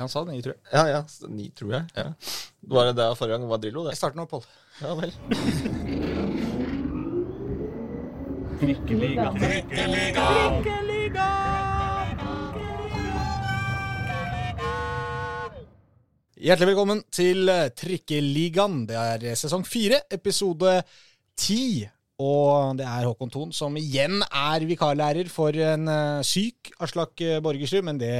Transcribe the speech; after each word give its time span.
Han 0.00 0.08
sa 0.08 0.22
ni, 0.24 0.40
tror 0.40 0.54
jeg. 0.54 0.62
Ja, 0.72 0.82
ja, 0.88 1.00
ni, 1.28 1.50
tror 1.56 1.74
jeg. 1.76 1.84
Ja. 1.96 2.04
Det 2.62 2.72
Var 2.72 2.84
det 2.88 2.96
der 2.96 3.14
forrige 3.14 3.36
gang 3.36 3.48
var 3.50 3.60
Drillo, 3.60 3.84
det? 3.84 3.92
Jeg 3.92 4.00
starter 4.00 4.16
nå, 4.16 4.24
Pål. 4.30 4.44
Ja 4.80 4.94
vel. 4.96 5.12
Hjertelig 16.42 16.68
velkommen 16.72 17.02
til 17.12 17.50
Trikkeligaen. 17.78 18.86
Det 18.88 18.96
er 18.96 19.36
sesong 19.38 19.66
fire, 19.68 20.00
episode 20.10 20.80
ti. 21.38 21.84
Og 22.22 22.78
det 22.78 22.86
er 22.86 23.04
Håkon 23.08 23.30
Thon 23.32 23.52
som 23.54 23.76
igjen 23.76 24.22
er 24.24 24.64
vikarlærer 24.68 25.28
for 25.32 25.56
en 25.56 25.88
eh, 25.90 26.24
syk 26.26 26.70
Aslak 26.82 27.20
eh, 27.24 27.40
Borgersrud. 27.42 27.84
Men 27.86 27.98
det, 28.00 28.14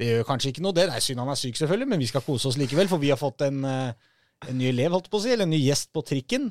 det 0.00 0.08
gjør 0.08 0.26
kanskje 0.26 0.50
ikke 0.50 0.64
noe, 0.64 0.74
det. 0.74 0.88
Det 0.90 0.98
er 0.98 1.04
synd 1.04 1.22
han 1.22 1.30
er 1.30 1.38
syk, 1.38 1.58
selvfølgelig, 1.60 1.88
men 1.92 2.02
vi 2.02 2.10
skal 2.10 2.24
kose 2.26 2.50
oss 2.50 2.58
likevel. 2.58 2.90
For 2.90 3.02
vi 3.02 3.12
har 3.12 3.20
fått 3.20 3.44
en, 3.46 3.60
eh, 3.68 4.14
en 4.50 4.56
ny 4.58 4.70
elev, 4.72 4.94
holdt 4.96 5.10
på 5.10 5.20
å 5.20 5.22
si, 5.22 5.30
eller 5.30 5.46
en 5.46 5.54
ny 5.54 5.60
gjest 5.62 5.92
på 5.94 6.02
trikken. 6.06 6.48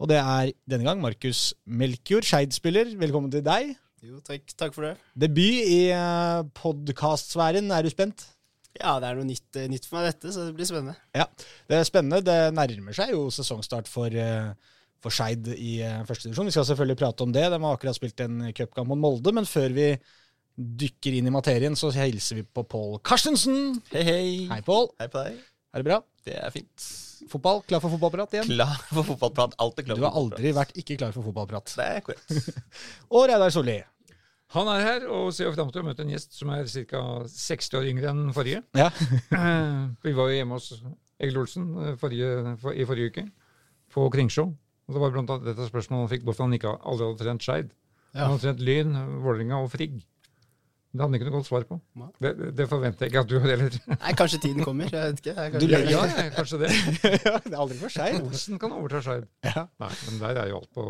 Og 0.00 0.08
det 0.08 0.16
er 0.20 0.52
denne 0.68 0.84
gang 0.88 1.00
Markus 1.00 1.50
Melkjord, 1.64 2.24
Skeid-spiller. 2.28 2.96
Velkommen 3.00 3.32
til 3.32 3.44
deg. 3.44 3.74
Jo, 4.04 4.20
takk, 4.24 4.48
takk 4.56 4.74
for 4.76 4.88
det. 4.88 4.94
Debut 5.16 5.68
i 5.72 5.90
uh, 5.92 6.44
podkastsfæren. 6.56 7.70
Er 7.72 7.84
du 7.84 7.92
spent? 7.92 8.26
Ja, 8.76 8.98
det 9.00 9.08
er 9.08 9.16
noe 9.16 9.28
nytt, 9.28 9.48
eh, 9.56 9.68
nytt 9.72 9.88
for 9.88 9.98
meg, 9.98 10.10
dette, 10.10 10.32
så 10.34 10.44
det 10.44 10.56
blir 10.56 10.68
spennende. 10.68 10.96
Ja, 11.16 11.24
det 11.68 11.78
er 11.78 11.88
spennende. 11.88 12.20
Det 12.24 12.52
nærmer 12.52 12.96
seg 12.96 13.14
jo 13.14 13.22
sesongstart 13.32 13.88
for, 13.88 14.12
eh, 14.12 14.52
for 15.00 15.12
Skeid 15.12 15.48
i 15.54 15.80
første 16.08 16.28
divisjon. 16.28 16.48
Vi 16.48 16.52
skal 16.52 16.68
selvfølgelig 16.68 17.00
prate 17.00 17.24
om 17.24 17.32
det. 17.32 17.44
De 17.48 17.60
har 17.60 17.76
akkurat 17.76 17.96
spilt 17.96 18.20
en 18.20 18.52
cupkamp 18.52 18.92
mot 18.92 19.00
Molde. 19.00 19.32
Men 19.32 19.48
før 19.48 19.72
vi 19.72 19.88
dykker 20.56 21.18
inn 21.18 21.28
i 21.28 21.32
materien, 21.34 21.76
så 21.76 21.90
hilser 21.94 22.40
vi 22.40 22.44
på 22.48 22.64
Pål 22.64 23.00
Karstensen. 23.06 23.76
Hei, 23.92 24.04
hei. 24.06 24.28
Hei, 24.50 24.62
Pål. 24.64 24.88
Hei 25.00 25.10
på 25.12 25.24
deg. 25.26 25.42
Er 25.76 25.82
det 25.82 25.88
bra? 25.90 25.98
Det 26.24 26.38
er 26.40 26.54
fint. 26.54 26.86
Fotball? 27.30 27.60
Klar 27.68 27.82
for 27.82 27.92
fotballprat 27.92 28.36
igjen? 28.36 28.48
Klar 28.54 28.78
for 28.88 29.04
fotballprat. 29.08 29.56
Alltid 29.60 29.88
klar 29.88 29.98
Du 29.98 30.06
har 30.06 30.16
aldri 30.16 30.52
vært 30.56 30.72
ikke 30.78 30.96
klar 31.00 31.12
for 31.12 31.26
fotballprat. 31.26 31.72
Det 31.76 31.86
er 31.98 32.04
korrekt. 32.06 32.62
Og 33.14 33.26
Reidar 33.28 33.52
Solli. 33.52 33.76
Han 34.54 34.68
er 34.70 34.84
her 34.84 35.06
og 35.10 35.32
ser 35.34 35.50
fram 35.56 35.72
til 35.74 35.82
å 35.82 35.86
møte 35.88 36.04
en 36.04 36.12
gjest 36.12 36.36
som 36.38 36.52
er 36.54 36.68
ca. 36.86 37.00
60 37.28 37.80
år 37.80 37.88
yngre 37.90 38.12
enn 38.12 38.28
forrige. 38.36 38.62
Ja. 38.78 38.92
Vi 40.06 40.14
var 40.14 40.30
jo 40.30 40.36
hjemme 40.38 40.60
hos 40.60 40.70
Egil 41.18 41.40
Olsen 41.40 41.66
eh, 41.82 41.96
forrige, 41.98 42.54
for, 42.62 42.76
i 42.76 42.86
forrige 42.86 43.10
uke, 43.10 43.24
på 43.92 44.06
Kringsjå. 44.14 44.46
Og 44.86 44.94
Det 44.94 45.02
var 45.02 45.16
blant 45.16 45.32
annet 45.34 45.50
dette 45.50 45.66
spørsmålet 45.66 46.06
han 46.06 46.12
fikk, 46.14 46.28
hvorfor 46.28 46.46
han 46.46 46.54
ikke 46.54 46.76
aldri 46.78 47.08
hadde 47.08 47.24
trent 47.24 47.46
Skeid. 47.48 47.74
Han 48.14 48.36
hadde 48.36 48.44
trent 48.44 48.62
Lyn, 48.62 48.94
Vålerenga 49.24 49.58
og 49.64 49.72
Frigg. 49.74 49.98
Det 50.96 51.04
hadde 51.04 51.18
ikke 51.20 51.28
noe 51.28 51.36
godt 51.36 51.48
svar 51.48 51.66
på. 51.68 51.78
Det, 52.24 52.32
det 52.56 52.66
forventer 52.70 53.06
jeg 53.06 53.12
ikke 53.12 53.22
at 53.24 53.30
du 53.30 53.36
har 53.38 53.52
heller. 53.52 53.76
Nei, 54.04 54.14
kanskje 54.18 54.40
tiden 54.46 54.64
kommer. 54.66 54.88
Jeg 54.92 55.12
vet 55.12 55.22
ikke. 55.22 55.36
Jeg 55.36 55.52
Du 55.60 55.66
kanskje, 55.68 55.92
Ja, 55.92 56.26
kanskje 56.36 56.60
det. 56.64 56.72
ja, 57.26 57.36
det 57.44 57.52
er 57.54 57.60
aldri 57.66 57.78
for 57.82 57.92
seint. 57.92 58.24
Olsen 58.24 58.60
kan 58.62 58.74
overta 58.76 59.02
Skeid. 59.04 59.28
Ja. 59.44 59.66
Nei, 59.82 59.92
men 60.08 60.20
der 60.24 60.42
er 60.42 60.52
jo 60.52 60.62
alt 60.62 60.72
på 60.74 60.86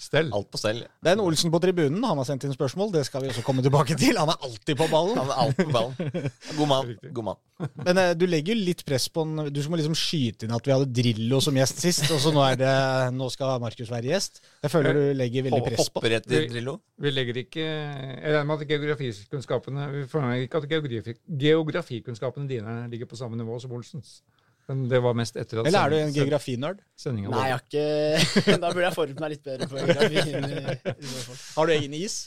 stell. 0.00 0.30
Alt 0.34 0.48
på 0.50 0.58
stell. 0.60 0.80
Det 1.00 1.10
er 1.12 1.16
en 1.18 1.22
Olsen 1.22 1.52
på 1.52 1.60
tribunen. 1.62 2.00
Han 2.06 2.18
har 2.20 2.26
sendt 2.28 2.46
inn 2.46 2.54
spørsmål. 2.54 2.92
Det 2.94 3.04
skal 3.08 3.24
vi 3.24 3.30
også 3.32 3.44
komme 3.46 3.64
tilbake 3.64 3.96
til. 4.00 4.18
Han 4.20 4.32
er 4.32 4.46
alltid 4.46 4.78
på 4.80 4.88
ballen. 4.90 5.20
Han 5.20 5.30
er 5.30 5.40
alltid 5.44 5.68
på 5.68 5.74
ballen. 5.76 6.30
God 6.58 6.70
mann. 6.70 6.94
God 7.12 7.28
mann. 7.30 7.40
Men 7.84 8.00
eh, 8.00 8.12
du 8.16 8.24
legger 8.30 8.56
jo 8.56 8.64
litt 8.70 8.82
press 8.88 9.10
på 9.12 9.24
han. 9.26 9.50
Du 9.52 9.60
må 9.68 9.80
liksom 9.80 9.96
skyte 9.98 10.46
inn 10.46 10.56
at 10.56 10.66
vi 10.66 10.74
hadde 10.74 10.88
Drillo 10.96 11.42
som 11.44 11.56
gjest 11.60 11.82
sist, 11.84 12.06
og 12.08 12.22
så 12.22 12.32
nå, 12.34 12.42
er 12.46 12.58
det, 12.60 12.72
nå 13.16 13.28
skal 13.32 13.60
Markus 13.62 13.92
være 13.92 14.12
gjest. 14.14 14.42
Jeg 14.64 14.72
føler 14.72 14.96
du 14.96 15.02
legger 15.20 15.48
veldig 15.48 15.62
press 15.68 15.92
på. 15.92 16.00
Hopper 16.00 16.16
etter 16.18 16.48
Drillo. 16.50 16.78
Vi 17.00 17.14
legger 17.14 17.40
ikke 17.44 17.62
Jeg 17.64 18.34
regner 18.34 18.48
med 18.48 18.60
at 18.60 18.68
geografikunnskapene 18.68 19.86
Vi 19.94 20.02
forventer 20.10 20.44
ikke 20.44 20.60
at 20.60 21.14
geografikunnskapene 21.46 22.48
dine 22.50 22.76
ligger 22.92 23.08
på 23.08 23.18
samme 23.20 23.38
nivå 23.40 23.56
som 23.62 23.72
Olsens. 23.76 24.20
Men 24.70 24.84
det 24.92 25.00
var 25.02 25.16
mest 25.18 25.34
etter 25.40 25.60
at 25.60 25.66
Eller 25.66 25.82
er 25.82 25.90
du 25.90 25.96
en 25.98 26.12
geografinerd? 26.14 26.80
Nei, 27.10 27.44
jeg 27.50 27.56
har 27.56 27.62
ikke 27.66 28.56
Da 28.62 28.70
burde 28.70 28.86
jeg 28.86 28.94
forberedt 28.96 29.22
meg 29.24 29.32
litt 29.34 29.44
bedre 29.50 29.66
på 29.70 29.80
geografien. 29.80 30.44
i- 30.46 30.94
i 30.94 31.10
så 31.10 31.22
fall. 31.26 31.40
Har 31.58 31.70
du 31.70 31.72
egen 31.76 31.96
is? 31.98 32.18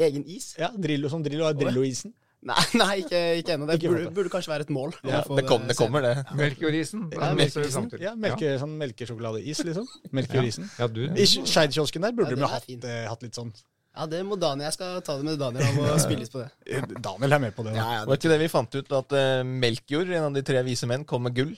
Egen 0.00 0.24
is? 0.26 0.54
Ja, 0.58 0.70
Drillo 0.74 1.10
som 1.12 1.22
Drillo 1.22 1.46
er 1.50 1.58
Drillo-isen. 1.58 2.14
Nei, 2.44 2.60
nei 2.80 2.94
ikke, 3.00 3.20
ikke 3.40 3.54
ennå. 3.54 3.66
Det 3.70 3.78
burde, 3.88 4.08
burde 4.16 4.32
kanskje 4.32 4.52
være 4.52 4.66
et 4.66 4.72
mål. 4.74 4.92
Ja, 5.06 5.22
det, 5.24 5.44
kom, 5.48 5.62
det 5.68 5.76
kommer, 5.78 6.04
det. 6.04 6.24
Melkeorisen. 6.36 7.06
Ja, 7.14 7.30
til. 7.38 8.02
Ja, 8.04 8.12
melke, 8.20 8.50
sånn 8.60 8.74
melkesjokoladeis, 8.80 9.62
liksom. 9.64 9.86
Melkeorisen. 10.12 10.68
Ja, 10.80 10.88
Ja, 10.92 11.14
I 11.16 11.24
Skeidkiosken 11.30 12.04
der 12.04 12.12
burde 12.16 12.34
Ja, 12.34 12.40
de 12.42 12.44
ha 12.48 12.58
hatt, 12.58 12.68
eh, 12.84 13.06
hatt 13.08 13.24
litt 13.24 13.38
sånn 13.38 13.52
Ja, 13.94 14.06
det 14.10 14.20
må 14.26 14.34
Daniel. 14.40 14.66
Jeg 14.66 14.74
skal 14.74 14.96
ta 15.06 15.14
det 15.20 15.24
med 15.28 15.38
Daniel. 15.38 15.62
Han 15.68 15.76
må 15.78 15.92
spille 16.02 16.24
litt 16.24 16.32
på 16.34 16.40
det. 16.42 16.48
Eh, 16.66 16.82
Daniel 16.98 17.36
er 17.36 17.42
med 17.46 17.54
på 17.54 17.62
det. 17.66 17.76
Ja, 17.78 17.84
ja, 17.94 18.00
det. 18.02 18.08
Var 18.10 18.18
ikke 18.18 18.32
det 18.32 18.38
vi 18.42 18.48
fant 18.50 18.74
ut, 18.74 18.94
at 18.98 19.14
uh, 19.14 19.44
Melkjord, 19.46 20.10
en 20.10 20.26
av 20.30 20.34
de 20.34 20.42
tre 20.46 20.62
vise 20.66 20.88
menn, 20.90 21.04
kom 21.06 21.22
med 21.28 21.36
gull? 21.36 21.52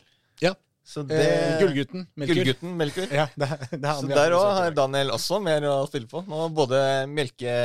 Ja. 0.44 0.52
Så 0.86 1.02
det 1.08 1.16
Eh, 1.19 1.56
Gullgutten. 1.62 2.04
Melkjord. 2.14 2.36
Gullgutten 2.42 2.76
Melkjord. 2.78 3.14
Ja, 3.16 3.25
det, 3.34 3.48
er- 3.48 3.64
det 3.72 3.80
er 3.80 3.88
han 3.88 4.04
Så 4.04 4.10
der 4.12 4.36
òg 4.36 4.44
har 4.60 4.76
Daniel 4.76 5.10
også 5.16 5.41
mer 5.42 5.64
å 5.66 5.78
spille 5.88 6.06
på. 6.12 6.22
Nå 6.28 6.44
både 6.54 6.78
melke... 7.10 7.56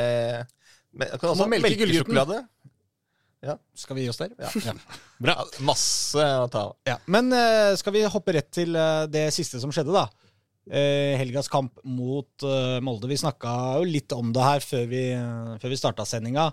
Me, 0.92 1.06
kan 1.20 1.30
også 1.30 1.46
melke 1.48 1.68
melkesjokolade. 1.70 2.40
Skal 3.78 3.96
vi 3.98 4.04
gi 4.04 4.10
oss 4.12 4.18
der? 4.20 4.32
Ja. 4.38 4.50
Ja. 4.66 4.74
Bra. 5.22 5.36
Masse 5.66 6.24
å 6.42 6.48
ta 6.52 6.64
av. 6.68 6.74
Ja, 6.86 6.96
Men 7.10 7.30
uh, 7.34 7.72
skal 7.78 7.94
vi 7.96 8.02
hoppe 8.06 8.34
rett 8.36 8.50
til 8.54 8.74
uh, 8.78 9.04
det 9.10 9.28
siste 9.34 9.58
som 9.62 9.72
skjedde, 9.74 9.94
da? 9.94 10.04
Eh, 10.70 11.16
helgas 11.18 11.48
kamp 11.50 11.80
mot 11.84 12.44
eh, 12.46 12.78
Molde. 12.84 13.08
Vi 13.10 13.18
snakka 13.18 13.80
jo 13.80 13.88
litt 13.88 14.12
om 14.14 14.30
det 14.32 14.44
her 14.46 14.62
før 14.62 14.84
vi, 14.86 15.00
uh, 15.18 15.56
før 15.58 15.72
vi 15.74 15.78
starta 15.80 16.06
sendinga. 16.06 16.52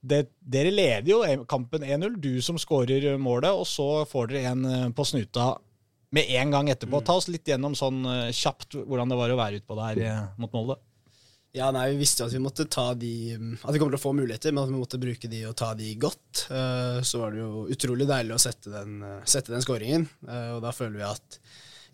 Det, 0.00 0.22
dere 0.40 0.70
leder 0.72 1.10
jo 1.10 1.18
eh, 1.26 1.42
kampen 1.48 1.84
1-0. 1.84 2.16
Du 2.24 2.40
som 2.40 2.56
skårer 2.60 3.18
målet, 3.20 3.52
og 3.52 3.66
så 3.68 4.06
får 4.08 4.30
dere 4.32 4.54
en 4.54 4.64
eh, 4.64 4.86
på 4.96 5.04
snuta 5.04 5.50
med 6.16 6.30
en 6.40 6.54
gang 6.56 6.70
etterpå. 6.72 7.02
Ta 7.04 7.18
oss 7.20 7.28
litt 7.28 7.46
gjennom 7.52 7.76
sånn 7.76 8.00
eh, 8.08 8.30
kjapt 8.32 8.78
hvordan 8.80 9.12
det 9.12 9.18
var 9.20 9.34
å 9.34 9.36
være 9.42 9.60
ute 9.60 9.68
på 9.68 9.76
det 9.76 9.90
her 9.90 10.00
eh, 10.08 10.22
mot 10.40 10.56
Molde. 10.56 10.78
Ja, 11.52 11.68
nei, 11.74 11.88
Vi 11.92 12.04
visste 12.04 12.22
jo 12.22 12.28
at 12.30 12.34
vi 12.36 12.40
måtte 12.42 12.64
ta 12.70 12.92
de 12.94 13.12
At 13.58 13.74
vi 13.74 13.80
kommer 13.82 13.96
til 13.96 13.98
å 13.98 14.04
få 14.04 14.12
muligheter, 14.14 14.52
men 14.54 14.62
at 14.62 14.70
vi 14.70 14.78
måtte 14.78 15.00
bruke 15.02 15.28
de 15.28 15.40
og 15.48 15.56
ta 15.58 15.72
de 15.74 15.88
godt. 15.98 16.46
Eh, 16.48 17.00
Så 17.04 17.20
var 17.20 17.34
det 17.34 17.42
jo 17.42 17.66
utrolig 17.74 18.06
deilig 18.08 18.36
å 18.36 18.40
sette 18.40 18.70
den, 18.72 19.02
eh, 19.02 19.24
sette 19.28 19.52
den 19.52 19.64
skåringen. 19.66 20.06
Eh, 20.28 20.52
Og 20.56 20.62
da 20.64 20.70
føler 20.72 20.96
vi 21.02 21.08
at 21.10 21.40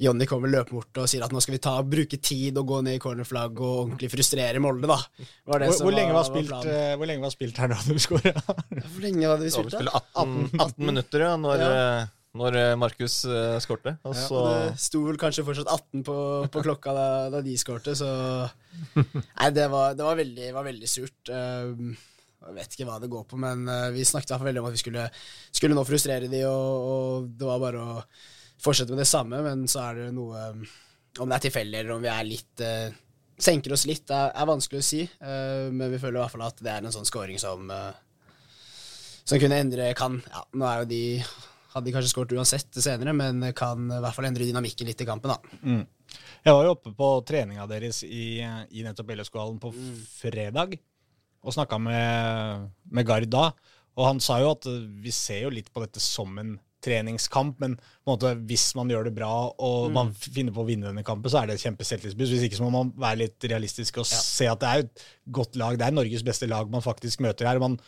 Jonny 0.02 0.26
kommer 0.28 0.50
løpende 0.52 0.76
bort 0.82 0.98
og 1.00 1.06
sier 1.08 1.22
at 1.24 1.32
nå 1.32 1.40
skal 1.40 1.54
vi 1.56 1.60
ta, 1.64 1.72
bruke 1.88 2.18
tid 2.20 2.58
og 2.60 2.66
gå 2.68 2.80
ned 2.84 2.98
i 2.98 3.00
cornerflagg 3.00 3.60
og 3.64 3.76
ordentlig 3.86 4.10
frustrere 4.12 4.60
Molde, 4.60 4.90
da. 4.90 4.98
Var 5.48 5.62
det 5.62 5.70
Hvor, 5.70 5.78
som 5.78 5.88
hvor, 5.88 5.96
lenge 5.96 6.12
var 6.12 6.20
var 6.20 6.28
spilt, 6.28 6.68
eh, 6.72 6.92
hvor 7.00 7.08
lenge 7.08 7.24
var 7.24 7.32
spilt 7.32 7.60
her 7.62 7.72
da 7.72 7.78
du 7.86 7.96
skåra? 8.02 8.32
Hvor 8.92 9.00
lenge 9.06 9.30
hadde 9.30 9.46
vi 9.46 9.54
spilt, 9.54 9.72
da? 9.72 9.80
spille 9.80 9.94
18, 9.96 10.60
18 10.66 10.90
minutter 10.90 11.24
ja, 11.24 11.30
når, 11.40 11.64
Ja. 11.64 11.70
eh, 12.02 12.12
når 12.36 12.58
eh, 12.60 12.74
Markus 12.76 13.16
uh, 13.24 13.56
skårte. 13.64 13.96
Og 14.04 14.12
Ja, 14.12 14.26
så 14.28 14.42
og 14.42 14.50
det 14.50 14.84
sto 14.84 15.00
vel 15.06 15.16
kanskje 15.22 15.46
fortsatt 15.48 15.72
18 15.72 16.04
på, 16.04 16.18
på 16.52 16.66
klokka 16.68 16.92
da, 16.92 17.06
da 17.32 17.40
de 17.46 17.56
skårte, 17.56 17.96
så 17.96 18.10
Nei, 19.00 19.50
det 19.56 19.70
var, 19.72 19.96
det 19.96 20.04
var, 20.04 20.20
veldig, 20.20 20.52
var 20.52 20.68
veldig 20.68 20.92
surt. 20.92 21.32
Uh, 21.32 21.96
jeg 22.46 22.58
vet 22.60 22.76
ikke 22.76 22.86
hva 22.92 23.00
det 23.00 23.08
går 23.10 23.24
på, 23.26 23.40
men 23.40 23.64
vi 23.96 24.04
snakket 24.06 24.36
veldig 24.38 24.60
om 24.60 24.68
at 24.68 24.74
vi 24.76 24.78
skulle, 24.84 25.08
skulle 25.50 25.74
nå 25.74 25.82
frustrere 25.88 26.28
de, 26.30 26.44
og, 26.46 26.90
og 26.92 27.30
det 27.32 27.48
var 27.48 27.62
bare 27.64 27.80
å 27.82 27.94
fortsette 28.62 28.94
med 28.94 29.02
det 29.02 29.08
samme, 29.10 29.40
men 29.44 29.66
så 29.70 29.82
er 29.88 30.00
det 30.00 30.12
noe 30.16 30.46
um, 30.52 30.62
Om 31.16 31.30
det 31.30 31.36
er 31.36 31.44
tilfeldig, 31.46 31.78
eller 31.80 31.96
om 31.96 32.02
vi 32.04 32.12
er 32.12 32.28
litt 32.28 32.64
uh, 32.64 32.88
Senker 33.36 33.74
oss 33.76 33.84
litt, 33.88 34.08
er, 34.08 34.32
er 34.32 34.48
vanskelig 34.48 34.80
å 34.80 34.86
si, 34.86 35.02
uh, 35.04 35.68
men 35.72 35.92
vi 35.92 36.00
føler 36.00 36.18
i 36.18 36.22
hvert 36.22 36.34
fall 36.34 36.46
at 36.46 36.62
det 36.64 36.72
er 36.72 36.84
en 36.84 36.94
sånn 36.94 37.08
scoring 37.08 37.40
som 37.40 37.68
uh, 37.72 37.92
som 39.26 39.42
kunne 39.42 39.58
endre 39.58 39.90
kan 39.98 40.20
Ja, 40.30 40.44
nå 40.54 40.66
er 40.68 40.82
jo 40.84 40.90
de 40.92 41.02
hadde 41.76 41.90
de 41.90 41.92
kanskje 41.92 42.08
skåret 42.08 42.32
uansett 42.32 42.78
senere, 42.80 43.12
men 43.12 43.50
kan 43.52 43.90
i 43.92 44.00
hvert 44.00 44.16
fall 44.16 44.28
endre 44.30 44.46
dynamikken 44.48 44.88
litt 44.88 45.02
i 45.04 45.08
kampen. 45.08 45.34
da. 45.34 45.58
Jeg 46.46 46.54
var 46.56 46.64
jo 46.64 46.72
oppe 46.72 46.92
på 46.96 47.08
treninga 47.28 47.66
deres 47.68 47.98
i, 48.06 48.38
i 48.40 48.84
nettopp 48.86 49.10
LSK-hallen 49.12 49.58
på 49.60 49.74
fredag 50.08 50.78
og 51.44 51.52
snakka 51.52 51.76
med, 51.82 52.70
med 52.88 53.06
Gard 53.06 53.28
da. 53.28 53.50
Og 53.96 54.08
han 54.08 54.22
sa 54.24 54.38
jo 54.42 54.54
at 54.54 54.66
eh, 54.70 54.86
vi 55.04 55.12
ser 55.14 55.46
jo 55.46 55.52
litt 55.52 55.68
på 55.72 55.82
dette 55.84 56.00
som 56.02 56.32
en 56.40 56.56
treningskamp, 56.86 57.58
men 57.62 57.76
måte 58.08 58.32
hvis 58.48 58.68
man 58.78 58.90
gjør 58.92 59.08
det 59.08 59.14
bra 59.16 59.30
og 59.50 59.92
man 59.94 60.12
finner 60.16 60.54
på 60.54 60.62
å 60.62 60.68
vinne 60.68 60.88
denne 60.88 61.04
kampen, 61.06 61.32
så 61.32 61.42
er 61.42 61.50
det 61.50 61.58
et 61.58 61.66
kjempeselvtilskudd. 61.66 62.32
Hvis 62.32 62.46
ikke 62.46 62.58
så 62.60 62.66
må 62.66 62.72
man 62.74 62.92
være 63.02 63.24
litt 63.24 63.48
realistisk 63.50 64.00
og 64.02 64.08
se 64.08 64.48
at 64.50 64.62
det 64.62 64.72
er 64.72 64.84
et 64.86 65.06
godt 65.38 65.58
lag. 65.60 65.78
Det 65.78 65.88
er 65.88 65.96
Norges 65.96 66.24
beste 66.26 66.48
lag 66.50 66.70
man 66.72 66.84
faktisk 66.84 67.24
møter 67.26 67.50
her. 67.50 67.60
Man, 67.62 67.78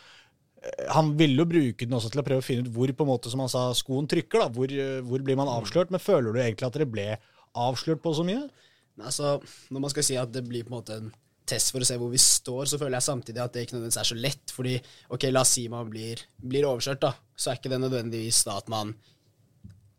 eh, 0.63 0.87
han 0.95 1.15
ville 1.21 1.45
jo 1.45 1.49
bruke 1.49 1.87
den 1.87 1.99
også 1.99 2.13
til 2.15 2.25
å 2.25 2.27
prøve 2.27 2.45
å 2.45 2.49
finne 2.49 2.67
ut 2.67 2.75
hvor 2.75 2.93
på 2.93 3.07
en 3.07 3.13
måte, 3.15 3.33
som 3.33 3.45
han 3.45 3.53
sa, 3.53 3.69
skoen 3.79 4.11
trykker. 4.11 4.45
da, 4.45 4.51
Hvor, 4.53 4.73
eh, 4.73 4.99
hvor 5.07 5.25
blir 5.25 5.39
man 5.39 5.53
avslørt? 5.53 5.95
Men 5.95 6.03
føler 6.03 6.33
du 6.33 6.43
egentlig 6.43 6.69
at 6.69 6.79
dere 6.79 6.91
ble 6.91 7.09
avslørt 7.59 8.03
på 8.05 8.15
så 8.19 8.27
mye? 8.27 8.49
Altså, 8.99 9.39
når 9.71 9.85
man 9.85 9.93
skal 9.95 10.07
si 10.07 10.19
at 10.19 10.33
det 10.35 10.43
blir 10.49 10.67
på 10.67 10.73
en 10.73 10.81
måte 10.81 10.99
en 10.99 11.13
test 11.49 11.73
for 11.75 11.85
å 11.85 11.89
se 11.89 11.99
hvor 12.01 12.11
vi 12.13 12.21
står, 12.23 12.71
så 12.71 12.81
føler 12.81 12.99
jeg 12.99 13.09
samtidig 13.09 13.43
at 13.45 13.55
det 13.55 13.67
ikke 13.67 13.77
nødvendigvis 13.77 14.03
er 14.03 14.11
så 14.11 14.19
lett. 14.19 14.55
Fordi 14.55 14.75
ok, 15.15 15.29
la 15.33 15.45
oss 15.45 15.55
si 15.59 15.69
man 15.73 15.91
blir, 15.93 16.23
blir 16.39 16.69
overkjørt, 16.69 17.05
da. 17.05 17.15
Så 17.39 17.53
er 17.53 17.61
ikke 17.61 17.73
det 17.73 17.81
nødvendigvis 17.85 18.43
da 18.49 18.59
at 18.61 18.71
man 18.73 18.95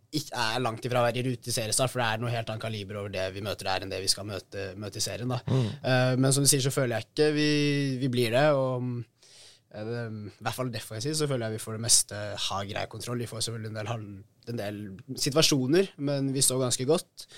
ikke 0.10 0.42
er 0.42 0.64
langt 0.64 0.86
ifra 0.88 1.04
å 1.04 1.06
være 1.06 1.22
i 1.22 1.26
rute 1.28 1.52
i 1.52 1.54
seriestart, 1.54 1.92
for 1.92 2.02
det 2.02 2.08
er 2.08 2.22
noe 2.22 2.34
helt 2.34 2.50
annet 2.50 2.64
kaliber 2.64 2.98
over 3.02 3.14
det 3.14 3.28
vi 3.36 3.44
møter 3.46 3.68
der, 3.70 3.86
enn 3.86 3.92
det 3.92 4.02
vi 4.02 4.10
skal 4.10 4.26
møte, 4.26 4.72
møte 4.80 4.98
i 4.98 5.06
serien. 5.06 5.30
da. 5.30 5.40
Eh, 5.46 6.14
men 6.18 6.34
som 6.34 6.46
du 6.46 6.50
sier, 6.50 6.64
så 6.66 6.74
føler 6.74 6.98
jeg 6.98 7.10
ikke 7.10 7.30
vi, 7.36 7.50
vi 8.02 8.10
blir 8.12 8.34
det. 8.34 8.48
og 8.58 9.04
eh, 9.70 9.86
det, 9.86 10.02
I 10.40 10.48
hvert 10.48 10.58
fall 10.58 10.74
defensivt 10.74 11.20
så 11.20 11.30
føler 11.30 11.46
jeg 11.46 11.60
vi 11.60 11.66
får 11.66 11.78
det 11.78 11.86
meste 11.86 12.24
har 12.48 12.70
grei 12.72 12.88
kontroll. 12.90 13.22
Vi 13.22 13.30
får 13.30 13.46
selvfølgelig 13.46 13.74
en 13.74 13.80
del, 13.82 14.08
en 14.54 14.64
del 14.64 14.82
situasjoner, 15.28 15.94
men 16.10 16.34
vi 16.34 16.46
står 16.46 16.64
ganske 16.66 16.90
godt. 16.90 17.30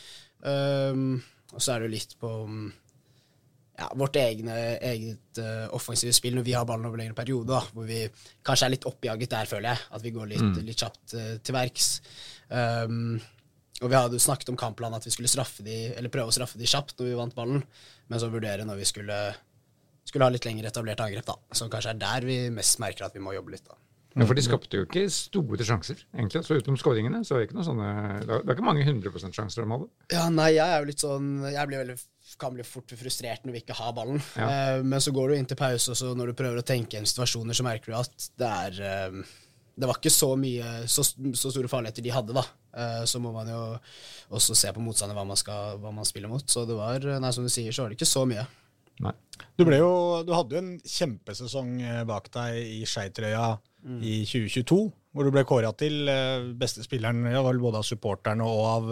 Um, 0.42 1.20
og 1.52 1.60
så 1.60 1.74
er 1.74 1.82
det 1.82 1.90
jo 1.90 1.96
litt 1.98 2.16
på 2.22 2.32
ja, 3.82 3.90
vårt 3.98 4.18
egne, 4.22 4.56
eget 4.86 5.42
uh, 5.42 5.68
offensive 5.76 6.14
spill 6.16 6.38
når 6.38 6.46
vi 6.46 6.56
har 6.56 6.66
ballen 6.70 6.86
over 6.90 7.02
lengre 7.02 7.18
periode, 7.18 7.50
da, 7.50 7.62
hvor 7.74 7.88
vi 7.90 8.04
kanskje 8.46 8.68
er 8.68 8.76
litt 8.76 8.88
oppjaget 8.90 9.34
der, 9.34 9.50
føler 9.50 9.74
jeg. 9.74 9.86
At 9.98 10.06
vi 10.06 10.16
går 10.16 10.32
litt, 10.32 10.64
litt 10.68 10.84
kjapt 10.84 11.16
uh, 11.18 11.36
til 11.42 11.58
verks. 11.58 11.92
Um, 12.52 13.16
og 13.82 13.90
vi 13.90 13.98
hadde 13.98 14.18
jo 14.18 14.22
snakket 14.22 14.52
om 14.54 14.60
kampplanen 14.60 15.00
at 15.00 15.08
vi 15.08 15.14
skulle 15.14 15.32
straffe 15.32 15.66
de, 15.66 15.78
eller 15.98 16.14
prøve 16.14 16.30
å 16.30 16.36
straffe 16.36 16.60
de 16.62 16.70
kjapt 16.70 17.00
når 17.00 17.10
vi 17.10 17.18
vant 17.18 17.38
ballen, 17.38 17.64
men 18.12 18.22
så 18.22 18.30
vurdere 18.30 18.68
når 18.68 18.84
vi 18.84 18.90
skulle, 18.90 19.22
skulle 20.06 20.28
ha 20.28 20.34
litt 20.34 20.46
lenger 20.46 20.70
etablert 20.70 21.02
angrep, 21.02 21.26
da. 21.26 21.40
Så 21.58 21.70
kanskje 21.72 21.96
er 21.96 22.04
der 22.04 22.28
vi 22.28 22.42
mest 22.54 22.78
merker 22.84 23.08
at 23.08 23.18
vi 23.18 23.24
må 23.26 23.34
jobbe 23.34 23.56
litt, 23.56 23.66
da. 23.66 23.80
Ja, 24.12 24.26
for 24.28 24.36
de 24.36 24.44
skapte 24.44 24.76
jo 24.76 24.86
ikke 24.86 25.06
store 25.14 25.64
sjanser, 25.64 26.02
egentlig. 26.12 26.42
Så 26.44 26.58
utenom 26.60 26.78
skåringene, 26.80 27.22
så 27.24 27.38
er 27.38 27.42
det 27.42 27.48
ikke 27.48 27.58
noe 27.62 27.68
sånne 27.70 27.92
det 28.28 28.40
er 28.42 28.58
ikke 28.58 28.66
mange 28.68 28.84
100 28.84 29.08
%-sjanser 29.08 29.64
de 29.64 29.72
hadde. 29.72 29.88
Ja, 30.12 30.26
nei, 30.34 30.50
jeg 30.58 30.68
er 30.68 30.84
jo 30.84 30.90
litt 30.90 31.04
sånn 31.04 31.30
Jeg 31.48 31.70
blir 31.70 31.80
veldig, 31.80 31.96
kan 32.40 32.54
bli 32.56 32.64
fort 32.66 32.92
frustrert 32.98 33.46
når 33.46 33.56
vi 33.56 33.62
ikke 33.64 33.78
har 33.78 33.94
ballen. 33.96 34.22
Ja. 34.38 34.48
Uh, 34.78 34.86
men 34.86 35.04
så 35.04 35.14
går 35.16 35.32
du 35.32 35.38
inn 35.38 35.48
til 35.50 35.60
pause, 35.60 35.94
og 35.94 36.00
så 36.00 36.12
når 36.18 36.32
du 36.32 36.40
prøver 36.40 36.62
å 36.62 36.66
tenke 36.66 36.96
igjen 36.98 37.10
situasjoner, 37.10 37.58
så 37.58 37.66
merker 37.68 37.92
du 37.92 37.98
at 38.00 38.28
det 38.40 38.52
er 38.52 38.82
uh, 38.82 39.38
Det 39.82 39.88
var 39.90 40.00
ikke 40.00 40.14
så 40.14 40.34
mye 40.38 40.72
så, 40.92 41.04
så 41.04 41.52
store 41.52 41.72
farligheter 41.72 42.06
de 42.06 42.14
hadde, 42.14 42.36
da. 42.38 42.46
Uh, 42.72 43.04
så 43.10 43.20
må 43.24 43.34
man 43.36 43.50
jo 43.52 43.62
også 44.38 44.56
se 44.58 44.72
på 44.72 44.84
motstander 44.84 45.18
hva 45.18 45.28
man, 45.28 45.40
skal, 45.40 45.80
hva 45.82 45.94
man 45.96 46.08
spiller 46.08 46.32
mot. 46.32 46.46
Så 46.48 46.66
det 46.70 46.78
var 46.78 47.04
Nei, 47.04 47.34
som 47.36 47.48
du 47.48 47.52
sier, 47.52 47.74
så 47.74 47.86
var 47.86 47.92
det 47.92 48.00
ikke 48.00 48.12
så 48.12 48.26
mye. 48.30 48.46
Nei. 49.02 49.16
Du, 49.58 49.66
ble 49.66 49.80
jo, 49.80 49.92
du 50.28 50.36
hadde 50.36 50.54
jo 50.54 50.62
en 50.62 50.74
kjempesesong 50.86 51.80
bak 52.06 52.28
deg 52.36 52.60
i 52.62 52.84
skeitrøya 52.86 53.56
i 54.06 54.20
2022, 54.30 54.78
hvor 55.10 55.26
du 55.26 55.34
ble 55.34 55.42
kåra 55.50 55.72
til 55.74 56.06
beste 56.60 56.86
spilleren 56.86 57.26
ja, 57.32 57.42
både 57.42 57.82
av 57.82 57.88
supporterne 57.88 58.46
og 58.46 58.62
av 58.70 58.92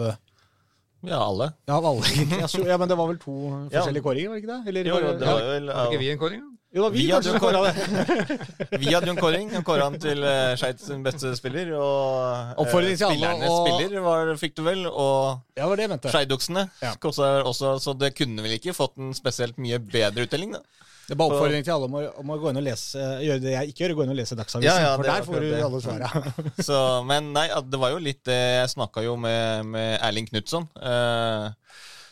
Ja, 1.06 1.18
alle. 1.24 1.52
Ja, 1.66 1.78
alle, 1.80 2.04
egentlig. 2.12 2.68
Ja, 2.68 2.76
men 2.80 2.88
det 2.90 2.96
var 2.98 3.08
vel 3.08 3.18
to 3.20 3.34
forskjellige 3.72 4.04
kåringer, 4.04 4.32
var 4.32 4.36
det 4.36 4.42
ikke 4.42 4.52
det? 4.52 4.62
Eller, 4.72 4.88
Jo, 4.90 4.98
jo, 5.00 5.12
det 5.18 5.28
var 5.28 5.44
Hadde 5.44 5.70
ja, 5.70 5.84
ikke 5.88 6.00
vi 6.02 6.10
en 6.12 6.18
kåring? 6.20 6.40
da? 6.44 6.56
jo, 6.76 6.82
da, 6.84 6.88
vi, 6.94 7.00
Vi 7.02 7.10
hadde 7.10 7.30
jo 7.30 7.34
en 7.34 7.42
kåra 7.42 7.62
det. 7.66 7.72
Vi 8.82 8.92
hadde 8.92 9.08
jo 9.08 9.14
en 9.16 9.22
kåring. 9.22 9.48
og 9.58 9.64
kåra 9.66 9.88
han 9.88 9.96
til 10.02 10.20
uh, 10.22 10.52
Skeid 10.60 10.82
sin 10.82 11.00
beste 11.02 11.32
spiller. 11.38 11.72
Og 11.78 12.60
Oppfordring 12.62 12.94
til 13.00 13.08
alle 13.08 13.16
spillernes 13.16 13.50
og... 13.50 13.64
spiller 13.66 14.04
var, 14.04 14.34
fikk 14.38 14.54
du 14.60 14.62
vel. 14.68 14.84
Og 14.86 15.40
Ja, 15.58 15.66
var 15.66 15.80
det 15.80 15.88
jeg 15.88 15.94
mente. 15.94 16.12
Skeidoksene. 16.12 16.68
Ja. 16.84 16.92
kosta 17.02 17.32
Også, 17.48 17.74
så 17.82 17.96
det 17.98 18.12
kunne 18.18 18.44
vel 18.44 18.58
ikke 18.60 18.76
fått 18.76 19.00
en 19.00 19.16
spesielt 19.16 19.58
mye 19.58 19.80
bedre 19.82 20.28
uttelling, 20.28 20.54
da. 20.58 20.62
Det 21.10 21.16
er 21.16 21.18
bare 21.18 21.34
oppfordring 21.34 21.64
til 21.66 21.74
alle 21.74 21.86
om 21.88 21.94
å, 21.98 22.00
om 22.22 22.28
å 22.30 22.34
gå 22.38 22.50
inn 22.52 22.58
og 22.60 22.62
lese, 22.62 23.04
gjøre 23.26 23.42
det 23.42 23.54
jeg 23.56 23.72
ikke 23.72 23.82
gjør, 23.82 23.92
gå 23.98 24.04
inn 24.04 24.12
og 24.12 24.18
lese 24.20 24.36
Dagsavisen. 24.38 24.68
Ja, 24.68 24.76
ja, 24.78 24.90
for 24.94 25.08
er 25.08 25.10
der 25.10 25.24
får 25.26 25.42
du 25.42 25.46
det. 25.48 25.62
alle 25.66 25.80
svara. 25.82 26.10
Så, 26.68 26.76
men 27.08 27.32
nei, 27.34 27.48
det 27.66 27.80
var 27.82 27.90
jo 27.90 27.98
litt 28.04 28.20
det 28.28 28.36
Jeg 28.38 28.68
snakka 28.76 29.02
jo 29.02 29.16
med, 29.18 29.66
med 29.72 29.96
Erling 30.06 30.28
Knutson. 30.30 30.68
Eh, 30.78 31.48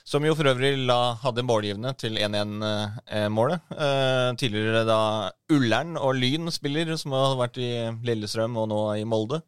som 0.09 0.27
jo 0.27 0.35
for 0.35 0.51
øvrig 0.51 0.73
la, 0.89 1.15
hadde 1.23 1.45
målgivende 1.47 1.93
til 2.01 2.19
1-1-målet. 2.19 3.71
Eh, 3.87 4.27
tidligere 4.41 4.83
da 4.89 5.01
Ullern 5.55 5.95
og 6.01 6.19
Lyn 6.19 6.51
spiller, 6.51 6.91
som 6.99 7.15
har 7.15 7.39
vært 7.39 7.61
i 7.63 7.71
Lillestrøm 8.09 8.59
og 8.59 8.67
nå 8.73 8.81
i 8.99 9.07
Molde. 9.07 9.45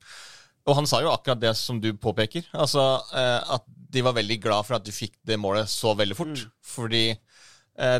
Og 0.69 0.79
han 0.79 0.87
sa 0.87 1.03
jo 1.03 1.11
akkurat 1.11 1.43
det 1.43 1.57
som 1.59 1.83
du 1.83 1.91
påpeker. 1.99 2.47
Altså 2.55 2.87
eh, 3.19 3.57
at 3.57 3.67
de 3.67 4.07
var 4.07 4.15
veldig 4.15 4.39
glad 4.45 4.69
for 4.69 4.79
at 4.79 4.87
de 4.87 4.95
fikk 4.95 5.17
det 5.27 5.41
målet 5.43 5.67
så 5.75 5.97
veldig 5.99 6.19
fort. 6.19 6.47
Fordi 6.77 7.07
eh, 7.17 7.30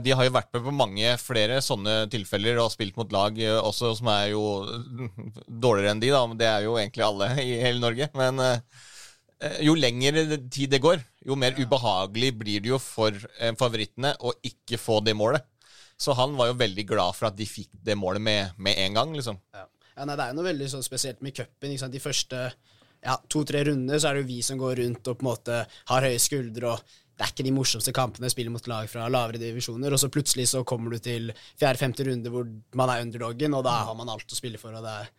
de 0.05 0.13
har 0.13 0.27
jo 0.27 0.35
vært 0.35 0.51
med 0.53 0.65
på 0.67 0.75
mange 0.77 1.13
flere 1.23 1.61
sånne 1.65 2.05
tilfeller 2.13 2.59
og 2.61 2.73
spilt 2.73 2.99
mot 3.01 3.13
lag 3.15 3.39
eh, 3.41 3.57
også 3.57 3.95
som 3.97 4.11
er 4.13 4.31
jo 4.35 4.43
dårligere 5.65 5.95
enn 5.95 6.03
de, 6.03 6.11
da. 6.13 6.23
Det 6.43 6.49
er 6.51 6.67
jo 6.67 6.77
egentlig 6.81 7.07
alle 7.07 7.31
i 7.47 7.55
hele 7.63 7.81
Norge. 7.83 8.11
Men 8.19 8.43
eh, 8.45 8.85
eh, 9.41 9.61
jo 9.69 9.77
lengre 9.79 10.27
tid 10.53 10.75
det 10.75 10.83
går, 10.85 11.01
jo 11.27 11.39
mer 11.39 11.57
ubehagelig 11.57 12.35
blir 12.43 12.65
det 12.65 12.75
jo 12.75 12.81
for 12.83 13.15
eh, 13.15 13.55
favorittene 13.61 14.15
å 14.21 14.35
ikke 14.47 14.81
få 14.81 15.01
det 15.07 15.17
målet. 15.17 15.49
Så 16.01 16.15
han 16.17 16.33
var 16.37 16.49
jo 16.49 16.61
veldig 16.61 16.87
glad 16.89 17.17
for 17.17 17.29
at 17.29 17.37
de 17.37 17.45
fikk 17.49 17.75
det 17.85 17.97
målet 17.99 18.25
med, 18.25 18.57
med 18.57 18.79
en 18.87 19.01
gang, 19.01 19.17
liksom. 19.17 19.41
Ja. 19.57 19.67
Ja, 20.01 20.07
nei, 20.09 20.15
Det 20.17 20.25
er 20.25 20.31
jo 20.31 20.37
noe 20.39 20.47
veldig 20.47 20.67
sånn 20.73 20.85
spesielt 20.87 21.19
med 21.21 21.35
cupen. 21.37 21.75
De 21.93 22.01
første 22.01 22.39
ja, 23.05 23.17
to-tre 23.33 23.65
rundene 23.69 23.99
så 24.01 24.09
er 24.09 24.17
det 24.17 24.23
jo 24.25 24.31
vi 24.31 24.41
som 24.45 24.61
går 24.61 24.79
rundt 24.81 25.09
og 25.11 25.19
på 25.19 25.25
en 25.25 25.29
måte 25.29 25.59
har 25.91 26.07
høye 26.07 26.21
skuldre. 26.23 26.73
og 26.73 26.99
Det 27.21 27.27
er 27.27 27.33
ikke 27.35 27.45
de 27.45 27.53
morsomste 27.53 27.93
kampene, 27.93 28.31
spiller 28.33 28.53
mot 28.55 28.69
lag 28.71 28.87
fra 28.89 29.05
lavere 29.13 29.37
divisjoner. 29.37 29.93
Og 29.93 30.01
så 30.01 30.09
plutselig 30.09 30.47
så 30.49 30.63
kommer 30.65 30.95
du 30.95 31.03
til 31.05 31.29
fjerde-femte 31.61 32.07
runde 32.09 32.33
hvor 32.33 32.47
man 32.81 32.89
er 32.89 33.03
underdoggen, 33.05 33.57
og 33.59 33.67
da 33.67 33.75
har 33.85 33.99
man 33.99 34.09
alt 34.09 34.33
å 34.33 34.39
spille 34.39 34.61
for. 34.63 34.73
og 34.73 34.87
det 34.87 34.95
er, 35.03 35.11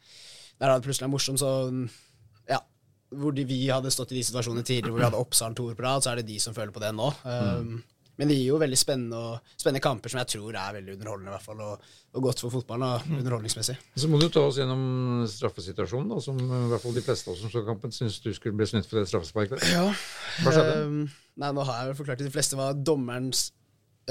er 0.58 0.74
det 0.74 0.88
plutselig 0.88 1.06
er 1.06 1.14
morsomt. 1.14 1.44
Så 1.44 1.52
ja, 2.50 2.58
hvor 3.22 3.38
de, 3.38 3.46
vi 3.46 3.60
hadde 3.70 3.94
stått 3.94 4.16
i 4.16 4.18
de 4.18 4.26
situasjonene 4.26 4.66
tidligere 4.66 4.96
hvor 4.96 5.04
vi 5.04 5.08
hadde 5.12 5.22
Oppsal 5.22 5.54
to 5.54 5.68
år 5.70 5.78
på 5.78 5.86
rad, 5.86 6.02
så 6.02 6.16
er 6.16 6.24
det 6.24 6.32
de 6.32 6.40
som 6.42 6.58
føler 6.58 6.74
på 6.74 6.82
det 6.82 6.90
nå. 6.98 7.12
Um, 7.22 7.76
men 8.20 8.30
det 8.30 8.38
gir 8.38 8.52
jo 8.52 8.60
veldig 8.62 8.78
spennende, 8.80 9.20
og, 9.20 9.54
spennende 9.56 9.84
kamper 9.84 10.12
som 10.14 10.20
jeg 10.22 10.32
tror 10.34 10.58
er 10.60 10.76
veldig 10.78 10.96
underholdende, 10.98 11.32
i 11.32 11.36
hvert 11.36 11.46
fall, 11.46 11.64
og, 11.66 11.94
og 12.12 12.26
godt 12.28 12.44
for 12.44 12.54
fotballen 12.54 12.88
og 12.88 13.16
underholdningsmessig. 13.22 13.78
Så 13.96 14.10
må 14.12 14.20
du 14.22 14.28
ta 14.34 14.44
oss 14.50 14.60
gjennom 14.62 15.24
straffesituasjonen, 15.32 16.12
da, 16.12 16.20
som 16.24 16.38
i 16.42 16.60
hvert 16.74 16.84
fall 16.84 16.98
de 16.98 17.06
fleste 17.06 17.30
av 17.30 17.38
oss 17.38 17.46
som 17.46 17.54
så 17.54 17.64
kampen, 17.68 17.96
syns 17.96 18.20
du 18.24 18.30
skulle 18.36 18.58
bli 18.60 18.70
snytt 18.70 18.90
for 18.90 19.02
det 19.02 19.08
straffesparket. 19.10 19.66
Ja. 19.72 19.88
Hva 20.44 20.54
skjedde? 20.56 20.78
Uh, 20.84 21.18
nei, 21.42 21.52
nå 21.58 21.66
har 21.66 21.82
jeg 21.82 21.92
vel 21.92 22.00
forklart 22.04 22.22
til 22.22 22.30
de 22.30 22.36
fleste 22.36 22.60
hva 22.60 22.72
dommerens 22.76 23.48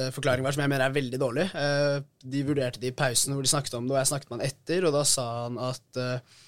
uh, 0.01 0.11
forklaring 0.17 0.47
var, 0.47 0.57
som 0.57 0.65
jeg 0.65 0.73
mener 0.73 0.87
er 0.89 0.97
veldig 0.97 1.21
dårlig. 1.21 1.49
Uh, 1.55 2.01
de 2.35 2.45
vurderte 2.49 2.83
det 2.83 2.95
i 2.95 2.97
pausen 2.97 3.37
hvor 3.37 3.47
de 3.47 3.53
snakket 3.53 3.79
om 3.79 3.87
det, 3.87 3.95
og 3.95 4.01
jeg 4.03 4.13
snakket 4.15 4.33
med 4.33 4.41
han 4.41 4.49
etter, 4.49 4.89
og 4.89 4.97
da 4.97 5.05
sa 5.09 5.27
han 5.45 5.61
at 5.71 6.01
eh, 6.01 6.41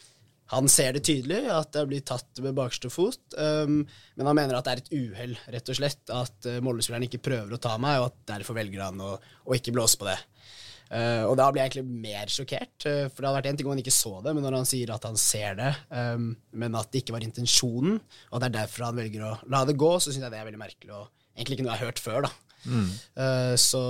han 0.52 0.69
ser 0.70 0.96
det 0.96 1.04
tydelig, 1.08 1.40
at 1.50 1.72
det 1.75 1.87
blir 1.90 2.02
tatt 2.06 2.43
med 2.44 2.56
bakerste 2.58 2.90
fot, 2.93 3.20
Um, 3.32 3.82
men 4.19 4.28
han 4.28 4.37
mener 4.37 4.58
at 4.58 4.66
det 4.66 4.72
er 4.72 4.81
et 4.82 4.90
uhell, 4.93 5.32
rett 5.54 5.70
og 5.72 5.76
slett, 5.78 6.02
at 6.12 6.49
uh, 6.49 6.58
Molde-spilleren 6.64 7.06
ikke 7.06 7.22
prøver 7.25 7.54
å 7.56 7.60
ta 7.62 7.78
meg, 7.81 8.02
og 8.02 8.10
at 8.10 8.19
derfor 8.34 8.58
velger 8.58 8.84
han 8.84 9.00
å, 9.00 9.14
å 9.16 9.56
ikke 9.56 9.72
blåse 9.75 9.99
på 10.00 10.06
det. 10.08 10.19
Uh, 10.93 11.25
og 11.31 11.38
da 11.40 11.46
blir 11.49 11.62
jeg 11.62 11.72
egentlig 11.72 12.02
mer 12.04 12.32
sjokkert, 12.32 12.76
uh, 12.84 13.06
for 13.08 13.22
det 13.22 13.28
hadde 13.31 13.38
vært 13.38 13.50
en 13.50 13.60
ting 13.60 13.70
om 13.70 13.72
han 13.72 13.82
ikke 13.82 13.96
så 13.96 14.14
det, 14.25 14.37
men 14.37 14.44
når 14.44 14.58
han 14.58 14.69
sier 14.69 14.93
at 14.93 15.08
han 15.08 15.19
ser 15.20 15.56
det, 15.58 15.72
um, 15.88 16.28
men 16.60 16.78
at 16.78 16.93
det 16.93 17.02
ikke 17.02 17.16
var 17.16 17.25
intensjonen, 17.25 17.96
og 18.28 18.37
at 18.37 18.44
det 18.44 18.50
er 18.50 18.58
derfor 18.60 18.88
han 18.90 19.00
velger 19.00 19.26
å 19.31 19.34
la 19.54 19.64
det 19.69 19.78
gå, 19.81 19.93
så 19.96 20.12
syns 20.12 20.26
jeg 20.26 20.34
det 20.34 20.43
er 20.43 20.49
veldig 20.50 20.62
merkelig, 20.62 20.93
og 20.93 21.08
egentlig 21.37 21.58
ikke 21.58 21.66
noe 21.66 21.75
jeg 21.75 21.81
har 21.81 21.93
hørt 21.93 22.04
før, 22.04 22.26
da. 22.28 22.34
Eh, 22.62 23.54
så 23.58 23.82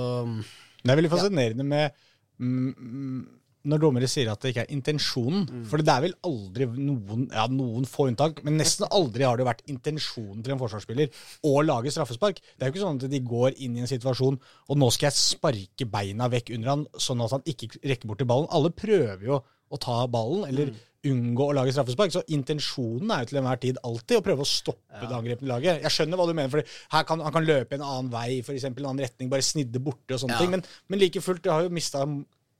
Det 0.81 0.91
er 0.91 0.99
veldig 0.99 1.11
fascinerende 1.13 1.65
med 1.67 1.91
mm, 2.39 2.73
mm, 2.73 3.19
når 3.63 3.79
dommere 3.79 4.07
sier 4.11 4.27
at 4.31 4.41
det 4.43 4.51
ikke 4.51 4.63
er 4.65 4.71
intensjonen. 4.75 5.45
For 5.69 5.79
det 5.79 5.93
er 5.93 6.01
vel 6.03 6.15
aldri 6.27 6.65
noen 6.75 7.29
ja, 7.31 7.45
noen 7.47 7.85
få 7.87 8.09
unntak, 8.11 8.41
men 8.43 8.57
nesten 8.59 8.87
aldri 8.91 9.23
har 9.23 9.39
det 9.39 9.45
vært 9.47 9.63
intensjonen 9.71 10.43
til 10.43 10.55
en 10.55 10.59
forsvarsspiller 10.59 11.09
å 11.47 11.53
lage 11.63 11.93
straffespark. 11.95 12.41
Det 12.43 12.65
er 12.65 12.69
jo 12.71 12.75
ikke 12.75 12.83
sånn 12.85 12.99
at 12.99 13.09
de 13.13 13.21
går 13.23 13.55
inn 13.63 13.77
i 13.79 13.83
en 13.85 13.91
situasjon 13.91 14.39
og 14.67 14.79
nå 14.81 14.89
skal 14.91 15.07
jeg 15.09 15.19
sparke 15.21 15.87
beina 15.89 16.27
vekk 16.33 16.51
under 16.57 16.73
han, 16.73 16.87
sånn 16.99 17.23
at 17.23 17.37
han 17.37 17.45
ikke 17.47 17.71
rekker 17.83 18.09
bort 18.11 18.19
til 18.19 18.27
ballen. 18.33 18.49
Alle 18.51 18.73
prøver 18.75 19.23
jo 19.31 19.39
å 19.73 19.79
ta 19.81 20.03
ballen, 20.11 20.43
eller 20.51 20.69
unngå 21.07 21.47
å 21.49 21.55
lage 21.57 21.71
straffespark. 21.73 22.11
Så 22.13 22.21
intensjonen 22.31 23.09
er 23.11 23.23
jo 23.23 23.31
til 23.31 23.39
enhver 23.41 23.57
tid 23.63 23.79
alltid 23.83 24.19
å 24.19 24.23
prøve 24.23 24.43
å 24.45 24.47
stoppe 24.47 25.01
det 25.07 25.15
angrepne 25.17 25.49
laget. 25.49 25.81
Jeg 25.83 25.91
skjønner 25.95 26.19
hva 26.19 26.27
du 26.29 26.35
mener, 26.37 26.51
for 26.53 26.75
her 26.93 27.07
kan, 27.09 27.23
han 27.25 27.33
kan 27.35 27.47
løpe 27.47 27.75
en 27.79 27.83
annen 27.87 28.11
vei, 28.13 28.37
f.eks. 28.43 28.67
en 28.69 28.77
annen 28.83 29.01
retning, 29.03 29.31
bare 29.33 29.43
snidde 29.43 29.81
borte 29.83 30.13
og 30.15 30.21
sånne 30.21 30.37
Ja. 30.37 30.43
ting. 30.43 30.51
Men, 30.53 30.63
men 30.93 31.01
like 31.01 31.19
fullt, 31.25 31.41
du 31.43 31.49
har 31.51 31.65
jo 31.65 31.73
mista 31.73 32.03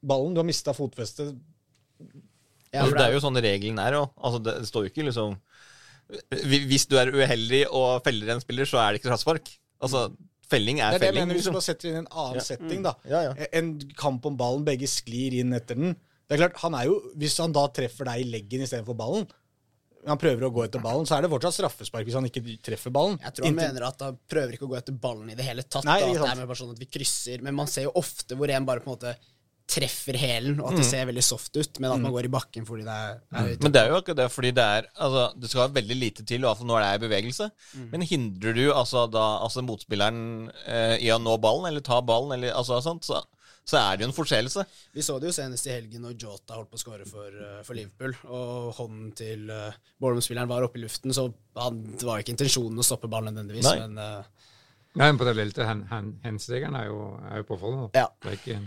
ballen, 0.03 0.33
du 0.35 0.41
har 0.41 0.47
mista 0.47 0.73
fotfestet. 0.75 1.33
ja, 2.73 2.83
Altså, 2.83 2.97
det 2.97 3.05
er 3.07 3.13
jo 3.15 3.23
sånn 3.23 3.39
regelen 3.43 3.79
er 3.79 3.97
òg. 4.01 4.11
Altså, 4.17 4.41
det 4.43 4.55
står 4.69 4.87
jo 4.87 4.91
ikke 4.93 5.05
liksom 5.09 5.37
Hvis 6.43 6.85
du 6.91 6.97
er 6.99 7.11
uheldig 7.15 7.63
og 7.71 8.03
feller 8.05 8.33
en 8.35 8.41
spiller, 8.43 8.67
så 8.69 8.77
er 8.83 8.91
det 8.93 8.99
ikke 9.01 9.09
straffespark. 9.11 9.51
Altså, 9.83 10.07
felling 10.51 10.79
er, 10.83 10.91
Det 10.91 10.95
er 10.95 10.99
det 10.99 11.07
jeg 11.07 11.13
felling. 11.13 11.27
mener, 11.27 11.33
hvis 11.37 11.43
du 11.45 11.49
liksom. 11.49 11.55
bare 11.57 11.67
setter 11.69 11.89
inn 11.89 12.01
en 12.03 12.09
annen 12.23 12.43
setting, 12.47 12.81
da. 12.85 12.93
Ja, 13.09 13.21
ja. 13.29 13.47
En 13.55 13.69
kamp 13.97 14.25
om 14.29 14.35
ballen, 14.37 14.65
begge 14.67 14.89
sklir 14.91 15.33
inn 15.39 15.53
etter 15.57 15.75
den. 15.79 15.95
Det 16.27 16.35
er 16.37 16.43
klart, 16.43 16.59
han 16.63 16.75
er 16.75 16.85
jo, 16.91 16.99
Hvis 17.17 17.37
han 17.41 17.51
da 17.55 17.63
treffer 17.73 18.05
deg 18.09 18.21
i 18.25 18.29
leggen 18.29 18.61
istedenfor 18.65 18.95
ballen, 18.99 19.25
han 20.05 20.19
prøver 20.19 20.43
å 20.43 20.51
gå 20.51 20.65
etter 20.65 20.81
ballen, 20.83 21.05
så 21.07 21.15
er 21.17 21.21
det 21.23 21.31
fortsatt 21.31 21.55
straffespark 21.55 22.03
hvis 22.09 22.17
han 22.19 22.25
ikke 22.27 22.43
treffer 22.61 22.91
ballen. 22.91 23.15
Jeg 23.23 23.33
tror 23.37 23.45
han 23.47 23.53
Inntil- 23.55 23.69
mener 23.71 23.85
at 23.87 24.01
han 24.03 24.17
prøver 24.27 24.51
ikke 24.57 24.67
å 24.67 24.71
gå 24.73 24.77
etter 24.81 24.91
ballen 24.99 25.29
i 25.31 25.35
det 25.39 25.45
hele 25.47 25.63
tatt. 25.63 25.85
Nei, 25.87 26.01
da, 26.01 26.07
at 26.27 26.35
det 26.35 26.43
er 26.43 26.49
bare 26.51 26.59
sånn 26.59 26.73
at 26.75 26.79
vi 26.83 26.89
krysser, 26.91 27.41
Men 27.41 27.55
man 27.55 27.67
ser 27.71 27.83
jo 27.87 27.93
ofte 27.95 28.35
hvor 28.35 28.49
en 28.51 28.65
bare 28.65 28.81
på 28.83 28.91
en 28.91 28.97
måte 28.97 29.15
treffer 29.67 30.17
hælen, 30.19 30.59
og 30.59 30.67
at 30.67 30.73
Mm. 30.73 30.77
det 30.81 30.85
ser 30.85 31.05
veldig 31.07 31.23
soft 31.23 31.55
ut, 31.57 31.79
men 31.79 31.91
at 31.91 31.99
man 32.03 32.11
går 32.11 32.25
i 32.25 32.31
bakken 32.33 32.65
fordi 32.67 32.83
det 32.83 32.91
er, 32.93 33.21
er 33.31 33.45
høyt. 33.47 33.63
Men 33.63 33.71
det 33.71 33.81
er 33.81 33.87
jo 33.89 33.95
akkurat 34.01 34.17
det, 34.19 34.25
fordi 34.31 34.51
det 34.53 34.63
er 34.63 34.87
altså, 34.99 35.39
Det 35.39 35.49
skal 35.49 35.69
veldig 35.71 35.95
lite 35.99 36.25
til, 36.25 36.41
i 36.41 36.45
hvert 36.45 36.57
fall 36.59 36.67
når 36.67 36.79
det 36.83 36.89
er 36.89 36.97
i 36.99 37.03
bevegelse. 37.07 37.47
Mm. 37.77 37.87
Men 37.91 38.01
hindrer 38.01 38.53
du 38.59 38.65
altså, 38.73 39.05
da, 39.09 39.23
altså 39.41 39.63
motspilleren 39.63 40.51
eh, 40.67 40.97
i 40.99 41.07
å 41.15 41.17
nå 41.21 41.37
ballen, 41.39 41.65
eller 41.71 41.79
ta 41.81 42.01
ballen, 42.01 42.33
eller 42.35 42.51
altså 42.53 42.81
sånt, 42.83 43.05
så, 43.07 43.23
så 43.65 43.79
er 43.79 43.95
det 43.97 44.03
jo 44.03 44.09
en 44.11 44.17
forseelse. 44.19 44.65
Vi 44.93 45.01
så 45.01 45.15
det 45.23 45.31
jo 45.31 45.37
senest 45.39 45.65
i 45.67 45.71
helgen 45.71 46.03
når 46.03 46.19
Jota 46.19 46.57
holdt 46.59 46.69
på 46.69 46.75
å 46.75 46.83
skåre 46.83 47.07
for, 47.07 47.31
eh, 47.31 47.63
for 47.63 47.73
Liverpool, 47.79 48.13
og 48.27 48.73
hånden 48.75 49.13
til 49.15 49.47
uh, 49.49 49.71
Bournemouth-spilleren 50.03 50.51
var 50.51 50.67
oppe 50.67 50.77
i 50.77 50.83
luften, 50.83 51.15
så 51.15 51.29
han, 51.55 51.79
det 51.95 52.03
var 52.03 52.19
ikke 52.19 52.35
intensjonen 52.35 52.77
å 52.77 52.83
stoppe 52.83 53.07
ballen 53.07 53.31
nødvendigvis, 53.33 53.63
Nei. 53.71 53.79
men 53.87 53.97
uh, 53.97 54.23
Nei, 54.93 55.07
men 55.09 55.17
Parallelt 55.17 55.55
til 55.55 55.65
hand, 55.65 55.87
hand, 55.89 56.19
hands-regelen 56.21 56.75
er, 56.77 56.85
jo- 56.91 57.17
er 57.31 57.39
jo 57.41 57.45
påfallende. 57.49 57.89
Ja. 57.97 58.09
Det 58.21 58.29
er 58.29 58.35
ikke, 58.37 58.59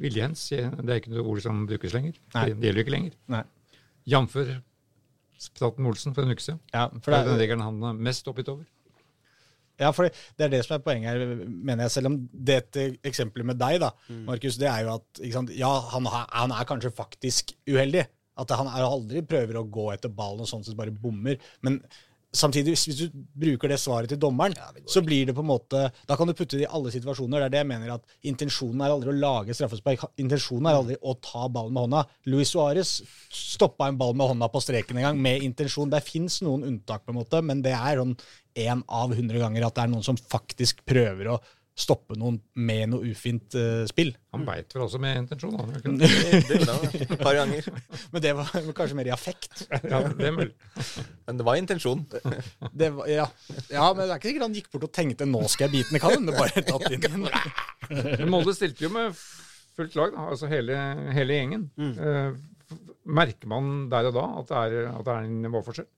Viljehens. 0.00 0.42
Det 0.50 0.64
er 0.64 1.00
ikke 1.00 1.12
noe 1.12 1.24
ord 1.28 1.40
som 1.44 1.62
brukes 1.68 1.94
lenger. 1.96 2.18
Nei. 2.34 2.44
Det 2.50 2.66
gjelder 2.70 2.80
jo 2.80 2.86
ikke 2.86 2.96
lenger. 2.96 3.16
Nei. 3.36 3.42
Jf. 4.10 4.36
Staten 5.40 5.86
Olsen 5.88 6.12
for 6.16 6.26
en 6.26 6.34
uke 6.34 6.44
siden. 6.44 6.60
Ja, 6.74 6.86
For 7.00 7.12
det 7.14 7.18
er 7.22 7.28
den 7.30 7.40
regelen 7.40 7.64
han 7.64 7.82
er 7.90 8.00
mest 8.08 8.26
oppgitt 8.28 8.50
over. 8.52 8.64
ja, 9.80 9.88
for 9.96 10.04
det 10.36 10.44
er 10.44 10.50
det 10.52 10.58
som 10.66 10.74
er 10.76 10.82
poenget 10.84 11.08
her, 11.14 11.22
mener 11.48 11.86
jeg. 11.86 11.94
Selv 11.94 12.10
om 12.10 12.18
dette 12.32 12.82
eksempelet 13.08 13.48
med 13.48 13.56
deg, 13.60 13.78
da, 13.80 13.88
Markus, 14.26 14.58
det 14.60 14.68
er 14.68 14.82
jo 14.84 14.94
at 14.98 15.20
ikke 15.22 15.36
sant, 15.38 15.52
ja, 15.56 15.70
han, 15.94 16.08
han 16.12 16.52
er 16.52 16.68
kanskje 16.68 16.92
faktisk 16.92 17.54
uheldig. 17.70 18.04
At 18.40 18.52
han 18.56 18.68
er 18.68 18.84
aldri 18.84 19.22
prøver 19.28 19.56
å 19.60 19.64
gå 19.68 19.86
etter 19.94 20.12
ballen 20.12 20.44
og 20.44 20.48
sånn 20.48 20.62
sett 20.64 20.76
bare 20.76 20.92
bommer. 20.92 21.40
Men 21.64 21.80
samtidig, 22.36 22.74
hvis, 22.74 22.98
du 22.98 23.22
bruker 23.42 23.72
det 23.72 23.78
svaret 23.82 24.10
til 24.12 24.20
dommeren, 24.20 24.54
så 24.88 25.02
blir 25.04 25.26
det 25.28 25.34
på 25.34 25.42
en 25.42 25.50
måte 25.50 25.82
Da 26.08 26.16
kan 26.18 26.28
du 26.28 26.34
putte 26.36 26.58
det 26.58 26.66
i 26.66 26.70
alle 26.70 26.92
situasjoner. 26.94 27.42
Det 27.42 27.48
er 27.48 27.54
det 27.54 27.62
jeg 27.62 27.70
mener 27.70 27.94
at 27.96 28.16
intensjonen 28.30 28.84
er 28.84 28.94
aldri 28.94 29.12
å 29.12 29.18
lage 29.18 29.56
straffespark. 29.56 30.06
Intensjonen 30.22 30.70
er 30.70 30.78
aldri 30.78 30.98
å 31.00 31.16
ta 31.18 31.46
ballen 31.48 31.74
med 31.74 31.86
hånda. 31.86 32.04
Luis 32.30 32.52
Suárez 32.54 33.00
stoppa 33.34 33.88
en 33.90 33.98
ball 34.00 34.14
med 34.18 34.32
hånda 34.32 34.50
på 34.52 34.62
streken 34.62 35.00
en 35.00 35.08
gang, 35.10 35.22
med 35.22 35.46
intensjon. 35.46 35.90
Det 35.90 36.02
fins 36.06 36.40
noen 36.46 36.66
unntak, 36.68 37.04
på 37.04 37.14
en 37.14 37.20
måte, 37.20 37.42
men 37.42 37.64
det 37.64 37.74
er 37.76 38.02
sånn 38.02 38.16
én 38.58 38.82
av 38.90 39.14
hundre 39.14 39.40
ganger 39.40 39.66
at 39.66 39.76
det 39.76 39.84
er 39.84 39.92
noen 39.92 40.06
som 40.06 40.18
faktisk 40.18 40.84
prøver 40.88 41.34
å 41.34 41.40
stoppe 41.78 42.16
noen 42.18 42.36
med 42.60 42.90
noe 42.92 43.12
ufint 43.12 43.54
uh, 43.56 43.86
spill. 43.88 44.10
Han 44.34 44.44
beit 44.46 44.74
vel 44.74 44.84
også 44.84 45.00
med 45.02 45.22
intensjon. 45.22 45.54
Han, 45.56 45.96
det? 46.00 46.10
Det 46.48 46.58
gjorde 46.60 47.02
et 47.06 47.22
par 47.22 47.38
ganger. 47.38 47.68
Men 48.12 48.24
det 48.24 48.34
var 48.36 48.50
kanskje 48.78 48.98
mer 48.98 49.10
i 49.10 49.14
affekt. 49.14 49.64
ja, 49.70 50.02
det 50.08 50.28
er 50.28 50.36
mulig. 50.36 50.52
Men 51.26 51.40
det 51.40 51.46
var 51.46 51.60
intensjon. 51.60 52.04
Det 52.80 52.90
var, 52.94 53.08
ja. 53.10 53.24
ja, 53.70 53.86
men 53.92 54.06
det 54.06 54.12
er 54.12 54.18
ikke 54.18 54.28
sikkert 54.30 54.44
han 54.44 54.54
gikk 54.54 54.68
bort 54.72 54.84
og 54.86 54.92
tenkte 54.94 55.26
'nå 55.26 55.40
skal 55.50 55.66
jeg 55.66 55.72
bite 55.72 55.90
den'. 55.90 55.98
i 55.98 56.02
kallen', 56.02 56.26
det 56.28 56.36
bare 56.36 56.62
tatt 56.64 56.86
inn 56.94 57.04
igjen. 57.04 57.26
Men 58.20 58.30
Molde 58.32 58.54
stilte 58.56 58.84
jo 58.84 58.90
med 58.94 59.16
fullt 59.76 59.96
lag, 59.98 60.14
da, 60.14 60.26
altså 60.32 60.48
hele, 60.50 60.76
hele 61.16 61.36
gjengen. 61.36 61.66
Eh, 61.78 62.38
merker 63.10 63.50
man 63.50 63.88
der 63.92 64.08
og 64.10 64.16
da 64.16 64.26
at 64.40 64.50
det 64.50 64.60
er, 64.60 64.88
at 64.92 65.04
det 65.06 65.14
er 65.14 65.28
en 65.28 65.42
nivåforskjell 65.44 65.88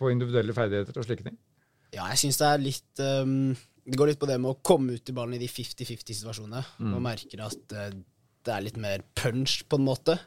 på 0.00 0.12
individuelle 0.14 0.56
ferdigheter 0.56 0.98
og 0.98 1.06
slike 1.06 1.26
ting? 1.26 1.38
Ja, 1.94 2.06
jeg 2.12 2.22
syns 2.22 2.38
det 2.40 2.48
er 2.48 2.62
litt 2.62 3.02
ehm, 3.02 3.50
Det 3.84 3.98
går 3.98 4.12
litt 4.12 4.20
på 4.20 4.28
det 4.28 4.36
med 4.40 4.52
å 4.52 4.58
komme 4.66 4.98
ut 4.98 5.08
i 5.10 5.14
ballen 5.16 5.36
i 5.38 5.42
de 5.42 5.48
50-50-situasjonene. 5.50 6.64
Og 6.96 7.02
merker 7.04 7.46
at 7.46 7.76
eh, 7.76 7.94
det 8.46 8.52
er 8.54 8.64
litt 8.64 8.78
mer 8.80 9.04
punch, 9.18 9.62
på 9.68 9.80
en 9.80 9.88
måte. 9.88 10.18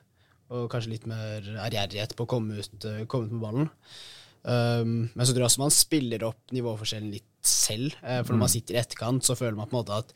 Og 0.53 0.67
kanskje 0.71 0.95
litt 0.95 1.07
mer 1.09 1.45
ærgjerrighet 1.65 2.17
på 2.17 2.25
å 2.25 2.31
komme 2.35 2.59
ut, 2.59 2.89
eh, 2.89 3.05
komme 3.09 3.29
ut 3.29 3.35
med 3.37 3.43
ballen. 3.45 3.71
Um, 4.43 5.05
men 5.15 5.23
så 5.23 5.31
tror 5.31 5.45
jeg 5.45 5.47
også 5.47 5.61
man 5.61 5.71
spiller 5.71 6.25
opp 6.27 6.51
nivåforskjellen 6.51 7.13
litt 7.13 7.29
selv. 7.47 7.95
eh, 8.03 8.19
for 8.23 8.35
når 8.35 8.41
man 8.41 8.51
sitter 8.51 8.75
i 8.75 8.81
etterkant, 8.81 9.23
så 9.23 9.37
føler 9.39 9.55
man 9.55 9.69
på 9.69 9.77
en 9.77 9.79
måte 9.79 9.99
at 10.03 10.11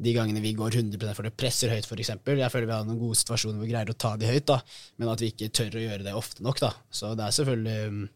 de 0.00 0.12
gangene 0.16 0.42
vi 0.44 0.52
går 0.56 0.76
100 0.76 1.14
for 1.16 1.24
det 1.24 1.32
presser 1.36 1.72
høyt, 1.72 1.88
f.eks. 1.88 2.12
Jeg 2.12 2.52
føler 2.52 2.68
vi 2.68 2.76
har 2.76 2.84
noen 2.84 3.00
gode 3.00 3.16
situasjoner 3.20 3.56
hvor 3.56 3.64
vi 3.64 3.72
greier 3.72 3.92
å 3.92 3.96
ta 3.96 4.14
de 4.20 4.28
høyt, 4.28 4.46
da, 4.52 4.60
men 5.00 5.12
at 5.12 5.24
vi 5.24 5.30
ikke 5.32 5.48
tør 5.56 5.78
å 5.80 5.84
gjøre 5.86 6.04
det 6.04 6.16
ofte 6.16 6.44
nok. 6.44 6.60
da. 6.60 6.74
Så 6.92 7.14
det 7.16 7.24
er 7.24 7.36
selvfølgelig, 7.38 8.10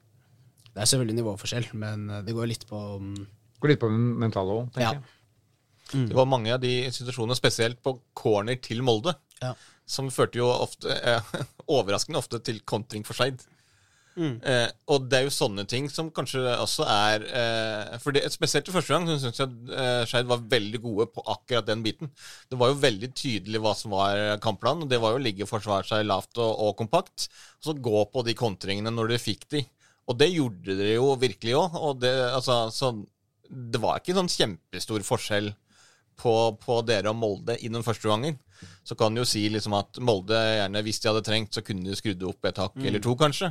det 0.68 0.84
er 0.84 0.92
selvfølgelig 0.92 1.18
nivåforskjell, 1.20 1.70
men 1.80 2.06
det 2.28 2.36
går 2.36 2.52
litt 2.52 2.68
på 2.68 2.82
um, 3.00 3.16
Går 3.64 3.72
litt 3.72 3.80
på 3.82 3.88
mentale 3.94 4.58
òg, 4.60 4.66
tenker 4.74 4.90
Ja. 4.90 4.92
jeg. 5.94 6.08
Det 6.10 6.16
var 6.16 6.26
mange 6.28 6.52
av 6.52 6.60
de 6.60 6.74
situasjonene, 6.92 7.36
spesielt 7.38 7.80
på 7.84 7.96
corner 8.16 8.56
til 8.60 8.82
Molde, 8.84 9.14
Ja. 9.40 9.54
som 9.86 10.08
førte 10.12 10.36
jo 10.40 10.48
ofte, 10.52 10.90
eh, 10.90 11.20
overraskende 11.68 12.20
ofte 12.20 12.40
til 12.44 12.60
kontring 12.60 13.04
for 13.06 13.14
Skeid. 13.16 13.40
Eh, 14.16 14.68
og 14.94 15.08
det 15.10 15.18
er 15.18 15.24
jo 15.26 15.32
sånne 15.34 15.64
ting 15.66 15.88
som 15.90 16.06
kanskje 16.14 16.38
også 16.62 16.84
er 16.86 17.24
eh, 17.34 17.96
for 17.98 18.14
det, 18.14 18.20
Spesielt 18.30 18.68
i 18.70 18.74
første 18.76 18.94
gang 18.94 19.08
så 19.10 19.16
syns 19.18 19.40
jeg 19.40 19.48
at 19.48 19.72
eh, 19.74 20.04
Skeid 20.06 20.28
var 20.30 20.38
veldig 20.52 20.80
gode 20.84 21.08
på 21.10 21.24
akkurat 21.32 21.66
den 21.66 21.82
biten. 21.82 22.12
Det 22.48 22.56
var 22.60 22.70
jo 22.70 22.78
veldig 22.84 23.10
tydelig 23.18 23.58
hva 23.64 23.72
som 23.74 23.90
var 23.96 24.38
kampplanen, 24.44 24.84
og 24.86 24.88
det 24.92 25.00
var 25.02 25.16
jo 25.16 25.18
å 25.18 25.24
ligge 25.24 25.42
og 25.42 25.50
forsvare 25.50 25.82
seg 25.88 26.06
lavt 26.06 26.38
og, 26.38 26.52
og 26.68 26.76
kompakt. 26.78 27.26
Og 27.58 27.70
så 27.72 27.74
gå 27.74 28.04
på 28.14 28.22
de 28.28 28.36
kontringene 28.38 28.92
når 28.94 29.10
dere 29.16 29.24
fikk 29.24 29.48
de. 29.56 29.64
Og 30.06 30.18
det 30.20 30.30
gjorde 30.30 30.76
dere 30.78 30.94
jo 30.94 31.10
virkelig 31.18 31.56
òg. 31.58 31.74
Og 31.82 31.98
det, 32.04 32.14
altså, 32.36 32.60
så 32.70 32.92
det 33.50 33.80
var 33.82 34.00
ikke 34.00 34.16
sånn 34.16 34.30
kjempestor 34.32 35.04
forskjell 35.06 35.52
på, 36.20 36.32
på 36.62 36.78
dere 36.86 37.10
og 37.10 37.18
Molde 37.18 37.56
i 37.58 37.70
den 37.72 37.84
første 37.86 38.08
gangen. 38.10 38.38
Så 38.86 38.96
kan 38.98 39.14
du 39.14 39.22
jo 39.22 39.28
si 39.28 39.44
liksom 39.52 39.74
at 39.76 39.98
Molde 40.04 40.38
gjerne, 40.38 40.82
hvis 40.86 41.02
de 41.02 41.10
hadde 41.10 41.24
trengt, 41.26 41.54
så 41.56 41.64
kunne 41.66 41.86
de 41.88 41.98
skrudd 41.98 42.22
opp 42.28 42.48
et 42.48 42.60
hakk 42.62 42.78
eller 42.80 43.02
to, 43.02 43.16
kanskje. 43.18 43.50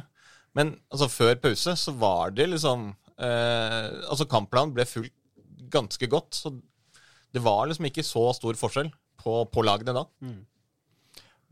Men 0.57 0.75
altså, 0.93 1.09
før 1.11 1.35
pause 1.43 1.75
så 1.79 1.93
var 1.97 2.33
det 2.37 2.45
liksom 2.51 2.91
eh, 3.17 3.87
Altså, 4.05 4.27
kampplanen 4.29 4.73
ble 4.75 4.85
fulgt 4.85 5.15
ganske 5.73 6.09
godt. 6.09 6.37
Så 6.37 6.53
det 7.33 7.41
var 7.43 7.67
liksom 7.67 7.89
ikke 7.89 8.05
så 8.05 8.27
stor 8.37 8.57
forskjell 8.59 8.91
på, 9.23 9.37
på 9.49 9.65
lagene 9.65 9.95
da. 9.97 10.05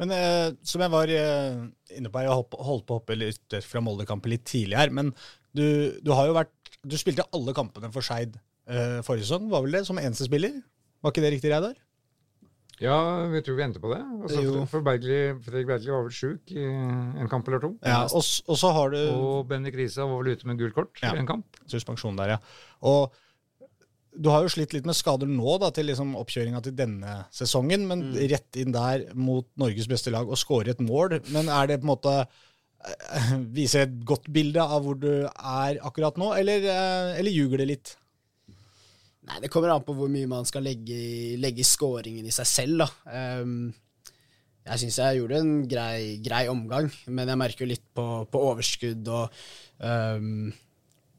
Men 0.02 0.14
eh, 0.16 0.48
som 0.66 0.82
jeg 0.82 0.94
var 0.94 1.12
eh, 1.14 1.62
inne 1.98 2.10
på, 2.14 2.24
jeg 2.24 2.34
holdt 2.34 2.52
på 2.54 2.96
å 2.96 2.98
hoppe 2.98 3.18
litt 3.18 3.58
fra 3.66 3.84
Molde-kampen 3.86 4.34
litt 4.34 4.48
tidlig 4.50 4.80
her, 4.80 4.94
men 4.94 5.12
du, 5.54 6.00
du 6.02 6.14
har 6.16 6.30
jo 6.30 6.38
vært 6.38 6.71
Du 6.88 6.98
spilte 6.98 7.26
alle 7.36 7.54
kampene 7.54 7.92
for 7.94 8.02
Skeid 8.06 8.36
uh, 8.70 9.00
forrige 9.06 9.28
sesong, 9.28 9.50
var 9.52 9.62
vel 9.66 9.76
det, 9.78 9.84
som 9.86 10.00
eneste 10.02 10.26
spiller? 10.26 10.56
Var 11.02 11.14
ikke 11.14 11.22
det 11.26 11.34
riktig, 11.36 11.52
Reidar? 11.54 11.76
Ja, 12.82 12.96
vi 13.30 13.42
tror 13.46 13.60
vi 13.60 13.64
endte 13.68 13.82
på 13.84 13.92
det. 13.94 14.00
Altså, 14.26 14.42
for- 14.42 14.70
for 14.72 14.82
Bergli, 14.88 15.18
Fredrik 15.46 15.68
Bergli 15.70 15.92
var 15.94 16.02
vel 16.08 16.16
sjuk 16.18 16.50
i 16.56 16.64
en 16.66 17.30
kamp 17.30 17.46
eller 17.52 17.62
to. 17.62 17.70
Ja, 17.86 18.00
og, 18.10 18.24
og 18.50 18.58
så 18.58 18.72
har 18.74 18.90
du 18.90 18.98
Og 19.14 19.44
Bendik 19.52 19.76
Risa 19.78 20.08
var 20.10 20.24
vel 20.24 20.34
ute 20.34 20.48
med 20.50 20.58
gult 20.58 20.74
kort 20.74 20.98
Ja. 21.04 21.12
i 21.14 21.20
en 21.22 21.28
kamp. 21.30 21.46
suspensjon 21.70 22.18
der, 22.18 22.34
ja. 22.34 22.38
Og 22.82 23.14
du 24.18 24.30
har 24.34 24.42
jo 24.42 24.50
slitt 24.50 24.74
litt 24.74 24.86
med 24.90 24.98
skader 24.98 25.30
nå 25.30 25.60
da, 25.62 25.70
til 25.72 25.86
liksom 25.88 26.16
oppkjøringa 26.20 26.64
til 26.66 26.74
denne 26.76 27.20
sesongen, 27.32 27.86
men 27.88 28.02
rett 28.18 28.58
inn 28.60 28.74
der 28.74 29.06
mot 29.14 29.46
Norges 29.62 29.88
beste 29.88 30.10
lag 30.12 30.26
og 30.28 30.36
skåre 30.42 30.74
et 30.74 30.82
mål. 30.84 31.22
Men 31.32 31.48
er 31.54 31.68
det 31.70 31.78
på 31.80 31.86
en 31.86 31.94
måte 31.94 32.16
Viser 33.58 33.86
et 33.86 33.98
godt 34.08 34.30
bilde 34.34 34.64
av 34.64 34.86
hvor 34.86 34.98
du 35.00 35.12
er 35.26 35.82
akkurat 35.82 36.18
nå, 36.20 36.32
eller, 36.38 36.66
eh, 36.66 37.20
eller 37.20 37.34
ljuger 37.34 37.62
det 37.62 37.70
litt? 37.70 37.94
Nei, 39.30 39.38
det 39.44 39.52
kommer 39.54 39.74
an 39.74 39.86
på 39.86 39.94
hvor 39.96 40.10
mye 40.12 40.30
man 40.30 40.48
skal 40.50 40.66
legge 40.66 40.96
i, 40.98 41.38
legge 41.40 41.62
i 41.62 41.68
scoringen 41.68 42.26
i 42.26 42.34
seg 42.34 42.50
selv, 42.50 42.82
da. 42.82 42.90
Um, 43.42 43.70
jeg 44.66 44.82
syns 44.82 44.98
jeg 45.02 45.20
gjorde 45.20 45.40
en 45.42 45.54
grei, 45.70 46.18
grei 46.22 46.44
omgang, 46.50 46.90
men 47.10 47.30
jeg 47.30 47.40
merker 47.40 47.66
jo 47.66 47.72
litt 47.72 47.86
på, 47.98 48.06
på 48.30 48.42
overskudd 48.50 49.08
og 49.10 49.40
um, 49.82 50.52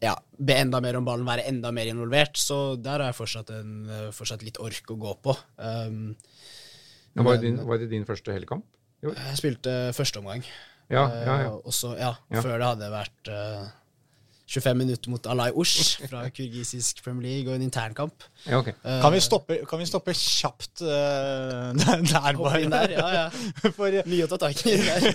ja, 0.02 0.12
be 0.18 0.58
enda 0.58 0.82
mer 0.82 0.98
om 0.98 1.06
ballen, 1.06 1.26
være 1.26 1.46
enda 1.50 1.70
mer 1.74 1.90
involvert. 1.90 2.38
Så 2.38 2.76
der 2.82 3.02
har 3.02 3.10
jeg 3.10 3.18
fortsatt, 3.18 3.50
en, 3.54 3.74
fortsatt 4.14 4.42
litt 4.46 4.58
ork 4.62 4.94
å 4.94 4.98
gå 4.98 5.14
på. 5.26 5.34
Um, 5.58 6.14
var, 7.18 7.36
det 7.36 7.42
din, 7.46 7.58
var 7.66 7.82
det 7.82 7.90
din 7.90 8.06
første 8.08 8.34
helgekamp? 8.34 8.66
jeg 9.02 9.38
spilte 9.38 9.72
første 9.96 10.20
omgang. 10.22 10.44
Ja, 10.90 11.04
ja, 11.08 11.22
ja. 11.26 11.36
Eh, 11.46 11.60
og 11.64 11.72
så, 11.74 11.94
ja, 11.98 12.14
Ja. 12.32 12.40
Før 12.42 12.58
det 12.58 12.66
hadde 12.66 12.90
vært 12.92 13.28
eh, 13.32 13.70
25 14.52 14.76
minutter 14.76 15.08
mot 15.08 15.26
Alay 15.32 15.52
Ush 15.56 16.02
fra 16.10 16.26
kurgisisk 16.36 17.02
Premier 17.04 17.28
League 17.30 17.48
og 17.48 17.56
en 17.56 17.62
internkamp. 17.64 18.26
ja 18.46 18.58
okay. 18.58 18.74
uh, 18.84 18.98
Kan 19.00 19.12
vi 19.14 19.20
stoppe, 19.24 19.56
kan 19.68 19.80
vi 19.80 19.86
stoppe 19.88 20.12
kjapt 20.12 20.82
uh, 20.84 21.70
der, 21.80 22.02
der 22.04 22.36
Hoppe 22.36 22.60
der, 22.68 22.96
ja, 22.98 23.06
ja. 23.16 23.26
For, 23.78 24.02
Mye 24.08 24.26
å 24.26 24.30
ta 24.34 24.40
tak 24.42 24.60
i 24.66 24.76
der. 24.76 25.08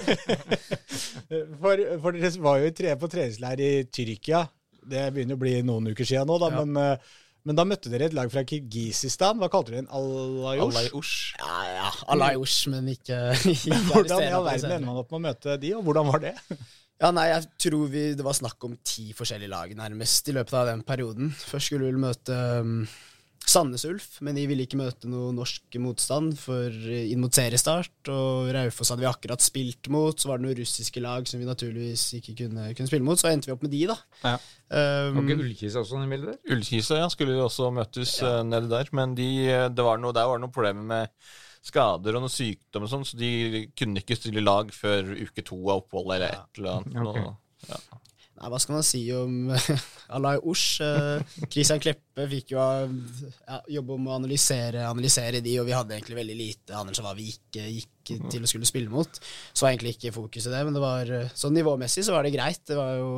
for, 1.61 1.83
for 2.01 2.15
dere 2.17 2.31
var 2.41 2.63
jo 2.63 2.73
tre, 2.73 2.95
på 2.97 3.09
treningsleir 3.11 3.61
i 3.61 3.71
Tyrkia. 3.91 4.45
Det 4.87 5.09
begynner 5.13 5.37
å 5.37 5.41
bli 5.41 5.55
noen 5.67 5.91
uker 5.91 6.07
siden 6.07 6.29
nå, 6.29 6.37
da, 6.41 6.49
Ja. 6.53 6.63
men, 6.63 6.81
eh, 6.81 7.15
men 7.47 7.55
da 7.55 7.63
møtte 7.63 7.91
dere 7.91 8.09
et 8.09 8.15
lag 8.15 8.27
fra 8.31 8.43
Kirgisistan. 8.47 9.39
Hva 9.39 9.47
kalte 9.51 9.71
dere 9.71 9.85
den? 9.85 9.91
Alayosh? 9.95 11.13
Ja, 11.39 11.59
ja. 11.77 11.91
Alayosh, 12.11 12.67
men 12.73 12.89
ikke, 12.91 13.21
ikke 13.53 13.79
Hvordan 13.87 14.25
i 14.25 14.33
all 14.33 14.43
verden 14.49 14.73
ender 14.75 14.89
man 14.89 14.99
opp 14.99 15.13
med 15.13 15.21
å 15.21 15.25
møte 15.29 15.55
de, 15.61 15.71
og 15.77 15.87
hvordan 15.87 16.11
var 16.11 16.27
det? 16.27 16.35
Ja, 16.97 17.11
nei, 17.13 17.27
jeg 17.29 17.43
tror 17.61 17.91
vi, 17.93 18.03
det 18.17 18.23
var 18.25 18.33
snakk 18.33 18.63
om 18.65 18.71
ti 18.81 19.11
forskjellige 19.13 19.51
lag 19.51 19.73
nærmest 19.77 20.31
i 20.31 20.33
løpet 20.33 20.55
av 20.57 20.71
den 20.71 20.79
perioden. 20.81 21.27
Først 21.29 21.69
skulle 21.69 21.85
vi 21.85 21.91
vel 21.91 21.99
møte 22.01 22.37
um, 22.65 22.79
Sandnes 23.47 23.85
Ulf, 23.87 24.17
men 24.25 24.35
de 24.35 24.43
ville 24.49 24.65
ikke 24.67 24.79
møte 24.79 25.07
noe 25.07 25.29
norsk 25.31 25.77
motstand 25.79 26.33
for 26.39 26.67
eh, 26.67 27.05
inn 27.13 27.21
mot 27.23 27.31
seriestart. 27.31 28.09
Og 28.11 28.49
Raufoss 28.51 28.91
hadde 28.91 29.05
vi 29.05 29.09
akkurat 29.09 29.43
spilt 29.43 29.87
mot, 29.93 30.19
så 30.19 30.27
var 30.31 30.41
det 30.41 30.47
noen 30.49 30.59
russiske 30.59 31.03
lag 31.03 31.29
som 31.29 31.39
vi 31.39 31.47
naturligvis 31.47 32.03
ikke 32.19 32.35
kunne, 32.43 32.67
kunne 32.75 32.91
spille 32.91 33.07
mot. 33.07 33.19
Så 33.21 33.31
endte 33.31 33.47
vi 33.47 33.55
opp 33.55 33.63
med 33.63 33.71
de, 33.71 33.85
da. 33.93 33.97
Ja. 34.25 34.35
Um, 34.67 35.21
og 35.21 35.29
ikke 35.31 35.39
Ullkisa 35.45 35.79
også 35.79 36.01
i 36.03 36.09
bildet? 36.11 36.41
Ullkisa 36.51 36.99
ja, 36.99 37.07
skulle 37.13 37.37
jo 37.37 37.45
også 37.47 37.69
møtes 37.75 38.17
eh, 38.19 38.41
nede 38.43 38.67
der, 38.73 38.91
men 38.99 39.15
de, 39.15 39.29
eh, 39.47 39.67
det 39.71 39.85
var 39.87 40.01
noe, 40.03 40.15
der 40.17 40.27
var 40.27 40.41
det 40.41 40.43
noen 40.43 40.55
problemer 40.57 40.89
med 40.91 41.13
skader 41.67 42.15
og 42.19 42.23
noe 42.23 42.31
sykdom 42.31 42.85
og 42.85 42.91
sånn, 42.91 43.07
så 43.07 43.17
de 43.19 43.31
kunne 43.79 44.03
ikke 44.03 44.15
stille 44.19 44.43
lag 44.43 44.69
før 44.75 45.13
uke 45.23 45.43
to 45.47 45.57
av 45.69 45.85
oppholdet 45.85 46.19
eller 46.19 46.35
et 46.35 46.59
eller 46.59 46.81
annet. 46.81 46.99
Ok. 46.99 47.23
Nå- 47.23 47.71
ja. 47.71 47.79
Nei, 48.37 48.49
hva 48.53 48.59
skal 48.61 48.77
man 48.77 48.85
si 48.85 49.01
om 49.17 49.49
Alay 50.15 50.37
Osh? 50.45 50.77
Eh, 50.85 51.47
Christian 51.49 51.81
Kleppe 51.81 52.27
fikk 52.29 52.53
jo 52.53 52.61
ja, 52.61 53.57
jobbe 53.79 53.97
med 53.97 54.11
å 54.13 54.17
analysere, 54.19 54.85
analysere 54.85 55.41
de, 55.41 55.55
og 55.61 55.65
vi 55.69 55.73
hadde 55.73 55.97
egentlig 55.97 56.19
veldig 56.19 56.37
lite 56.37 56.77
anelse 56.77 57.01
om 57.01 57.09
hva 57.09 57.15
vi 57.17 57.31
ikke 57.33 57.65
gikk 57.65 58.13
til 58.29 58.45
å 58.45 58.49
skulle 58.49 58.69
spille 58.69 58.93
mot. 58.93 59.19
Så 59.51 59.65
var 59.65 59.73
egentlig 59.73 59.95
ikke 59.97 60.13
fokuset 60.15 60.53
det, 60.53 60.61
men 60.67 60.77
det 60.77 60.83
var, 60.83 61.09
eh, 61.09 61.33
sånn 61.33 61.57
nivåmessig 61.57 62.05
så 62.05 62.13
var 62.13 62.27
det 62.27 62.35
greit. 62.37 62.61
Det 62.69 62.77
var 62.77 62.93
jo 63.01 63.11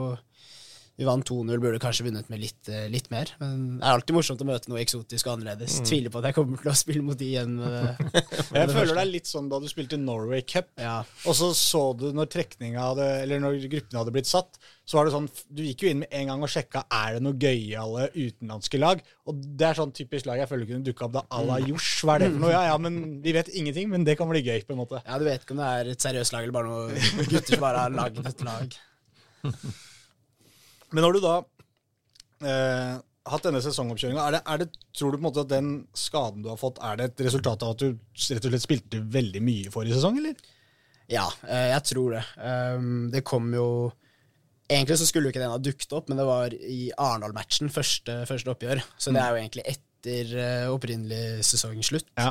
Vi 0.99 1.05
vant 1.07 1.23
2-0, 1.23 1.61
burde 1.63 1.79
kanskje 1.79 2.03
vunnet 2.09 2.27
med 2.27 2.41
litt, 2.43 2.67
eh, 2.67 2.89
litt 2.91 3.05
mer. 3.13 3.29
Men 3.39 3.77
det 3.79 3.85
er 3.87 3.93
alltid 3.95 4.15
morsomt 4.17 4.41
å 4.43 4.47
møte 4.49 4.67
noe 4.67 4.81
eksotisk 4.83 5.29
og 5.29 5.37
annerledes. 5.37 5.77
Tviler 5.87 6.11
på 6.11 6.19
at 6.19 6.25
jeg 6.27 6.35
kommer 6.35 6.59
til 6.59 6.71
å 6.73 6.75
spille 6.75 7.03
mot 7.07 7.15
de 7.17 7.29
igjen. 7.29 7.53
Med 7.61 7.95
det. 8.11 8.33
Jeg 8.57 8.73
føler 8.75 8.91
det 8.97 9.03
er 9.05 9.11
litt 9.13 9.29
sånn 9.31 9.47
da 9.47 9.61
du 9.63 9.67
spilte 9.71 9.95
Norway 10.01 10.41
Cup, 10.43 10.67
Ja. 10.77 10.97
og 11.23 11.37
så 11.39 11.53
så 11.55 11.83
du 11.95 12.09
når 12.11 12.27
trekninga 12.33 12.83
hadde, 12.89 13.07
eller 13.23 13.39
når 13.39 13.61
gruppene 13.71 14.01
hadde 14.01 14.11
blitt 14.17 14.27
satt, 14.27 14.59
så 14.89 14.97
var 14.97 15.05
det 15.07 15.13
sånn 15.13 15.29
Du 15.53 15.61
gikk 15.63 15.83
jo 15.85 15.89
inn 15.93 15.99
med 16.01 16.09
en 16.11 16.27
gang 16.33 16.43
og 16.43 16.49
sjekka 16.51 16.81
er 16.91 17.13
det 17.15 17.21
noe 17.23 17.37
gøyale 17.39 18.09
utenlandske 18.17 18.79
lag. 18.81 18.99
Og 19.29 19.39
det 19.55 19.67
er 19.69 19.79
sånn 19.79 19.93
typisk 19.95 20.25
lag 20.27 20.41
jeg 20.43 20.49
føler 20.51 20.65
kunne 20.67 20.83
dukka 20.83 21.05
opp 21.07 21.15
da 21.15 21.23
à 21.31 21.43
la 21.45 21.59
Josh. 21.63 22.01
Hva 22.03 22.15
er 22.17 22.25
det 22.25 22.31
for 22.33 22.43
noe? 22.43 22.51
Ja, 22.51 22.63
ja, 22.73 22.77
men 22.81 23.21
vi 23.23 23.31
vet 23.37 23.47
ingenting, 23.55 23.87
men 23.93 24.03
det 24.03 24.17
kan 24.19 24.27
bli 24.27 24.41
gøy, 24.43 24.65
på 24.67 24.75
en 24.75 24.81
måte. 24.83 24.99
ja, 25.05 25.17
Du 25.21 25.23
vet 25.29 25.45
ikke 25.47 25.55
om 25.55 25.63
det 25.63 25.71
er 25.77 25.91
et 25.93 26.03
seriøst 26.03 26.33
lag 26.35 26.43
eller 26.43 26.57
bare 26.59 26.67
noen 26.67 27.29
gutter 27.29 27.53
som 27.55 27.63
bare 27.63 27.85
har 27.85 27.95
lagd 27.95 28.19
et 28.27 28.43
lag. 28.43 28.75
Men 30.93 31.05
når 31.05 31.17
du 31.17 31.21
da 31.23 31.35
eh, 32.49 32.95
hatt 33.29 33.45
denne 33.45 33.61
sesongoppkjøringa, 33.63 34.27
det, 34.35 34.41
det, 34.63 34.69
tror 34.97 35.13
du 35.13 35.19
på 35.19 35.21
en 35.21 35.27
måte 35.27 35.43
at 35.45 35.51
den 35.51 35.71
skaden 35.97 36.43
du 36.45 36.49
har 36.51 36.59
fått, 36.59 36.81
er 36.85 36.99
det 36.99 37.09
et 37.11 37.25
resultat 37.27 37.65
av 37.65 37.75
at 37.75 37.83
du 37.83 37.89
rett 37.93 38.47
og 38.47 38.53
slett 38.53 38.65
spilte 38.65 39.03
veldig 39.17 39.43
mye 39.45 39.73
forrige 39.73 39.99
sesong, 39.99 40.19
eller? 40.21 40.37
Ja, 41.09 41.25
eh, 41.47 41.71
jeg 41.73 41.85
tror 41.89 42.15
det. 42.17 42.23
Um, 42.37 43.09
det 43.13 43.25
kom 43.27 43.49
jo 43.55 43.69
Egentlig 44.69 44.99
så 45.01 45.05
skulle 45.09 45.25
jo 45.25 45.33
ikke 45.33 45.41
den 45.41 45.49
ha 45.49 45.57
dukket 45.57 45.93
opp, 45.97 46.11
men 46.11 46.19
det 46.19 46.25
var 46.27 46.53
i 46.53 46.91
Arendal-matchen, 46.93 47.71
første, 47.73 48.19
første 48.29 48.51
oppgjør. 48.53 48.83
Så 49.01 49.09
det 49.09 49.17
er 49.23 49.31
jo 49.33 49.39
egentlig 49.39 49.63
etter 49.65 50.33
uh, 50.37 50.67
opprinnelig 50.75 51.39
sesongslutt. 51.47 52.05
Ja. 52.13 52.27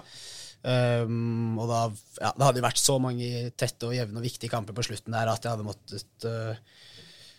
Um, 0.63 1.59
og 1.59 1.67
da, 1.67 1.81
ja, 2.21 2.31
det 2.37 2.47
hadde 2.47 2.63
jo 2.63 2.67
vært 2.69 2.79
så 2.79 2.95
mange 3.03 3.27
tette 3.59 3.91
og 3.91 3.97
jevne 3.97 4.23
og 4.23 4.29
viktige 4.29 4.55
kamper 4.55 4.75
på 4.79 4.87
slutten 4.87 5.19
der 5.19 5.33
at 5.33 5.43
jeg 5.43 5.51
hadde 5.51 5.67
måttet 5.67 6.29
uh, 6.31 6.55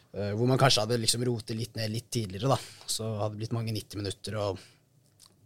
Hvor 0.10 0.48
man 0.50 0.58
kanskje 0.58 0.82
hadde 0.86 0.98
liksom 0.98 1.22
rotet 1.28 1.54
litt 1.60 1.76
ned 1.78 1.92
litt 1.94 2.08
tidligere, 2.10 2.50
da. 2.50 2.58
Så 2.90 3.06
hadde 3.20 3.36
det 3.36 3.44
blitt 3.44 3.54
mange 3.54 3.74
90 3.76 4.00
minutter. 4.02 4.38
og 4.42 4.58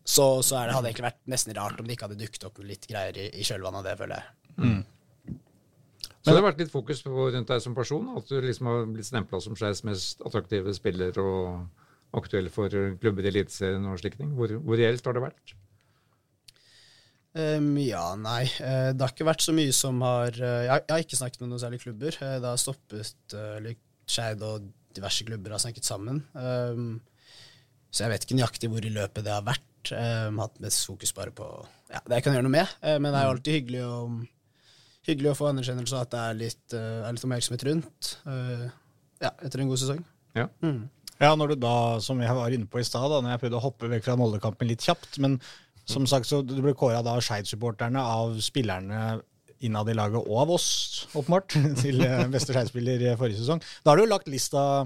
så, 0.04 0.26
så 0.44 0.58
er 0.62 0.68
det, 0.70 0.74
hadde 0.76 0.86
det 0.88 0.92
egentlig 0.94 1.06
vært 1.10 1.20
nesten 1.32 1.56
rart 1.58 1.80
om 1.80 1.88
det 1.88 1.96
ikke 1.98 2.08
hadde 2.10 2.20
dukket 2.20 2.46
opp 2.48 2.58
litt 2.68 2.88
greier 2.88 3.18
i, 3.20 3.26
i 3.40 3.44
kjølvannet 3.48 3.80
av 3.82 3.86
det, 3.90 3.94
føler 4.00 4.20
jeg. 4.20 4.84
Så 6.24 6.32
det 6.32 6.38
har 6.40 6.46
vært 6.46 6.60
litt 6.64 6.72
fokus 6.72 7.02
på 7.04 7.28
rundt 7.34 7.50
deg 7.52 7.62
som 7.64 7.76
person, 7.76 8.06
at 8.16 8.28
du 8.32 8.38
liksom 8.44 8.68
har 8.72 8.86
blitt 8.92 9.08
stempla 9.10 9.40
som 9.44 9.56
Skeis 9.60 9.82
mest 9.88 10.22
attraktive 10.24 10.72
spiller 10.76 11.20
og 11.20 11.66
aktuell 12.16 12.48
for 12.54 12.72
klubber 13.02 13.26
i 13.28 13.32
Eliteserien 13.34 13.84
og 13.92 14.00
slike 14.00 14.20
ting. 14.22 14.32
Hvor, 14.38 14.54
hvor 14.64 14.80
reelt 14.80 15.04
har 15.08 15.18
det 15.18 15.24
vært? 15.26 15.56
Um, 17.34 17.72
ja, 17.82 18.04
nei. 18.20 18.44
eh, 18.62 18.92
det 18.94 19.02
har 19.02 19.12
ikke 19.16 19.26
vært 19.26 19.42
så 19.42 19.56
mye 19.58 19.74
som 19.74 20.04
har 20.06 20.36
eh, 20.38 20.60
jeg, 20.68 20.70
har- 20.70 20.84
jeg 20.86 20.94
har 20.94 21.06
ikke 21.08 21.18
snakket 21.18 21.42
med 21.42 21.50
noen 21.50 21.64
særlige 21.64 21.84
klubber. 21.88 22.18
Eh, 22.22 22.36
det 22.44 22.52
har 22.52 22.60
stoppet 22.62 23.34
eller 23.40 23.74
Skeid 24.10 24.44
og 24.46 24.70
diverse 24.94 25.26
klubber 25.28 25.56
har 25.56 25.62
snakket 25.62 25.88
sammen. 25.88 26.22
Um, 26.34 27.02
så 27.94 28.06
jeg 28.06 28.14
vet 28.14 28.26
ikke 28.26 28.38
nøyaktig 28.38 28.70
hvor 28.72 28.86
i 28.86 28.94
løpet 28.94 29.26
det 29.26 29.34
har 29.34 29.46
vært. 29.46 29.92
Um, 29.92 30.40
hatt 30.42 30.62
mest 30.64 30.86
fokus 30.88 31.12
bare 31.16 31.34
på 31.36 31.48
ja, 31.92 32.00
det 32.08 32.20
jeg 32.20 32.26
kan 32.26 32.38
gjøre 32.38 32.48
noe 32.48 32.56
med. 32.56 32.78
Eh, 32.82 32.98
men 32.98 33.12
det 33.12 33.20
er 33.20 33.28
jo 33.28 33.34
alltid 33.36 33.58
hyggelig 33.58 33.82
å, 33.86 33.98
hyggelig 35.10 35.32
å 35.34 35.38
få 35.38 35.50
anerkjennelse 35.52 35.98
og 35.98 36.06
at 36.06 36.14
det 36.14 36.22
er 36.24 36.40
litt, 36.40 36.64
uh, 36.74 37.04
er 37.04 37.16
litt 37.16 37.26
oppmerksomhet 37.28 37.68
rundt. 37.70 38.14
uh, 38.26 38.68
ja, 39.24 39.32
etter 39.46 39.64
en 39.64 39.72
god 39.72 39.82
sesong. 39.82 40.02
Ja. 40.38 40.48
Mm. 40.66 40.88
Ja, 41.22 41.36
når 41.38 41.54
du 41.54 41.60
da, 41.62 41.76
som 42.04 42.20
jeg 42.24 42.36
var 42.36 42.56
inne 42.56 42.68
på 42.68 42.82
i 42.82 42.88
stad, 42.88 43.14
når 43.14 43.36
jeg 43.36 43.44
prøvde 43.44 43.60
å 43.60 43.66
hoppe 43.68 43.92
vekk 43.92 44.08
fra 44.08 44.18
Molde-kampen 44.20 44.68
litt 44.68 44.84
kjapt, 44.84 45.20
men 45.24 45.38
som 45.88 46.08
sagt, 46.10 46.28
så 46.28 46.42
du 46.48 46.56
ble 46.64 46.74
kåra 46.80 47.04
av 47.04 47.22
Skeid-supporterne, 47.24 48.02
av 48.02 48.40
spillerne 48.44 49.22
innad 49.64 49.90
i 49.92 49.96
laget 49.98 50.24
og 50.24 50.42
av 50.44 50.54
oss, 50.58 50.68
åpenbart, 51.14 51.56
til 51.84 52.04
eh, 52.06 52.26
beste 52.34 52.56
Skeid-spiller 52.56 53.08
i 53.08 53.16
forrige 53.20 53.42
sesong. 53.42 53.64
Da 53.84 53.92
har 53.92 54.00
du 54.00 54.06
jo 54.06 54.12
lagt 54.12 54.32
lista 54.32 54.86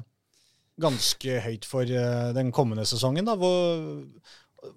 ganske 0.82 1.40
høyt 1.46 1.66
for 1.68 1.90
eh, 1.90 2.30
den 2.38 2.52
kommende 2.56 2.86
sesongen. 2.88 3.26
da, 3.28 3.38
hvor, 3.40 4.06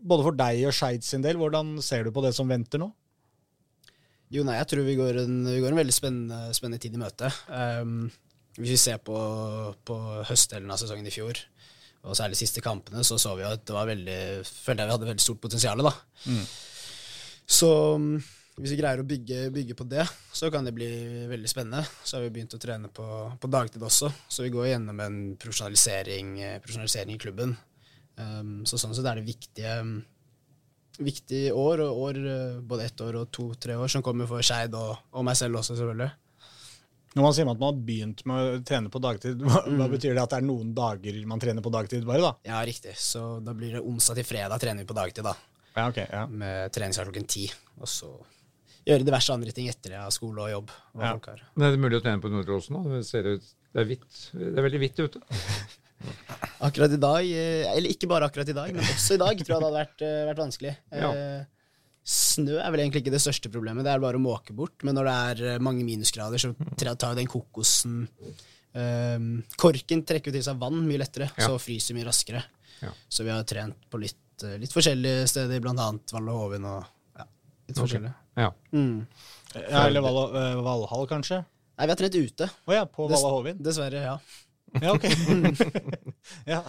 Både 0.00 0.26
for 0.26 0.36
deg 0.36 0.64
og 0.68 0.74
Skeid 0.76 1.04
sin 1.04 1.24
del. 1.24 1.38
Hvordan 1.40 1.78
ser 1.84 2.04
du 2.06 2.12
på 2.14 2.22
det 2.24 2.34
som 2.36 2.48
venter 2.48 2.80
nå? 2.80 2.90
Jo, 4.30 4.44
nei, 4.46 4.60
jeg 4.60 4.68
tror 4.70 4.84
vi 4.86 4.98
går 4.98 5.24
en, 5.24 5.38
vi 5.48 5.58
går 5.58 5.72
en 5.72 5.80
veldig 5.80 5.94
spennende, 5.94 6.40
spennende 6.54 6.78
tid 6.82 6.94
i 6.94 7.00
møte. 7.00 7.30
Um, 7.50 8.04
hvis 8.54 8.76
vi 8.76 8.78
ser 8.78 9.00
på, 9.02 9.16
på 9.86 9.96
høstdelen 10.28 10.70
av 10.70 10.78
sesongen 10.78 11.08
i 11.08 11.14
fjor, 11.14 11.40
og 12.06 12.14
særlig 12.16 12.38
de 12.38 12.40
siste 12.44 12.62
kampene, 12.64 13.02
så 13.04 13.18
så 13.20 13.34
vi 13.36 13.44
at 13.44 13.64
det 13.66 13.74
var 13.74 13.88
veldig 13.90 14.20
følte 14.46 14.84
jeg 14.84 14.88
vi 14.88 14.94
hadde 14.94 15.08
veldig 15.10 15.24
stort 15.24 15.42
potensial. 15.42 15.82
da. 15.82 15.92
Så 17.50 17.70
um, 17.98 18.14
hvis 18.60 18.74
vi 18.74 18.78
greier 18.80 19.00
å 19.00 19.08
bygge, 19.08 19.40
bygge 19.54 19.76
på 19.78 19.86
det, 19.88 20.04
så 20.36 20.50
kan 20.52 20.66
det 20.66 20.74
bli 20.76 20.90
veldig 21.30 21.50
spennende. 21.50 21.82
Så 22.04 22.18
har 22.18 22.26
vi 22.26 22.32
begynt 22.34 22.54
å 22.56 22.60
trene 22.60 22.92
på, 22.92 23.06
på 23.40 23.50
dagtid 23.50 23.82
også, 23.82 24.12
så 24.28 24.44
vi 24.44 24.52
går 24.52 24.72
gjennom 24.74 25.00
en 25.04 25.18
profesjonalisering, 25.40 26.32
eh, 26.44 26.56
profesjonalisering 26.62 27.16
i 27.16 27.20
klubben. 27.20 27.54
Um, 28.20 28.66
så 28.68 28.76
sånn 28.76 28.92
sett 28.92 29.06
er 29.08 29.20
det 29.20 29.28
viktige 29.30 29.76
viktige 31.00 31.52
år, 31.56 31.80
og 31.86 32.00
år, 32.06 32.18
eh, 32.28 32.58
både 32.60 32.84
ett 32.84 33.00
år 33.00 33.22
og 33.22 33.30
to-tre 33.32 33.76
år, 33.80 33.88
som 33.88 34.02
kommer 34.04 34.28
for 34.28 34.44
Skeid 34.44 34.74
og, 34.76 34.98
og 35.12 35.24
meg 35.24 35.38
selv 35.38 35.60
også, 35.60 35.78
selvfølgelig. 35.78 36.10
Når 37.10 37.24
man 37.24 37.34
sier 37.34 37.48
at 37.50 37.58
man 37.58 37.72
har 37.72 37.78
begynt 37.88 38.20
med 38.28 38.40
å 38.40 38.58
trene 38.66 38.90
på 38.92 39.00
dagtid, 39.02 39.40
hva, 39.42 39.64
hva 39.66 39.86
betyr 39.90 40.12
det? 40.14 40.22
At 40.22 40.34
det 40.34 40.42
er 40.42 40.46
noen 40.46 40.74
dager 40.76 41.16
man 41.26 41.40
trener 41.42 41.64
på 41.64 41.72
dagtid 41.74 42.04
bare, 42.06 42.22
da? 42.22 42.34
Ja, 42.52 42.60
riktig. 42.66 42.94
Så 43.02 43.40
da 43.42 43.54
blir 43.56 43.74
det 43.74 43.82
onsdag 43.82 44.20
til 44.20 44.28
fredag 44.28 44.62
trener 44.62 44.84
vi 44.84 44.90
på 44.90 44.98
dagtid, 44.98 45.26
da. 45.26 45.34
Ja, 45.74 45.88
ok, 45.88 45.98
ja. 46.04 46.26
Med 46.28 46.70
treningsstart 46.74 47.08
klokken 47.08 47.26
ti. 47.30 47.48
Og 47.80 47.90
så 47.90 48.12
gjøre 48.94 49.06
diverse 49.06 49.34
andre 49.34 49.54
ting 49.56 49.68
etter 49.70 49.94
det, 49.94 50.00
har 50.02 50.14
skole 50.14 50.46
og 50.46 50.52
jobb. 50.52 50.72
Ja. 51.00 51.14
Men 51.54 51.66
er 51.66 51.74
det 51.74 51.82
mulig 51.82 52.00
å 52.00 52.04
trene 52.04 52.22
på 52.22 52.32
Nordåsen 52.32 52.76
nå? 52.76 52.84
Det 52.92 53.04
ser 53.08 53.28
ut 53.34 53.46
det 53.70 53.84
er. 53.84 53.94
Det 53.94 54.58
er 54.58 54.66
veldig 54.66 54.82
hvitt 54.82 54.98
ute. 54.98 55.22
Akkurat 56.66 56.92
i 56.96 57.00
dag, 57.00 57.24
eh, 57.28 57.68
eller 57.70 57.92
ikke 57.92 58.08
bare 58.10 58.26
akkurat 58.28 58.48
i 58.48 58.56
dag, 58.56 58.70
men 58.72 58.84
også 58.84 59.16
i 59.16 59.20
dag, 59.20 59.40
tror 59.40 59.52
jeg 59.52 59.60
det 59.60 59.66
hadde 59.66 59.76
vært, 59.76 60.04
eh, 60.04 60.20
vært 60.30 60.40
vanskelig. 60.40 60.76
Ja. 60.96 61.10
Eh, 61.12 61.74
Snø 62.10 62.56
er 62.56 62.72
vel 62.72 62.80
egentlig 62.80 63.02
ikke 63.04 63.12
det 63.12 63.20
største 63.22 63.50
problemet, 63.52 63.84
det 63.84 63.92
er 63.92 64.00
bare 64.02 64.16
å 64.16 64.22
måke 64.22 64.54
bort. 64.56 64.80
Men 64.86 64.96
når 64.96 65.10
det 65.10 65.50
er 65.52 65.62
mange 65.62 65.84
minusgrader, 65.84 66.40
så 66.40 66.54
tar 66.80 67.12
jo 67.12 67.18
den 67.20 67.28
kokosen 67.30 68.08
Um, 68.70 69.40
Korken 69.58 70.04
trekker 70.06 70.30
til 70.30 70.44
seg 70.46 70.58
vann 70.60 70.84
mye 70.86 71.00
lettere, 71.02 71.26
Ja. 71.34 71.48
så 71.48 71.58
fryser 71.58 71.96
mye 71.96 72.06
raskere. 72.06 72.42
Ja. 72.80 72.92
Så 73.08 73.24
vi 73.26 73.30
har 73.30 73.42
trent 73.42 73.76
på 73.90 73.98
litt, 73.98 74.44
litt 74.62 74.70
forskjellige 74.70 75.26
steder, 75.28 75.60
blant 75.60 75.82
annet 75.82 76.12
Valle 76.14 76.30
Hovin 76.30 76.64
og 76.64 76.84
ja, 77.18 77.26
litt 77.66 77.74
okay. 77.74 77.80
forskjellig. 77.82 78.12
Ja. 78.40 78.50
Mm. 78.72 79.06
ja 79.54 79.86
eller 79.86 80.04
eh, 80.40 80.60
Valhall, 80.64 81.06
kanskje? 81.10 81.42
Nei, 81.80 81.86
vi 81.88 81.92
har 81.94 81.98
trent 82.00 82.16
ute. 82.20 82.48
Oh, 82.68 82.74
ja, 82.76 82.84
på 82.86 83.08
Des- 83.10 83.22
Hovin? 83.24 83.60
Dessverre, 83.64 84.02
ja. 84.04 84.18
Ja, 84.78 84.92
ok. 84.94 85.04
ja, 86.52 86.60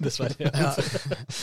dessverre. 0.00 0.36
Ja. 0.40 0.50
ja. 0.56 0.70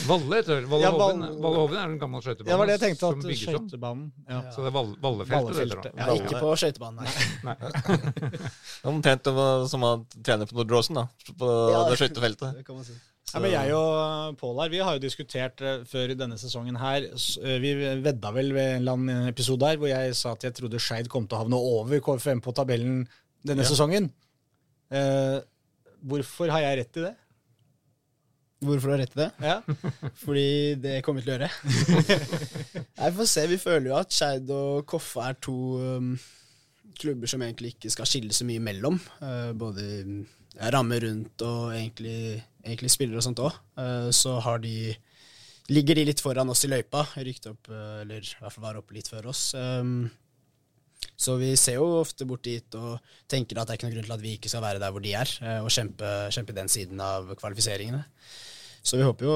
Valle 0.09 0.39
heter 0.39 0.55
det. 0.61 0.69
Valle 0.71 0.83
Ja, 0.87 0.89
Hoven 0.95 1.21
Valle 1.43 1.59
Hoven 1.61 1.77
er 1.77 1.85
en 1.91 1.99
gammel 2.01 2.23
skøytebane 2.25 2.49
Ja, 2.49 2.55
det 2.55 2.59
var 2.61 2.69
det 2.71 2.75
jeg 2.77 2.83
tenkte, 2.85 3.03
som 3.05 3.19
at 3.19 3.41
skøytebanen 3.43 4.07
ja. 4.25 4.39
Ja. 4.39 4.53
Så 4.55 4.63
det 4.65 4.71
er 4.71 4.75
Valle, 4.79 4.95
Vallefeltet. 5.03 5.53
det 5.53 5.67
heter 5.67 5.77
Vallefeltet, 5.77 6.01
ja, 6.01 6.17
ikke 6.17 6.41
på 6.41 6.55
skøytebanen, 6.63 6.97
nei. 7.05 7.13
Nei. 7.45 8.49
Omtrent 8.93 9.29
som 9.69 9.85
å 9.85 9.93
trene 10.25 10.49
på 10.49 10.57
Nordråsen 10.57 10.97
da. 11.01 11.05
På 11.37 11.51
Ja. 11.75 11.85
det 11.91 11.99
skøytefeltet. 12.01 12.57
Det 12.59 12.65
kan 12.67 12.79
man 12.81 12.87
si. 12.89 12.97
Ja, 13.29 13.39
men 13.43 13.51
jeg 13.53 13.73
og 13.77 14.37
Pål 14.41 14.63
her, 14.63 14.71
vi 14.73 14.79
har 14.81 14.95
jo 14.97 15.03
diskutert 15.03 15.61
eh, 15.61 15.83
før 15.85 16.09
i 16.09 16.17
denne 16.17 16.37
sesongen 16.41 16.79
her 16.81 17.03
eh, 17.05 17.57
Vi 17.61 17.75
vedda 18.01 18.31
vel 18.33 18.49
ved 18.55 18.71
en 18.71 18.79
eller 18.81 18.95
annen 18.97 19.27
episode 19.29 19.69
her 19.69 19.77
hvor 19.77 19.91
jeg 19.91 20.15
sa 20.17 20.31
at 20.33 20.47
jeg 20.47 20.55
trodde 20.57 20.81
Skeid 20.81 21.11
kom 21.13 21.27
til 21.29 21.37
å 21.37 21.43
havne 21.43 21.59
over 21.77 22.01
KFM 22.01 22.41
på 22.41 22.55
tabellen 22.57 23.03
denne 23.45 23.63
sesongen. 23.67 24.09
Eh, 24.89 25.37
hvorfor 26.01 26.51
har 26.53 26.63
jeg 26.63 26.79
rett 26.81 26.99
i 26.99 27.05
det? 27.07 27.15
Hvorfor 28.59 28.91
har 28.91 28.99
du 28.99 29.03
rett 29.03 29.15
i 29.15 29.21
det? 29.21 29.29
Ja. 29.39 29.57
Fordi 30.23 30.49
det 30.83 30.97
kommer 31.05 31.23
vi 31.23 31.29
til 31.29 31.33
å 31.33 31.37
gjøre. 31.37 31.51
Nei, 32.99 33.11
får 33.15 33.29
se. 33.31 33.45
Vi 33.47 33.59
føler 33.61 33.87
jo 33.91 33.97
at 33.99 34.15
Skeid 34.15 34.51
og 34.51 34.83
Koffa 34.89 35.29
er 35.29 35.39
to 35.39 35.55
um, 35.79 36.09
klubber 36.99 37.31
som 37.31 37.45
egentlig 37.45 37.75
ikke 37.77 37.93
skal 37.93 38.09
skille 38.09 38.35
så 38.35 38.47
mye 38.47 38.63
mellom. 38.63 38.99
Uh, 39.23 39.55
både 39.55 39.85
ja, 40.57 40.73
ramme 40.75 40.99
rundt 41.05 41.45
og 41.47 41.71
egentlig, 41.71 42.41
egentlig 42.65 42.91
spillere 42.91 43.21
og 43.21 43.27
sånt 43.29 43.39
òg. 43.45 43.55
så 44.11 44.35
har 44.43 44.59
de 44.59 44.91
ligger 45.69 45.95
de 45.95 46.07
litt 46.09 46.23
foran 46.23 46.49
oss 46.51 46.65
i 46.65 46.71
løypa. 46.71 47.05
Rykte 47.23 47.53
opp, 47.53 47.69
uh, 47.71 48.01
eller 48.03 48.25
i 48.25 48.41
hvert 48.41 48.55
fall 48.55 48.65
var 48.65 48.81
oppe 48.81 48.97
litt 48.97 49.07
før 49.07 49.31
oss. 49.31 49.53
Um, 49.55 50.09
så 51.19 51.35
vi 51.39 51.51
ser 51.59 51.79
jo 51.81 51.87
ofte 51.99 52.27
bort 52.27 52.45
dit 52.47 52.75
og 52.79 52.99
tenker 53.29 53.59
at 53.59 53.67
det 53.67 53.75
er 53.75 53.79
ikke 53.79 53.89
noen 53.89 53.97
grunn 53.97 54.07
til 54.07 54.15
at 54.15 54.23
vi 54.23 54.35
ikke 54.37 54.51
skal 54.51 54.63
være 54.63 54.79
der 54.79 54.93
hvor 54.95 55.03
de 55.03 55.15
er, 55.19 55.31
uh, 55.43 55.57
og 55.65 55.73
kjempe, 55.73 56.11
kjempe 56.31 56.55
den 56.55 56.71
siden 56.71 57.01
av 57.03 57.33
kvalifiseringene. 57.39 58.05
Så 58.79 58.95
vi 58.95 59.03
håper 59.03 59.27
jo 59.27 59.33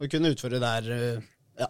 å 0.00 0.08
kunne 0.08 0.30
utføre 0.32 0.60
der 0.62 0.86
eh, 0.94 1.26
ja, 1.60 1.68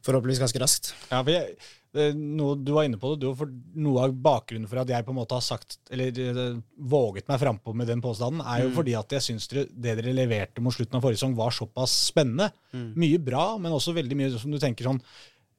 forhåpentligvis 0.00 0.40
ganske 0.40 0.62
raskt. 0.62 0.94
Ja, 1.10 1.18
for 1.20 1.34
jeg, 1.34 2.14
noe, 2.16 2.54
du 2.56 2.72
var 2.72 2.86
inne 2.88 3.00
på 3.00 3.10
det, 3.12 3.26
du, 3.26 3.34
for 3.36 3.50
noe 3.84 4.06
av 4.06 4.14
bakgrunnen 4.24 4.70
for 4.70 4.80
at 4.80 4.88
jeg 4.88 5.04
på 5.04 5.12
en 5.12 5.18
måte 5.18 5.36
har 5.36 5.44
sagt, 5.44 5.76
eller 5.92 6.22
eh, 6.24 6.56
våget 6.80 7.28
meg 7.28 7.42
frampå 7.42 7.74
med 7.76 7.90
den 7.92 8.00
påstanden, 8.04 8.40
er 8.40 8.64
jo 8.64 8.72
fordi 8.78 8.96
at 8.98 9.12
jeg 9.18 9.26
syns 9.26 9.50
det 9.52 9.66
dere 9.76 10.14
leverte 10.16 10.64
mot 10.64 10.74
slutten 10.74 10.96
av 10.96 11.04
forrige 11.04 11.20
sesong, 11.20 11.36
var 11.38 11.52
såpass 11.52 11.98
spennende. 12.08 12.48
Mye 12.96 13.20
bra, 13.20 13.44
men 13.60 13.76
også 13.76 13.94
veldig 13.96 14.18
mye 14.18 14.32
som 14.40 14.56
du 14.56 14.60
tenker 14.62 14.88
sånn 14.88 15.02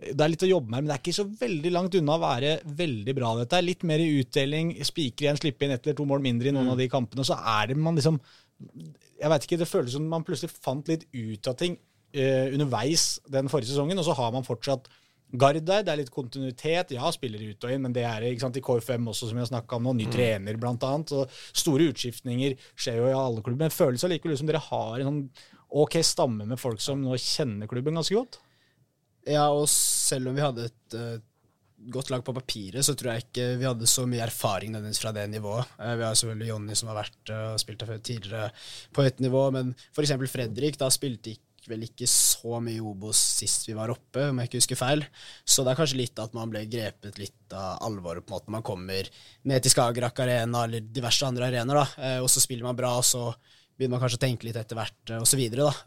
Det 0.01 0.23
er 0.25 0.31
litt 0.31 0.43
å 0.47 0.49
jobbe 0.49 0.71
med, 0.71 0.81
men 0.81 0.89
det 0.89 0.95
er 0.95 1.01
ikke 1.03 1.13
så 1.13 1.27
veldig 1.39 1.71
langt 1.75 1.95
unna 1.99 2.15
å 2.17 2.21
være 2.23 2.55
veldig 2.79 3.13
bra. 3.17 3.35
Dette 3.37 3.59
er 3.59 3.67
litt 3.67 3.83
mer 3.85 4.01
i 4.01 4.09
utdeling, 4.21 4.73
spiker 4.87 5.27
igjen, 5.27 5.37
slippe 5.37 5.67
inn 5.67 5.75
ett 5.75 5.85
eller 5.85 5.99
to 5.99 6.07
mål 6.09 6.23
mindre 6.25 6.49
i 6.49 6.55
noen 6.55 6.71
av 6.73 6.81
de 6.81 6.87
kampene. 6.89 7.25
Så 7.27 7.37
er 7.37 7.69
det 7.69 7.77
man 7.77 7.99
liksom 7.99 8.17
Jeg 9.21 9.29
vet 9.29 9.45
ikke, 9.45 9.57
det 9.61 9.69
føles 9.69 9.93
som 9.93 10.07
man 10.09 10.25
plutselig 10.25 10.49
fant 10.53 10.87
litt 10.89 11.05
ut 11.13 11.47
av 11.49 11.53
ting 11.57 11.75
uh, 11.77 12.47
underveis 12.53 13.19
den 13.29 13.49
forrige 13.49 13.69
sesongen, 13.69 14.01
og 14.01 14.05
så 14.07 14.17
har 14.17 14.33
man 14.33 14.45
fortsatt 14.47 14.89
Gard 15.31 15.61
der, 15.63 15.85
det 15.85 15.91
er 15.93 15.99
litt 16.01 16.11
kontinuitet. 16.11 16.91
Ja, 16.91 17.07
spiller 17.15 17.39
ut 17.39 17.63
og 17.63 17.71
inn, 17.71 17.85
men 17.85 17.93
det 17.95 18.03
er 18.03 18.25
ikke 18.27 18.43
sant, 18.43 18.57
i 18.59 18.63
KFM 18.65 19.05
også, 19.07 19.29
som 19.29 19.37
vi 19.37 19.43
har 19.45 19.47
snakka 19.47 19.77
om 19.77 19.85
nå. 19.87 19.93
Ny 19.95 20.09
trener, 20.11 20.57
blant 20.59 20.83
annet. 20.83 21.13
Og 21.15 21.31
store 21.55 21.87
utskiftninger 21.93 22.57
skjer 22.75 22.99
jo 22.99 23.07
i 23.07 23.15
alle 23.15 23.39
klubber. 23.39 23.61
Men 23.63 23.71
føles 23.71 24.03
allikevel 24.03 24.35
som 24.41 24.49
dere 24.49 24.63
har 24.65 24.97
en 24.99 25.07
sånn 25.07 25.21
OK 25.81 26.01
stamme 26.03 26.43
med 26.49 26.59
folk 26.59 26.83
som 26.83 26.99
nå 26.99 27.15
kjenner 27.15 27.69
klubben 27.71 27.95
ganske 27.95 28.17
godt. 28.17 28.41
Ja, 29.29 29.49
og 29.53 29.67
selv 29.69 30.31
om 30.31 30.37
vi 30.37 30.43
hadde 30.43 30.65
et 30.69 30.97
uh, 30.97 31.19
godt 31.91 32.09
lag 32.13 32.23
på 32.25 32.33
papiret, 32.35 32.85
så 32.85 32.95
tror 32.97 33.13
jeg 33.13 33.27
ikke 33.27 33.45
vi 33.61 33.67
hadde 33.67 33.89
så 33.89 34.07
mye 34.09 34.25
erfaring 34.25 34.73
nødvendigvis 34.73 35.03
fra 35.03 35.13
det 35.15 35.27
nivået. 35.29 35.69
Uh, 35.77 35.93
vi 35.99 36.07
har 36.07 36.17
selvfølgelig 36.17 36.51
Jonny 36.51 36.77
som 36.77 36.91
har 36.91 36.99
vært 37.03 37.31
eh, 37.33 37.45
og 37.53 37.61
spilt 37.61 37.85
der 37.85 38.01
tidligere 38.01 38.49
på 38.93 39.05
høyt 39.05 39.23
nivå, 39.23 39.45
men 39.57 39.73
f.eks. 39.93 40.17
Fredrik 40.31 40.81
da 40.81 40.89
spilte 40.93 41.35
ikke 41.35 41.69
vel 41.69 41.85
ikke 41.85 42.07
så 42.09 42.57
mye 42.63 42.81
Obos 42.81 43.19
sist 43.37 43.67
vi 43.67 43.75
var 43.77 43.91
oppe, 43.93 44.23
om 44.31 44.39
jeg 44.41 44.49
ikke 44.49 44.61
husker 44.63 44.79
feil. 44.79 45.03
Så 45.45 45.61
det 45.61 45.75
er 45.75 45.77
kanskje 45.83 45.99
litt 45.99 46.21
at 46.21 46.33
man 46.33 46.49
ble 46.49 46.63
grepet 46.65 47.21
litt 47.21 47.53
av 47.53 47.83
alvoret 47.85 48.25
på 48.25 48.33
en 48.33 48.39
måte. 48.39 48.53
Man 48.57 48.65
kommer 48.65 49.05
ned 49.45 49.61
til 49.61 49.73
Skagerrak 49.75 50.23
Arena 50.25 50.65
eller 50.65 50.81
diverse 50.81 51.27
andre 51.27 51.51
arenaer, 51.51 51.83
da, 51.83 52.15
og 52.23 52.31
så 52.33 52.41
spiller 52.41 52.65
man 52.65 52.79
bra, 52.79 52.95
og 52.97 53.05
så 53.05 53.27
begynner 53.81 53.95
man 53.95 54.03
kanskje 54.03 54.19
å 54.19 54.25
tenke 54.25 54.45
litt 54.45 54.57
etter 54.57 54.77
hvert, 54.77 55.13
osv. 55.21 55.41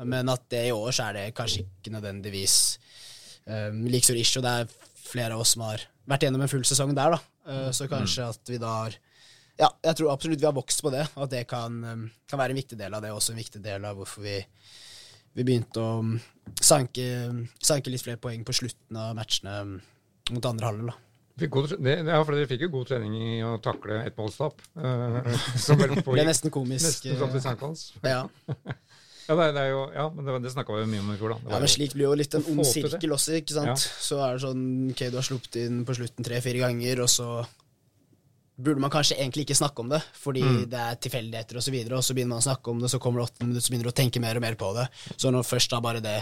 Men 0.06 0.30
at 0.30 0.46
det 0.50 0.64
i 0.68 0.72
år 0.74 0.94
så 0.94 1.08
er 1.08 1.18
det 1.18 1.34
kanskje 1.38 1.66
ikke 1.66 1.92
nødvendigvis 1.94 2.56
um, 3.46 3.82
like 3.90 4.08
ikke, 4.10 4.40
og 4.40 4.46
Det 4.46 4.52
er 4.52 4.92
flere 5.04 5.34
av 5.34 5.44
oss 5.44 5.54
som 5.56 5.66
har 5.66 5.84
vært 6.10 6.26
gjennom 6.26 6.44
en 6.44 6.50
full 6.50 6.64
sesong 6.66 6.94
der, 6.96 7.16
da. 7.16 7.20
Uh, 7.44 7.70
så 7.76 7.88
kanskje 7.90 8.30
at 8.32 8.52
vi 8.52 8.60
da 8.60 8.76
har 8.84 9.00
Ja, 9.54 9.68
jeg 9.84 10.00
tror 10.00 10.10
absolutt 10.10 10.40
vi 10.40 10.48
har 10.48 10.56
vokst 10.56 10.80
på 10.82 10.90
det, 10.90 11.04
og 11.14 11.28
at 11.28 11.34
det 11.36 11.44
kan, 11.46 11.76
um, 11.84 12.08
kan 12.30 12.40
være 12.40 12.56
en 12.56 12.58
viktig 12.58 12.78
del 12.78 12.94
av 12.96 13.04
det, 13.04 13.12
og 13.12 13.20
også 13.20 13.34
en 13.34 13.42
viktig 13.42 13.62
del 13.62 13.84
av 13.86 14.00
hvorfor 14.00 14.24
vi 14.24 14.40
vi 15.34 15.42
begynte 15.42 15.82
å 15.82 15.98
um, 16.02 16.14
sanke, 16.62 17.06
sanke, 17.58 17.90
litt 17.90 18.04
flere 18.04 18.20
poeng 18.22 18.44
på 18.46 18.54
slutten 18.54 18.98
av 18.98 19.16
matchene 19.18 19.56
mot 20.30 20.46
andre 20.46 20.68
halvdel. 20.70 20.92
Det, 21.34 21.48
ja, 21.50 22.20
for 22.22 22.36
Dere 22.36 22.46
fikk 22.46 22.68
jo 22.68 22.70
god 22.76 22.92
trening 22.92 23.16
i 23.18 23.40
å 23.42 23.56
takle 23.62 24.04
ettmålstap. 24.06 24.62
Uh, 24.78 25.18
det 25.66 26.04
ble 26.06 26.26
nesten 26.28 26.54
komisk. 26.54 26.86
Nesten 26.86 27.18
som 27.18 27.34
til 27.34 27.42
Sankthans. 27.42 27.88
Ja. 28.06 28.28
ja, 29.24 29.34
det, 29.38 29.48
det, 29.56 29.64
jo, 29.70 29.82
ja, 29.94 30.06
men 30.12 30.26
det, 30.28 30.38
det 30.44 30.52
snakka 30.52 30.78
vi 30.78 30.86
mye 30.92 31.02
om 31.02 31.12
i 31.14 31.18
fjor. 31.20 31.34
da. 31.34 31.52
Ja, 31.54 31.60
men 31.62 31.70
Slik 31.72 31.96
blir 31.96 32.08
jo 32.10 32.14
litt 32.18 32.34
en 32.36 32.46
ond 32.52 32.66
sirkel 32.68 33.16
også. 33.16 33.36
ikke 33.40 33.56
sant? 33.56 33.72
Ja. 33.72 34.00
Så 34.08 34.20
er 34.20 34.36
det 34.36 34.44
sånn 34.44 34.64
OK, 34.92 35.04
du 35.08 35.18
har 35.20 35.26
sluppet 35.26 35.60
inn 35.64 35.84
på 35.88 35.96
slutten 35.96 36.26
tre-fire 36.26 36.64
ganger, 36.66 37.04
og 37.06 37.12
så 37.12 37.28
burde 38.54 38.82
man 38.84 38.92
kanskje 38.92 39.16
egentlig 39.18 39.48
ikke 39.48 39.58
snakke 39.58 39.82
om 39.82 39.90
det, 39.90 40.00
fordi 40.20 40.42
mm. 40.44 40.58
det 40.70 40.80
er 40.80 40.98
tilfeldigheter 41.02 41.58
osv., 41.58 41.78
og, 41.80 41.94
og 41.98 42.04
så 42.06 42.16
begynner 42.16 42.36
man 42.36 42.44
å 42.44 42.48
snakke 42.48 42.70
om 42.70 42.82
det, 42.82 42.90
så 42.92 43.00
kommer 43.02 43.20
det 43.20 43.28
åtte 43.30 43.46
minutter, 43.46 43.64
så 43.64 43.72
begynner 43.72 43.88
du 43.88 43.92
å 43.94 44.00
tenke 44.02 44.22
mer 44.22 44.38
og 44.38 44.44
mer 44.44 44.58
på 44.60 44.70
det. 44.76 44.84
Så 45.16 45.32
når 45.34 45.48
først 45.48 45.74
da 45.74 45.80
bare 45.84 46.04
det 46.04 46.18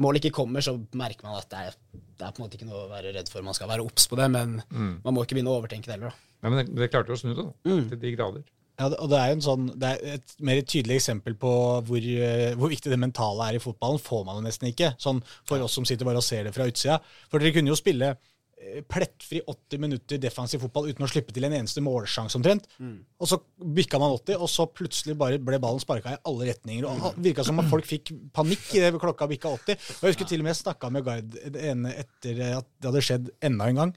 målet 0.00 0.24
ikke 0.24 0.38
kommer, 0.40 0.64
så 0.64 0.76
merker 0.96 1.26
man 1.28 1.40
at 1.40 1.50
det 1.52 1.64
er, 1.66 1.76
det 1.92 2.24
er, 2.24 2.32
på 2.32 2.40
en 2.40 2.46
måte 2.46 2.58
ikke 2.58 2.70
noe 2.70 2.86
å 2.86 2.92
være 2.92 3.12
redd 3.18 3.28
for. 3.32 3.44
Man 3.44 3.56
skal 3.56 3.70
være 3.70 3.84
obs 3.84 4.08
på 4.08 4.18
det, 4.20 4.30
men 4.32 4.60
mm. 4.70 4.94
man 5.04 5.16
må 5.16 5.26
ikke 5.26 5.36
begynne 5.36 5.52
å 5.52 5.58
overtenke 5.60 5.90
det 5.90 5.98
heller. 5.98 6.14
da. 6.14 6.24
Ja, 6.38 6.52
men 6.52 6.60
det, 6.60 6.68
det 6.78 6.90
klarte 6.92 7.12
jo 7.12 7.18
å 7.18 7.20
snu 7.20 7.34
det, 7.34 7.42
da, 7.42 7.52
mm. 7.68 7.84
til 7.90 8.00
de 8.04 8.14
grader. 8.14 8.46
Ja, 8.78 8.88
og 8.92 9.08
det 9.10 9.18
er 9.18 9.32
jo 9.32 9.36
en 9.36 9.44
sånn, 9.44 9.68
det 9.74 9.88
er 9.90 10.18
et 10.18 10.34
mer 10.46 10.60
tydelig 10.62 11.00
eksempel 11.00 11.34
på 11.40 11.52
hvor, 11.88 11.98
eh, 11.98 12.54
hvor, 12.54 12.70
viktig 12.70 12.92
det 12.92 13.00
mentale 13.02 13.48
er 13.48 13.58
i 13.58 13.62
fotballen. 13.62 13.98
får 13.98 14.24
man 14.24 14.38
det 14.38 14.52
nesten 14.52 14.70
ikke, 14.70 14.92
sånn 15.02 15.18
for 15.48 15.64
oss 15.64 15.74
som 15.74 15.86
sitter 15.88 16.06
bare 16.06 16.22
og 16.22 16.26
ser 16.26 16.46
det 16.46 16.54
fra 16.54 16.68
utsida. 16.70 17.00
For 17.30 17.42
dere 17.42 17.56
kunne 17.56 17.74
jo 17.74 17.78
spille 17.78 18.14
Eh, 18.58 18.82
plettfri 18.82 19.38
80 19.46 19.78
minutter 19.78 20.18
defensiv 20.18 20.64
fotball 20.64 20.88
uten 20.90 21.04
å 21.06 21.08
slippe 21.10 21.30
til 21.34 21.46
en 21.46 21.54
eneste 21.60 21.82
målsjanse 21.84 22.34
omtrent. 22.38 22.66
Mm. 22.82 22.96
Og 23.22 23.30
så 23.30 23.38
bikka 23.76 24.00
man 24.02 24.16
80, 24.16 24.34
og 24.34 24.50
så 24.50 24.66
plutselig 24.66 25.14
bare 25.20 25.38
ble 25.38 25.60
ballen 25.62 25.82
sparka 25.82 26.16
i 26.16 26.20
alle 26.26 26.48
retninger. 26.50 26.86
og 26.88 27.14
Det 27.14 27.30
virka 27.30 27.44
som 27.46 27.60
at 27.62 27.70
folk 27.70 27.86
fikk 27.86 28.10
panikk 28.34 28.66
idet 28.74 28.96
klokka 28.98 29.28
bikka 29.30 29.52
80. 29.60 29.78
Og 29.78 30.02
Jeg 30.02 30.14
husker 30.14 30.30
til 30.30 30.42
og 30.42 30.48
med 30.48 30.54
jeg 30.56 30.62
snakka 30.64 30.90
med 30.90 31.06
Gard 31.06 31.38
etter 31.38 32.42
at 32.58 32.66
det 32.66 32.90
hadde 32.90 33.04
skjedd 33.10 33.30
enda 33.46 33.70
en 33.70 33.82
gang. 33.84 33.94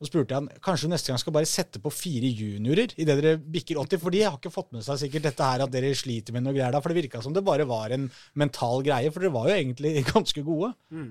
Så 0.00 0.08
spurte 0.08 0.32
jeg 0.32 0.40
han 0.40 0.60
kanskje 0.64 0.88
neste 0.88 1.12
gang 1.12 1.20
skal 1.20 1.34
bare 1.36 1.48
sette 1.48 1.80
på 1.84 1.90
fire 1.92 2.28
juniorer 2.32 2.94
idet 2.96 3.16
dere 3.20 3.34
bikker 3.36 3.76
80. 3.82 4.00
For 4.00 4.14
de 4.14 4.22
har 4.24 4.38
ikke 4.38 4.52
fått 4.54 4.70
med 4.72 4.84
seg 4.86 5.02
sikkert 5.02 5.26
dette 5.28 5.48
her 5.52 5.64
at 5.66 5.72
dere 5.74 5.90
sliter 5.98 6.32
med 6.32 6.46
noe 6.46 6.56
greier 6.56 6.72
da. 6.72 6.80
For 6.80 6.88
det 6.88 7.02
virka 7.02 7.20
som 7.20 7.34
det 7.36 7.44
bare 7.44 7.68
var 7.68 7.92
en 7.92 8.06
mental 8.40 8.80
greie. 8.86 9.12
For 9.12 9.20
dere 9.20 9.34
var 9.34 9.50
jo 9.50 9.58
egentlig 9.58 9.98
ganske 10.14 10.44
gode. 10.46 10.72
Mm. 10.88 11.10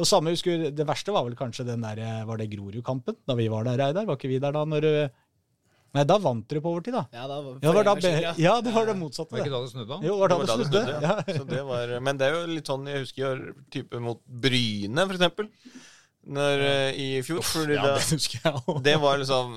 Og 0.00 0.08
samme, 0.08 0.32
husker, 0.32 0.70
Det 0.72 0.86
verste 0.88 1.12
var 1.12 1.26
vel 1.26 1.36
kanskje 1.36 1.66
den 1.68 1.84
der, 1.84 2.00
eh, 2.00 2.22
var 2.24 2.40
det 2.40 2.48
Grorud-kampen, 2.54 3.18
da 3.28 3.36
vi 3.36 3.50
var 3.52 3.68
der, 3.68 3.76
Reidar? 3.76 4.08
Var 4.08 4.16
ikke 4.16 4.32
vi 4.32 4.40
der 4.40 4.56
da? 4.56 4.64
når 4.64 4.88
eh, 4.88 5.18
Nei, 5.90 6.04
da 6.06 6.20
vant 6.22 6.44
dere 6.46 6.60
på 6.62 6.70
overtid, 6.70 6.94
da. 6.94 7.00
Ja, 7.10 7.24
da 7.26 7.36
var, 7.42 7.56
ja, 7.58 7.70
da, 7.82 8.10
ja. 8.22 8.32
ja, 8.38 8.52
det 8.62 8.70
var 8.70 8.84
det 8.86 8.92
motsatte. 8.94 9.34
Var 9.34 9.42
ikke 9.42 9.50
da 9.56 9.60
det 9.64 9.70
snudde? 9.72 9.96
Jo, 10.06 10.12
var 10.20 10.30
da 10.30 10.36
det, 10.38 10.46
det 10.46 10.66
snudde. 10.68 10.82
Ja. 11.02 11.14
det 11.50 11.62
var, 11.66 11.94
men 12.06 12.20
det 12.20 12.28
er 12.28 12.36
jo 12.36 12.42
litt 12.46 12.70
sånn 12.70 12.86
Jeg 12.86 13.02
husker 13.02 13.40
type 13.74 13.98
mot 14.04 14.20
Bryne, 14.22 15.02
for 15.02 15.18
eksempel. 15.18 15.50
Når, 16.28 16.62
uh, 16.62 16.90
I 17.00 17.22
fjor. 17.24 17.40
Uff, 17.40 17.54
ja, 17.64 17.94
det, 17.96 18.18
det. 18.18 18.74
Det 18.84 18.96
var 19.00 19.18
liksom 19.18 19.54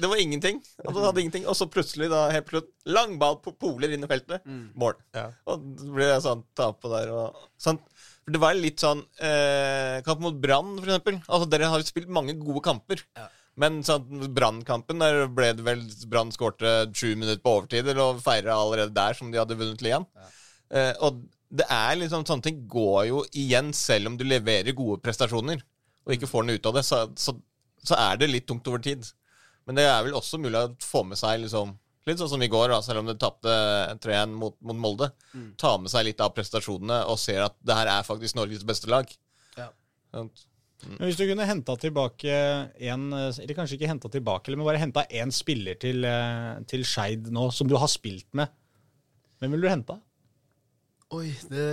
Det 0.00 0.08
var 0.08 0.20
ingenting. 0.22 0.60
Altså, 0.84 1.02
hadde 1.04 1.24
ingenting. 1.24 1.48
Og 1.50 1.56
så 1.58 1.66
plutselig, 1.68 2.10
da, 2.12 2.28
helt 2.32 2.46
plutselig, 2.48 2.72
langball 2.88 3.40
på 3.44 3.52
poler 3.58 3.92
inn 3.92 4.06
i 4.06 4.10
feltet. 4.10 4.46
Mm. 4.46 4.70
Mål. 4.80 4.94
Ja. 5.16 5.26
Og 5.50 5.66
så 5.80 5.90
ble 5.96 6.06
det 6.08 6.22
sånn 6.24 6.46
tape 6.56 6.92
der. 6.94 7.10
Og, 7.12 7.42
sånn. 7.60 7.80
For 8.20 8.36
det 8.36 8.40
var 8.40 8.56
litt 8.56 8.80
sånn 8.80 9.02
eh, 9.24 9.98
Kamp 10.06 10.22
mot 10.22 10.38
Brann, 10.40 10.76
for 10.78 10.88
eksempel. 10.88 11.20
Altså, 11.26 11.50
dere 11.52 11.68
har 11.72 11.84
spilt 11.84 12.08
mange 12.12 12.36
gode 12.40 12.62
kamper. 12.64 13.04
Ja. 13.18 13.26
Men 13.60 13.80
sånn, 13.84 14.30
Brannkampen, 14.32 15.02
der 15.02 15.26
ble 15.32 15.50
det 15.58 15.66
vel 15.66 15.82
Brann 16.08 16.30
skårte 16.32 16.86
sju 16.94 17.12
minutter 17.12 17.42
på 17.42 17.58
overtid, 17.58 17.90
og 17.98 18.22
feira 18.24 18.56
allerede 18.56 18.94
der 18.96 19.16
som 19.18 19.32
de 19.32 19.40
hadde 19.40 19.58
vunnet 19.58 19.84
igjen 19.84 20.06
Ja. 20.16 20.30
Eh, 20.70 20.92
og 21.02 21.24
det 21.50 21.66
er 21.66 21.96
liksom 21.98 22.22
sånne 22.28 22.46
ting 22.46 22.60
går 22.70 23.08
jo 23.08 23.24
igjen, 23.34 23.72
selv 23.74 24.12
om 24.12 24.16
du 24.16 24.22
leverer 24.22 24.76
gode 24.76 25.00
prestasjoner 25.02 25.64
og 26.06 26.14
ikke 26.14 26.30
får 26.30 26.46
noe 26.46 26.58
ut 26.58 26.68
av 26.70 26.76
det, 26.78 26.84
så, 26.86 27.04
så, 27.18 27.34
så 27.84 27.98
er 27.98 28.20
det 28.20 28.30
litt 28.30 28.48
tungt 28.48 28.68
over 28.70 28.82
tid. 28.84 29.06
Men 29.68 29.78
det 29.78 29.86
er 29.86 30.02
vel 30.06 30.16
også 30.18 30.40
mulig 30.40 30.58
å 30.58 30.72
få 30.82 31.04
med 31.06 31.20
seg 31.20 31.44
liksom 31.44 31.76
Litt 32.08 32.16
sånn 32.16 32.30
som 32.32 32.42
i 32.42 32.48
går, 32.48 32.70
da, 32.72 32.78
selv 32.80 33.02
om 33.02 33.08
de 33.10 33.12
tapte 33.20 33.52
3-1 34.00 34.30
mot, 34.32 34.54
mot, 34.64 34.76
Molde. 34.80 35.10
Mm. 35.36 35.50
Ta 35.60 35.74
med 35.78 35.92
seg 35.92 36.06
litt 36.06 36.22
av 36.24 36.32
prestasjonene 36.32 37.02
og 37.12 37.18
ser 37.20 37.42
at 37.44 37.58
det 37.60 37.76
her 37.76 37.90
er 37.92 38.06
faktisk 38.06 38.38
Norges 38.38 38.64
beste 38.66 38.88
lag. 38.90 39.10
Ja. 39.58 39.66
Mm. 40.16 40.30
Hvis 40.96 41.20
du 41.20 41.26
kunne 41.28 41.44
henta 41.44 41.74
tilbake 41.76 42.32
en 42.88 43.02
Eller 43.12 43.52
kanskje 43.52 43.76
ikke 43.76 43.90
henta 43.90 44.08
tilbake, 44.08 44.56
men 44.56 44.64
bare 44.64 44.80
henta 44.80 45.04
én 45.12 45.28
spiller 45.30 45.76
til, 45.76 46.06
eh, 46.08 46.56
til 46.72 46.86
Skeid 46.88 47.28
nå, 47.28 47.50
som 47.52 47.68
du 47.68 47.76
har 47.76 47.92
spilt 47.92 48.32
med, 48.32 48.48
hvem 49.38 49.52
ville 49.52 49.68
du 49.68 49.74
henta? 49.74 50.00
Oi, 51.10 51.28
det 51.52 51.68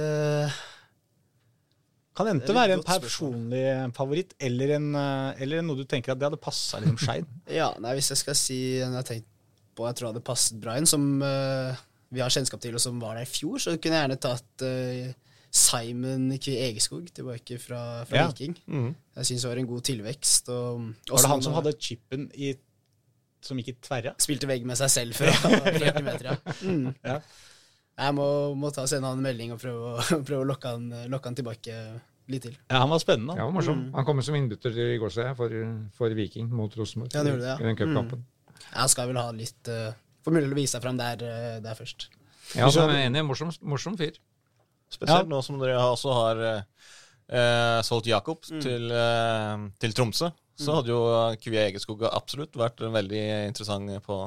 Kan 2.18 2.32
enten 2.32 2.58
være 2.58 2.78
en 2.78 2.86
personlig 2.86 3.64
favoritt 3.94 4.34
eller, 4.42 4.74
en, 4.80 4.88
eh, 4.98 5.42
eller 5.46 5.66
noe 5.66 5.78
du 5.78 5.86
tenker 5.90 6.16
at 6.16 6.22
det 6.22 6.26
hadde 6.32 6.42
passa 6.42 6.82
liksom 6.82 6.98
Skeid. 7.04 7.28
ja, 7.60 7.70
nei, 7.84 7.94
hvis 8.00 8.10
jeg 8.14 8.24
skal 8.24 8.38
si 8.40 8.62
en 8.82 8.96
jeg 8.96 9.02
har 9.04 9.10
tenkt 9.12 9.30
på 9.78 9.86
jeg 9.86 10.00
tror 10.00 10.10
hadde 10.10 10.26
passet 10.26 10.58
bra 10.58 10.74
inn, 10.80 10.90
som 10.90 11.04
uh, 11.22 11.78
vi 12.10 12.22
har 12.24 12.34
kjennskap 12.34 12.62
til, 12.64 12.74
og 12.74 12.82
som 12.82 12.98
var 12.98 13.20
der 13.20 13.28
i 13.28 13.30
fjor, 13.30 13.60
så 13.62 13.76
kunne 13.78 14.00
jeg 14.00 14.08
gjerne 14.08 14.22
tatt 14.24 14.64
uh, 14.66 15.12
Simon 15.54 16.32
Kvi 16.42 16.56
Egeskog 16.66 17.12
tilbake 17.14 17.60
fra, 17.62 17.82
fra 18.10 18.24
ja. 18.24 18.32
Viking. 18.32 18.56
Mm. 18.66 18.90
Jeg 19.20 19.30
syns 19.30 19.46
det 19.46 19.52
var 19.52 19.62
en 19.62 19.70
god 19.70 19.86
tilvekst. 19.92 20.50
Og, 20.50 20.88
var 21.12 21.28
det 21.28 21.32
han 21.32 21.46
som 21.46 21.56
hadde 21.60 21.76
chipen 21.78 22.26
i, 22.34 22.56
som 23.46 23.62
gikk 23.62 23.76
i 23.76 23.78
tverra? 23.86 24.16
Spilte 24.22 24.50
vegg 24.50 24.66
med 24.68 24.80
seg 24.82 24.92
selv 24.94 25.22
fra 25.22 25.34
40 25.38 26.02
meter, 26.10 26.32
ja. 26.32 26.58
Mm. 26.66 26.90
ja. 27.06 27.20
Jeg 27.98 28.14
må, 28.14 28.28
må 28.54 28.70
ta 28.74 28.86
sende 28.90 29.10
han 29.10 29.18
en 29.18 29.26
melding 29.26 29.56
og 29.56 29.62
prøve, 29.62 29.96
prøve 30.28 30.44
å 30.44 30.48
lokke 30.48 30.76
han, 30.76 30.88
lokke 31.10 31.32
han, 31.32 31.38
tilbake 31.40 31.78
litt 32.32 32.46
til. 32.46 32.58
Ja, 32.68 32.84
Han 32.84 32.92
var 32.92 33.02
spennende. 33.02 33.38
Ja, 33.40 33.48
han, 33.48 33.56
morsom. 33.56 33.88
Mm. 33.88 33.94
Han 33.98 34.08
kom 34.08 34.22
som 34.26 34.38
innbytter 34.38 34.76
i 34.84 34.98
går, 35.02 35.14
for, 35.38 35.56
for 35.98 36.18
Viking 36.18 36.52
mot 36.54 36.74
Rosenborg. 36.78 37.16
Ja, 37.16 37.24
det 37.26 37.34
gjorde 37.34 37.46
det, 37.46 37.54
ja. 37.54 37.58
I 37.64 37.70
den 37.70 37.80
cupkampen. 37.80 38.24
Mm. 38.24 38.68
Han 38.74 38.92
skal 38.92 39.10
vel 39.12 39.20
ha 39.22 39.30
litt 39.36 39.70
uh, 39.72 39.90
Få 40.26 40.34
mulighet 40.34 40.50
til 40.50 40.58
å 40.58 40.60
vise 40.60 40.76
seg 40.76 40.84
fram 40.84 40.98
der, 41.00 41.22
uh, 41.24 41.58
der 41.64 41.78
først. 41.78 42.10
Ja, 42.58 42.68
så 42.72 42.84
er 42.84 42.96
jeg 42.96 43.10
enig. 43.10 43.24
Morsom, 43.28 43.52
morsom 43.64 43.96
fyr. 44.00 44.18
Spesielt 44.92 45.26
ja. 45.28 45.32
nå 45.32 45.40
som 45.44 45.60
dere 45.60 45.78
også 45.80 46.16
har 46.16 46.42
uh, 46.48 47.80
solgt 47.88 48.10
Jakob 48.12 48.44
mm. 48.44 48.62
til, 48.64 48.92
uh, 48.92 49.68
til, 49.80 49.96
Tromsø. 49.96 50.32
Så 50.58 50.72
mm. 50.72 50.76
hadde 50.80 50.94
jo 50.94 51.02
Kvie 51.44 51.68
Egeskog 51.68 52.04
absolutt 52.10 52.56
vært 52.60 52.82
veldig 52.82 53.24
interessant 53.48 53.92
på, 54.04 54.20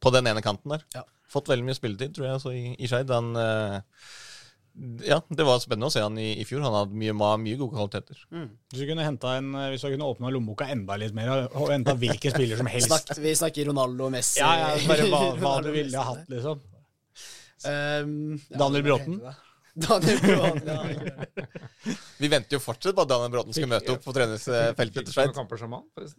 på 0.00 0.14
den 0.14 0.30
ene 0.30 0.44
kanten 0.44 0.76
der. 0.76 0.86
Ja. 0.94 1.04
Fått 1.32 1.48
veldig 1.52 1.64
mye 1.66 1.78
spilletid, 1.78 2.12
tror 2.16 2.28
jeg, 2.28 2.42
så 2.44 2.52
i, 2.52 2.66
i 2.76 2.90
Skeid. 2.90 3.10
Han 3.12 3.32
ja, 5.04 5.18
det 5.28 5.44
var 5.44 5.58
spennende 5.60 5.90
å 5.90 5.92
se 5.92 6.00
han 6.00 6.16
i, 6.20 6.30
i 6.40 6.44
fjor. 6.48 6.62
Han 6.64 6.74
hadde 6.74 6.96
mye, 6.96 7.12
mye 7.12 7.58
gode 7.60 7.76
kvaliteter. 7.76 8.20
Mm. 8.32 8.48
Hvis 8.72 8.80
du 8.80 8.88
kunne 8.88 9.04
henta 9.04 9.34
en, 9.36 9.52
eh, 9.58 9.68
hvis 9.74 9.84
du 9.84 9.90
kunne 9.92 10.08
åpna 10.08 10.32
lommeboka 10.32 10.68
enda 10.72 10.96
litt 11.00 11.14
mer 11.16 11.32
og 11.44 11.68
henta 11.68 11.94
hvilke 11.98 12.32
spiller 12.32 12.60
som 12.60 12.70
helst 12.72 12.88
Snakk, 12.88 13.12
Vi 13.20 13.34
snakker 13.36 13.68
Ronaldo 13.68 14.08
og 14.08 14.14
Messi. 14.14 14.40
Ja, 14.40 14.52
ja 14.62 14.74
bare 14.88 15.08
hva, 15.12 15.22
hva 15.42 15.54
du 15.64 15.70
ville 15.76 16.00
ha 16.00 16.14
hatt, 16.14 16.24
liksom. 16.32 16.62
Um, 17.62 18.40
ja, 18.48 18.58
Daniel 18.64 18.86
Bråten? 18.88 19.20
Daniel 19.84 20.22
Bråten, 20.24 20.72
ja. 20.72 21.52
Vi 22.22 22.30
venter 22.32 22.56
jo 22.56 22.62
fortsatt 22.62 22.96
på 22.96 23.04
at 23.04 23.12
Daniel 23.12 23.36
Bråten 23.36 23.56
skal 23.56 23.70
møte 23.70 23.92
opp 23.94 24.06
på 24.06 24.16
treningsfeltet 24.16 25.04
til 25.04 25.12
Skeid. 25.12 26.16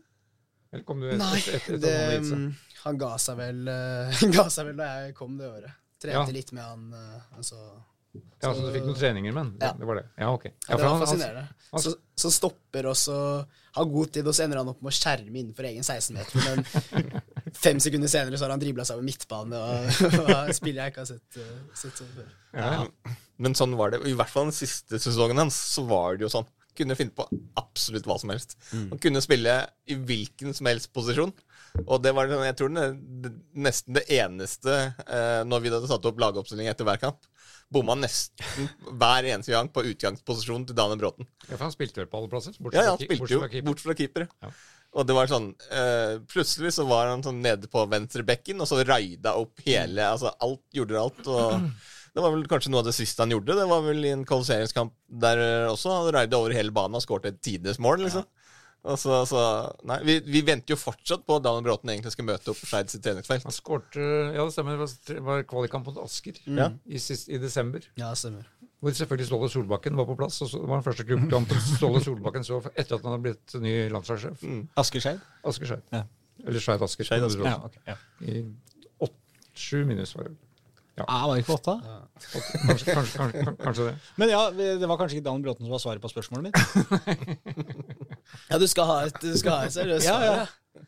Eller 0.73 0.83
kom 0.87 0.99
du 1.03 1.07
etter, 1.07 1.21
Nei, 1.21 1.37
etter, 1.39 1.57
etter, 1.61 1.79
det, 1.83 1.95
han 2.17 2.43
mm, 2.43 2.51
han 2.83 2.97
ga 2.99 3.13
seg 3.21 3.37
vel 3.39 3.67
eh, 3.71 4.21
ga 4.37 4.45
seg 4.51 4.67
vel 4.71 4.77
da 4.81 4.91
jeg 5.05 5.15
kom 5.15 5.37
det 5.39 5.47
året. 5.49 5.79
Trente 6.03 6.19
Ja. 6.19 6.35
litt 6.35 6.51
med 6.51 6.63
han. 6.65 6.87
eh, 6.97 7.37
altså. 7.37 7.59
Ja, 8.13 8.51
så 8.53 8.59
du 8.67 8.73
fikk 8.75 8.83
noen 8.85 8.97
treninger 8.99 9.33
med 9.33 9.39
han? 9.41 9.51
Ja. 9.61 9.71
Det 9.79 9.85
var 9.89 9.97
det. 10.01 10.03
Ja, 10.21 10.27
ok. 10.35 10.43
Ja, 10.45 10.51
Ja, 10.67 10.75
det 10.77 10.83
var 10.83 10.91
han, 10.91 10.99
fascinerende. 11.05 11.45
han- 11.71 11.81
Så, 11.81 11.93
så 12.15 12.29
stopper 12.35 12.85
og 12.91 12.97
så 12.99 13.15
har 13.73 13.85
god 13.89 14.11
tid, 14.13 14.27
og 14.29 14.35
så 14.37 14.43
ender 14.43 14.59
han 14.59 14.67
opp 14.69 14.81
med 14.85 14.91
å 14.91 14.93
skjerme 14.93 15.33
innenfor 15.41 15.65
egen 15.65 15.81
16-meter. 15.81 16.43
Men 16.45 17.23
fem 17.63 17.79
sekunder 17.81 18.11
senere 18.11 18.37
så 18.37 18.45
har 18.45 18.53
han 18.53 18.61
dribla 18.61 18.85
seg 18.85 18.99
over 18.99 19.07
midtbane 19.07 19.57
og, 19.57 20.03
og 20.27 20.51
spiller 20.53 20.83
jeg 20.83 20.93
ikke 20.93 21.01
har 21.05 21.09
sett, 21.09 21.39
eh, 21.41 21.55
sett 21.73 21.97
sånn 22.03 22.11
før. 22.19 22.27
ja, 22.53 22.67
ja. 22.83 23.15
Men 23.41 23.55
sånn 23.57 23.73
var 23.79 23.89
det. 23.95 24.03
I 24.05 24.13
hvert 24.13 24.29
fall 24.29 24.45
den 24.51 24.53
siste 24.59 24.99
sesongen 25.01 25.41
hans, 25.41 25.55
så 25.73 25.81
var 25.89 26.19
det 26.19 26.27
jo 26.27 26.29
sånn. 26.35 26.45
Kunne 26.77 26.95
finne 26.97 27.13
på 27.13 27.25
absolutt 27.59 28.07
hva 28.09 28.15
som 28.21 28.31
helst. 28.33 28.55
Han 28.73 28.99
kunne 29.01 29.21
spille 29.23 29.57
i 29.89 29.97
hvilken 29.99 30.55
som 30.57 30.69
helst 30.71 30.91
posisjon. 30.95 31.33
Og 31.87 32.01
det 32.03 32.13
var 32.13 32.29
jeg 32.29 32.57
tror 32.59 32.73
nesten 32.73 33.95
det 33.97 34.03
eneste 34.13 34.73
eh, 35.07 35.41
når 35.47 35.63
vi 35.63 35.71
hadde 35.73 35.89
satt 35.89 36.05
opp 36.05 36.19
lagoppstilling 36.21 36.69
etter 36.69 36.85
hver 36.87 37.01
kamp. 37.01 37.25
Bomma 37.73 37.95
nesten 37.97 38.67
hver 38.99 39.25
eneste 39.31 39.55
gang 39.55 39.69
på 39.73 39.81
utgangsposisjonen 39.89 40.67
til 40.69 40.77
Daniel 40.77 40.99
Bråten. 41.01 41.25
ja, 41.47 41.55
for 41.55 41.65
han 41.65 41.73
spilte 41.73 42.03
vel 42.03 42.09
på 42.11 42.19
alle 42.19 42.29
plasser? 42.29 42.57
Bort 42.61 42.77
Ja, 42.77 42.83
ja, 42.85 42.93
han 42.93 43.01
spilte 43.01 43.23
bort 43.23 43.33
jo 43.33 43.41
keeper. 43.47 43.65
bort 43.69 43.81
fra 43.81 43.95
keeper. 43.97 44.27
Ja. 44.43 44.51
Og 44.93 45.07
det 45.09 45.15
var 45.17 45.25
sånn 45.25 45.47
eh, 45.73 46.19
Plutselig 46.29 46.75
så 46.75 46.83
var 46.85 47.07
han 47.09 47.23
sånn 47.25 47.39
nede 47.41 47.65
på 47.71 47.81
venstre 47.89 48.21
bekken, 48.27 48.61
og 48.61 48.69
så 48.69 48.83
raida 48.85 49.33
opp 49.41 49.63
hele 49.65 50.05
Altså 50.05 50.29
alt 50.37 50.61
gjorde 50.77 50.99
alt. 51.01 51.23
Og 51.25 51.71
det 52.13 52.21
var 52.21 52.33
vel 52.35 52.45
kanskje 52.49 52.69
noe 52.69 52.83
av 52.83 52.87
det 52.89 52.95
siste 52.95 53.25
han 53.25 53.33
gjorde. 53.33 53.55
Det 53.57 53.65
var 53.69 53.83
vel 53.85 54.05
i 54.05 54.13
en 54.13 54.25
kvalifiseringskamp 54.27 54.93
der 55.23 55.41
eh, 55.41 55.71
også. 55.71 55.91
Han 55.97 56.13
raida 56.13 56.37
over 56.37 56.53
hele 56.53 56.73
banen 56.75 56.99
og 56.99 57.05
skåret 57.05 57.31
et 57.31 57.41
tidenes 57.41 57.81
mål, 57.81 58.05
liksom. 58.05 58.27
Og 58.83 58.99
så, 58.99 59.21
så 59.27 59.41
Nei, 59.87 60.01
vi, 60.03 60.17
vi 60.27 60.41
venter 60.43 60.75
jo 60.75 60.79
fortsatt 60.79 61.23
på 61.23 61.37
at 61.39 61.45
Daniel 61.45 61.63
Bråten 61.69 61.93
egentlig 61.93 62.11
skal 62.13 62.27
møte 62.27 62.51
opp 62.51 62.59
på 62.59 62.67
Skeid 62.67 62.91
sitt 62.91 63.03
treningsfelt. 63.05 63.45
Han 63.47 63.55
skårte 63.55 64.03
Ja, 64.35 64.43
det 64.43 64.51
stemmer. 64.55 64.75
Det 64.75 64.83
var, 64.83 65.21
var 65.29 65.45
kvalikkamp 65.47 65.87
mot 65.87 66.01
Asker 66.03 66.41
mm. 66.43 66.81
i, 66.91 66.99
sist, 67.01 67.31
i 67.31 67.39
desember. 67.41 67.87
Ja, 67.95 68.11
det 68.11 68.19
stemmer. 68.19 68.49
Hvor 68.83 68.91
selvfølgelig 68.97 69.29
Ståle 69.29 69.47
Solbakken 69.49 69.95
var 69.95 70.09
på 70.09 70.17
plass. 70.19 70.41
og 70.43 70.51
så, 70.51 70.59
Det 70.59 70.67
var 70.67 70.81
den 70.81 70.85
første 70.89 71.07
klubbkampen 71.07 71.61
Ståle 71.77 72.03
Solbakken 72.03 72.43
så 72.43 72.59
etter 72.75 72.97
at 72.97 73.05
han 73.05 73.13
hadde 73.15 73.23
blitt 73.29 73.55
ny 73.63 73.77
landslagssjef. 73.93 74.43
Asker 74.83 75.05
Skeid? 75.05 75.23
Asker 75.47 75.71
Skeid. 75.71 75.85
Ja. 75.95 76.03
Eller 76.43 76.65
Skeid 76.65 76.83
Asker. 76.83 77.07
Skeid 77.07 77.23
Asker, 77.23 77.47
Ja, 77.47 77.61
ok. 77.63 77.79
Ja. 77.87 77.95
I 78.27 78.43
åtte, 79.07 79.39
sju 79.55 79.85
minus, 79.87 80.11
var 80.17 80.27
det. 80.27 80.35
Ah, 81.01 81.23
var 81.25 81.35
det 81.39 81.41
ikke 81.43 81.55
åtte? 81.57 81.73
Kanskje, 82.67 82.93
kanskje, 82.93 83.17
kanskje, 83.17 83.43
kanskje 83.63 83.85
det. 83.87 83.93
Men 84.21 84.29
ja, 84.29 84.41
det 84.53 84.87
var 84.89 84.99
kanskje 85.01 85.17
ikke 85.17 85.25
Dan 85.25 85.41
Bråten 85.41 85.65
som 85.65 85.73
var 85.73 85.81
svaret 85.81 86.03
på 86.03 86.11
spørsmålet 86.11 86.51
mitt. 86.51 86.57
Ja, 88.51 88.59
du 88.61 88.67
skal 88.69 88.85
ha 88.89 88.97
et, 89.07 89.17
du 89.23 89.33
skal 89.39 89.57
ha 89.57 89.65
et 89.69 89.73
seriøst 89.75 90.05
Ja, 90.05 90.13
svar, 90.13 90.25
ja. 90.27 90.35
ja. 90.43 90.85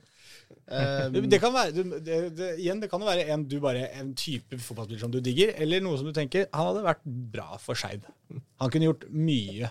Um, 0.66 1.18
Det 1.30 1.38
kan 1.42 1.54
være, 1.54 1.74
du- 1.76 1.98
det, 2.06 2.20
det, 2.38 2.52
igjen, 2.62 2.80
det 2.82 2.90
kan 2.90 3.02
jo 3.02 3.08
være 3.10 3.26
en, 3.34 3.44
du 3.50 3.58
bare, 3.62 3.88
en 4.00 4.14
type 4.18 4.58
fotballspiller 4.62 5.02
som 5.04 5.12
du 5.14 5.20
digger, 5.26 5.52
eller 5.62 5.82
noe 5.86 5.98
som 6.00 6.08
du 6.10 6.14
tenker 6.16 6.48
han 6.54 6.70
hadde 6.72 6.86
vært 6.86 7.04
bra 7.34 7.58
for 7.62 7.78
Skeid. 7.78 8.06
Han 8.62 8.72
kunne 8.74 8.88
gjort 8.92 9.06
mye. 9.14 9.70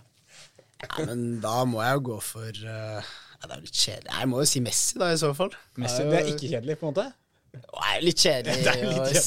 ja, 0.85 0.91
men 1.07 1.41
da 1.43 1.61
må 1.67 1.83
jeg 1.83 1.99
jo 1.99 2.05
gå 2.11 2.19
for 2.23 2.51
uh, 2.67 3.01
ja, 3.03 3.43
Det 3.47 3.53
er 3.57 3.65
litt 3.65 3.75
kjedelig. 3.87 4.13
Jeg 4.19 4.31
må 4.31 4.43
jo 4.43 4.49
si 4.51 4.63
Messi, 4.67 4.99
da, 5.03 5.11
i 5.15 5.19
så 5.19 5.31
fall. 5.35 5.55
Messi, 5.83 6.03
det 6.11 6.21
er 6.21 6.31
ikke 6.35 6.51
kjedelig, 6.53 6.79
på 6.83 6.87
en 6.91 6.95
måte. 6.95 7.07
Det 7.55 7.85
er 7.91 8.03
litt 8.05 8.21
kjedelig 8.25 8.67
er 8.73 8.81
litt 8.83 9.01
å 9.01 9.09
kjedelig. 9.11 9.23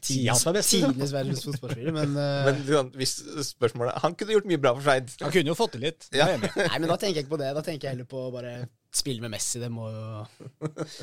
si 0.00 0.18
uh, 0.26 0.50
er 0.50 0.66
tidenes 0.66 1.14
verdens 1.14 1.44
fotballspiller, 1.46 1.94
men, 1.96 2.16
uh, 2.18 2.42
Men 2.48 2.60
du, 2.66 2.74
hvis 3.00 3.14
spørsmålet 3.52 4.00
Han 4.04 4.16
kunne 4.18 4.36
gjort 4.36 4.48
mye 4.50 4.60
bra 4.62 4.74
for 4.76 4.86
Skeid. 4.86 5.14
Han 5.22 5.34
kunne 5.34 5.52
jo 5.52 5.56
fått 5.58 5.74
til 5.76 5.84
litt. 5.86 6.08
Ja. 6.16 6.28
er. 6.34 6.44
Nei, 6.60 6.78
men 6.78 6.88
da 6.90 6.98
tenker 7.00 7.20
jeg 7.20 7.26
ikke 7.28 7.36
på 7.36 7.42
det. 7.42 7.50
Da 7.58 7.64
tenker 7.66 7.88
jeg 7.88 7.96
heller 7.96 8.10
på 8.10 8.24
å 8.28 8.32
bare 8.34 8.54
spille 8.94 9.22
med 9.22 9.34
Messi. 9.36 9.60
Det 9.62 9.70
må 9.72 9.90
jo 9.92 10.04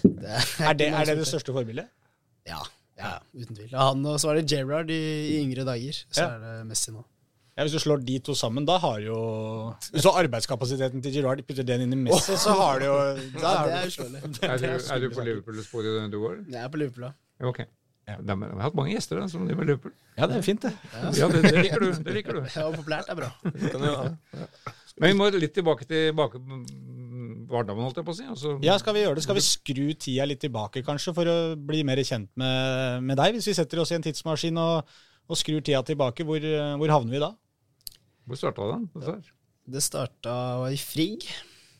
det 0.03 0.41
Er 0.67 0.77
det, 0.77 0.89
er 0.91 1.09
det 1.11 1.17
det 1.21 1.27
største 1.29 1.55
forbildet? 1.55 1.87
Ja, 2.47 2.61
ja, 2.97 3.17
uten 3.35 3.55
tvil. 3.55 3.71
Han 3.75 4.05
og 4.07 4.17
så 4.21 4.31
var 4.31 4.39
det 4.39 4.47
Gerrard 4.51 4.91
i, 4.93 5.01
i 5.35 5.37
yngre 5.43 5.65
dager. 5.67 6.03
Så 6.09 6.23
Ja. 6.23 6.33
er 6.35 6.43
det 6.43 6.55
Messi 6.71 6.93
nå. 6.95 7.03
Ja, 7.57 7.63
Hvis 7.65 7.73
du 7.73 7.79
slår 7.81 8.03
de 8.05 8.19
to 8.21 8.35
sammen, 8.37 8.67
da 8.69 8.75
har 8.77 8.99
jo 9.01 9.15
Hvis 9.89 10.03
du 10.05 10.11
har 10.11 10.19
arbeidskapasiteten 10.21 11.01
til 11.01 11.15
Girard, 11.15 11.41
putter 11.47 11.65
den 11.65 11.87
inn 11.87 11.95
i 11.95 11.97
Messi, 12.05 12.35
så 12.37 12.53
har 12.59 12.83
du 12.83 12.85
jo 12.85 12.97
da 13.41 13.53
Ja, 13.55 13.63
det 13.65 13.79
er 13.79 13.87
uslåelig. 13.89 14.21
Er 14.45 14.61
du, 14.61 14.67
er 14.93 15.01
du 15.01 15.07
på 15.15 15.25
Liverpool-sporet 15.25 16.11
du 16.13 16.19
går? 16.21 16.35
Jeg 16.53 16.61
er 16.61 16.69
på 16.69 16.77
Liverpool, 16.83 17.07
da. 17.09 17.13
Ja, 17.41 17.49
Ok. 17.49 17.63
De, 18.07 18.23
de 18.23 18.35
har 18.39 18.61
hatt 18.63 18.75
mange 18.77 18.93
gjester 18.93 19.17
da, 19.19 19.25
som 19.27 19.41
driver 19.43 19.59
med 19.65 19.67
Liverpool. 19.67 19.91
Ja, 20.15 20.27
det 20.31 20.37
er 20.37 20.43
fint, 20.45 20.61
det. 20.63 20.69
Ja, 21.17 21.27
det, 21.27 21.41
det 21.43 21.63
liker 21.65 21.81
du. 21.83 21.89
det 22.05 22.13
liker 22.15 22.37
du. 22.37 22.45
Ja, 22.53 22.69
populært 22.71 23.09
er 23.11 23.17
bra. 23.19 23.27
Kan 23.73 23.83
jo, 23.83 23.95
Men 25.01 25.11
vi 25.11 25.17
må 25.19 25.27
litt 25.33 25.51
tilbake 25.57 25.83
til 25.89 26.13
bak, 26.15 26.37
Vardammen, 27.51 27.83
holdt 27.83 27.99
jeg 27.99 28.07
på 28.07 28.13
å 28.13 28.17
si. 28.17 28.27
Altså, 28.31 28.53
Ja, 28.63 28.77
skal 28.79 28.95
vi 28.95 29.01
gjøre 29.03 29.17
det? 29.19 29.25
Skal 29.25 29.35
vi 29.39 29.43
skru 29.43 29.83
tida 29.99 30.29
litt 30.29 30.39
tilbake, 30.45 30.85
kanskje, 30.87 31.11
for 31.17 31.27
å 31.33 31.35
bli 31.59 31.81
mer 31.87 31.99
kjent 32.07 32.29
med, 32.39 33.03
med 33.09 33.19
deg? 33.19 33.35
Hvis 33.35 33.49
vi 33.51 33.57
setter 33.59 33.83
oss 33.83 33.91
i 33.91 33.97
en 33.99 34.05
tidsmaskin 34.07 34.61
og, 34.63 34.95
og 35.27 35.41
skrur 35.41 35.59
tida 35.59 35.83
tilbake, 35.91 36.23
hvor, 36.27 36.47
hvor 36.79 36.95
havner 36.95 37.17
vi 37.17 37.21
da? 37.25 37.33
Hvor 38.27 38.39
starta 38.39 38.67
den? 38.73 38.87
dette? 38.95 39.33
Det 39.67 39.81
starta 39.83 40.33
i 40.71 40.77
Frigg, 40.79 41.25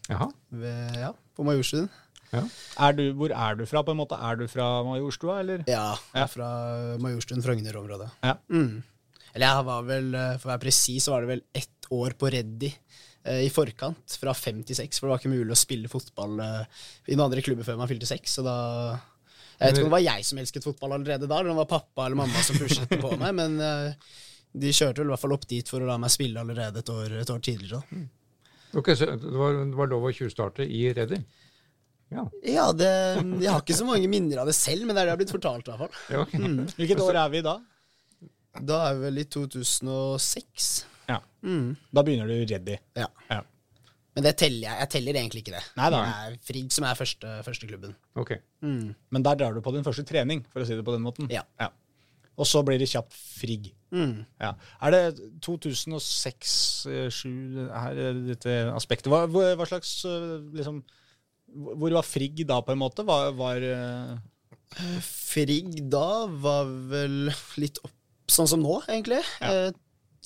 Jaha. 0.10 0.30
ved, 0.52 0.98
ja, 1.02 1.12
på 1.36 1.46
Majorstuen. 1.48 1.90
Er 2.36 2.92
du, 2.98 3.06
hvor 3.16 3.32
er 3.32 3.56
du 3.56 3.64
fra, 3.70 3.82
på 3.88 3.94
en 3.96 4.00
måte? 4.02 4.18
Er 4.20 4.36
du 4.40 4.46
fra 4.52 4.66
Majorstua, 4.84 5.38
eller? 5.42 5.62
Ja, 5.68 5.94
jeg 5.96 6.20
Ja. 6.20 6.24
er 6.26 6.28
fra 6.28 6.48
Majorstuen, 7.00 7.42
Frogner-området. 7.44 8.10
Ja. 8.24 8.34
Mm. 8.52 8.84
Eller 9.34 9.48
jeg 9.48 9.66
var 9.70 9.84
vel, 9.88 10.10
eh, 10.16 10.38
for 10.38 10.50
å 10.50 10.52
være 10.54 10.64
presis, 10.66 11.04
så 11.08 11.12
var 11.14 11.22
det 11.24 11.30
vel 11.32 11.44
ett 11.56 11.88
år 11.92 12.16
på 12.20 12.30
Reddy 12.34 12.74
eh, 13.24 13.46
i 13.46 13.50
forkant, 13.50 14.18
fra 14.20 14.34
fem 14.36 14.60
til 14.64 14.76
seks, 14.76 15.00
for 15.00 15.08
det 15.08 15.14
var 15.16 15.20
ikke 15.24 15.36
mulig 15.38 15.56
å 15.56 15.60
spille 15.60 15.88
fotball 15.92 16.40
eh, 16.44 16.66
i 17.08 17.16
noen 17.16 17.30
andre 17.30 17.42
klubber 17.46 17.64
før 17.68 17.78
man 17.80 17.88
fylte 17.92 18.08
seks, 18.10 18.36
så 18.40 18.44
da 18.44 18.56
Jeg 19.60 19.72
vet 19.72 19.78
ikke 19.78 19.86
om 19.88 19.90
det 19.92 19.96
var 19.98 20.04
jeg 20.06 20.26
som 20.28 20.38
elsket 20.44 20.64
fotball 20.68 20.94
allerede 21.00 21.28
da, 21.28 21.40
eller 21.40 21.52
om 21.52 21.58
det 21.58 21.64
var 21.68 21.80
pappa 21.80 22.06
eller 22.06 22.20
mamma 22.20 22.44
som 22.46 22.60
pushet 22.60 22.92
på 23.02 23.16
meg, 23.18 23.34
men 23.40 23.60
eh, 23.62 23.94
de 24.62 24.74
kjørte 24.76 25.02
vel 25.02 25.10
i 25.10 25.14
hvert 25.14 25.24
fall 25.24 25.36
opp 25.38 25.48
dit 25.50 25.70
for 25.70 25.84
å 25.84 25.90
la 25.90 25.98
meg 26.02 26.14
spille 26.14 26.42
allerede 26.42 26.82
et 26.84 26.92
år, 26.94 27.18
et 27.22 27.34
år 27.34 27.42
tidligere. 27.46 27.82
Mm. 27.92 28.08
Ok, 28.78 28.92
så 29.00 29.08
det 29.14 29.32
var, 29.32 29.58
det 29.64 29.78
var 29.80 29.90
lov 29.92 30.10
å 30.10 30.14
tjuvstarte 30.14 30.66
i 30.68 30.82
Reddy? 30.94 31.22
Ja. 32.14 32.24
Ja, 32.48 32.66
det, 32.76 32.90
jeg 33.44 33.52
har 33.52 33.64
ikke 33.64 33.76
så 33.76 33.88
mange 33.88 34.08
minner 34.12 34.44
av 34.44 34.48
det 34.48 34.56
selv, 34.56 34.86
men 34.88 34.96
det 34.96 35.02
er 35.02 35.08
det 35.08 35.12
jeg 35.12 35.16
har 35.18 35.22
blitt 35.24 35.34
fortalt, 35.36 35.68
i 35.68 35.74
hvert 35.74 35.84
fall. 35.88 35.98
ja 36.14 36.26
Mm. 36.38 36.62
Hvilket 36.78 37.04
år 37.04 37.20
er 37.24 37.34
vi 37.34 37.42
da? 37.46 37.58
Da 38.68 38.78
er 38.90 38.96
vi 38.98 39.06
vel 39.10 39.22
i 39.22 39.28
2006. 39.28 40.70
Ja. 41.08 41.20
Mm. 41.44 41.76
Da 41.94 42.04
begynner 42.04 42.30
du 42.32 42.36
ready. 42.48 42.78
Ja. 42.98 43.08
Ja. 43.30 43.42
Men 44.18 44.26
det 44.26 44.34
teller 44.42 44.64
jeg. 44.66 44.78
Jeg 44.82 44.90
teller 44.96 45.20
egentlig 45.20 45.44
ikke 45.44 45.54
det. 45.54 45.64
Nei 45.78 45.90
da. 45.94 46.00
Det 46.02 46.14
er 46.32 46.38
Frigg 46.48 46.72
som 46.74 46.88
er 46.90 46.98
første, 46.98 47.34
første 47.46 47.68
klubben. 47.70 47.92
Ok. 48.18 48.32
Mm. 48.66 48.96
Men 49.14 49.26
der 49.28 49.38
drar 49.38 49.54
du 49.54 49.62
på 49.62 49.74
din 49.76 49.86
første 49.86 50.06
trening, 50.10 50.42
for 50.54 50.64
å 50.64 50.68
si 50.68 50.74
det 50.80 50.86
på 50.88 50.96
den 50.96 51.06
måten. 51.06 51.30
Ja. 51.34 51.44
Ja. 51.62 51.70
Og 52.38 52.46
så 52.46 52.62
blir 52.66 52.78
det 52.78 52.90
kjapt 52.92 53.14
Frigg. 53.18 53.72
Mm. 53.94 54.26
Ja. 54.42 54.52
Er 54.84 54.92
det 54.94 55.16
2006-2007 55.42 57.70
her, 57.72 57.98
eh, 57.98 58.14
dette 58.32 58.56
aspektet? 58.76 59.08
Hva, 59.12 59.24
hva 59.28 59.66
slags 59.70 59.94
eh, 60.06 60.40
liksom, 60.58 60.82
Hvor 61.80 61.92
var 61.96 62.04
Frigg 62.06 62.44
da, 62.50 62.60
på 62.62 62.72
en 62.76 62.82
måte? 62.82 63.06
Var, 63.08 63.32
var 63.38 63.58
eh, 63.64 64.18
Frigg 65.08 65.80
da 65.90 66.26
var 66.28 66.66
vel 66.92 67.32
litt 67.62 67.78
opp 67.84 67.94
sånn 68.28 68.48
som 68.52 68.60
nå, 68.60 68.82
egentlig. 68.92 69.22
Ja. 69.40 69.70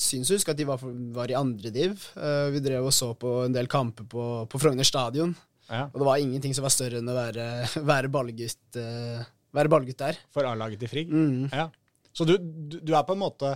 Syns 0.01 0.31
å 0.31 0.33
huske 0.37 0.51
at 0.55 0.57
de 0.57 0.65
var, 0.65 0.81
var 1.13 1.29
i 1.29 1.35
andre 1.37 1.69
div. 1.75 1.91
Eh, 2.17 2.47
Vi 2.55 2.59
drev 2.65 2.87
og 2.89 2.93
så 2.95 3.11
på 3.13 3.43
en 3.45 3.53
del 3.53 3.67
kamper 3.69 4.07
på, 4.09 4.23
på 4.49 4.59
Frogner 4.63 4.87
stadion. 4.87 5.35
ja, 5.69 5.83
Og 5.93 5.99
det 6.01 6.07
var 6.07 6.17
ingenting 6.23 6.53
som 6.57 6.65
var 6.65 6.73
større 6.73 6.97
enn 6.99 7.11
å 7.11 7.15
være, 7.15 7.45
være 7.91 8.09
ballgutt 8.11 8.75
eh, 8.81 9.21
være 9.53 9.69
ballgutt 9.69 9.99
der. 10.01 10.15
for 10.33 10.41
A-laget 10.49 10.79
til 10.81 10.89
Frigg? 10.89 11.09
Mm. 11.13 11.45
Ja. 11.53 11.67
Så 12.15 12.27
du, 12.27 12.35
du, 12.37 12.91
er 12.91 13.05
på 13.07 13.15
en 13.15 13.21
måte 13.23 13.55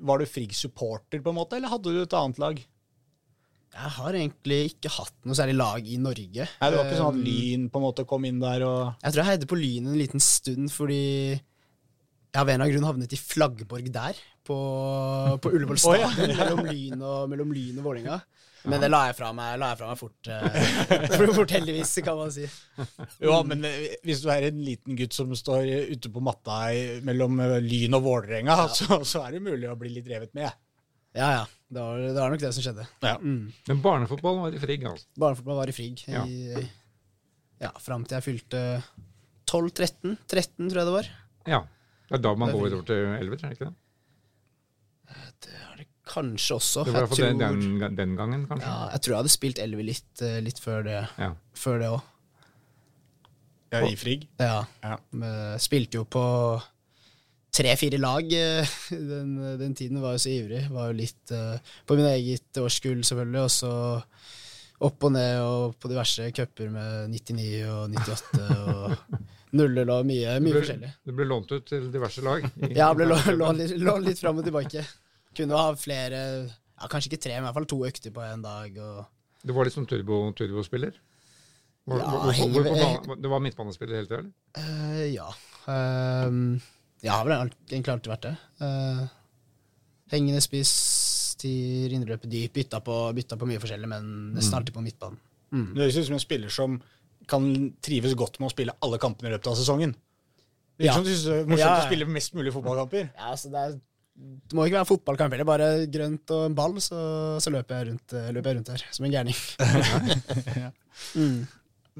Var 0.00 0.20
du 0.20 0.26
Frigg-supporter, 0.28 1.20
på 1.22 1.32
en 1.32 1.36
måte, 1.36 1.58
eller 1.58 1.72
hadde 1.72 1.92
du 1.92 2.02
et 2.02 2.16
annet 2.16 2.40
lag? 2.42 2.60
Jeg 3.68 3.92
har 3.98 4.16
egentlig 4.16 4.58
ikke 4.70 4.90
hatt 4.94 5.14
noe 5.28 5.36
særlig 5.36 5.58
lag 5.58 5.84
i 5.84 5.98
Norge. 6.00 6.46
Nei, 6.48 6.70
Det 6.70 6.78
var 6.78 6.86
ikke 6.86 7.00
sånn 7.02 7.12
at 7.12 7.18
Um, 7.20 7.26
Lyn 7.26 7.68
på 7.68 7.80
en 7.80 7.84
måte 7.84 8.06
kom 8.08 8.24
inn 8.24 8.40
der 8.40 8.64
og 8.64 9.04
Jeg 9.04 9.12
tror 9.12 9.22
jeg 9.22 9.30
heide 9.32 9.50
på 9.50 9.58
Lyn 9.60 9.90
en 9.90 10.00
liten 10.00 10.24
stund 10.24 10.72
fordi 10.72 11.04
jeg 12.28 12.42
av 12.42 12.48
en 12.48 12.54
eller 12.54 12.64
annen 12.64 12.74
grunn 12.74 12.88
havnet 12.88 13.14
i 13.16 13.18
Flaggborg 13.20 13.86
der, 13.92 14.18
på, 14.44 14.56
på 15.42 15.52
Ullevål 15.56 15.80
Å, 15.80 15.94
ja. 15.96 16.10
mellom, 16.20 16.66
Lyn 16.68 17.00
og, 17.00 17.22
mellom 17.32 17.54
Lyn 17.56 17.80
og 17.80 17.86
Vålinga. 17.88 18.18
Men 18.66 18.82
det 18.82 18.88
la 18.90 19.04
jeg 19.06 19.16
fra 19.18 19.28
meg, 19.36 19.52
la 19.60 19.68
jeg 19.72 19.78
fra 19.80 19.88
meg 19.92 20.00
fort, 20.00 20.30
uh, 20.30 20.56
for 21.18 21.34
fort, 21.36 21.52
heldigvis, 21.54 21.92
kan 22.04 22.18
man 22.18 22.32
si. 22.34 22.46
Jo, 23.22 23.36
men 23.46 23.62
eh, 23.68 23.94
hvis 24.06 24.22
du 24.24 24.30
er 24.34 24.48
en 24.48 24.58
liten 24.66 24.98
gutt 24.98 25.14
som 25.14 25.30
står 25.38 25.92
ute 25.92 26.10
på 26.12 26.22
matta 26.24 26.58
i, 26.74 26.80
mellom 27.06 27.38
eh, 27.44 27.58
Lyn 27.64 27.94
og 27.98 28.02
Vålerenga, 28.08 28.56
så, 28.74 28.98
så 29.06 29.22
er 29.26 29.36
det 29.36 29.44
mulig 29.46 29.70
å 29.70 29.76
bli 29.78 29.92
litt 29.94 30.10
revet 30.10 30.34
med. 30.38 30.50
Ja, 31.16 31.30
ja. 31.38 31.46
Det 31.68 31.80
var, 31.84 31.98
det 32.00 32.16
var 32.16 32.32
nok 32.32 32.40
det 32.40 32.50
som 32.56 32.64
skjedde. 32.64 32.84
Ja. 33.04 33.16
Mm. 33.20 33.48
Men 33.68 33.80
barnefotball 33.84 34.38
var 34.42 34.54
i 34.56 34.60
Frigg, 34.62 34.86
altså. 34.88 35.08
Barnefotball 35.20 35.58
var 35.60 35.70
i 35.70 35.74
Frigg 35.76 36.04
Ja. 36.08 36.22
i, 36.24 36.64
ja, 37.60 37.72
fram 37.82 38.06
til 38.08 38.16
jeg 38.18 38.24
fylte 38.24 38.62
12-13. 39.50 40.16
13, 40.28 40.68
tror 40.70 40.80
jeg 40.80 40.88
det 40.88 40.94
var. 40.94 41.10
Ja. 41.48 41.60
Det 42.08 42.16
er 42.16 42.24
da 42.24 42.32
man 42.40 42.52
går 42.54 42.70
over 42.70 42.86
til 42.88 43.04
11, 43.18 43.36
tror 43.36 43.50
jeg 43.50 43.58
ikke 43.58 43.68
det? 43.68 43.76
Det 45.44 45.52
er 45.56 45.74
det 45.76 45.77
kanskje 46.08 46.56
også. 46.56 46.84
Det 46.88 46.92
var 46.94 47.06
Jeg 47.06 47.10
tror- 47.18 47.38
den, 47.38 47.96
den 47.96 48.16
gangen, 48.16 48.46
kanskje. 48.50 48.66
Ja, 48.68 48.88
jeg 48.94 49.00
tror 49.04 49.12
jeg 49.14 49.20
hadde 49.22 49.34
spilt 49.34 49.58
Elvi 49.62 49.82
litt, 49.90 50.22
eh, 50.22 50.40
litt 50.44 50.58
før 50.60 50.82
det 50.88 50.98
Ja. 51.18 51.32
Før 51.54 51.78
det 51.82 51.88
òg. 51.92 52.02
Ja, 53.72 53.80
I 53.84 53.96
Frigg. 54.00 54.26
Ja. 54.40 54.64
Ja. 54.82 54.96
Spilte 55.60 55.98
jo 56.00 56.04
på 56.08 56.22
tre-fire 57.52 57.98
lag 58.00 58.32
eh, 58.32 58.66
den, 59.12 59.34
den 59.60 59.74
tiden. 59.76 60.00
Var 60.00 60.16
jo 60.16 60.22
så 60.24 60.32
ivrig. 60.32 60.62
Var 60.72 60.90
jo 60.92 60.96
litt 60.96 61.32
eh, 61.36 61.58
på 61.86 61.96
min 61.98 62.08
eget 62.14 62.60
årskull, 62.62 63.02
selvfølgelig. 63.04 63.42
Og 63.44 63.50
så 63.52 63.72
opp 64.88 65.04
og 65.08 65.12
ned 65.12 65.40
og 65.42 65.74
på 65.82 65.90
diverse 65.90 66.28
cuper 66.36 66.70
med 66.70 67.10
99 67.10 67.48
og 67.66 67.90
98 67.90 68.44
og 68.46 69.18
nuller 69.58 69.88
og 69.90 70.04
mye, 70.06 70.36
mye 70.38 70.52
du 70.52 70.54
ble, 70.54 70.60
forskjellig. 70.60 70.90
det 71.08 71.14
ble 71.18 71.24
lånt 71.26 71.50
ut 71.56 71.64
til 71.66 71.86
diverse 71.90 72.22
lag. 72.22 72.44
i- 72.62 72.74
Ja, 72.76 72.92
ble 72.94 73.08
lånt 73.10 73.26
lå, 73.34 73.48
litt, 73.58 73.72
lå 73.80 73.94
litt 74.04 74.20
fram 74.22 74.38
og 74.38 74.44
tilbake. 74.46 74.84
Kunne 75.38 75.58
ha 75.60 75.74
flere 75.78 76.20
ja, 76.48 76.88
Kanskje 76.90 77.12
ikke 77.12 77.22
tre, 77.26 77.36
men 77.36 77.44
i 77.44 77.48
hvert 77.48 77.58
fall 77.60 77.68
to 77.70 77.78
økter 77.88 78.14
på 78.14 78.24
en 78.26 78.42
dag. 78.44 78.74
Og 78.82 79.46
Det 79.46 79.54
var 79.54 79.68
litt 79.68 79.76
som 79.76 79.86
turbo, 79.88 80.20
turbospiller? 80.38 80.98
Var, 81.88 82.00
Ja, 82.02 82.08
var, 82.12 82.24
var, 82.26 82.34
henger 82.36 82.66
var, 82.66 82.98
var, 83.08 83.20
det 83.22 83.30
var 83.32 83.40
midtbanespiller 83.44 83.96
hele 84.00 84.10
tida, 84.10 84.18
eller? 84.20 84.32
Eh, 84.60 85.04
ja. 85.14 85.28
Uh, 85.68 86.58
jeg 87.00 87.12
har 87.14 87.24
vel 87.24 87.36
egentlig 87.70 87.94
alltid 87.94 88.12
vært 88.12 88.26
det. 88.28 88.34
Uh, 88.60 89.06
hengende 90.12 90.42
spiss 90.44 90.74
til 91.40 91.94
indreløpet 91.96 92.30
dyp. 92.32 92.52
Bytta 92.58 92.80
på, 92.84 92.98
bytta 93.16 93.38
på 93.40 93.48
mye 93.48 93.62
forskjellig, 93.62 93.88
men 93.90 94.10
nesten 94.36 94.58
alltid 94.58 94.74
på 94.76 94.84
midtbanen. 94.84 95.20
Mm. 95.54 95.68
Det 95.72 95.84
høres 95.86 95.96
ut 96.02 96.08
som 96.10 96.18
en 96.18 96.24
spiller 96.26 96.52
som 96.52 96.76
kan 97.28 97.46
trives 97.84 98.14
godt 98.18 98.38
med 98.40 98.50
å 98.50 98.54
spille 98.54 98.74
alle 98.84 98.98
kampene 99.00 99.30
i 99.30 99.34
løpet 99.36 99.50
av 99.52 99.56
sesongen. 99.60 99.94
Det 100.78 100.86
er 100.86 100.90
Ja. 100.90 100.94
som 100.94 101.04
du 101.06 101.10
synes 101.10 101.24
det 101.24 101.36
er 101.38 101.46
morsomt 101.48 101.58
Ja, 101.64 101.74
ja. 101.74 101.84
å 101.84 101.88
spille 101.88 102.06
mest 102.06 102.34
mulig 102.36 102.52
fotballkamper. 102.54 103.08
Ja, 103.16 103.30
altså 103.32 103.50
det, 103.52 103.58
er, 103.64 103.78
det 104.18 104.56
må 104.56 104.64
ikke 104.66 104.80
være 104.80 104.88
fotballkamp 104.88 105.34
heller. 105.34 105.46
Bare 105.46 105.68
grønt 105.92 106.32
og 106.34 106.46
en 106.48 106.56
ball, 106.58 106.74
så, 106.82 106.98
så 107.42 107.52
løper, 107.54 107.78
jeg 107.78 107.92
rundt, 107.92 108.14
eh, 108.18 108.30
løper 108.34 108.50
jeg 108.50 108.58
rundt 108.58 108.72
her 108.74 108.84
som 108.96 109.06
en 109.06 109.14
gærning. 109.14 109.36
mm. 111.20 111.38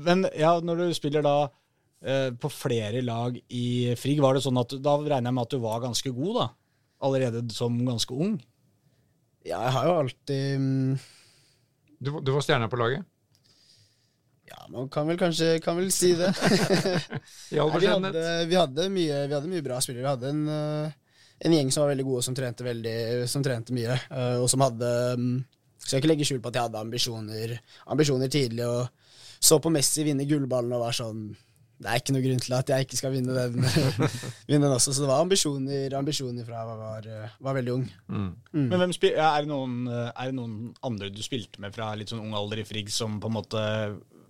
Men 0.08 0.24
ja, 0.38 0.52
når 0.62 0.82
du 0.82 0.86
spiller 0.98 1.22
da 1.26 1.36
eh, 2.02 2.30
på 2.38 2.50
flere 2.52 3.02
lag 3.06 3.38
i 3.54 3.94
Frigg, 3.98 4.22
var 4.24 4.34
det 4.38 4.42
sånn 4.46 4.58
at 4.60 4.74
da 4.82 4.96
regner 4.98 5.30
jeg 5.30 5.36
med 5.38 5.46
at 5.46 5.54
du 5.54 5.60
var 5.62 5.84
ganske 5.86 6.12
god, 6.16 6.34
da? 6.40 6.48
Allerede 7.06 7.44
som 7.54 7.76
ganske 7.86 8.14
ung? 8.18 8.34
Ja, 9.46 9.60
jeg 9.68 9.74
har 9.76 9.86
jo 9.86 9.94
alltid 10.02 10.58
mm, 10.60 10.98
Du, 12.02 12.10
var- 12.16 12.24
du 12.26 12.32
var 12.34 12.42
stjerna 12.44 12.66
på 12.70 12.80
laget? 12.80 13.06
Ja, 14.48 14.64
man 14.72 14.88
kan 14.90 15.06
vel 15.06 15.18
kanskje 15.20 15.58
kan 15.62 15.76
vel 15.78 15.90
si 15.94 16.14
det. 16.18 16.32
I 17.54 17.58
all 17.62 17.70
vi, 17.70 17.76
beskjedenhet. 17.78 18.16
hadde, 18.16 18.46
vi, 18.50 18.56
hadde 18.58 18.88
mye, 18.90 19.20
vi 19.28 19.36
hadde 19.36 19.50
mye 19.52 19.64
bra 19.66 19.78
spillere. 19.84 20.02
Vi 20.06 20.10
hadde 20.16 20.30
en, 20.32 20.42
eh, 20.48 20.97
en 21.38 21.54
gjeng 21.54 21.70
som 21.72 21.84
var 21.84 21.92
veldig 21.92 22.06
gode, 22.06 22.24
som 22.26 22.36
trente, 22.36 22.66
veldig, 22.66 22.98
som 23.30 23.44
trente 23.46 23.74
mye. 23.76 23.98
eh, 24.10 24.36
og 24.42 24.48
som 24.50 24.64
hadde 24.64 24.92
mm, 25.18 25.34
Skal 25.78 26.00
ikke 26.00 26.10
legge 26.10 26.26
skjul 26.26 26.40
på 26.42 26.50
at 26.50 26.58
jeg 26.58 26.68
hadde 26.68 26.80
ambisjoner, 26.82 27.58
ambisjoner 27.86 28.32
tidlig. 28.32 28.66
Og 28.66 28.88
så 29.40 29.60
på 29.62 29.70
Messi 29.70 30.06
vinne 30.06 30.26
gullballen 30.28 30.74
og 30.74 30.82
var 30.82 30.96
sånn 30.96 31.28
Det 31.78 31.86
er 31.86 32.00
ikke 32.00 32.16
noe 32.16 32.24
grunn 32.24 32.42
til 32.42 32.56
at 32.58 32.72
jeg 32.72 32.88
ikke 32.88 32.98
skal 32.98 33.14
vinne 33.14 33.36
den, 33.36 33.62
vinne 34.50 34.64
den 34.66 34.74
også. 34.74 34.90
Så 34.90 35.04
det 35.04 35.10
var 35.12 35.22
ambisjoner, 35.22 35.94
ambisjoner 35.94 36.48
fra 36.48 36.64
jeg 36.64 36.80
var, 36.82 37.08
eh, 37.14 37.36
var 37.46 37.58
veldig 37.60 37.74
ung. 37.76 37.88
Mm. 38.10 38.30
Men 38.58 38.78
hvem 38.82 38.94
spil 38.96 39.14
ja, 39.14 39.30
er, 39.36 39.46
det 39.46 39.52
noen, 39.52 39.84
eh, 39.86 40.10
er 40.10 40.32
det 40.32 40.38
noen 40.40 40.58
andre 40.82 41.12
du 41.14 41.22
spilte 41.22 41.62
med 41.62 41.76
fra 41.76 41.92
litt 41.94 42.10
sånn 42.10 42.24
ung 42.24 42.34
alder 42.34 42.64
i 42.64 42.66
Frigg, 42.66 42.90
som 42.90 43.20
på 43.22 43.30
en 43.30 43.38
måte 43.38 43.62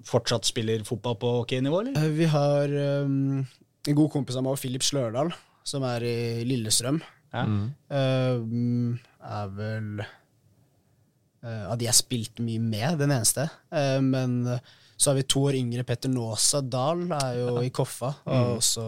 fortsatt 0.09 0.47
spiller 0.47 0.85
fotball 0.87 1.17
på 1.21 1.33
ok 1.43 1.57
nivå, 1.65 1.81
eller? 1.83 2.13
Vi 2.15 2.29
har 2.31 2.73
um, 3.05 3.41
en 3.89 3.97
god 3.97 4.13
kompis 4.13 4.37
av 4.39 4.45
meg, 4.47 4.61
Philip 4.61 4.85
Slørdal, 4.85 5.33
som 5.69 5.85
er 5.87 6.05
i 6.09 6.19
Lillestrøm. 6.49 7.01
Ja. 7.29 7.45
Mm. 7.45 7.65
Um, 7.93 8.93
er 9.21 9.49
vel 9.53 9.89
uh, 10.01 11.65
At 11.69 11.77
de 11.77 11.85
jeg 11.85 11.99
spilte 11.99 12.45
mye 12.45 12.63
med, 12.63 12.97
den 13.03 13.13
eneste. 13.13 13.45
Uh, 13.69 14.01
men 14.05 14.41
uh, 14.49 14.77
så 14.99 15.13
har 15.13 15.19
vi 15.21 15.29
to 15.29 15.45
år 15.47 15.59
yngre 15.59 15.85
Petter 15.87 16.11
Nåsa 16.11 16.63
Dahl, 16.65 17.05
er 17.15 17.37
jo 17.39 17.59
i 17.63 17.71
Koffa, 17.71 18.11
og 18.27 18.57
også 18.57 18.87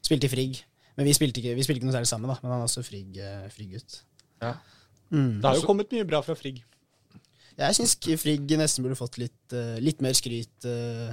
spilte 0.00 0.30
i 0.30 0.32
Frigg. 0.32 0.60
Men 0.96 1.08
vi 1.08 1.12
spilte 1.16 1.42
ikke, 1.42 1.52
vi 1.58 1.64
spilte 1.66 1.82
ikke 1.82 1.90
noe 1.90 1.96
særlig 1.98 2.08
sammen, 2.08 2.30
da, 2.30 2.38
men 2.40 2.54
han 2.54 2.62
er 2.62 2.70
også 2.70 2.84
Frigg, 2.86 3.18
uh, 3.20 3.44
Frigg-gutt. 3.52 4.00
Ja. 4.40 4.54
Mm. 5.10 5.40
Det 5.42 5.48
har 5.50 5.58
jo 5.58 5.66
kommet 5.66 5.92
mye 5.92 6.06
bra 6.08 6.22
fra 6.24 6.36
Frigg. 6.38 6.62
Jeg 7.60 7.76
syns 7.76 7.96
Frigg 8.22 8.54
nesten 8.56 8.86
burde 8.86 8.96
fått 8.96 9.18
litt, 9.20 9.42
uh, 9.52 9.76
litt 9.82 10.00
mer 10.04 10.16
skryt, 10.16 10.54
uh, 10.64 11.12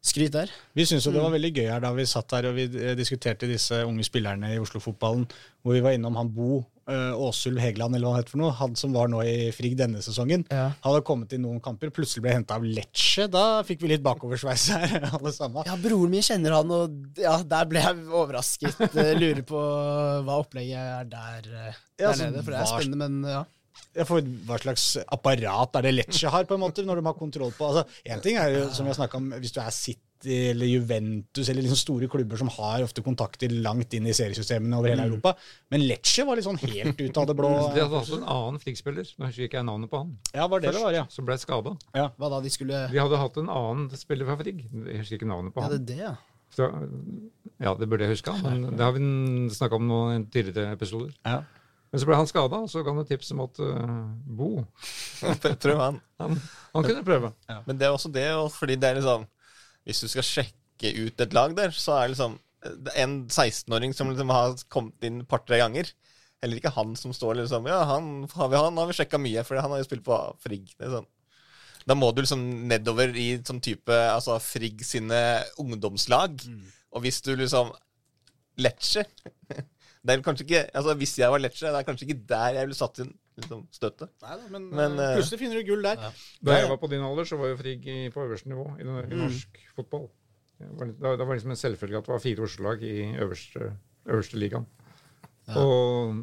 skryt 0.00 0.32
der. 0.34 0.52
Vi 0.76 0.86
syntes 0.88 1.06
jo 1.06 1.12
det 1.14 1.22
var 1.22 1.34
veldig 1.34 1.52
gøy 1.54 1.66
her 1.68 1.82
da 1.84 1.92
vi 1.96 2.08
satt 2.08 2.32
her 2.36 2.50
og 2.50 2.56
vi 2.56 2.66
eh, 2.68 2.96
diskuterte 2.98 3.48
disse 3.50 3.82
unge 3.86 4.06
spillerne 4.06 4.54
i 4.54 4.60
Oslo-fotballen, 4.62 5.26
hvor 5.60 5.76
vi 5.76 5.82
var 5.84 5.96
innom 5.96 6.16
han 6.16 6.32
Bo 6.34 6.62
Åsulv 6.90 7.20
Åsul 7.30 7.58
Hegeland, 7.62 7.94
eller 7.94 8.08
hva 8.08 8.14
han 8.16 8.24
het 8.24 8.30
for 8.32 8.40
noe, 8.40 8.50
han 8.58 8.74
som 8.78 8.94
var 8.94 9.10
nå 9.10 9.20
i 9.22 9.50
Frigg 9.54 9.76
denne 9.78 10.00
sesongen. 10.02 10.42
Ja. 10.50 10.70
Hadde 10.82 11.02
kommet 11.06 11.32
i 11.36 11.38
noen 11.38 11.60
kamper, 11.62 11.92
plutselig 11.94 12.24
ble 12.24 12.34
henta 12.34 12.56
av 12.58 12.66
Lecce. 12.66 13.28
Da 13.30 13.62
fikk 13.66 13.84
vi 13.84 13.92
litt 13.92 14.02
bakoversveis 14.02 14.66
her, 14.74 14.96
alle 15.14 15.32
sammen. 15.36 15.62
Ja, 15.68 15.76
broren 15.80 16.10
min 16.10 16.24
kjenner 16.26 16.58
han, 16.58 16.74
og 16.74 17.20
ja, 17.20 17.36
der 17.46 17.70
ble 17.70 17.84
jeg 17.84 18.02
overrasket. 18.08 18.82
Eh, 18.90 19.12
Lurer 19.20 19.44
på 19.46 19.62
hva 20.26 20.40
opplegget 20.40 20.80
er 20.80 21.08
der, 21.10 21.46
der 21.46 21.70
Ja, 22.00 22.10
altså, 22.10 22.26
nede, 22.26 22.42
for 22.42 22.56
det 22.56 22.60
er 22.64 22.70
spennende, 22.72 23.06
men 23.06 23.36
ja. 23.36 23.44
Ja, 23.96 24.04
for 24.06 24.22
hva 24.46 24.56
slags 24.62 24.84
apparat 25.10 25.74
er 25.80 25.82
det 25.88 25.90
Lecce 25.96 26.30
har, 26.30 26.44
på 26.46 26.54
en 26.54 26.62
måte, 26.62 26.84
når 26.86 27.00
de 27.00 27.08
har 27.08 27.16
kontroll 27.18 27.50
på 27.56 27.66
altså, 27.72 27.82
En 28.06 28.20
ting 28.22 28.36
er 28.38 28.52
jo, 28.54 28.60
som 28.70 28.86
vi 28.86 28.92
har 28.92 28.98
snakket 29.00 29.18
om, 29.18 29.32
hvis 29.42 29.50
du 29.56 29.58
er 29.64 29.72
City 29.74 30.36
eller 30.52 30.68
Juventus 30.68 31.48
eller 31.48 31.64
liksom 31.64 31.78
store 31.80 32.06
klubber 32.12 32.36
som 32.38 32.50
har 32.52 32.84
ofte 32.84 33.02
kontakter 33.02 33.50
langt 33.64 33.94
inn 33.96 34.04
i 34.06 34.12
seriesystemene 34.14 34.76
over 34.78 34.92
hele 34.92 35.06
Europa, 35.08 35.32
men 35.72 35.86
Lecce 35.88 36.26
var 36.28 36.36
litt 36.38 36.44
sånn 36.46 36.60
helt 36.60 37.00
ut 37.00 37.18
av 37.22 37.26
det 37.30 37.36
blå. 37.38 37.50
De 37.74 37.80
hadde 37.82 37.98
også 38.02 38.18
en 38.20 38.26
annen 38.28 38.60
Frigg-spiller. 38.62 39.10
Nå 39.16 39.30
husker 39.30 39.48
ikke 39.48 39.58
jeg 39.62 39.66
navnet 39.70 39.90
på 39.90 40.02
han. 40.04 40.10
Ja, 40.36 40.44
var 40.52 40.60
det 40.62 40.74
det 40.76 40.82
var, 40.84 40.92
ja. 40.94 41.06
Som 41.10 41.26
ble 41.26 41.38
skada. 41.40 41.72
Hva 41.96 42.30
da 42.36 42.42
de 42.44 42.52
skulle 42.52 42.82
De 42.92 43.00
hadde 43.00 43.20
hatt 43.22 43.40
en 43.42 43.48
annen 43.50 43.88
spiller 43.98 44.28
fra 44.28 44.36
Frigg. 44.42 44.60
Jeg 44.70 45.00
husker 45.02 45.18
ikke 45.18 45.30
navnet 45.32 45.56
på 45.56 45.64
Ja, 45.64 45.70
han. 45.72 45.80
det 45.80 45.80
er 45.80 45.88
det, 45.96 46.02
ja. 46.04 46.14
Så, 46.50 46.66
ja, 47.62 47.72
det 47.78 47.86
burde 47.90 48.06
jeg 48.06 48.16
huske, 48.18 48.32
men 48.42 48.64
det 48.74 48.82
har 48.82 48.94
vi 48.96 49.02
snakka 49.54 49.78
om 49.78 49.84
nå 49.88 49.98
i 50.18 50.20
tidligere 50.34 50.76
episoder. 50.76 51.16
ja. 51.26 51.40
Men 51.90 52.00
så 52.02 52.06
ble 52.06 52.18
han 52.20 52.28
skada, 52.30 52.60
og 52.62 52.70
så 52.70 52.84
ga 52.86 52.92
han 52.94 53.02
et 53.02 53.08
tips 53.10 53.32
om 53.34 53.42
at 53.44 53.58
uh, 53.58 54.04
Bo 54.38 54.50
Prøv 55.64 55.80
han. 55.80 55.98
han, 56.22 56.36
han 56.74 56.86
kunne 56.86 57.06
prøve. 57.06 57.32
Men 57.66 57.80
det 57.80 57.88
er 57.88 57.94
også 57.94 58.12
det, 58.14 58.28
og 58.38 58.52
fordi 58.54 58.78
det 58.78 58.90
er 58.90 59.00
liksom 59.00 59.26
Hvis 59.88 60.04
du 60.04 60.10
skal 60.12 60.26
sjekke 60.26 60.92
ut 61.00 61.24
et 61.24 61.34
lag 61.34 61.56
der, 61.58 61.74
så 61.74 61.98
er 61.98 62.06
det 62.06 62.14
liksom 62.14 62.38
er 62.60 63.04
en 63.06 63.14
16-åring 63.26 63.94
som 63.96 64.10
liksom 64.10 64.30
har 64.32 64.54
kommet 64.68 65.04
inn 65.06 65.22
et 65.22 65.28
par-tre 65.28 65.56
ganger. 65.62 65.88
Heller 66.40 66.60
ikke 66.60 66.72
han 66.74 66.92
som 66.96 67.12
står 67.16 67.38
liksom 67.38 67.68
Ja, 67.68 67.82
han 67.88 68.26
har 68.34 68.50
vi, 68.52 68.58
han 68.60 68.76
har 68.80 68.88
vi 68.88 68.96
sjekka 68.96 69.20
mye, 69.20 69.44
for 69.44 69.60
han 69.60 69.72
har 69.72 69.80
jo 69.80 69.88
spilt 69.88 70.04
på 70.04 70.18
Frigg. 70.44 70.72
Det 70.76 70.92
sånn. 70.92 71.08
Da 71.88 71.96
må 71.96 72.10
du 72.12 72.20
liksom 72.22 72.42
nedover 72.68 73.16
i 73.16 73.30
sånn 73.46 73.62
type 73.64 73.96
Altså 74.12 74.36
Frigg 74.44 74.84
sine 74.84 75.20
ungdomslag. 75.60 76.40
Og 76.92 77.04
hvis 77.04 77.20
du 77.24 77.32
liksom 77.36 77.72
Lecce 78.60 79.06
Det 80.00 80.14
er 80.14 80.22
kanskje 80.24 80.46
ikke 80.46 80.60
Altså 80.78 80.94
Hvis 80.96 81.18
jeg 81.18 81.32
var 81.32 81.42
Lecce, 81.42 81.66
det 81.66 81.76
er 81.80 81.84
kanskje 81.84 82.06
ikke 82.08 82.22
der 82.30 82.54
jeg 82.56 82.68
ville 82.68 82.78
satt 82.78 83.02
inn 83.04 83.10
liksom, 83.40 83.66
støtet. 83.74 84.08
Men, 84.52 84.68
Men, 84.68 84.96
eh, 84.96 85.16
plutselig 85.18 85.40
finner 85.42 85.60
du 85.60 85.66
gull 85.68 85.84
der. 85.84 86.06
Da 86.44 86.56
jeg 86.56 86.70
var 86.70 86.80
på 86.80 86.90
din 86.92 87.04
alder, 87.04 87.28
så 87.28 87.36
var 87.40 87.52
jo 87.52 87.58
Frigg 87.60 87.84
på 88.14 88.24
øverste 88.24 88.48
nivå 88.52 88.66
i, 88.78 88.86
i 88.86 89.18
norsk 89.20 89.60
fotball. 89.76 90.08
Det 90.60 90.70
var, 91.00 91.16
det 91.16 91.28
liksom 91.28 91.54
en 91.54 91.56
selvfølge 91.56 92.00
at 92.00 92.08
det 92.08 92.12
var 92.12 92.20
fire 92.20 92.44
Oslo-lag 92.44 92.82
i 92.84 92.96
øverste, 93.24 93.70
øverste 94.06 94.40
ligaen. 94.40 94.66
Og 95.56 96.16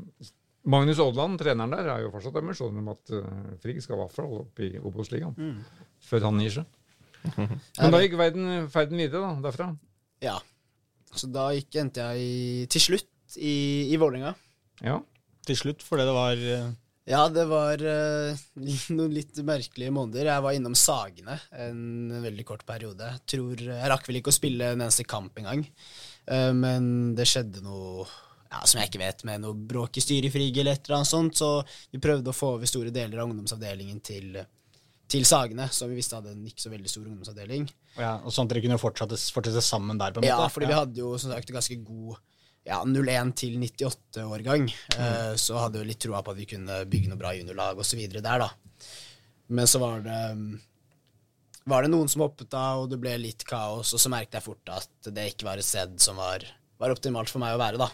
Magnus 0.68 1.00
Aadland, 1.00 1.40
treneren 1.40 1.74
der, 1.74 1.90
er 1.90 2.04
jo 2.04 2.12
fortsatt 2.14 2.38
ambisjonen 2.38 2.84
om 2.84 2.92
at 2.94 3.14
uh, 3.16 3.24
Frigg 3.64 3.82
skal 3.84 3.98
i 3.98 4.02
hvert 4.04 4.14
fall 4.14 4.34
opp 4.44 4.62
i 4.62 4.74
Obos-ligaen. 4.78 5.58
Før 6.06 6.28
han 6.30 6.42
gir 6.44 6.60
seg. 6.60 6.66
Men 7.82 7.94
da 7.94 8.02
gikk 8.04 8.18
verden, 8.20 8.68
ferden 8.72 9.02
videre 9.02 9.26
da, 9.26 9.34
derfra. 9.50 9.72
ja. 10.24 10.38
Så 11.18 11.30
da 11.32 11.48
gikk, 11.56 11.72
endte 11.80 12.04
jeg 12.04 12.68
til 12.70 12.84
slutt 12.84 13.08
i, 13.36 13.88
i 13.92 14.00
Vålerenga. 14.00 14.34
Ja. 14.86 15.00
Til 15.48 15.58
slutt, 15.60 15.86
fordi 15.86 16.06
det 16.08 16.16
var 16.16 16.44
eh, 16.58 16.70
Ja, 17.08 17.22
det 17.32 17.46
var 17.50 17.82
uh, 17.82 18.46
noen 18.98 19.16
litt 19.16 19.40
merkelige 19.48 19.94
måneder. 19.96 20.32
Jeg 20.32 20.46
var 20.46 20.58
innom 20.58 20.76
Sagene 20.78 21.40
en 21.56 22.14
veldig 22.24 22.46
kort 22.48 22.66
periode. 22.68 23.12
Jeg 23.16 23.26
tror, 23.36 23.66
jeg 23.70 23.92
rakk 23.94 24.08
vel 24.10 24.22
ikke 24.22 24.34
å 24.34 24.38
spille 24.38 24.74
en 24.74 24.86
eneste 24.86 25.08
kamp 25.08 25.40
engang. 25.40 25.66
Uh, 26.30 26.54
men 26.56 27.16
det 27.18 27.28
skjedde 27.30 27.64
noe 27.66 28.08
ja, 28.52 28.62
som 28.64 28.80
jeg 28.80 28.92
ikke 28.92 29.02
vet, 29.02 29.24
med 29.28 29.44
noe 29.44 29.56
bråk 29.56 30.00
i 30.00 30.04
styret 30.04 30.30
i 30.30 30.34
Frigg 30.34 30.60
eller 30.62 30.78
et 30.78 30.86
eller 30.88 31.02
annet 31.02 31.12
sånt. 31.12 31.40
Så 31.40 31.50
vi 31.92 32.02
prøvde 32.04 32.32
å 32.32 32.36
få 32.36 32.54
over 32.58 32.70
store 32.70 32.94
deler 32.96 33.22
av 33.22 33.28
ungdomsavdelingen 33.30 34.00
til, 34.06 34.38
til 35.12 35.28
Sagene, 35.28 35.68
som 35.74 35.92
vi 35.92 36.00
visste 36.00 36.20
hadde 36.20 36.34
en 36.36 36.48
ikke 36.48 36.64
så 36.64 36.72
veldig 36.72 36.92
stor 36.92 37.10
ungdomsavdeling. 37.10 37.68
ja, 38.00 38.18
og 38.22 38.34
Sånn 38.36 38.48
at 38.48 38.56
dere 38.56 38.64
kunne 38.68 38.80
fortsette, 38.82 39.20
fortsette 39.36 39.64
sammen 39.66 40.00
der? 40.00 40.16
på 40.16 40.22
en 40.22 40.28
måte? 40.28 40.32
Ja, 40.32 40.48
fordi 40.48 40.56
fordi 40.58 40.72
vi 40.72 40.80
hadde 40.80 41.04
jo 41.04 41.14
som 41.22 41.34
sagt 41.36 41.56
ganske 41.56 41.80
god 41.84 42.20
ja, 42.68 42.82
01 42.84 43.34
til 43.40 43.58
98-årgang. 43.62 44.68
mm. 44.68 45.38
så 45.40 45.58
hadde 45.64 45.82
jo 45.82 45.88
litt 45.88 46.02
troa 46.04 46.22
på 46.24 46.34
at 46.34 46.40
vi 46.40 46.50
kunne 46.52 46.84
bygge 46.90 47.12
noe 47.12 47.20
bra 47.20 47.34
juniorlag 47.38 47.80
osv. 47.80 48.02
der, 48.20 48.44
da. 48.44 48.50
Men 49.48 49.70
så 49.72 49.80
var 49.80 50.04
det 50.04 50.22
mm, 50.36 50.50
var 51.68 51.84
det 51.84 51.92
noen 51.92 52.08
som 52.08 52.24
hoppet 52.24 52.54
av, 52.56 52.84
og 52.84 52.92
det 52.92 53.00
ble 53.02 53.18
litt 53.20 53.44
kaos, 53.48 53.92
og 53.92 54.00
så 54.00 54.12
merket 54.12 54.38
jeg 54.38 54.46
fort 54.46 54.72
at 54.72 55.10
det 55.12 55.34
ikke 55.34 55.50
var 55.50 55.60
et 55.60 55.68
sted 55.68 55.98
som 56.00 56.20
var, 56.20 56.46
var 56.80 56.94
optimalt 56.94 57.32
for 57.32 57.44
meg 57.44 57.58
å 57.58 57.60
være, 57.60 57.82
da. 57.82 57.90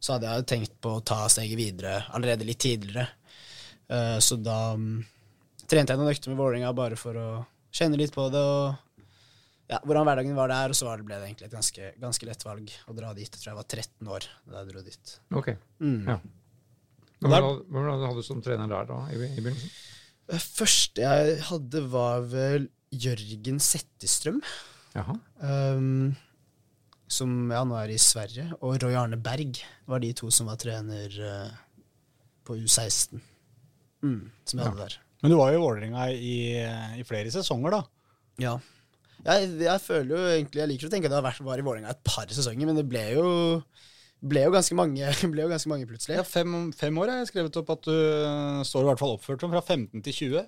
så 0.00 0.14
hadde 0.14 0.30
jeg 0.30 0.46
tenkt 0.48 0.78
på 0.80 0.94
å 0.96 1.02
ta 1.04 1.26
steget 1.32 1.58
videre 1.60 1.98
allerede 2.16 2.48
litt 2.48 2.62
tidligere. 2.64 3.04
Eh, 3.92 4.16
så 4.16 4.38
da 4.40 4.72
mm, 4.80 5.02
trente 5.68 5.92
jeg 5.92 6.00
noen 6.00 6.12
økter 6.14 6.32
med 6.32 6.40
Vålerenga 6.40 6.72
bare 6.76 6.96
for 7.00 7.20
å 7.20 7.28
kjenne 7.72 8.00
litt 8.00 8.14
på 8.16 8.24
det 8.32 8.40
og 8.40 8.80
ja, 9.70 9.78
hvordan 9.86 10.06
hverdagen 10.08 10.36
var 10.36 10.52
der. 10.52 10.72
Og 10.72 10.78
så 10.78 10.90
ble 11.00 11.16
det 11.16 11.28
egentlig 11.28 11.48
et 11.48 11.56
ganske, 11.56 11.92
ganske 12.02 12.28
lett 12.28 12.46
valg 12.46 12.74
å 12.88 12.96
dra 12.96 13.12
dit. 13.16 13.28
Jeg 13.28 13.38
tror 13.38 13.52
jeg 13.52 13.60
var 13.60 13.68
13 13.68 14.12
år 14.16 14.28
da 14.50 14.62
jeg 14.62 14.72
dro 14.72 14.84
dit. 14.86 15.16
Ok. 15.38 15.52
Mm. 15.82 16.00
Ja. 16.08 16.18
Hvordan 17.22 18.02
hadde 18.02 18.18
du 18.18 18.26
som 18.26 18.42
trener 18.42 18.70
der 18.70 18.88
da, 18.90 18.98
i, 19.14 19.18
i 19.30 19.40
begynnelsen? 19.40 19.72
Det 20.32 20.40
første 20.42 21.02
jeg 21.02 21.38
hadde, 21.48 21.82
var 21.92 22.26
vel 22.30 22.68
Jørgen 22.92 23.58
Settestrøm. 23.62 24.42
Jaha. 24.96 25.16
Um, 25.40 26.12
som 27.12 27.32
ja, 27.52 27.62
nå 27.68 27.76
er 27.78 27.92
i 27.92 28.00
Sverige. 28.00 28.48
Og 28.60 28.78
Roy 28.82 28.96
Arne 28.98 29.18
Berg 29.20 29.60
var 29.88 30.02
de 30.02 30.12
to 30.16 30.30
som 30.34 30.48
var 30.50 30.60
trener 30.60 31.14
uh, 31.20 31.52
på 32.46 32.58
U16. 32.58 33.20
Mm, 34.02 34.30
som 34.48 34.58
jeg 34.58 34.66
hadde 34.66 34.86
der. 34.86 34.98
Men 35.22 35.30
du 35.30 35.38
var 35.38 35.52
jo 35.52 35.60
i 35.60 35.62
Vålerenga 35.62 36.08
i, 36.10 36.36
i 36.98 37.04
flere 37.06 37.30
sesonger, 37.30 37.76
da. 37.76 37.82
Ja. 38.42 38.56
Jeg, 39.22 39.50
jeg 39.62 39.78
føler 39.84 40.10
jo 40.16 40.22
egentlig 40.32 40.60
Jeg 40.62 40.70
liker 40.72 40.88
å 40.88 40.92
tenke 40.92 41.06
at 41.06 41.12
det 41.14 41.18
har 41.20 41.26
vært, 41.28 41.42
var 41.46 41.60
i 41.60 41.64
Vålerenga 41.66 41.92
et 41.94 42.00
par 42.06 42.26
sesonger, 42.32 42.66
men 42.66 42.78
det 42.80 42.84
ble 42.90 43.02
jo, 43.14 43.26
ble 44.32 44.42
jo, 44.46 44.50
ganske, 44.54 44.74
mange, 44.78 45.12
ble 45.34 45.44
jo 45.44 45.52
ganske 45.52 45.70
mange 45.70 45.86
plutselig. 45.90 46.18
Ja, 46.18 46.24
fem, 46.26 46.56
fem 46.76 46.98
år 47.02 47.12
har 47.12 47.22
jeg 47.22 47.30
skrevet 47.32 47.58
opp 47.62 47.70
at 47.76 47.86
du 47.86 47.94
øh, 47.94 48.60
står 48.66 48.82
i 48.86 48.90
hvert 48.90 49.02
fall 49.02 49.16
oppført 49.18 49.44
som 49.44 49.54
fra 49.54 49.62
15 49.62 50.02
til 50.08 50.18
20. 50.18 50.46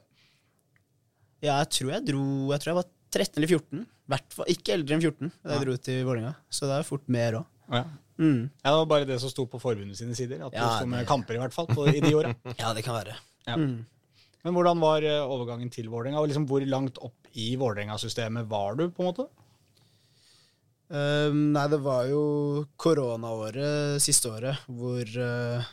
Ja, 1.45 1.59
jeg 1.61 1.69
tror 1.77 1.91
jeg 1.93 2.07
dro 2.09 2.23
Jeg 2.55 2.63
tror 2.63 2.71
jeg 2.73 2.79
var 2.81 2.89
13 3.15 3.39
eller 3.41 3.53
14. 3.53 3.83
Hvertfall, 4.11 4.49
ikke 4.53 4.75
eldre 4.75 4.97
enn 4.97 5.03
14 5.05 5.31
da 5.31 5.53
jeg 5.55 5.61
ja. 5.61 5.65
dro 5.65 5.75
til 5.89 6.01
Vålerenga. 6.09 6.33
Så 6.53 6.69
det 6.69 6.79
er 6.81 6.89
fort 6.89 7.07
mer 7.15 7.39
òg. 7.41 7.51
Ja. 7.73 7.85
Mm. 8.21 8.41
Ja, 8.63 8.69
Det 8.69 8.77
var 8.79 8.89
bare 8.91 9.07
det 9.09 9.17
som 9.23 9.31
sto 9.33 9.47
på 9.51 9.59
forbundet 9.63 9.99
sine 9.99 10.15
sider. 10.19 10.43
At 10.47 10.55
Ja, 10.55 10.67
du 10.67 10.83
sto 10.83 10.89
med 10.91 11.03
det- 11.03 11.09
kamper, 11.09 11.39
i 11.39 11.41
hvert 11.43 11.55
fall, 11.55 11.67
på, 11.71 11.87
i 11.91 12.03
de 12.03 12.13
åra. 12.15 12.35
Ja, 12.61 12.73
det 12.77 12.85
kan 12.87 12.99
være. 12.99 13.15
Ja. 13.47 13.57
Mm. 13.57 13.85
Men 14.45 14.55
hvordan 14.59 14.83
var 14.83 15.03
øh, 15.09 15.23
overgangen 15.31 15.71
til 15.73 15.89
Vålerenga? 15.89 16.21
Liksom, 16.27 16.45
hvor 16.51 16.61
langt 16.69 16.99
opp 17.01 17.24
i 17.41 17.55
Vålerenga-systemet 17.61 18.47
var 18.51 18.79
du, 18.79 18.89
på 18.91 19.03
en 19.03 19.11
måte? 19.11 19.27
Um, 20.89 21.55
nei, 21.55 21.65
det 21.73 21.81
var 21.83 22.07
jo 22.11 22.25
koronaåret 22.79 24.03
siste 24.05 24.29
året 24.31 24.67
hvor 24.69 25.01
uh, 25.01 25.65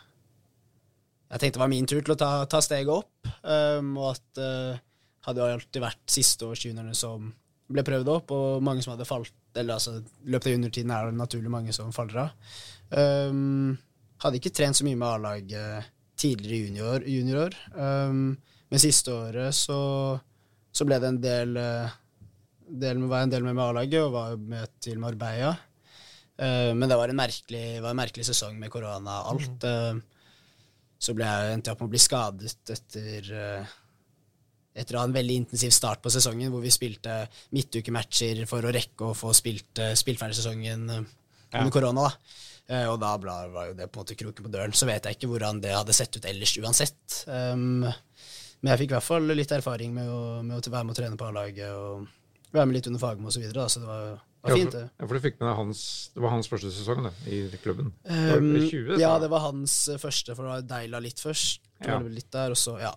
jeg 1.31 1.39
tenkte 1.39 1.59
det 1.59 1.61
var 1.61 1.71
min 1.71 1.87
tur 1.87 1.99
til 1.99 2.15
å 2.15 2.19
ta, 2.19 2.31
ta 2.49 2.61
steget 2.63 2.91
opp. 2.91 3.29
Um, 3.43 3.93
og 3.99 4.13
at 4.15 4.41
uh, 4.41 4.81
hadde 5.27 5.51
alltid 5.53 5.83
vært 5.83 6.01
siste 6.11 6.47
års 6.47 6.65
juniorene 6.65 6.97
som 6.97 7.29
ble 7.71 7.85
prøvd 7.87 8.09
opp, 8.11 8.33
og 8.35 8.63
mange 8.65 8.83
som 8.83 8.95
hadde 8.95 9.07
falt 9.07 9.31
Eller 9.55 9.77
altså, 9.77 9.99
løpet 10.23 10.47
av 10.47 10.53
juniortiden 10.55 10.91
er 10.95 11.07
det 11.07 11.19
naturlig 11.19 11.51
mange 11.51 11.73
som 11.75 11.91
faller 11.95 12.25
av. 12.25 12.51
Um, 12.91 13.77
hadde 14.23 14.39
ikke 14.39 14.53
trent 14.55 14.79
så 14.79 14.85
mye 14.87 14.99
med 14.99 15.07
A-laget 15.07 15.91
tidligere 16.21 16.67
junior, 16.67 17.07
juniorår. 17.07 17.55
Um, 17.75 18.37
men 18.71 18.79
siste 18.83 19.11
året 19.11 19.55
så, 19.57 19.79
så 20.71 20.87
ble 20.87 20.99
det 21.01 21.09
en 21.11 21.19
del 21.21 21.57
uh, 21.59 21.97
del 22.71 23.01
med, 23.01 23.11
jeg 23.11 23.27
en 23.27 23.33
del 23.33 23.45
med 23.45 23.57
med 23.57 23.65
A-laget 23.65 24.05
og 24.05 24.15
var 24.15 24.39
med 24.39 24.79
til 24.83 24.99
Marbella. 25.01 25.51
Eh, 26.41 26.71
men 26.73 26.89
det 26.89 26.97
var 26.97 27.11
en 27.11 27.19
merkelig, 27.19 27.81
var 27.83 27.91
en 27.91 27.99
merkelig 27.99 28.25
sesong 28.31 28.57
med 28.59 28.71
korona 28.73 29.21
og 29.21 29.35
alt. 29.35 29.67
Eh, 29.67 29.99
så 31.01 31.15
ble 31.17 31.27
jeg, 31.27 31.55
endte 31.55 31.69
jeg 31.69 31.75
opp 31.75 31.83
med 31.83 31.89
å 31.89 31.95
bli 31.95 32.01
skadet 32.01 32.75
etter 32.75 33.31
eh, 33.35 33.77
etter 34.71 34.95
å 34.95 35.01
ha 35.01 35.07
en 35.09 35.15
veldig 35.15 35.35
intensiv 35.41 35.73
start 35.75 35.99
på 36.03 36.11
sesongen, 36.13 36.51
hvor 36.53 36.61
vi 36.63 36.71
spilte 36.71 37.25
midtukematcher 37.51 38.45
for 38.47 38.63
å 38.63 38.71
rekke 38.71 39.09
å 39.09 39.17
få 39.17 39.33
spilt, 39.35 39.81
eh, 39.83 39.97
spilt 39.99 40.21
ferdig 40.21 40.39
sesongen 40.39 40.87
eh, 40.87 41.09
under 41.51 41.73
korona. 41.75 42.07
da. 42.07 42.37
Eh, 42.71 42.85
og 42.87 43.01
da 43.01 43.11
var 43.19 43.67
jo 43.67 43.75
det 43.75 43.89
på 43.91 43.99
en 43.99 44.05
måte 44.05 44.15
kroken 44.15 44.47
på 44.47 44.53
døren. 44.53 44.71
Så 44.71 44.87
vet 44.87 45.03
jeg 45.03 45.17
ikke 45.17 45.31
hvordan 45.33 45.59
det 45.63 45.75
hadde 45.75 45.95
sett 45.97 46.15
ut 46.15 46.27
ellers 46.29 46.55
uansett. 46.61 47.17
Um, 47.27 47.83
men 48.61 48.71
jeg 48.73 48.83
fikk 48.83 48.91
i 48.91 48.97
hvert 48.97 49.07
fall 49.07 49.31
litt 49.35 49.51
erfaring 49.55 49.93
med 49.95 50.09
å, 50.09 50.19
med 50.45 50.57
å 50.57 50.73
være 50.73 50.85
med 50.87 50.93
å 50.93 50.99
trene 50.99 51.17
på 51.17 51.29
A-laget 51.29 51.71
og 51.73 52.07
være 52.53 52.67
med 52.69 52.77
litt 52.77 52.87
under 52.91 53.01
Fagermo 53.01 53.31
og 53.31 53.33
så 53.35 53.41
videre, 53.41 53.65
så 53.71 53.81
det 53.81 53.87
var, 53.89 54.19
var 54.43 54.55
fint, 54.57 54.75
det. 54.75 54.83
ja, 54.99 55.07
for 55.07 55.17
du 55.17 55.23
fikk 55.23 55.39
med 55.39 55.47
deg 55.47 55.57
hans 55.61 55.81
Det 56.13 56.21
var 56.25 56.33
hans 56.35 56.49
første 56.51 56.71
sesong 56.75 57.05
det, 57.07 57.13
i 57.31 57.41
klubben. 57.63 57.91
Um, 58.05 58.51
det 58.53 58.67
20, 58.69 58.99
ja, 59.01 59.11
det 59.23 59.29
var 59.31 59.45
hans 59.47 59.75
eh, 59.89 59.99
første, 60.01 60.35
for 60.35 60.45
det 60.45 60.53
var 60.55 60.65
Deila 60.75 61.01
litt 61.03 61.21
først. 61.23 61.61
Ja. 61.81 61.95
litt 62.05 62.29
der, 62.33 62.53
og 62.53 62.59
så, 62.61 62.75
ja 62.81 62.91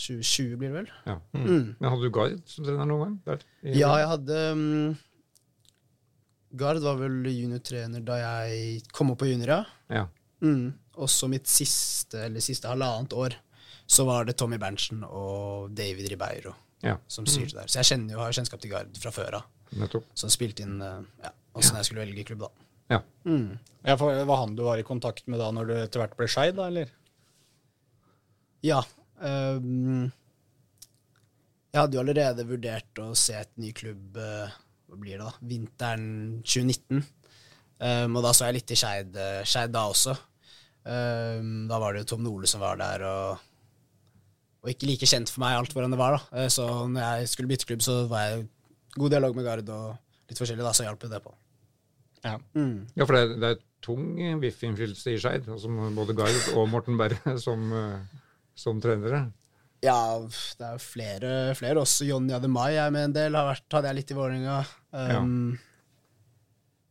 2020 0.00 0.56
blir 0.56 0.70
det 0.72 0.76
vel. 0.78 0.90
Ja. 1.06 1.16
Mm. 1.36 1.74
Men 1.78 1.90
hadde 1.92 2.08
du 2.08 2.12
Gard 2.14 2.38
som 2.48 2.64
trener 2.64 2.88
noen 2.88 3.02
gang? 3.04 3.16
Der, 3.26 3.42
i- 3.68 3.76
Ja, 3.78 3.90
jeg 4.00 4.08
hadde 4.14 4.38
um, 4.56 4.96
Gard 6.56 6.80
var 6.82 6.96
vel 6.98 7.20
juniortrener 7.30 8.02
da 8.02 8.16
jeg 8.18 8.80
kom 8.96 9.12
opp 9.12 9.20
på 9.22 9.28
junior, 9.30 9.52
ja. 9.52 10.00
Ja. 10.00 10.06
Mm. 10.42 10.72
Og 10.96 11.10
så 11.12 11.28
mitt 11.30 11.46
siste, 11.50 12.24
eller 12.26 12.42
siste 12.42 12.70
halvannet 12.70 13.12
år, 13.14 13.36
så 13.90 14.06
var 14.06 14.28
det 14.28 14.36
Tommy 14.38 14.58
Berntsen 14.62 15.02
og 15.06 15.72
David 15.74 16.12
Ribeiro 16.12 16.54
ja, 16.84 16.96
som 17.10 17.26
styrte 17.28 17.58
der. 17.58 17.70
Så 17.70 17.80
jeg 17.80 17.90
kjenner 17.90 18.14
jo, 18.14 18.20
har 18.22 18.30
jo 18.30 18.38
kjennskap 18.38 18.62
til 18.62 18.72
Gard 18.72 19.00
fra 19.02 19.12
før 19.14 19.40
av, 19.40 19.98
som 20.16 20.32
spilte 20.32 20.64
inn 20.64 20.78
eh, 20.84 21.02
ja, 21.24 21.32
åssen 21.58 21.78
jeg 21.80 21.88
skulle 21.88 22.04
velge 22.06 22.24
klubb, 22.30 22.46
da. 22.46 22.68
Ja. 22.90 23.00
Mm. 23.26 23.58
Ja, 23.86 23.96
for 24.00 24.22
var 24.28 24.40
han 24.42 24.56
du 24.58 24.64
var 24.66 24.80
i 24.80 24.86
kontakt 24.86 25.28
med 25.30 25.42
da 25.42 25.50
når 25.54 25.68
du 25.68 25.74
etter 25.76 26.02
hvert 26.02 26.16
ble 26.18 26.30
skeid, 26.30 26.56
da, 26.58 26.70
eller? 26.70 26.90
Ja. 28.66 28.80
Um, 29.20 30.08
jeg 31.70 31.78
hadde 31.78 31.96
jo 31.96 32.02
allerede 32.02 32.48
vurdert 32.48 33.02
å 33.02 33.12
se 33.18 33.36
et 33.38 33.52
ny 33.60 33.70
klubb 33.76 34.16
eh, 34.18 34.54
Hva 34.90 34.96
blir 34.98 35.20
det 35.20 35.26
da? 35.26 35.34
Vinteren 35.46 36.08
2019. 36.42 37.04
Um, 37.80 38.18
og 38.18 38.24
da 38.26 38.32
så 38.36 38.48
jeg 38.48 38.58
litt 38.58 38.74
i 38.74 38.78
Skeid 38.80 39.14
eh, 39.16 39.68
da 39.72 39.84
også. 39.88 40.16
Um, 40.84 41.68
da 41.70 41.78
var 41.80 41.94
det 41.94 42.02
jo 42.02 42.10
Tom 42.14 42.26
Nole 42.26 42.48
som 42.50 42.60
var 42.64 42.80
der, 42.80 43.04
og, 43.06 43.46
og 44.60 44.72
ikke 44.72 44.88
like 44.90 45.08
kjent 45.08 45.32
for 45.32 45.42
meg 45.44 45.56
alt 45.56 45.74
hvordan 45.74 45.94
det 45.94 46.00
var. 46.00 46.18
da. 46.18 46.42
Eh, 46.42 46.50
så 46.52 46.66
når 46.90 47.00
jeg 47.00 47.32
skulle 47.32 47.50
bytte 47.50 47.68
klubb, 47.68 47.84
så 47.84 48.02
var 48.10 48.26
jeg 48.26 48.44
i 48.44 49.00
god 49.00 49.14
dialog 49.14 49.36
med 49.38 49.46
Gard 49.46 49.72
og 49.72 50.30
litt 50.30 50.40
forskjellig, 50.40 50.64
da, 50.66 50.74
så 50.76 50.86
hjalp 50.86 51.08
det 51.10 51.22
på. 51.24 51.34
Ja. 52.20 52.36
Mm. 52.52 52.84
ja, 52.98 53.06
for 53.06 53.16
det 53.16 53.20
er, 53.22 53.36
det 53.40 53.50
er 53.54 53.60
tung 53.80 54.16
VIF-innflytelse 54.42 55.14
i 55.14 55.20
Skeid, 55.20 55.46
altså 55.48 55.70
både 55.96 56.16
Gard 56.18 56.50
og 56.52 56.66
Morten 56.68 56.98
Berre 57.00 57.36
som, 57.46 57.70
eh, 57.72 58.24
som 58.58 58.82
trenere. 58.82 59.28
Ja, 59.80 60.20
det 60.20 60.66
er 60.66 60.74
jo 60.76 60.82
flere, 60.84 61.32
flere 61.56 61.80
også. 61.80 62.04
Jonny 62.04 62.34
Ademai 62.36 62.74
er 62.76 62.90
med 62.92 63.06
en 63.08 63.14
del. 63.16 63.36
Har 63.38 63.46
vært, 63.48 63.64
hadde 63.72 63.88
jeg 63.88 63.96
litt 63.96 64.10
i 64.12 64.16
Vålerenga. 64.18 64.58
Um, 64.92 65.54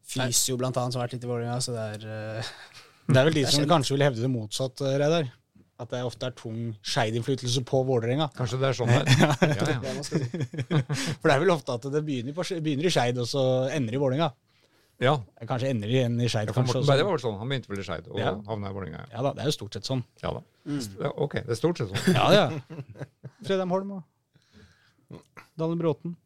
Fysio 0.10 0.58
blant 0.58 0.78
annet 0.82 0.96
som 0.96 1.02
har 1.02 1.06
vært 1.06 1.20
litt 1.20 1.28
i 1.28 1.30
Vålerenga, 1.30 1.60
så 1.62 1.76
det 1.76 1.84
er 1.94 2.08
uh, 2.10 2.54
Det 3.06 3.22
er 3.22 3.28
vel 3.28 3.38
de 3.38 3.44
er 3.46 3.54
som 3.54 3.62
kjent. 3.62 3.74
kanskje 3.76 3.94
vil 3.94 4.06
hevde 4.08 4.26
det 4.26 4.32
motsatt, 4.34 4.82
eh, 4.82 4.98
Reidar. 5.04 5.30
At 5.80 5.94
det 5.94 6.02
ofte 6.04 6.28
er 6.28 6.34
tung 6.36 6.74
skeidinnflytelse 6.84 7.62
på 7.64 7.80
Vålerenga. 7.88 8.26
Kanskje 8.36 8.58
det 8.60 8.68
er 8.68 8.76
sånn 8.76 8.90
det 8.92 8.98
er. 9.00 9.06
Ja, 9.48 9.78
ja. 9.80 10.04
si. 10.04 10.20
For 11.22 11.30
det 11.30 11.36
er 11.38 11.40
vel 11.46 11.54
ofte 11.54 11.78
at 11.78 11.86
det 11.94 12.02
begynner, 12.04 12.36
på, 12.36 12.44
begynner 12.60 12.90
i 12.90 12.92
Skeid, 12.92 13.18
og 13.24 13.30
så 13.32 13.44
ender 13.72 13.96
i 13.96 14.02
Vålerenga. 14.02 14.28
ja. 15.00 15.14
Kanskje 15.48 15.70
ender 15.72 15.88
igjen 15.94 16.20
i 16.20 16.28
Skeid, 16.28 16.52
Det. 16.52 16.58
Morten. 16.68 16.84
Berre 16.90 17.06
var 17.08 17.16
vel 17.16 17.24
sånn. 17.24 17.38
Han 17.40 17.48
begynte 17.54 17.72
vel 17.72 17.80
i 17.80 17.88
Skeid 17.88 18.10
og 18.12 18.20
Ja. 18.20 18.34
havna 18.50 18.74
i 18.74 18.76
Vålerenga. 18.76 19.06
Ja 19.14 19.24
da, 19.24 19.32
det 19.38 19.46
er 19.46 19.52
jo 19.54 19.56
stort 19.56 19.74
sett 19.80 19.88
sånn. 19.88 20.04
Ja 20.22 20.34
da. 20.36 20.44
Mm. 20.68 20.82
Ok, 21.16 21.38
det 21.48 21.56
er 21.56 21.62
stort 21.62 21.80
sett 21.80 21.94
sånn. 21.96 22.14
Ja, 22.20 22.28
ja. 22.36 22.46
Fredheim 23.48 23.72
Holm 23.72 23.96
og 24.02 25.24
Daniel 25.56 25.80
Bråten. 25.80 26.18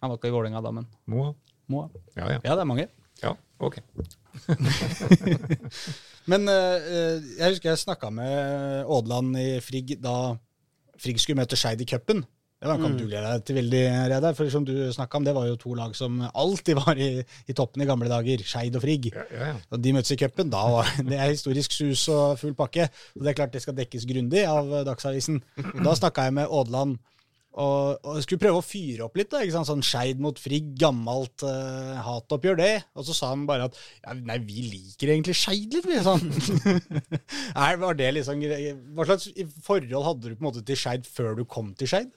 Han 0.00 0.10
var 0.12 0.16
ikke 0.18 0.32
i 0.32 0.34
Vålerenga 0.38 0.62
da, 0.64 0.72
men 0.72 0.88
Moa. 1.12 1.34
Moa. 1.68 1.90
Ja, 2.16 2.30
ja. 2.32 2.40
Ja, 2.44 2.54
det 2.56 2.64
er 2.64 2.68
mange. 2.72 2.88
Ja, 3.22 3.34
ok. 3.60 3.78
Men 6.30 6.48
eh, 6.50 6.88
eh, 6.90 7.28
jeg 7.38 7.54
husker 7.54 7.70
jeg 7.72 7.82
snakka 7.84 8.10
med 8.14 8.32
Aadland 8.84 9.36
i 9.38 9.48
Frigg 9.62 9.96
da 10.02 10.16
Frigg 11.00 11.20
skulle 11.20 11.42
møte 11.42 11.58
Skeid 11.58 11.82
i 11.84 11.88
cupen. 11.88 12.24
Det 12.56 12.70
var 12.70 12.78
en 12.78 12.86
kamp 12.86 12.96
du 12.96 13.04
gleda 13.04 13.34
deg 13.34 13.42
til 13.44 13.58
veldig, 13.58 13.80
Reidar. 14.10 14.34
For 14.34 14.48
som 14.50 14.64
du 14.64 14.72
snakka 14.94 15.18
om, 15.18 15.26
det 15.26 15.34
var 15.36 15.44
jo 15.44 15.58
to 15.60 15.74
lag 15.76 15.92
som 15.94 16.22
alltid 16.24 16.78
var 16.78 16.96
i, 16.96 17.10
i 17.20 17.56
toppen 17.56 17.84
i 17.84 17.88
gamle 17.88 18.08
dager. 18.08 18.40
Skeid 18.48 18.78
og 18.78 18.82
Frigg. 18.82 19.10
Ja, 19.12 19.26
ja, 19.28 19.48
ja. 19.50 19.58
Og 19.70 19.82
de 19.84 19.92
møtes 19.92 20.14
i 20.14 20.18
cupen, 20.22 20.48
da 20.50 20.62
var 20.72 20.88
det 21.10 21.18
er 21.20 21.34
historisk 21.34 21.76
sus 21.76 22.06
og 22.08 22.40
full 22.40 22.56
pakke. 22.56 22.88
Og 23.14 23.26
det 23.26 23.34
er 23.34 23.38
klart 23.42 23.52
det 23.52 23.62
skal 23.62 23.76
dekkes 23.76 24.08
grundig 24.08 24.46
av 24.48 24.72
eh, 24.72 24.86
Dagsavisen. 24.88 25.42
Og 25.66 25.84
da 25.84 25.94
snakka 26.00 26.26
jeg 26.30 26.38
med 26.40 26.56
Ådland 26.58 26.96
og, 27.56 28.02
og 28.04 28.18
skulle 28.20 28.42
prøve 28.42 28.60
å 28.60 28.64
fyre 28.64 29.06
opp 29.06 29.16
litt. 29.16 29.30
da, 29.32 29.40
ikke 29.40 29.54
sant? 29.54 29.68
Sånn 29.70 29.84
Skeid 29.86 30.20
mot 30.20 30.36
Frigg, 30.40 30.74
gammelt 30.80 31.44
uh, 31.46 31.96
hatoppgjør, 32.04 32.58
det. 32.60 32.72
Og 32.98 33.06
så 33.08 33.16
sa 33.16 33.30
han 33.32 33.46
bare 33.48 33.70
at 33.70 33.78
ja, 33.78 34.12
nei, 34.18 34.36
vi 34.44 34.66
liker 34.66 35.14
egentlig 35.14 35.38
Skeid 35.40 35.72
litt, 35.72 35.88
vi. 35.88 35.96
Sånn. 36.04 36.28
Nei, 37.56 37.70
var 37.80 37.96
det 37.96 38.10
liksom, 38.18 38.44
Hva 38.96 39.08
slags 39.08 39.30
forhold 39.64 40.04
hadde 40.04 40.28
du 40.28 40.34
på 40.34 40.42
en 40.42 40.48
måte 40.50 40.64
til 40.68 40.78
Skeid 40.78 41.08
før 41.08 41.38
du 41.38 41.46
kom 41.48 41.72
til 41.80 41.88
Skeid? 41.90 42.12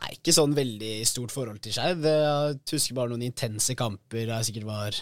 Nei, 0.00 0.12
ikke 0.14 0.34
sånn 0.34 0.54
veldig 0.56 0.92
stort 1.08 1.34
forhold 1.34 1.58
til 1.64 1.74
Skeid. 1.74 2.06
Jeg 2.06 2.60
husker 2.70 2.96
bare 2.96 3.10
noen 3.10 3.26
intense 3.26 3.74
kamper 3.78 4.30
jeg 4.30 4.46
sikkert 4.46 4.68
var 4.68 5.00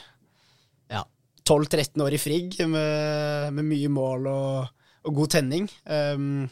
ja, 0.89 1.03
12-13 1.45 2.01
år 2.05 2.17
i 2.17 2.23
Frigg, 2.23 2.57
med, 2.65 3.53
med 3.59 3.69
mye 3.75 3.93
mål 3.93 4.31
og, 4.33 4.89
og 5.05 5.21
god 5.21 5.37
tenning. 5.37 5.69
Um, 5.85 6.49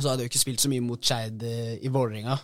og 0.00 0.04
så 0.04 0.08
hadde 0.14 0.24
jeg 0.24 0.30
jo 0.30 0.32
ikke 0.32 0.40
spilt 0.46 0.62
så 0.64 0.70
mye 0.72 0.80
mot 0.84 1.04
Skeid 1.04 1.42
eh, 1.44 1.74
i 1.84 1.90
Vålerenga. 1.92 2.38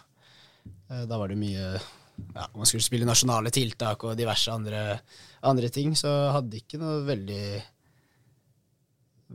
Eh, 0.90 1.04
Da 1.08 1.16
var 1.16 1.32
det 1.32 1.38
mye 1.40 1.70
ja, 1.72 2.44
man 2.56 2.68
skulle 2.68 2.84
spille 2.84 3.08
nasjonale 3.08 3.50
tiltak 3.52 4.04
og 4.08 4.14
diverse 4.16 4.52
andre, 4.52 4.98
andre 5.44 5.68
ting, 5.72 5.92
så 5.96 6.08
hadde 6.36 6.60
ikke 6.62 6.78
noe 6.80 7.02
veldig 7.08 7.40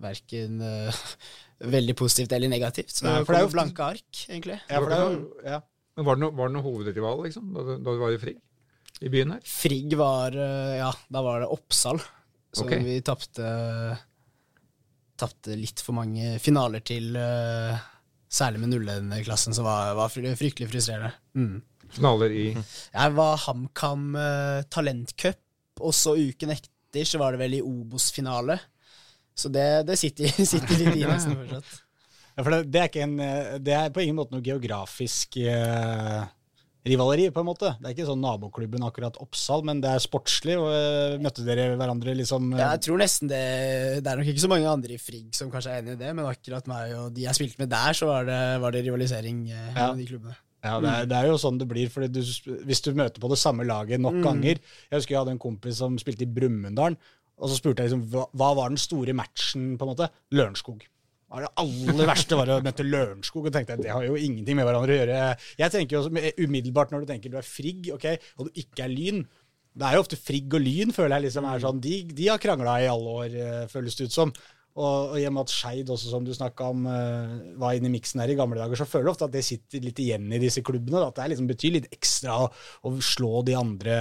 Verken 0.01 0.61
uh, 0.63 1.01
veldig 1.75 1.93
positivt 1.99 2.31
eller 2.33 2.49
negativt. 2.49 2.93
Så 2.95 3.05
Nei, 3.05 3.17
det 3.19 3.27
for 3.27 3.35
det 3.35 3.41
er 3.41 3.45
jo- 3.45 3.53
blanke 3.57 3.83
ark, 3.83 4.21
egentlig. 4.29 4.57
Ja, 4.69 4.79
for 4.79 4.89
det 4.93 4.97
er 4.97 5.09
jo 5.11 5.49
ja. 5.51 5.59
Men 5.97 6.07
var 6.07 6.15
det 6.17 6.23
noen 6.23 6.37
var 6.39 6.53
noe 6.53 6.63
hovedrival 6.65 7.21
liksom, 7.25 7.49
da, 7.53 7.65
du- 7.67 7.81
da 7.83 7.91
du 7.97 7.99
var 8.05 8.15
i 8.15 8.21
Frigg? 8.21 8.39
I 9.01 9.09
byen 9.11 9.33
her? 9.35 9.41
Frigg 9.49 9.93
var 9.99 10.37
eh, 10.37 10.77
Ja, 10.79 10.91
da 11.11 11.21
var 11.25 11.43
det 11.43 11.51
Oppsal. 11.51 11.99
Så 12.55 12.65
okay. 12.65 12.81
vi 12.83 12.97
tapte 13.05 13.51
Tapte 15.21 15.53
litt 15.55 15.83
for 15.85 15.93
mange 15.99 16.39
finaler 16.41 16.81
til, 16.81 17.11
eh, 17.19 17.77
særlig 18.31 18.61
med 18.63 18.73
01-klassen, 18.79 19.55
som 19.55 19.67
var, 19.67 19.93
var 19.97 20.11
fryktelig 20.11 20.69
frustrerende. 20.71 21.11
Mm. 21.35 21.61
Finaler 21.91 22.31
i 22.31 22.45
Jeg 22.99 23.15
var 23.17 23.39
HamKam 23.45 24.11
uh, 24.15 24.61
talentcup, 24.71 25.41
og 25.81 25.95
så 25.95 26.15
uken 26.15 26.53
etter 26.55 27.07
så 27.07 27.19
var 27.21 27.35
det 27.35 27.41
vel 27.43 27.57
i 27.59 27.63
Obos-finale. 27.63 28.57
Så 29.35 29.51
det, 29.51 29.87
det 29.87 29.97
sitter, 29.99 30.31
sitter 30.53 30.77
litt 30.79 30.99
i 30.99 31.07
nesten 31.07 31.37
fortsatt. 31.39 31.79
Ja, 32.31 32.43
for 32.43 32.53
det, 32.53 32.61
det, 32.71 32.79
er 32.79 32.91
ikke 32.91 33.03
en, 33.03 33.17
eh, 33.19 33.55
det 33.59 33.73
er 33.75 33.89
på 33.91 34.03
ingen 34.03 34.15
måte 34.15 34.35
noe 34.35 34.45
geografisk 34.45 35.35
eh, 35.41 36.21
rivaleri, 36.87 37.27
på 37.33 37.41
en 37.43 37.47
måte. 37.47 37.71
Det 37.79 37.89
er 37.89 37.93
ikke 37.95 38.07
sånn 38.09 38.21
naboklubben 38.23 38.83
akkurat 38.87 39.17
Oppsal, 39.21 39.61
men 39.67 39.81
det 39.83 39.89
er 39.93 40.01
sportslig. 40.01 40.55
og 40.57 40.69
eh, 40.73 41.17
Møtte 41.21 41.45
dere 41.45 41.75
hverandre 41.77 42.15
liksom 42.17 42.51
ja, 42.57 42.71
Jeg 42.75 42.81
tror 42.87 43.01
nesten 43.03 43.29
det 43.29 43.41
Det 44.01 44.09
er 44.11 44.17
nok 44.21 44.31
ikke 44.33 44.43
så 44.45 44.49
mange 44.51 44.69
andre 44.71 44.95
i 44.95 45.01
Frigg 45.01 45.35
som 45.37 45.51
kanskje 45.53 45.75
er 45.75 45.83
enig 45.83 45.93
i 45.97 45.99
det, 46.01 46.13
men 46.17 46.25
akkurat 46.29 46.69
meg 46.71 46.95
og 46.97 47.11
de 47.15 47.27
jeg 47.27 47.37
spilte 47.37 47.61
med 47.61 47.69
der, 47.73 47.93
så 47.97 48.09
var 48.09 48.25
det, 48.29 48.39
var 48.63 48.73
det 48.73 48.81
rivalisering 48.87 49.43
eh, 49.51 49.67
Ja. 49.71 49.75
mellom 49.91 50.01
de 50.01 50.07
klubbene. 50.09 50.37
Ja, 50.61 50.75
det 50.81 50.89
er, 50.93 51.05
det 51.09 51.17
er 51.17 51.25
jo 51.31 51.37
sånn 51.41 51.57
det 51.57 51.65
blir. 51.69 51.89
fordi 51.89 52.07
du, 52.13 52.21
Hvis 52.69 52.83
du 52.85 52.91
møter 52.93 53.17
på 53.23 53.29
det 53.31 53.39
samme 53.41 53.65
laget 53.65 53.97
nok 54.01 54.19
ganger 54.21 54.59
Jeg 54.59 54.93
husker 54.93 55.15
jeg 55.15 55.21
hadde 55.23 55.33
en 55.37 55.41
kompis 55.41 55.79
som 55.81 55.95
spilte 56.01 56.25
i 56.27 56.29
Brumunddal, 56.29 56.97
og 57.41 57.49
så 57.49 57.55
spurte 57.57 57.81
jeg 57.81 57.89
liksom, 57.89 58.03
hva, 58.13 58.27
hva 58.37 58.51
var 58.59 58.69
den 58.69 58.77
store 58.77 59.15
matchen, 59.17 59.71
på 59.77 59.87
en 59.87 59.89
måte? 59.95 60.09
Lørenskog. 60.37 60.83
Det 61.31 61.51
aller 61.63 62.07
verste 62.09 62.35
var 62.35 62.49
å 62.51 62.61
møte 62.63 62.83
Lørenskog, 62.83 63.45
og 63.47 63.53
tenkte 63.55 63.77
jeg, 63.77 63.85
det 63.85 63.93
har 63.93 64.03
jo 64.03 64.17
ingenting 64.19 64.57
med 64.59 64.67
hverandre 64.67 64.95
å 64.95 64.97
gjøre. 64.99 65.19
Jeg 65.61 65.73
tenker 65.75 65.97
jo 65.97 66.23
umiddelbart 66.43 66.91
når 66.91 67.05
du 67.05 67.13
tenker 67.13 67.31
du 67.31 67.37
er 67.39 67.47
Frigg, 67.47 67.91
ok, 67.95 68.07
og 68.37 68.49
du 68.49 68.63
ikke 68.63 68.83
er 68.83 68.91
Lyn 68.91 69.21
Det 69.71 69.87
er 69.87 69.95
jo 69.95 70.01
ofte 70.03 70.19
Frigg 70.19 70.51
og 70.57 70.65
Lyn, 70.65 70.91
føler 70.91 71.15
jeg 71.15 71.29
liksom 71.29 71.47
er 71.47 71.61
sånn, 71.63 71.79
de, 71.83 72.01
de 72.11 72.27
har 72.27 72.41
krangla 72.43 72.81
i 72.83 72.89
alle 72.91 73.13
år, 73.21 73.37
eh, 73.45 73.61
føles 73.71 73.95
det 73.95 74.09
ut 74.09 74.17
som. 74.17 74.33
Og, 74.71 75.11
og 75.11 75.15
i 75.19 75.25
og 75.27 75.33
med 75.35 75.47
at 75.47 75.51
Skeid 75.51 75.89
også, 75.91 76.11
som 76.11 76.27
du 76.27 76.31
snakka 76.35 76.69
om, 76.71 76.85
eh, 76.87 77.31
var 77.59 77.75
inne 77.75 77.89
i 77.89 77.93
miksen 77.95 78.19
her 78.23 78.31
i 78.31 78.37
gamle 78.39 78.59
dager, 78.59 78.79
så 78.79 78.87
føler 78.87 79.09
jeg 79.09 79.15
ofte 79.15 79.27
at 79.27 79.35
det 79.35 79.43
sitter 79.47 79.83
litt 79.83 79.99
igjen 79.99 80.27
i 80.31 80.39
disse 80.43 80.63
klubbene. 80.63 80.99
da, 80.99 81.09
At 81.11 81.19
det 81.19 81.31
liksom 81.33 81.49
betyr 81.49 81.75
litt 81.75 81.89
ekstra 81.91 82.37
å, 82.43 82.47
å 82.87 82.93
slå 83.03 83.41
de 83.47 83.55
andre 83.59 83.97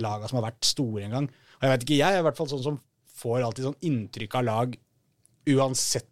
laga 0.00 0.28
som 0.28 0.40
har 0.40 0.50
vært 0.50 0.68
store 0.68 1.06
en 1.06 1.16
gang. 1.16 1.28
Og 1.60 1.66
jeg 1.66 1.74
vet 1.74 1.86
ikke, 1.86 2.00
jeg 2.00 2.16
er 2.16 2.20
i 2.20 2.26
hvert 2.28 2.40
fall 2.40 2.50
sånn 2.52 2.66
som 2.66 2.80
får 3.20 3.44
alltid 3.44 3.68
sånn 3.68 3.82
inntrykk 3.88 4.40
av 4.40 4.48
lag 4.48 4.80
uansett 5.50 6.09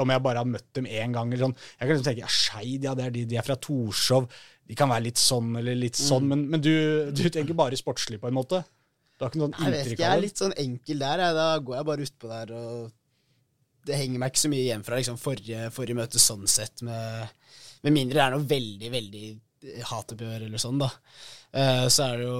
om 0.00 0.12
jeg 0.12 0.24
bare 0.24 0.42
har 0.42 0.48
møtt 0.48 0.68
dem 0.78 0.88
én 0.88 1.14
gang. 1.14 1.32
eller 1.32 1.48
sånn. 1.48 1.56
Jeg 1.76 1.82
kan 1.82 1.92
liksom 1.92 2.06
tenke 2.08 2.24
ja, 2.24 2.30
Skeid, 2.32 2.86
ja, 2.86 2.94
det 2.98 3.06
er 3.06 3.14
de, 3.14 3.24
de 3.28 3.38
er 3.40 3.46
fra 3.46 3.58
Torshov. 3.60 4.28
De 4.68 4.78
kan 4.78 4.90
være 4.92 5.06
litt 5.08 5.20
sånn 5.20 5.50
eller 5.58 5.76
litt 5.76 5.98
sånn, 5.98 6.28
men, 6.30 6.46
men 6.52 6.62
du, 6.64 6.72
du 7.12 7.26
tenker 7.28 7.58
bare 7.58 7.78
sportslig, 7.78 8.20
på 8.22 8.30
en 8.30 8.38
måte? 8.38 8.62
Du 9.18 9.26
har 9.26 9.32
ikke 9.32 9.42
noen 9.42 9.54
sånn 9.54 9.68
Jeg 9.68 9.74
det? 9.74 9.82
inntrykk 9.82 10.02
jeg 10.02 10.16
er 10.16 10.24
litt 10.24 10.40
sånn 10.40 10.56
enkel 10.64 11.04
der. 11.04 11.24
Jeg. 11.26 11.38
Da 11.38 11.46
går 11.66 11.78
jeg 11.78 11.88
bare 11.90 12.08
utpå 12.08 12.32
der, 12.32 12.54
og 12.56 13.86
det 13.86 13.98
henger 13.98 14.22
meg 14.22 14.32
ikke 14.32 14.44
så 14.44 14.50
mye 14.52 14.64
igjen 14.64 14.84
fra 14.86 14.98
liksom, 14.98 15.20
forrige, 15.20 15.68
forrige 15.74 15.98
møte 15.98 16.22
sånn 16.22 16.44
sett, 16.50 16.84
med, 16.86 17.32
med 17.82 17.96
mindre 17.96 18.18
det 18.18 18.24
er 18.24 18.36
noe 18.36 18.50
veldig, 18.50 18.90
veldig 18.96 19.30
hatoppgjør 19.90 20.46
eller 20.48 20.62
sånn, 20.62 20.78
da. 20.82 20.90
Uh, 21.52 21.86
så 21.92 22.08
er 22.08 22.22
det 22.22 22.28
jo 22.30 22.36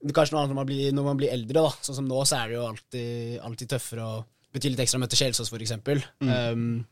det 0.00 0.14
er 0.14 0.16
Kanskje 0.16 0.32
noe 0.32 0.40
annet 0.40 0.54
når 0.54 0.56
man 0.56 0.68
blir, 0.70 0.92
når 0.96 1.06
man 1.10 1.18
blir 1.20 1.32
eldre, 1.34 1.64
da. 1.66 1.72
Sånn 1.84 1.98
som 1.98 2.06
nå, 2.08 2.20
så 2.24 2.38
er 2.38 2.48
det 2.48 2.56
jo 2.56 2.66
alltid, 2.70 3.40
alltid 3.44 3.72
tøffere 3.74 4.06
og 4.06 4.39
betyr 4.54 4.74
litt 4.74 4.82
ekstra 4.84 5.00
møte 5.02 5.18
Kjelsås, 5.18 5.50
for 5.52 5.62
eksempel. 5.62 6.02
Um, 6.22 6.82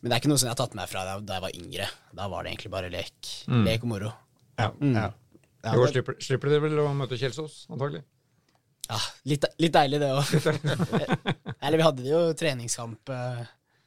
men 0.00 0.10
det 0.10 0.16
er 0.16 0.20
ikke 0.22 0.30
noe 0.32 0.40
som 0.40 0.50
jeg 0.50 0.54
har 0.54 0.60
tatt 0.60 0.76
med 0.76 0.90
fra 0.90 1.04
da 1.16 1.38
jeg 1.38 1.44
var 1.44 1.58
yngre. 1.58 1.90
Da 2.16 2.28
var 2.32 2.44
det 2.44 2.54
egentlig 2.54 2.72
bare 2.74 2.90
lek, 2.92 3.34
lek 3.64 3.86
og 3.86 3.92
moro. 3.94 4.14
Ja, 4.60 4.70
ja. 4.70 5.10
Ja, 5.64 5.72
I 5.72 5.80
år 5.80 5.92
slipper, 5.94 6.16
slipper 6.20 6.52
dere 6.52 6.60
vel 6.66 6.80
å 6.82 6.90
møte 6.96 7.16
Kjelsås, 7.16 7.62
antagelig? 7.72 8.02
Ja, 8.84 8.98
litt, 9.30 9.46
litt 9.62 9.72
deilig 9.72 10.00
det 10.02 10.10
òg. 10.12 10.32
Eller 11.64 11.78
vi 11.80 11.86
hadde 11.86 12.04
jo 12.04 12.18
treningskamp 12.36 13.12
eh, 13.14 13.44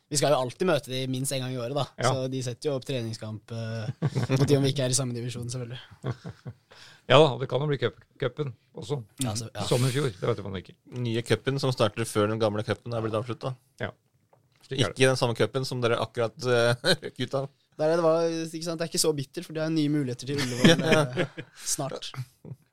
Vi 0.10 0.18
skal 0.18 0.34
jo 0.34 0.40
alltid 0.42 0.70
møte 0.70 0.90
de 0.90 1.04
minst 1.12 1.36
én 1.36 1.44
gang 1.44 1.54
i 1.54 1.60
året, 1.62 1.78
da. 1.78 1.86
Ja. 2.02 2.14
Så 2.16 2.32
de 2.34 2.42
setter 2.46 2.72
jo 2.72 2.78
opp 2.80 2.88
treningskamp 2.88 3.54
eh, 3.54 4.08
mot 4.34 4.48
de 4.50 4.58
om 4.58 4.66
vi 4.66 4.74
ikke 4.74 4.88
er 4.88 4.96
i 4.96 4.98
samme 4.98 5.14
divisjon, 5.18 5.50
selvfølgelig. 5.54 6.16
Ja 7.08 7.18
da, 7.24 7.28
det 7.40 7.48
kan 7.48 7.64
jo 7.64 7.70
bli 7.70 7.78
cup- 7.80 8.02
cupen 8.20 8.52
også. 8.76 9.00
Ja, 9.24 9.32
så, 9.40 9.48
ja. 9.54 9.64
Som 9.70 9.86
i 9.88 9.92
fjor, 9.94 10.10
det 10.12 10.28
vet 10.28 10.42
man 10.44 10.60
ikke. 10.60 10.76
Nye 11.00 11.24
cupen 11.24 11.60
som 11.64 11.72
starter 11.72 12.08
før 12.10 12.28
den 12.34 12.42
gamle 12.42 12.66
cupen 12.68 12.96
er 12.96 13.06
blitt 13.06 13.16
avslutta. 13.16 13.54
Ja. 13.80 13.94
Ikke 14.68 15.06
den 15.08 15.16
samme 15.20 15.38
cupen 15.38 15.64
som 15.68 15.80
dere 15.84 16.02
akkurat 16.04 16.36
uh, 16.44 16.74
røk 17.06 17.22
ut 17.24 17.38
av. 17.40 17.48
Det, 17.78 17.86
er, 17.86 17.94
det, 17.96 18.04
var, 18.04 18.26
ikke 18.28 18.74
det 18.74 18.84
er 18.84 18.90
ikke 18.90 19.00
så 19.00 19.14
bittert, 19.16 19.46
for 19.48 19.56
det 19.56 19.64
er 19.64 19.72
nye 19.72 19.92
muligheter 19.94 20.28
til 20.28 20.40
Ullevål 20.44 20.88
eh, 20.92 21.44
snart. 21.64 22.12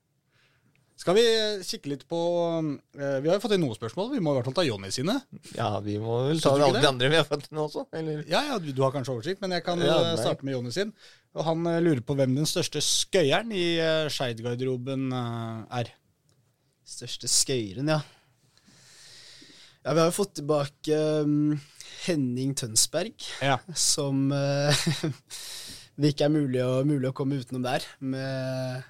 Skal 0.95 1.16
vi 1.18 1.24
kikke 1.66 1.90
litt 1.90 2.05
på 2.07 2.18
eh, 2.95 3.16
Vi 3.18 3.26
har 3.26 3.34
jo 3.34 3.42
fått 3.42 3.57
inn 3.57 3.64
noen 3.64 3.74
spørsmål. 3.74 4.12
Vi 4.12 4.20
må 4.22 4.30
i 4.30 4.36
hvert 4.38 4.47
fall 4.47 4.55
ta 4.61 4.64
Jonny 4.66 4.92
sine. 4.95 5.16
Ja, 5.57 5.72
vi 5.82 5.97
må 5.99 6.20
vel 6.28 6.38
ta 6.40 6.53
alle 6.55 6.78
de 6.78 6.86
andre 6.86 7.11
vi 7.11 7.18
har 7.18 7.26
fått 7.26 7.49
inn 7.51 7.59
også. 7.64 7.86
Eller? 7.99 8.22
Ja, 8.30 8.45
ja, 8.53 8.61
du, 8.62 8.70
du 8.70 8.82
har 8.84 8.95
kanskje 8.95 9.16
oversikt, 9.16 9.42
men 9.42 9.57
jeg 9.57 9.64
kan 9.66 9.82
Ja, 9.82 9.97
eh, 10.12 10.16
starte 10.22 10.47
med 10.47 10.55
Jonny 10.55 10.70
sin. 10.74 10.95
Og 11.34 11.42
Han 11.49 11.66
eh, 11.66 11.80
lurer 11.82 12.05
på 12.07 12.14
hvem 12.14 12.36
den 12.38 12.47
største 12.47 12.78
skøyeren 12.84 13.51
i 13.51 13.64
uh, 13.82 14.07
Skeid-garderoben 14.12 15.09
eh, 15.18 15.80
er. 15.82 15.90
Største 16.86 17.26
skøyeren, 17.32 17.90
ja. 17.90 17.99
Ja, 19.84 19.92
Vi 19.92 19.99
har 20.01 20.09
jo 20.09 20.16
fått 20.16 20.38
tilbake 20.38 20.99
um, 21.26 21.59
Henning 22.07 22.55
Tønsberg, 22.57 23.18
Ja. 23.42 23.59
som 23.76 24.30
eh, 24.32 24.84
det 26.01 26.14
ikke 26.14 26.30
er 26.30 26.32
mulig 26.38 26.62
å, 26.64 26.78
mulig 26.86 27.11
å 27.11 27.16
komme 27.18 27.42
utenom 27.42 27.66
der. 27.66 27.84
Med, 27.99 28.86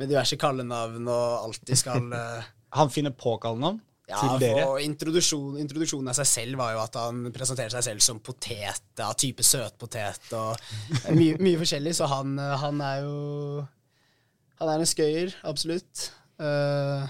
med 0.00 0.10
diverse 0.10 0.38
kallenavn 0.40 1.08
og 1.08 1.44
alt 1.46 1.66
de 1.66 1.76
skal 1.78 2.10
eh, 2.20 2.48
Han 2.78 2.92
finner 2.92 3.14
på 3.16 3.36
kallenavn 3.42 3.80
Ja, 4.06 4.20
for 4.22 4.78
introduksjon, 4.78 5.56
introduksjonen 5.58 6.12
av 6.12 6.18
seg 6.20 6.28
selv 6.30 6.60
var 6.60 6.76
jo 6.76 6.82
at 6.84 6.98
han 7.00 7.24
presenterte 7.34 7.74
seg 7.74 7.86
selv 7.88 8.04
som 8.06 8.20
potet, 8.22 8.84
av 9.02 9.16
type 9.18 9.42
søtpotet 9.42 10.28
og 10.38 10.54
mye, 11.18 11.40
mye 11.42 11.58
forskjellig, 11.58 11.96
så 11.98 12.06
han, 12.12 12.36
han 12.38 12.84
er 12.86 13.00
jo 13.02 13.16
Han 14.60 14.70
er 14.70 14.84
en 14.84 14.88
skøyer, 14.88 15.34
absolutt. 15.44 16.06
Uh, 16.38 17.02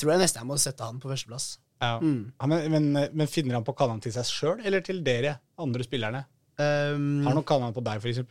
tror 0.00 0.14
jeg 0.14 0.24
nesten 0.24 0.40
jeg 0.40 0.48
må 0.48 0.56
sette 0.58 0.88
han 0.88 0.98
på 1.02 1.12
førsteplass. 1.12 1.52
Ja. 1.82 1.98
Mm. 2.00 2.32
Ja, 2.32 2.48
men, 2.48 2.66
men, 2.72 2.88
men 3.12 3.30
finner 3.30 3.58
han 3.58 3.66
på 3.66 3.76
kallenavn 3.76 4.02
til 4.02 4.14
seg 4.16 4.26
sjøl, 4.26 4.64
eller 4.64 4.82
til 4.86 5.02
dere, 5.04 5.36
andre 5.62 5.84
spillerne? 5.86 6.24
Um, 6.56 7.22
Har 7.22 7.32
han 7.32 7.38
noe 7.42 7.46
kallenavn 7.46 7.76
på 7.76 7.84
deg, 7.86 8.02
f.eks.? 8.02 8.24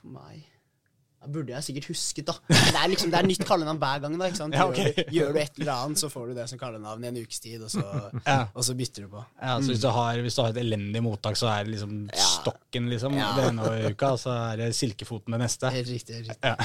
På 0.00 0.12
meg 0.16 0.46
Da 1.28 1.32
burde 1.34 1.52
jeg 1.52 1.64
sikkert 1.66 1.86
husket, 1.90 2.24
da. 2.30 2.34
Men 2.48 2.70
det 2.72 2.80
er 2.80 2.88
liksom, 2.88 3.10
det 3.12 3.18
er 3.18 3.26
nytt 3.28 3.42
kallenavn 3.44 3.78
hver 3.82 3.98
gang. 4.00 4.14
da, 4.16 4.28
ikke 4.30 4.38
sant? 4.40 4.54
Ja, 4.56 4.64
Gjør, 4.72 4.94
du, 4.96 5.10
gjør 5.12 5.34
du 5.34 5.38
et 5.42 5.58
eller 5.60 5.72
annet, 5.74 6.00
så 6.00 6.08
får 6.08 6.30
du 6.30 6.32
det 6.38 6.46
som 6.48 6.60
kallenavn 6.62 7.04
i 7.04 7.08
en 7.10 7.18
ukes 7.20 7.42
tid, 7.44 7.60
og 7.66 7.68
så, 7.74 7.82
Ja. 8.24 8.38
og 8.54 8.64
så 8.64 8.76
bytter 8.78 9.04
du 9.04 9.10
på. 9.12 9.24
Ja, 9.42 9.58
så 9.60 9.68
hvis 9.74 9.82
du, 9.84 9.88
har, 9.92 10.22
hvis 10.24 10.38
du 10.38 10.40
har 10.46 10.54
et 10.56 10.62
elendig 10.62 11.02
mottak, 11.04 11.36
så 11.36 11.50
er 11.52 11.68
det 11.68 11.74
liksom 11.76 11.98
Ja. 12.16 12.24
stokken, 12.38 12.88
liksom, 12.88 13.18
Ja. 13.20 13.34
det 13.36 13.44
ene 13.50 13.68
uka, 13.92 14.14
og 14.16 14.18
så 14.24 14.32
er 14.54 14.56
det 14.62 14.70
silkefoten 14.80 15.36
det 15.36 15.40
neste. 15.44 15.68
Helt 15.76 15.92
riktig. 15.92 16.14
helt 16.16 16.32
riktig. 16.32 16.48
Ja. 16.48 16.56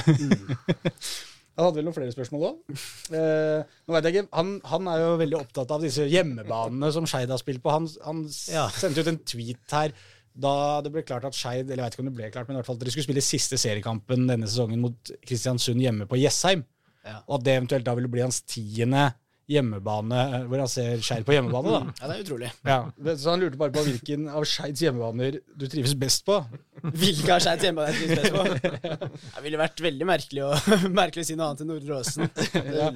Han 1.54 1.68
hadde 1.68 1.76
vel 1.78 1.84
noen 1.86 1.94
flere 1.94 2.10
spørsmål 2.10 2.46
òg. 2.48 2.78
Eh, 3.14 3.60
nå 3.86 3.94
vet 3.94 4.06
jeg 4.08 4.16
ikke, 4.16 4.26
han, 4.34 4.48
han 4.72 4.88
er 4.90 5.02
jo 5.04 5.10
veldig 5.20 5.36
opptatt 5.38 5.70
av 5.76 5.84
disse 5.84 6.02
hjemmebanene 6.10 6.88
som 6.96 7.06
Skeid 7.06 7.30
har 7.30 7.38
spilt 7.38 7.62
på. 7.62 7.70
Han, 7.70 7.86
han 8.02 8.24
Ja. 8.50 8.64
sendte 8.74 9.04
ut 9.04 9.10
en 9.12 9.20
tweet 9.22 9.70
her 9.76 9.92
da 10.34 10.82
det 10.82 10.90
ble 10.94 11.04
klart 11.06 11.26
at 11.28 11.36
Skeid 11.36 11.68
eller 11.68 11.84
jeg 11.84 11.86
vet 11.86 11.96
ikke 11.96 12.04
om 12.04 12.08
det 12.10 12.18
ble 12.18 12.30
klart, 12.34 12.48
men 12.48 12.56
i 12.56 12.58
hvert 12.58 12.68
fall 12.68 12.78
at 12.78 12.82
dere 12.82 12.94
skulle 12.94 13.06
spille 13.06 13.24
siste 13.24 13.58
seriekampen 13.60 14.26
denne 14.26 14.48
sesongen 14.50 14.82
mot 14.82 15.12
Kristiansund 15.22 15.82
hjemme 15.82 16.08
på 16.10 16.18
Jessheim. 16.18 16.64
Ja. 17.04 17.20
Og 17.28 17.38
at 17.38 17.44
det 17.46 17.54
eventuelt 17.58 17.86
da 17.86 17.94
ville 17.94 18.10
bli 18.10 18.24
hans 18.24 18.40
tiende 18.48 19.10
hjemmebane, 19.50 20.20
eh, 20.38 20.44
hvor 20.48 20.62
han 20.62 20.70
ser 20.70 21.00
Skeid 21.04 21.26
på 21.26 21.34
hjemmebane. 21.36 21.72
da. 21.72 21.94
Ja, 22.00 22.08
det 22.08 22.14
er 22.16 22.22
utrolig. 22.24 22.50
Ja, 22.64 22.78
Så 23.14 23.30
han 23.30 23.42
lurte 23.42 23.60
bare 23.60 23.74
på 23.74 23.84
hvilken 23.84 24.28
av 24.32 24.46
Skeids 24.48 24.80
hjemmebaner 24.84 25.40
du 25.56 25.66
trives 25.68 25.94
best 25.98 26.24
på. 26.24 26.38
Hvilke 26.84 27.34
av 27.34 27.42
Skeids 27.44 27.66
hjemmebaner 27.66 27.92
jeg 27.92 28.08
trives 28.08 28.22
best 28.22 28.34
på? 28.34 29.10
Det 29.34 29.44
ville 29.44 29.60
vært 29.60 29.82
veldig 29.84 30.08
merkelig 30.08 30.44
å, 30.46 30.52
merkelig 31.00 31.26
å 31.26 31.28
si 31.28 31.36
noe 31.38 31.50
annet 31.50 31.64
enn 31.64 31.72
Nordre 31.74 32.00
Åsen. 32.00 32.30
Ja. 32.74 32.88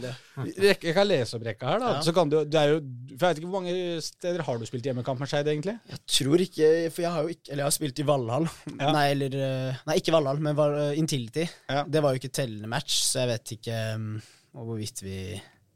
Jeg 0.58 0.94
kan 0.94 1.06
lese 1.06 1.36
opp 1.36 1.44
rekka 1.46 1.68
her, 1.68 1.80
da. 1.82 1.90
Ja. 1.96 2.02
Så 2.06 2.12
kan 2.16 2.30
du, 2.30 2.38
det 2.48 2.58
er 2.60 2.72
jo, 2.72 2.78
for 3.14 3.26
jeg 3.26 3.34
vet 3.34 3.40
ikke 3.40 3.50
Hvor 3.50 3.62
mange 3.62 3.74
steder 4.04 4.44
har 4.46 4.58
du 4.58 4.64
spilt 4.68 4.86
hjemmekamp 4.88 5.20
med 5.22 5.30
Skeid, 5.30 5.50
egentlig? 5.50 5.74
Jeg 5.90 6.00
tror 6.18 6.44
ikke 6.44 6.68
For 6.94 7.04
jeg 7.04 7.12
har 7.14 7.26
jo 7.26 7.34
ikke 7.34 7.52
Eller 7.52 7.62
jeg 7.62 7.68
har 7.68 7.76
spilt 7.76 8.02
i 8.02 8.06
Valhall. 8.08 8.48
Ja. 8.78 8.92
Nei, 8.94 9.04
eller 9.12 9.36
eh, 9.38 9.80
Nei, 9.88 9.98
ikke 10.00 10.14
Valhall, 10.14 10.40
men 10.44 10.62
eh, 10.64 10.98
Intility. 11.00 11.46
Det 11.88 12.02
var 12.04 12.14
jo 12.14 12.22
ikke 12.22 12.32
tellende 12.40 12.70
match, 12.70 13.00
så 13.10 13.24
jeg 13.24 13.32
vet 13.34 13.54
ikke 13.58 13.78
um, 13.98 14.10
hvorvidt 14.56 15.02
vi 15.04 15.18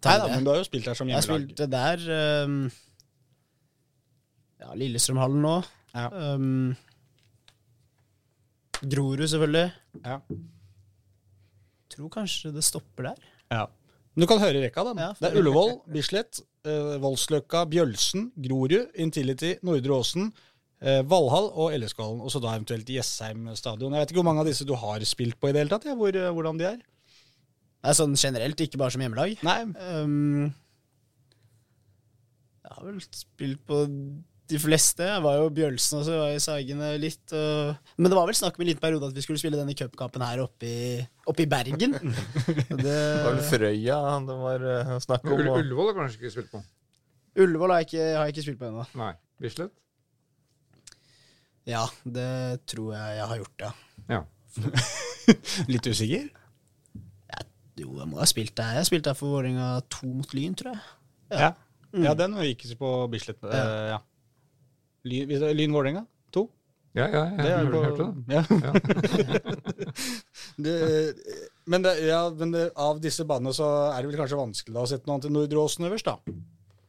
Nei 0.04 0.16
da, 0.18 0.30
men 0.32 0.44
du 0.46 0.50
har 0.50 0.58
jo 0.60 0.66
spilt 0.66 0.88
der 0.88 0.98
som 0.98 1.08
Jeg 1.10 1.20
hjemmelag. 1.22 1.44
spilt 1.44 1.58
spilte 1.58 1.68
der 1.70 2.46
um, 2.46 2.56
Ja, 4.62 4.72
Lillestrømhallen 4.78 5.42
nå. 5.44 5.56
Ja. 5.92 6.08
Um, 6.34 6.72
Grorud, 8.82 9.22
selvfølgelig. 9.30 9.68
Ja. 10.02 10.18
tror 11.92 12.08
kanskje 12.10 12.50
det 12.54 12.64
stopper 12.66 13.12
der. 13.12 13.26
Ja. 13.52 13.66
Men 14.12 14.24
du 14.24 14.28
kan 14.28 14.40
høre 14.42 14.60
rekka, 14.60 14.84
da. 14.84 14.92
Ja, 14.98 15.10
det 15.16 15.28
er 15.30 15.38
Ullevål, 15.40 15.76
Bislett, 15.92 16.40
eh, 16.68 16.96
Voldsløkka, 17.00 17.64
Bjølsen, 17.70 18.30
Grorud, 18.44 18.90
Intility, 19.00 19.54
Nordre 19.64 19.94
Åsen, 19.96 20.32
eh, 20.82 21.00
Valhall 21.08 21.48
og 21.54 21.72
Elleskollen. 21.72 22.20
Og 22.20 22.32
så 22.32 22.40
da 22.42 22.52
eventuelt 22.56 22.88
Jessheim 22.88 23.46
stadion. 23.56 23.92
Jeg 23.92 24.00
vet 24.02 24.12
ikke 24.12 24.20
hvor 24.20 24.28
mange 24.28 24.40
av 24.44 24.50
disse 24.50 24.66
du 24.68 24.74
har 24.74 25.00
spilt 25.08 25.38
på 25.40 25.48
i 25.48 25.52
det 25.54 25.62
hele 25.64 25.72
tatt, 25.72 25.86
ja, 25.88 25.94
hvor, 25.96 26.12
eh, 26.12 26.32
hvordan 26.32 26.58
de 26.60 26.64
er. 26.74 26.82
Det 27.82 27.90
er 27.90 27.96
sånn 27.98 28.12
generelt, 28.14 28.60
ikke 28.62 28.78
bare 28.78 28.94
som 28.94 29.02
hjemmelag. 29.02 29.38
Nei, 29.42 29.60
Um, 29.82 30.52
jeg 32.62 32.76
har 32.76 32.84
vel 32.86 33.00
spilt 33.04 33.64
på 33.68 33.78
de 34.52 34.58
fleste. 34.60 35.04
Jeg 35.06 35.22
var 35.24 35.36
jo 35.40 35.48
Bjølsen 35.54 35.98
også, 35.98 36.12
jeg 36.14 36.20
var 36.22 36.36
i 36.36 36.42
Sagene 36.42 36.90
litt. 37.00 37.34
Og... 37.36 37.72
Men 37.98 38.12
det 38.12 38.18
var 38.18 38.28
vel 38.30 38.38
snakk 38.38 38.56
om 38.58 38.64
en 38.64 38.70
liten 38.70 38.82
periode 38.82 39.08
at 39.10 39.16
vi 39.16 39.24
skulle 39.24 39.40
spille 39.42 39.58
denne 39.58 39.74
cupkampen 39.76 40.22
her 40.24 40.42
oppe 40.44 40.68
i, 40.68 40.78
oppe 41.28 41.44
i 41.44 41.48
Bergen. 41.50 41.96
Det, 41.98 42.68
Det 42.86 42.96
var 43.24 43.34
vel 43.34 43.42
Frøya 43.50 43.98
det 44.28 44.38
var 44.44 44.66
eh, 44.76 44.94
snakk 45.04 45.26
om. 45.26 45.34
Og- 45.42 45.58
Ullevål 45.60 45.90
har 45.90 45.98
kanskje 46.00 46.20
ikke 46.22 46.32
spilt 46.36 46.52
på? 46.54 46.62
Ullevål 47.42 47.74
har 47.74 47.82
jeg, 47.82 47.90
ikke, 47.90 48.06
har 48.16 48.26
jeg 48.28 48.34
ikke 48.36 48.46
spilt 48.46 48.60
på 48.62 48.68
ennå. 48.70 48.86
Nei. 49.02 49.12
Bislett? 49.42 49.74
Ja, 51.68 51.84
det 52.04 52.30
tror 52.72 52.94
jeg 52.96 53.18
jeg 53.20 53.26
har 53.32 53.42
gjort, 53.42 53.66
ja. 53.66 53.72
Ja. 54.10 54.22
litt 55.72 55.86
usikker? 55.92 56.30
Jo, 57.80 57.88
jeg 57.98 58.08
må 58.10 58.18
ha 58.20 58.26
spilt 58.28 58.54
der. 58.58 58.74
Jeg 58.80 58.86
spilte 58.90 59.08
der 59.10 59.16
for 59.18 59.26
Vålerenga 59.38 59.66
to 59.90 60.06
mot 60.12 60.30
Lyn, 60.36 60.54
tror 60.58 60.70
jeg. 60.74 60.80
Ja. 61.32 61.50
Ja, 61.92 62.12
den 62.16 62.32
gikk 62.44 62.62
på 62.80 62.88
Bislett. 63.12 63.40
eh, 63.44 63.88
ja. 63.94 63.98
Lyn, 65.08 65.26
Lyn 65.56 65.72
Vålerenga? 65.76 66.02
To? 66.32 66.42
Ja, 66.94 67.06
ja, 67.08 67.22
Det 67.38 67.48
jeg 67.48 67.56
er 67.56 67.64
hørte 67.72 67.96
på, 67.96 68.04
det. 68.28 68.34
ja. 68.36 68.42
det, 70.64 70.74
men 71.64 71.82
det, 71.86 71.92
ja, 72.04 72.18
men 72.36 72.52
det, 72.52 72.66
av 72.76 72.98
disse 73.00 73.24
banene 73.28 73.52
så 73.56 73.64
er 73.94 74.02
det 74.04 74.10
vel 74.12 74.20
kanskje 74.20 74.36
vanskelig 74.40 74.74
da 74.76 74.82
å 74.84 74.88
sette 74.90 75.06
noe 75.08 75.14
annet 75.16 75.28
enn 75.30 75.36
Nordre 75.38 75.62
Åsen 75.64 75.86
øverst, 75.88 76.08
da. 76.10 76.14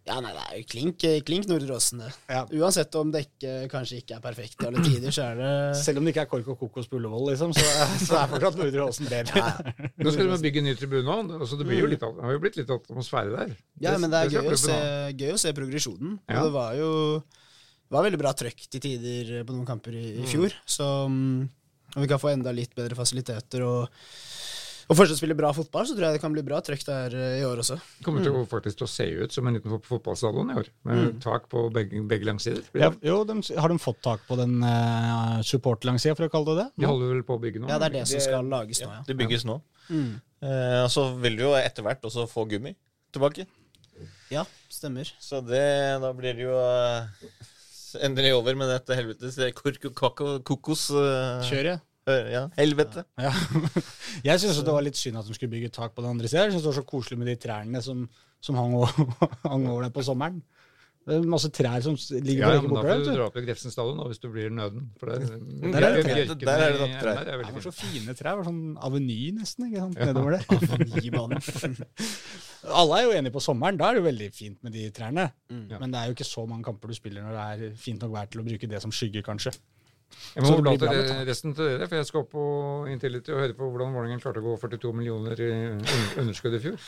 Ja, 0.04 0.18
nei, 0.20 0.34
det 0.36 0.41
er 0.43 0.58
jo 0.60 0.64
klink, 0.68 1.04
klink 1.24 1.45
Nordre 1.47 1.78
Åsen, 1.78 2.01
det. 2.04 2.10
Ja. 2.28 2.41
Uansett 2.60 2.95
om 2.99 3.12
dekket 3.14 3.70
kanskje 3.72 4.01
ikke 4.01 4.18
er 4.18 4.24
perfekt 4.26 4.60
i 4.60 4.68
alle 4.68 4.82
tider, 4.84 5.14
så 5.16 5.30
er 5.30 5.38
det 5.39 5.51
Selv 5.80 6.01
om 6.01 6.04
det 6.04 6.12
ikke 6.12 6.26
er 6.26 6.32
kork 6.34 6.49
og 6.51 6.58
kokos 6.60 6.89
på 6.91 6.99
Ullevål, 6.99 7.30
liksom, 7.30 7.54
så, 7.56 7.64
så 8.01 8.18
er 8.20 8.34
fortsatt 8.34 8.60
Nordre 8.60 8.84
Åsen 8.89 9.08
bedre. 9.08 9.45
Nå 10.04 10.12
skal 10.12 10.34
de 10.34 10.41
bygge 10.43 10.66
ny 10.66 10.76
tribune 10.80 11.16
òg. 11.16 11.32
så 11.47 11.60
det, 11.60 11.70
blir 11.70 11.80
jo 11.86 11.88
litt, 11.93 12.04
det 12.04 12.28
har 12.28 12.36
jo 12.36 12.43
blitt 12.43 12.60
litt 12.60 12.76
atmosfære 12.76 13.32
der. 13.32 13.56
Ja, 13.86 13.95
men 13.95 14.12
det 14.12 14.20
er 14.26 14.34
det 14.34 14.43
gøy 14.43 14.51
å, 14.51 14.60
se, 14.60 14.78
gøy 15.24 15.34
å 15.38 15.39
se 15.39 15.56
progresjonen. 15.56 16.20
Ja. 16.28 16.41
Og 16.41 16.49
det 16.49 16.56
var 16.58 16.76
jo 16.82 16.91
det 17.24 17.95
var 17.95 18.08
veldig 18.10 18.20
bra 18.20 18.36
trøkk 18.36 18.68
til 18.74 18.82
tider 18.82 19.34
på 19.47 19.56
noen 19.56 19.68
kamper 19.70 19.95
i, 19.95 20.08
i 20.24 20.28
fjor. 20.28 20.51
Så 20.68 20.86
mm, 21.08 21.41
om 21.95 22.04
vi 22.04 22.12
kan 22.12 22.20
få 22.20 22.34
enda 22.34 22.51
litt 22.56 22.76
bedre 22.76 22.97
fasiliteter 22.97 23.64
og, 23.68 24.04
og 24.88 24.98
fortsatt 25.00 25.20
spiller 25.20 25.38
bra 25.40 25.52
fotball, 25.56 25.86
så 25.88 25.96
tror 25.96 26.08
jeg 26.08 26.18
det 26.18 26.22
kan 26.24 26.34
bli 26.36 26.44
bra 26.46 26.60
trøkk 26.66 26.84
der 26.88 27.16
eh, 27.16 27.36
i 27.40 27.46
år 27.48 27.62
også. 27.64 27.78
Det 28.00 28.06
kommer 28.08 28.26
til 28.26 28.36
å, 28.36 28.44
faktisk 28.50 28.82
til 28.82 28.88
å 28.88 28.92
se 28.92 29.08
ut 29.24 29.36
som 29.36 29.48
en 29.48 29.58
liten 29.58 29.72
fot- 29.72 29.88
fotballstadion 29.88 30.52
i 30.54 30.58
år, 30.60 30.70
med 30.90 31.22
tak 31.24 31.48
på 31.52 31.66
begge, 31.74 32.02
begge 32.10 32.28
langsider. 32.28 32.66
Ja, 32.80 32.92
jo, 33.06 33.22
de, 33.30 33.40
har 33.56 33.74
de 33.74 33.80
fått 33.82 34.02
tak 34.06 34.26
på 34.28 34.38
den 34.40 34.60
uh, 34.66 35.40
support-langsida, 35.48 36.18
for 36.20 36.28
å 36.28 36.34
kalle 36.34 36.52
det 36.52 36.66
det? 36.66 36.68
De 36.84 36.90
holder 36.90 37.14
vel 37.16 37.26
på 37.28 37.38
å 37.38 37.44
bygge 37.44 37.64
nå? 37.64 37.72
Ja, 37.72 37.80
det 37.82 37.92
er 37.92 37.98
det 38.00 38.06
som 38.12 38.24
skal 38.28 38.52
lages 38.52 38.84
nå, 38.84 38.90
Ja, 38.92 39.00
ja. 39.00 39.08
det 39.08 39.18
bygges 39.24 39.48
nå. 39.48 39.60
Mm. 39.90 40.12
Uh, 40.44 40.80
og 40.84 40.92
så 40.92 41.08
vil 41.24 41.40
du 41.40 41.46
jo 41.48 41.56
etter 41.56 41.86
hvert 41.86 42.04
også 42.10 42.28
få 42.32 42.44
gummi 42.52 42.76
tilbake. 43.16 43.48
Ja, 44.34 44.44
stemmer. 44.74 45.08
Så 45.22 45.40
det, 45.46 45.64
da 46.02 46.12
blir 46.18 46.36
det 46.36 46.48
jo 46.48 46.58
uh, 46.58 47.08
endelig 48.04 48.34
over 48.36 48.58
med 48.58 48.72
dette 48.74 48.98
helvetes 48.98 49.38
kokos... 49.54 50.88
Uh, 50.92 51.44
Kjøret. 51.48 51.84
Ja, 52.08 52.43
helvete. 52.58 53.06
Ja. 53.20 53.32
Jeg 54.28 54.41
syns 54.41 54.60
det 54.60 54.76
var 54.76 54.84
litt 54.86 54.99
synd 54.99 55.20
at 55.22 55.28
de 55.28 55.36
skulle 55.38 55.54
bygge 55.54 55.72
tak 55.74 55.95
på 55.95 56.04
den 56.04 56.16
andre 56.16 56.28
sida. 56.28 56.47
Jeg 56.47 56.56
synes 56.56 56.66
det 56.66 56.72
var 56.74 56.82
så 56.82 56.88
koselig 56.89 57.20
med 57.22 57.32
de 57.32 57.38
trærne 57.39 57.82
som, 57.86 58.04
som 58.43 58.60
hang, 58.60 58.76
over, 58.80 58.91
hang 59.51 59.68
over 59.70 59.88
der 59.88 59.95
på 59.95 60.06
sommeren. 60.06 60.41
Det 61.04 61.18
er 61.18 61.26
masse 61.28 61.49
trær 61.51 61.82
som 61.84 61.97
ligger 62.24 62.45
Ja, 62.45 62.49
ja, 62.56 62.62
men 62.64 62.78
da 62.78 62.82
får 62.86 63.01
du 63.04 63.10
dra 63.10 63.26
opp 63.26 63.36
i 63.36 63.41
Grefsen 63.43 63.74
stadion 63.74 63.97
hvis 64.08 64.22
du 64.24 64.30
blir 64.32 64.54
nøden. 64.56 64.86
For 64.99 65.12
det, 65.12 65.18
Der 65.74 65.84
er 65.84 65.97
det 65.97 66.06
trær. 66.06 66.30
Der 66.39 66.64
er 66.64 66.72
det 66.72 66.80
nok 66.80 66.93
trær. 67.01 67.20
Er 67.20 67.41
Det 67.43 67.56
var 67.58 67.66
så 67.66 67.74
fine 67.76 68.16
trær. 68.16 68.30
Det 68.30 68.39
var 68.39 68.47
sånn 68.47 68.62
aveny, 68.88 69.18
nesten. 69.36 69.68
ikke 69.68 69.84
sant, 69.84 69.99
nedover 69.99 70.38
der. 70.38 71.76
Alle 72.80 73.01
er 73.01 73.04
jo 73.04 73.12
enige 73.18 73.36
på 73.36 73.43
sommeren. 73.43 73.76
Da 73.80 73.89
er 73.89 73.97
det 73.97 74.04
jo 74.04 74.08
veldig 74.08 74.30
fint 74.32 74.64
med 74.64 74.72
de 74.78 74.86
trærne. 74.95 75.28
Mm. 75.51 75.66
Men 75.76 75.91
det 75.91 75.99
er 75.99 76.08
jo 76.08 76.16
ikke 76.16 76.30
så 76.30 76.45
mange 76.47 76.64
kamper 76.70 76.93
du 76.93 76.95
spiller 76.95 77.28
når 77.28 77.36
det 77.36 77.43
er 77.68 77.78
fint 77.84 77.99
nok 77.99 78.16
vær 78.16 78.32
til 78.32 78.39
å 78.39 78.47
bruke 78.47 78.72
det 78.72 78.80
som 78.86 78.95
skygge, 78.95 79.26
kanskje. 79.28 79.51
Jeg 80.36 80.43
må 80.43 80.49
det 80.49 80.55
overlate 80.57 80.89
det- 80.89 81.28
resten 81.28 81.53
til 81.55 81.66
dere, 81.66 81.88
for 81.88 81.95
jeg 81.95 82.05
skal 82.09 82.20
opp 82.24 82.32
på 82.32 82.43
Intility 82.91 83.32
og 83.32 83.39
høre 83.39 83.53
på 83.53 83.70
hvordan 83.72 83.93
Vålerengen 83.93 84.22
klarte 84.22 84.41
å 84.41 84.45
gå 84.45 84.55
42 84.59 84.93
millioner 84.93 85.39
i 85.39 85.51
underskudd 86.22 86.55
i 86.55 86.59
fjor. 86.59 86.80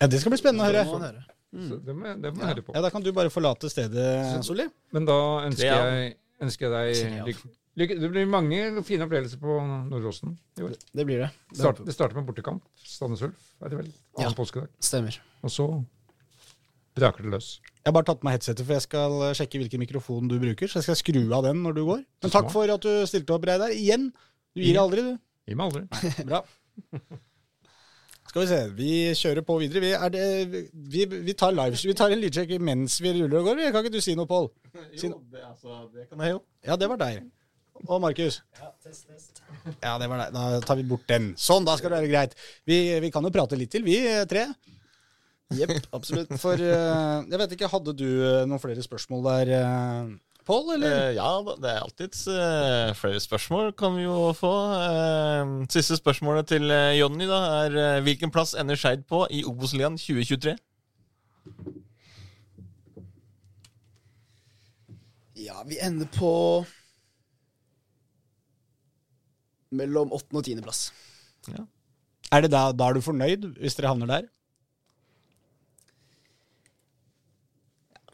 Ja, 0.00 0.06
Det 0.06 0.20
skal 0.20 0.30
bli 0.30 0.38
spennende 0.38 0.64
å 0.68 0.72
Det 0.72 0.86
må 0.86 0.98
høre. 1.00 1.24
man. 1.52 1.68
Så 1.68 1.76
det 1.84 1.94
må, 1.96 2.14
det 2.20 2.32
må 2.34 2.40
ja. 2.40 2.46
høre 2.54 2.62
på. 2.62 2.74
Ja, 2.74 2.80
Da 2.82 2.90
kan 2.90 3.02
du 3.02 3.12
bare 3.12 3.30
forlate 3.30 3.70
stedet, 3.70 4.44
Solli. 4.44 4.66
Men 4.92 5.04
da 5.06 5.16
ønsker 5.46 5.64
jeg, 5.64 6.16
ønsker 6.42 6.68
jeg 6.68 6.94
deg 6.96 7.36
lykke, 7.76 8.00
Det 8.00 8.10
blir 8.10 8.26
mange 8.26 8.82
fine 8.84 9.04
opplevelser 9.04 9.36
på 9.40 9.56
Nordåsen 9.90 10.36
i 10.58 10.62
år. 10.62 10.74
Det 10.94 11.04
blir 11.06 11.18
det. 11.24 11.30
Det 11.52 11.58
starter, 11.58 11.84
det 11.84 11.92
starter 11.94 12.14
med 12.16 12.26
bortekamp. 12.26 12.62
Sandnes 12.82 13.20
Ulf, 13.22 13.34
er 13.62 13.68
det 13.68 13.78
vel? 13.78 13.92
Annen 14.18 14.30
Ja. 14.30 14.34
påskedag. 14.34 14.68
Stemmer. 14.80 15.18
Og 15.44 15.50
så 15.50 15.84
braker 16.96 17.26
det 17.26 17.34
løs. 17.34 17.50
Jeg 17.82 17.90
har 17.90 17.94
bare 17.94 18.08
tatt 18.08 18.22
på 18.22 18.26
meg 18.26 18.38
headsetet, 18.38 18.64
for 18.66 18.74
jeg 18.74 18.84
skal 18.86 19.12
sjekke 19.38 19.60
hvilken 19.62 19.82
mikrofon 19.82 20.30
du 20.30 20.38
bruker. 20.42 20.70
Så 20.70 20.80
jeg 20.80 20.88
skal 20.88 20.98
skru 21.02 21.20
av 21.36 21.44
den 21.46 21.60
når 21.62 21.76
du 21.76 21.84
går. 21.86 22.02
Men 22.24 22.32
takk 22.34 22.50
for 22.54 22.72
at 22.72 22.82
du 22.82 23.06
stilte 23.06 23.36
opp, 23.36 23.46
Reidar. 23.46 23.70
Igjen. 23.74 24.10
Du 24.56 24.64
gir 24.64 24.80
aldri, 24.80 25.04
du. 25.06 25.14
Gi 25.46 25.54
meg 25.58 25.70
aldri. 25.70 25.84
Bra. 26.28 26.42
Skal 28.26 28.42
vi 28.42 28.48
se. 28.50 28.58
Vi 28.76 28.90
kjører 29.16 29.44
på 29.46 29.58
videre. 29.62 29.82
Vi, 29.84 29.92
er 29.94 30.12
det, 30.12 30.24
vi, 30.72 31.06
vi 31.28 31.34
tar 31.38 31.54
live, 31.54 31.78
vi 31.78 31.94
tar 31.96 32.12
en 32.12 32.20
lydsjekk 32.24 32.56
mens 32.64 32.98
vi 33.04 33.14
ruller 33.20 33.38
og 33.38 33.52
går. 33.52 33.62
Kan 33.70 33.86
ikke 33.86 33.94
du 33.94 34.02
si 34.04 34.16
noe, 34.18 34.28
Pål? 34.28 34.50
Si 34.96 35.06
Jo, 35.08 35.20
det, 35.32 35.44
altså, 35.46 35.78
det 35.94 36.08
kan 36.10 36.24
jeg 36.24 36.34
jo. 36.34 36.42
Ja, 36.66 36.76
det 36.80 36.90
var 36.90 37.00
deg. 37.00 37.22
Og 37.86 38.00
Markus. 38.02 38.40
Ja, 39.84 39.94
det 40.00 40.08
var 40.10 40.24
deg. 40.24 40.34
Da 40.34 40.46
tar 40.64 40.80
vi 40.80 40.86
bort 40.90 41.06
den. 41.08 41.34
Sånn, 41.40 41.68
da 41.68 41.76
skal 41.78 41.92
det 41.92 42.02
være 42.02 42.10
greit. 42.12 42.36
Vi, 42.66 42.80
vi 43.04 43.12
kan 43.14 43.24
jo 43.24 43.32
prate 43.34 43.58
litt 43.60 43.70
til, 43.72 43.86
vi 43.86 44.00
tre. 44.28 44.48
Jepp, 45.54 45.70
absolutt. 45.96 46.32
For 46.42 46.58
uh, 46.58 47.22
jeg 47.22 47.38
vet 47.42 47.52
ikke, 47.54 47.70
hadde 47.70 47.94
du 47.94 48.06
eh, 48.06 48.44
noen 48.48 48.62
flere 48.62 48.82
spørsmål 48.82 49.28
der, 49.28 49.52
uh, 49.62 50.14
Pål, 50.46 50.76
eller? 50.76 50.92
Uh, 50.94 51.14
ja, 51.16 51.30
det 51.62 51.70
er 51.70 51.80
alltids 51.82 52.20
uh, 52.30 52.92
flere 52.98 53.22
spørsmål 53.22 53.72
kan 53.78 53.96
vi 53.98 54.04
jo 54.06 54.30
få. 54.34 54.52
Siste 55.70 55.98
spørsmålet 55.98 56.50
til 56.54 56.70
Jonny 56.98 57.26
da, 57.30 57.40
er 57.66 58.04
hvilken 58.06 58.30
plass 58.34 58.54
ender 58.58 58.78
Skeid 58.78 59.06
på 59.10 59.24
i 59.30 59.42
Obos-ligaen 59.46 59.98
2023? 59.98 60.56
Ja, 65.46 65.60
vi 65.66 65.78
ender 65.82 66.10
på 66.14 66.30
mellom 69.76 70.14
åttende 70.14 70.40
og 70.40 70.46
tiendeplass. 70.46 70.88
Er 72.34 72.42
det 72.42 72.50
da, 72.50 72.70
da 72.74 72.88
er 72.88 72.96
du 72.96 73.04
fornøyd, 73.04 73.52
hvis 73.60 73.78
dere 73.78 73.92
havner 73.92 74.10
der? 74.10 74.30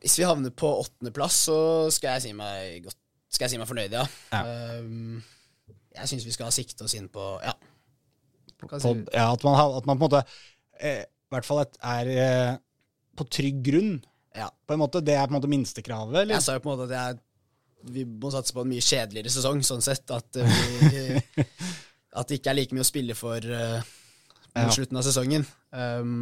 Hvis 0.03 0.17
vi 0.19 0.27
havner 0.27 0.51
på 0.51 0.69
åttendeplass, 0.83 1.37
så 1.49 1.57
skal 1.95 2.17
jeg 2.17 2.25
si 2.27 2.33
meg, 2.37 2.81
godt, 2.89 2.99
skal 3.31 3.47
jeg 3.47 3.55
si 3.55 3.61
meg 3.61 3.69
fornøyd, 3.71 3.95
ja. 3.95 4.07
Um, 4.83 5.21
jeg 5.95 6.09
syns 6.11 6.25
vi 6.27 6.35
skal 6.35 6.51
sikte 6.55 6.87
oss 6.89 6.97
inn 6.99 7.09
på 7.13 7.27
Ja. 7.45 7.53
På, 8.63 8.69
si. 8.79 8.93
ja, 9.15 9.27
at 9.35 9.43
man, 9.47 9.57
at 9.59 9.87
man 9.91 9.99
på 9.99 10.07
en 10.07 10.11
måte 10.11 10.23
eh, 10.79 11.01
i 11.03 11.35
hvert 11.35 11.47
fall 11.49 11.65
et, 11.65 11.75
er 11.83 12.11
eh, 12.13 12.53
på 13.19 13.27
trygg 13.27 13.59
grunn. 13.67 13.97
Ja. 14.39 14.47
På 14.67 14.77
en 14.77 14.81
måte, 14.85 15.01
Det 15.05 15.17
er 15.19 15.27
på 15.27 15.35
en 15.35 15.39
måte 15.41 15.51
minstekravet, 15.51 16.15
eller? 16.23 16.37
Jeg 16.37 16.45
sa 16.47 16.55
jo 16.57 16.63
på 16.65 16.71
en 16.71 16.79
måte 16.79 16.87
at 16.91 16.95
jeg, 16.99 17.23
vi 17.97 18.05
må 18.07 18.31
satse 18.31 18.55
på 18.55 18.63
en 18.63 18.71
mye 18.71 18.85
kjedeligere 18.85 19.33
sesong, 19.35 19.63
sånn 19.67 19.83
sett. 19.83 20.07
At, 20.15 20.39
eh, 20.39 20.63
vi, 20.79 21.45
at 22.21 22.31
det 22.31 22.39
ikke 22.39 22.53
er 22.55 22.59
like 22.61 22.77
mye 22.79 22.87
å 22.87 22.91
spille 22.93 23.17
for 23.19 23.43
uh, 23.51 23.83
mot 24.55 24.63
Ja. 24.69 24.71
slutten 24.79 25.01
av 25.01 25.07
sesongen. 25.09 25.47
Um, 25.75 26.15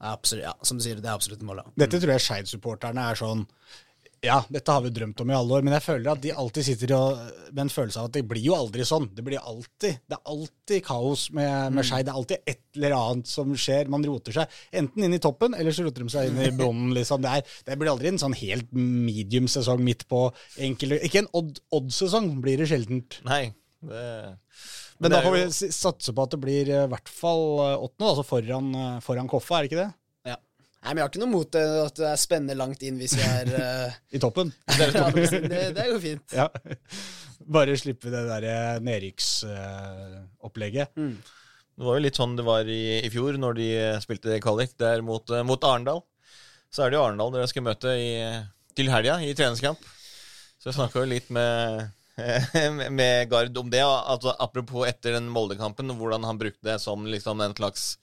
absolutt, 0.00 0.44
ja, 0.48 0.54
som 0.64 0.78
du 0.80 0.84
sier, 0.84 0.96
det 1.00 1.08
er 1.10 1.14
absolutt 1.14 1.42
målet. 1.46 1.68
Dette 1.76 2.00
tror 2.00 2.14
jeg 2.16 2.24
Skeid-supporterne 2.26 3.10
er 3.12 3.18
sånn 3.20 3.46
Ja, 4.20 4.42
dette 4.52 4.68
har 4.72 4.82
vi 4.84 4.90
drømt 4.92 5.20
om 5.24 5.30
i 5.30 5.34
alle 5.36 5.54
år, 5.56 5.62
men 5.64 5.72
jeg 5.72 5.80
føler 5.86 6.10
at 6.12 6.20
de 6.20 6.32
alltid 6.36 6.66
sitter 6.66 6.90
og, 6.92 7.20
med 7.56 7.62
en 7.62 7.70
følelse 7.72 8.02
av 8.02 8.10
at 8.10 8.16
det 8.18 8.22
blir 8.28 8.42
jo 8.44 8.52
aldri 8.52 8.84
sånn. 8.84 9.06
Det 9.16 9.24
blir 9.24 9.40
alltid 9.40 9.96
Det 10.04 10.16
er 10.18 10.32
alltid 10.34 10.82
kaos 10.84 11.22
med, 11.32 11.72
med 11.72 11.86
Skeid. 11.88 12.04
Det 12.04 12.12
er 12.12 12.18
alltid 12.20 12.50
et 12.52 12.60
eller 12.76 12.96
annet 12.98 13.30
som 13.32 13.54
skjer. 13.56 13.88
Man 13.88 14.04
roter 14.04 14.36
seg 14.36 14.58
enten 14.82 15.06
inn 15.08 15.16
i 15.16 15.22
toppen, 15.24 15.56
eller 15.56 15.72
så 15.72 15.86
roter 15.86 16.04
de 16.04 16.12
seg 16.12 16.28
inn 16.28 16.42
i 16.44 16.50
bunnen. 16.60 16.92
Liksom. 16.98 17.24
Det, 17.24 17.32
er, 17.40 17.56
det 17.70 17.78
blir 17.80 17.92
aldri 17.94 18.12
en 18.12 18.20
sånn 18.20 18.36
helt 18.42 18.68
medium 18.76 19.48
sesong 19.48 19.80
midt 19.88 20.04
på 20.12 20.26
enkelte 20.68 21.00
Ikke 21.08 21.24
en 21.24 21.32
odd- 21.40 21.62
odd-sesong 21.80 22.34
blir 22.44 22.60
det 22.60 22.68
sjeldent. 22.74 23.22
Nei, 23.24 23.46
det 23.88 24.04
Men 25.00 25.14
da 25.14 25.22
får 25.24 25.32
vi 25.32 25.40
jo- 25.46 25.70
satse 25.72 26.12
på 26.12 26.20
at 26.26 26.32
det 26.34 26.40
blir 26.42 26.68
eh, 26.68 26.82
i 26.84 26.90
hvert 26.92 27.08
fall 27.08 27.44
eh, 27.64 27.84
åttende, 27.86 28.08
altså 28.10 28.24
foran, 28.28 28.66
eh, 28.76 28.98
foran 29.04 29.30
Koffa, 29.32 29.54
er 29.56 29.62
det 29.64 29.68
ikke 29.70 29.80
det? 29.80 29.92
Ja. 30.28 30.36
Nei, 30.36 30.90
men 30.90 30.98
Jeg 31.00 31.04
har 31.06 31.10
ikke 31.12 31.22
noe 31.24 31.32
mot 31.32 31.50
det, 31.56 31.64
at 31.86 31.96
det 32.02 32.08
er 32.10 32.20
spennende 32.20 32.58
langt 32.60 32.80
inn 32.86 33.00
hvis 33.00 33.16
vi 33.16 33.24
er 33.24 33.46
uh... 33.56 33.88
I 34.16 34.18
toppen. 34.22 34.48
det, 34.78 34.86
det 35.76 35.86
går 35.90 36.00
fint. 36.04 36.28
Ja. 36.36 36.46
Bare 37.56 37.80
slippe 37.80 38.12
det 38.12 38.22
der 38.28 38.42
nedrykksopplegget. 38.84 40.88
Det 41.80 41.86
var 41.86 41.96
jo 41.96 42.02
litt 42.04 42.18
sånn 42.18 42.34
det 42.36 42.44
var 42.44 42.68
i, 42.68 43.00
i 43.00 43.08
fjor, 43.08 43.38
når 43.40 43.54
de 43.56 43.66
spilte 44.04 44.36
kvalik 44.44 44.74
der 44.80 45.00
mot, 45.06 45.24
eh, 45.32 45.40
mot 45.48 45.62
Arendal. 45.64 46.02
Så 46.68 46.84
er 46.84 46.92
det 46.92 46.98
jo 46.98 47.04
Arendal 47.06 47.32
dere 47.32 47.48
skal 47.48 47.64
møte 47.64 47.88
i, 47.96 48.10
til 48.76 48.90
helga, 48.92 49.14
i 49.24 49.32
treningskamp. 49.32 49.80
Så 50.60 50.68
jeg 50.68 50.76
snakka 50.76 51.00
jo 51.00 51.08
litt 51.08 51.30
med, 51.32 51.88
med 53.00 53.30
Gard 53.30 53.58
om 53.58 53.70
det. 53.72 53.84
Altså, 53.84 54.34
apropos 54.38 54.88
etter 54.88 55.16
den 55.18 55.30
Molde-kampen, 55.32 55.92
hvordan 55.98 56.26
han 56.28 56.40
brukte 56.40 56.72
det 56.72 56.80
som 56.82 57.06
liksom 57.08 57.40
en 57.44 57.56
slags 57.56 57.94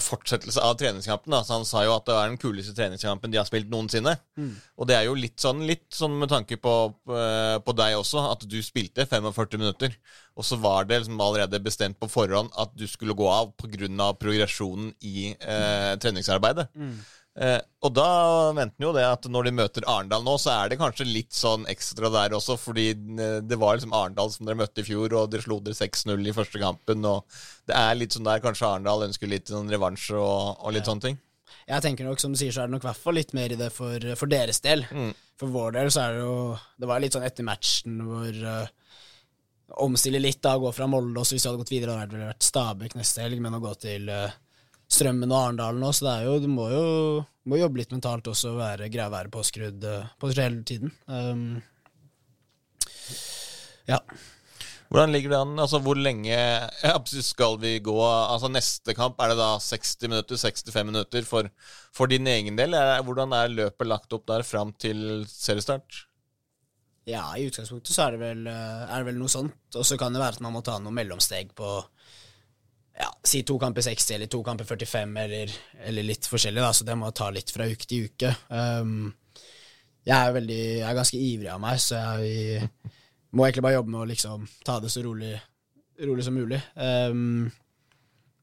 fortsettelse 0.00 0.60
av 0.64 0.74
treningskampen. 0.80 1.32
Da. 1.34 1.42
Så 1.44 1.56
han 1.56 1.66
sa 1.68 1.82
jo 1.84 1.94
at 1.94 2.06
det 2.08 2.16
var 2.16 2.30
den 2.30 2.40
kuleste 2.40 2.74
treningskampen 2.76 3.32
de 3.32 3.40
har 3.40 3.48
spilt 3.48 3.68
noensinne. 3.72 4.14
Mm. 4.40 4.54
Og 4.80 4.88
det 4.88 4.96
er 4.96 5.06
jo 5.08 5.16
litt 5.18 5.42
sånn, 5.42 5.64
litt 5.68 5.88
sånn 5.92 6.14
med 6.20 6.32
tanke 6.32 6.56
på, 6.60 6.74
eh, 7.12 7.56
på, 7.64 7.74
deg 7.76 7.98
også, 7.98 8.24
at 8.32 8.46
du 8.48 8.58
spilte 8.64 9.06
45 9.08 9.60
minutter. 9.60 9.96
Og 10.38 10.46
så 10.48 10.56
var 10.60 10.88
det 10.88 11.02
liksom 11.02 11.20
allerede 11.20 11.60
bestemt 11.64 12.00
på 12.00 12.08
forhånd 12.10 12.52
at 12.60 12.72
du 12.78 12.86
skulle 12.88 13.16
gå 13.18 13.28
av 13.28 13.52
pga. 13.60 14.12
progresjonen 14.16 14.94
i 15.00 15.32
eh, 15.34 15.92
treningsarbeidet. 16.00 16.70
Mm. 16.74 16.96
Eh, 17.32 17.60
og 17.80 17.94
da 17.96 18.06
venter 18.52 18.76
en 18.76 18.84
jo 18.84 18.90
det 18.92 19.04
at 19.08 19.26
når 19.32 19.46
de 19.46 19.52
møter 19.56 19.86
Arendal 19.88 20.24
nå, 20.26 20.34
så 20.40 20.52
er 20.52 20.68
det 20.68 20.76
kanskje 20.82 21.06
litt 21.08 21.32
sånn 21.32 21.64
ekstra 21.70 22.10
der 22.12 22.36
også, 22.36 22.58
fordi 22.60 22.90
eh, 22.92 23.38
det 23.40 23.56
var 23.60 23.78
liksom 23.78 23.94
Arendal 23.96 24.28
som 24.34 24.44
dere 24.48 24.60
møtte 24.60 24.84
i 24.84 24.86
fjor, 24.86 25.14
og 25.16 25.30
dere 25.32 25.44
slo 25.46 25.56
dere 25.64 25.78
6-0 25.78 26.28
i 26.28 26.36
første 26.36 26.60
kampen, 26.60 27.06
og 27.08 27.24
det 27.70 27.78
er 27.78 27.96
litt 27.96 28.12
sånn 28.12 28.28
der 28.28 28.44
kanskje 28.44 28.68
Arendal 28.68 29.06
ønsker 29.08 29.32
litt 29.32 29.48
sånn 29.48 29.72
revansj 29.72 30.10
og, 30.18 30.60
og, 30.60 30.68
litt 30.76 30.84
ja. 30.84 30.90
sånne 30.90 31.06
ting. 31.08 31.18
Jeg 31.70 31.84
tenker 31.84 32.08
nok, 32.08 32.20
som 32.20 32.34
du 32.34 32.40
sier, 32.40 32.52
så 32.52 32.62
er 32.62 32.68
det 32.68 32.76
nok 32.76 32.84
i 32.84 32.90
hvert 32.90 33.02
fall 33.06 33.16
litt 33.16 33.34
mer 33.36 33.54
i 33.54 33.60
det 33.60 33.72
for, 33.72 34.12
for 34.18 34.28
deres 34.28 34.60
del. 34.64 34.84
Mm. 34.92 35.10
For 35.40 35.56
vår 35.56 35.76
del 35.78 35.90
så 35.92 36.04
er 36.04 36.14
det 36.14 36.22
jo 36.22 36.36
Det 36.78 36.86
var 36.86 37.00
litt 37.02 37.16
sånn 37.16 37.24
etter 37.26 37.46
matchen 37.46 37.96
hvor 38.06 38.36
uh, 38.46 38.66
Omstille 39.82 40.20
litt, 40.20 40.42
da, 40.44 40.52
gå 40.60 40.68
fra 40.76 40.86
Molde, 40.90 41.16
og 41.16 41.24
så 41.24 41.32
hvis 41.32 41.46
vi 41.46 41.48
hadde 41.48 41.62
gått 41.62 41.72
videre, 41.72 41.96
hadde 41.96 42.18
det 42.18 42.28
vært 42.28 42.44
Stabæk 42.44 42.96
neste 42.98 43.24
helg, 43.24 43.40
men 43.40 43.56
å 43.56 43.62
gå 43.62 43.72
til 43.80 44.10
uh, 44.12 44.34
Strømmen 44.92 45.30
og 45.32 45.38
Arendal 45.38 45.78
nå, 45.80 45.92
så 45.96 46.04
det 46.04 46.14
er 46.14 46.26
jo, 46.28 46.40
du 46.42 46.50
må 46.52 46.68
jo 46.72 46.86
må 47.48 47.58
jobbe 47.58 47.80
litt 47.80 47.94
mentalt 47.94 48.28
også 48.30 48.52
og 48.52 48.60
være, 48.60 48.90
greie 48.92 49.08
å 49.08 49.14
være 49.14 49.32
påskrudd, 49.32 49.82
eh, 49.88 50.10
påskrudd 50.22 50.44
hele 50.44 50.62
tiden. 50.68 50.92
Um, 51.10 51.58
ja. 53.88 53.98
Hvordan 54.92 55.14
ligger 55.14 55.32
det 55.32 55.40
an? 55.40 55.56
Altså, 55.64 55.80
Hvor 55.82 55.96
lenge 55.96 56.36
skal 57.32 57.56
vi 57.62 57.78
gå? 57.80 57.96
Altså, 58.04 58.50
Neste 58.52 58.94
kamp, 58.94 59.18
er 59.18 59.32
det 59.32 59.40
da 59.40 59.56
60 59.58 60.12
minutter, 60.12 60.38
65 60.38 60.86
minutter 60.86 61.26
for, 61.26 61.48
for 61.96 62.12
din 62.12 62.28
egen 62.28 62.60
del? 62.60 62.76
Er, 62.76 63.02
hvordan 63.02 63.34
er 63.34 63.54
løpet 63.56 63.88
lagt 63.88 64.12
opp 64.12 64.28
der 64.28 64.46
fram 64.46 64.74
til 64.78 65.24
seriestart? 65.30 66.04
Ja, 67.08 67.24
i 67.34 67.48
utgangspunktet 67.48 67.90
så 67.90 68.04
er 68.04 68.14
det 68.14 68.22
vel, 68.22 68.46
eh, 68.46 68.84
er 68.86 69.00
det 69.00 69.08
vel 69.08 69.18
noe 69.18 69.32
sånt. 69.32 69.56
Og 69.74 69.88
så 69.88 69.98
kan 69.98 70.14
det 70.14 70.22
være 70.22 70.38
at 70.38 70.44
man 70.44 70.54
må 70.54 70.62
ta 70.62 70.76
noen 70.78 70.94
mellomsteg 71.00 71.56
på 71.58 71.80
ja, 72.98 73.08
si 73.24 73.42
to 73.46 73.56
kamper 73.60 73.84
60 73.84 74.16
eller 74.16 74.30
to 74.30 74.42
kamper 74.44 74.68
45, 74.68 75.16
eller, 75.24 75.54
eller, 75.86 76.06
litt 76.06 76.28
forskjellig, 76.28 76.62
da, 76.62 76.72
så 76.76 76.86
det 76.88 76.96
må 76.98 77.10
ta 77.16 77.30
litt 77.32 77.52
fra 77.54 77.68
uke 77.70 77.88
til 77.88 78.10
uke. 78.10 78.34
Um, 78.52 79.12
jeg 80.02 80.18
er 80.18 80.34
veldig, 80.34 80.60
jeg 80.80 80.88
er 80.90 80.98
ganske 80.98 81.22
ivrig 81.22 81.50
av 81.52 81.62
meg, 81.62 81.80
så 81.80 82.02
jeg 82.02 82.60
må 83.32 83.46
egentlig 83.46 83.64
bare 83.68 83.78
jobbe 83.78 83.94
med 83.94 84.02
å 84.02 84.10
liksom 84.10 84.46
ta 84.66 84.78
det 84.82 84.90
så 84.92 85.04
rolig, 85.06 85.32
rolig 86.02 86.26
som 86.26 86.36
mulig. 86.36 86.60
Um, 86.76 87.50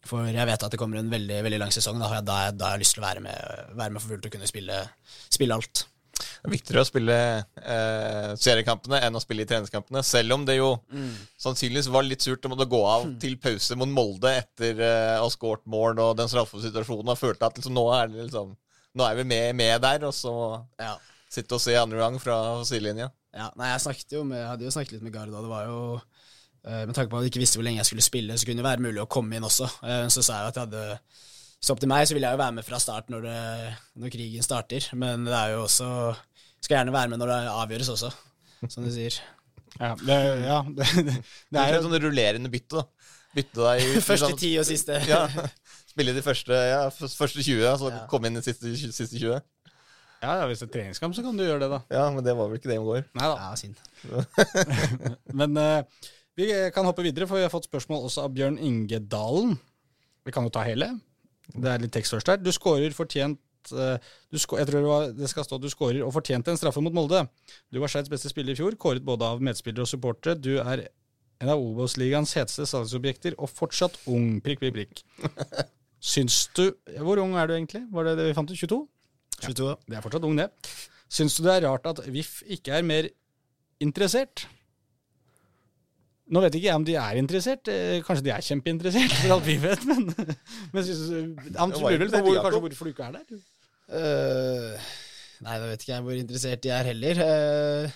for 0.09 0.25
jeg 0.25 0.47
vet 0.47 0.63
at 0.65 0.71
det 0.73 0.79
kommer 0.79 1.01
en 1.01 1.11
veldig, 1.11 1.41
veldig 1.45 1.59
lang 1.61 1.73
sesong, 1.75 1.99
da, 2.01 2.21
da, 2.23 2.41
da 2.55 2.71
har 2.71 2.77
jeg 2.77 2.85
lyst 2.85 2.97
til 2.97 3.03
å 3.03 3.07
være 3.09 3.23
med, 3.25 3.73
være 3.75 3.93
med 3.93 4.01
for 4.01 4.15
fullt 4.15 4.29
og 4.29 4.37
kunne 4.37 4.49
spille, 4.49 4.81
spille 5.29 5.59
alt. 5.59 5.85
Det 6.19 6.49
er 6.49 6.53
viktigere 6.53 6.83
å 6.83 6.87
spille 6.87 7.17
eh, 7.39 8.31
seriekampene 8.39 9.01
enn 9.07 9.17
å 9.17 9.21
spille 9.23 9.45
i 9.45 9.49
treningskampene. 9.49 10.03
Selv 10.05 10.35
om 10.35 10.45
det 10.47 10.57
jo 10.59 10.73
mm. 10.91 11.11
sannsynligvis 11.41 11.91
var 11.93 12.07
litt 12.07 12.25
surt 12.25 12.45
å 12.47 12.51
måtte 12.53 12.67
gå 12.69 12.79
av 12.85 13.05
mm. 13.07 13.13
til 13.23 13.37
pause 13.41 13.77
mot 13.79 13.91
Molde 13.91 14.33
etter 14.41 14.81
eh, 14.85 15.15
å 15.19 15.27
ha 15.27 15.31
skåret 15.33 15.65
mål 15.69 16.01
og 16.03 16.17
den 16.19 16.31
straffesituasjonen, 16.31 17.13
og 17.13 17.19
følte 17.19 17.47
at 17.47 17.59
liksom, 17.59 17.75
nå, 17.77 17.85
er 17.95 18.11
det 18.11 18.27
liksom, 18.27 18.51
nå 18.99 19.07
er 19.07 19.21
vi 19.21 19.27
med, 19.31 19.55
med 19.59 19.79
der, 19.85 20.05
og 20.09 20.15
så 20.15 20.33
ja. 20.81 20.95
sitte 21.31 21.57
og 21.57 21.63
se 21.63 21.77
andre 21.79 22.01
gang 22.03 22.19
fra 22.21 22.39
sidelinja. 22.67 23.09
Ja, 23.35 23.51
nei, 23.59 23.69
jeg 23.75 24.07
jo 24.15 24.23
med, 24.25 24.39
jeg 24.41 24.49
hadde 24.49 24.65
jo 24.65 24.73
snakket 24.73 24.97
litt 24.97 25.05
med 25.05 25.13
Gard, 25.13 25.33
og 25.33 25.45
det 25.45 25.51
var 25.51 25.67
jo 25.69 25.81
eh, 26.65 26.85
Med 26.89 26.95
tanke 26.97 27.11
på 27.11 27.19
at 27.19 27.27
jeg 27.27 27.33
ikke 27.33 27.43
visste 27.43 27.59
hvor 27.59 27.67
lenge 27.67 27.83
jeg 27.83 27.91
skulle 27.91 28.05
spille, 28.05 28.37
så 28.37 28.47
kunne 28.47 28.63
det 28.63 28.69
være 28.69 28.85
mulig 28.87 29.03
å 29.03 29.09
komme 29.11 29.37
inn 29.37 29.45
også. 29.45 29.69
Eh, 29.85 30.07
så 30.09 30.25
sa 30.25 30.39
jeg 30.41 30.53
at 30.53 30.57
jeg 30.57 30.69
hadde 30.69 30.85
så 31.59 31.75
opp 31.75 31.81
til 31.83 31.91
meg 31.91 32.05
så 32.07 32.15
vil 32.15 32.23
jeg 32.23 32.35
jo 32.35 32.39
være 32.39 32.55
med 32.55 32.65
fra 32.67 32.79
start 32.79 33.09
når, 33.11 33.25
det, 33.27 33.73
når 33.99 34.13
krigen 34.13 34.45
starter, 34.45 34.85
men 34.95 35.27
det 35.27 35.35
er 35.35 35.55
jo 35.57 35.65
også 35.65 35.89
skal 36.59 36.79
gjerne 36.79 36.95
være 36.95 37.11
med 37.11 37.21
når 37.21 37.31
det 37.31 37.39
avgjøres 37.53 37.91
også, 37.95 38.09
som 38.67 38.85
du 38.85 38.91
sier. 38.93 39.19
Ja, 39.79 39.93
det, 39.95 40.17
ja, 40.43 40.59
det, 40.77 40.87
det, 41.07 41.15
det 41.53 41.61
er 41.61 41.75
jo 41.75 41.85
sånn 41.85 42.01
rullerende 42.03 42.51
bytte, 42.51 42.81
da. 42.81 43.15
Bytte 43.35 43.61
deg 43.61 43.85
ut. 43.85 44.03
første 44.09 44.31
ti 44.41 44.53
og 44.59 44.67
siste. 44.67 44.97
ja, 45.11 45.23
Spille 45.89 46.13
de 46.15 46.23
første, 46.23 46.53
ja, 46.53 46.83
første 46.89 47.43
20, 47.43 47.63
så 47.81 47.91
ja. 47.91 48.03
komme 48.11 48.29
inn 48.29 48.39
i 48.39 48.45
siste, 48.45 48.71
siste 48.79 49.09
20. 49.15 49.39
Ja, 50.19 50.33
ja, 50.41 50.45
Hvis 50.49 50.61
det 50.61 50.67
er 50.67 50.73
treningskamp, 50.73 51.15
så 51.15 51.23
kan 51.23 51.37
du 51.37 51.45
gjøre 51.45 51.63
det, 51.63 51.69
da. 51.71 51.79
Ja, 51.95 52.07
Men 52.11 52.25
det 52.25 52.35
var 52.35 52.49
vel 52.51 52.59
ikke 52.59 52.71
det 52.71 52.79
i 52.79 52.83
går. 52.83 53.05
Nei 53.15 53.29
da. 53.31 53.35
Ja, 53.39 53.51
synd. 53.59 53.79
men 55.39 55.55
uh, 55.55 56.07
vi 56.39 56.49
kan 56.75 56.87
hoppe 56.87 57.05
videre, 57.05 57.27
for 57.29 57.39
vi 57.39 57.45
har 57.45 57.53
fått 57.53 57.69
spørsmål 57.69 58.09
også 58.09 58.25
av 58.27 58.35
Bjørn 58.35 58.59
Ingedalen. 58.59 59.55
Vi 60.27 60.35
kan 60.35 60.43
jo 60.43 60.51
ta 60.53 60.65
hele. 60.67 60.91
Det 61.49 61.69
er 61.69 61.81
litt 61.81 61.93
tekst 61.95 62.13
der. 62.27 62.41
Du 62.41 62.51
skårer 62.53 62.93
fortjent 62.95 63.39
Eh, 63.67 63.97
du, 64.31 64.37
jeg 64.39 64.67
tror 64.67 64.77
det, 64.79 64.87
var, 64.87 65.09
det, 65.15 65.29
skal 65.31 65.45
stå 65.45 65.57
at 65.59 65.63
du 65.63 65.69
skårer 65.71 66.01
og 66.05 66.13
fortjente 66.15 66.53
en 66.53 66.59
straffe 66.59 66.81
mot 66.83 66.95
Molde. 66.95 67.25
Du 67.73 67.79
var 67.81 67.91
Skeids 67.91 68.11
beste 68.11 68.31
spiller 68.31 68.55
i 68.55 68.59
fjor, 68.59 68.77
kåret 68.79 69.05
både 69.05 69.27
av 69.27 69.43
medspillere 69.43 69.85
og 69.85 69.91
supportere. 69.91 70.37
Du 70.39 70.57
er 70.61 70.87
en 71.39 71.51
av 71.53 71.61
Obos-ligaens 71.63 72.35
heteste 72.37 72.67
salgsobjekter, 72.67 73.37
og 73.39 73.51
fortsatt 73.51 73.99
ung. 74.11 74.39
Prikk, 74.43 74.63
prikk, 74.63 74.75
prikk. 74.79 75.03
Syns 76.11 76.45
du 76.55 76.69
Hvor 77.03 77.19
ung 77.19 77.33
er 77.35 77.49
du 77.49 77.57
egentlig? 77.57 77.83
Var 77.91 78.07
det 78.07 78.13
det 78.19 78.29
vi 78.29 78.35
fant 78.37 78.51
ut? 78.51 78.59
22? 78.59 78.79
22. 79.43 79.67
Ja, 79.67 79.75
det 79.87 79.99
er 79.99 80.05
fortsatt 80.05 80.27
ung, 80.27 80.39
det. 80.39 80.49
Syns 81.11 81.35
du 81.35 81.43
det 81.45 81.57
er 81.57 81.67
rart 81.67 81.87
at 81.89 82.01
VIF 82.07 82.39
ikke 82.47 82.77
er 82.77 82.87
mer 82.87 83.09
interessert? 83.83 84.45
Nå 86.29 86.43
vet 86.43 86.55
ikke 86.59 86.67
jeg 86.69 86.77
om 86.77 86.85
de 86.85 86.95
er 87.01 87.17
interessert. 87.17 87.69
Eh, 87.73 87.99
kanskje 88.05 88.27
de 88.27 88.33
er 88.35 88.45
kjempeinteressert, 88.45 89.15
for 89.23 89.35
alt 89.35 89.47
vi 89.47 89.55
vet. 89.63 89.85
Men, 89.89 90.11
men 90.75 90.85
synes, 90.85 91.07
han 91.57 91.73
lurer 91.73 92.03
vel 92.03 92.11
på 92.13 92.21
hvor, 92.27 92.41
kanskje 92.43 92.61
hvorfor 92.65 92.89
du 92.89 92.93
ikke 92.93 93.07
er 93.07 93.15
der? 93.17 93.39
Uh, 93.89 94.91
nei, 95.41 95.55
da 95.57 95.65
vet 95.71 95.81
ikke 95.81 95.95
jeg 95.95 96.05
hvor 96.05 96.19
interessert 96.19 96.61
de 96.61 96.71
er 96.75 96.89
heller. 96.91 97.21
Uh, 97.25 97.95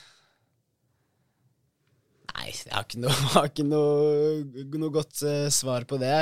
nei, 2.32 2.48
jeg 2.50 2.74
har 2.74 2.88
ikke 2.88 3.04
noe, 3.04 3.18
har 3.36 3.50
ikke 3.52 3.68
noe, 3.68 4.64
noe 4.82 4.96
godt 4.96 5.22
uh, 5.28 5.46
svar 5.54 5.86
på 5.90 6.02
det. 6.02 6.18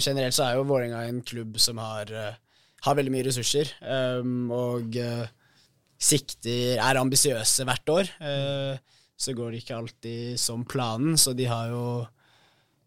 generelt 0.00 0.32
så 0.36 0.46
er 0.46 0.54
jo 0.56 0.68
Vålerenga 0.68 1.02
en 1.04 1.18
klubb 1.26 1.58
som 1.60 1.80
har, 1.82 2.12
har 2.86 2.94
veldig 2.96 3.12
mye 3.12 3.26
ressurser, 3.26 3.74
um, 4.22 4.46
og 4.54 4.94
sikter 5.98 6.78
er 6.78 7.00
ambisiøse 7.02 7.66
hvert 7.68 7.92
år. 7.92 8.14
Så 9.18 9.34
går 9.34 9.50
det 9.52 9.64
ikke 9.64 9.80
alltid 9.80 10.38
som 10.40 10.62
planen, 10.68 11.18
så 11.18 11.34
de 11.36 11.48
har 11.50 11.72
jo 11.72 11.84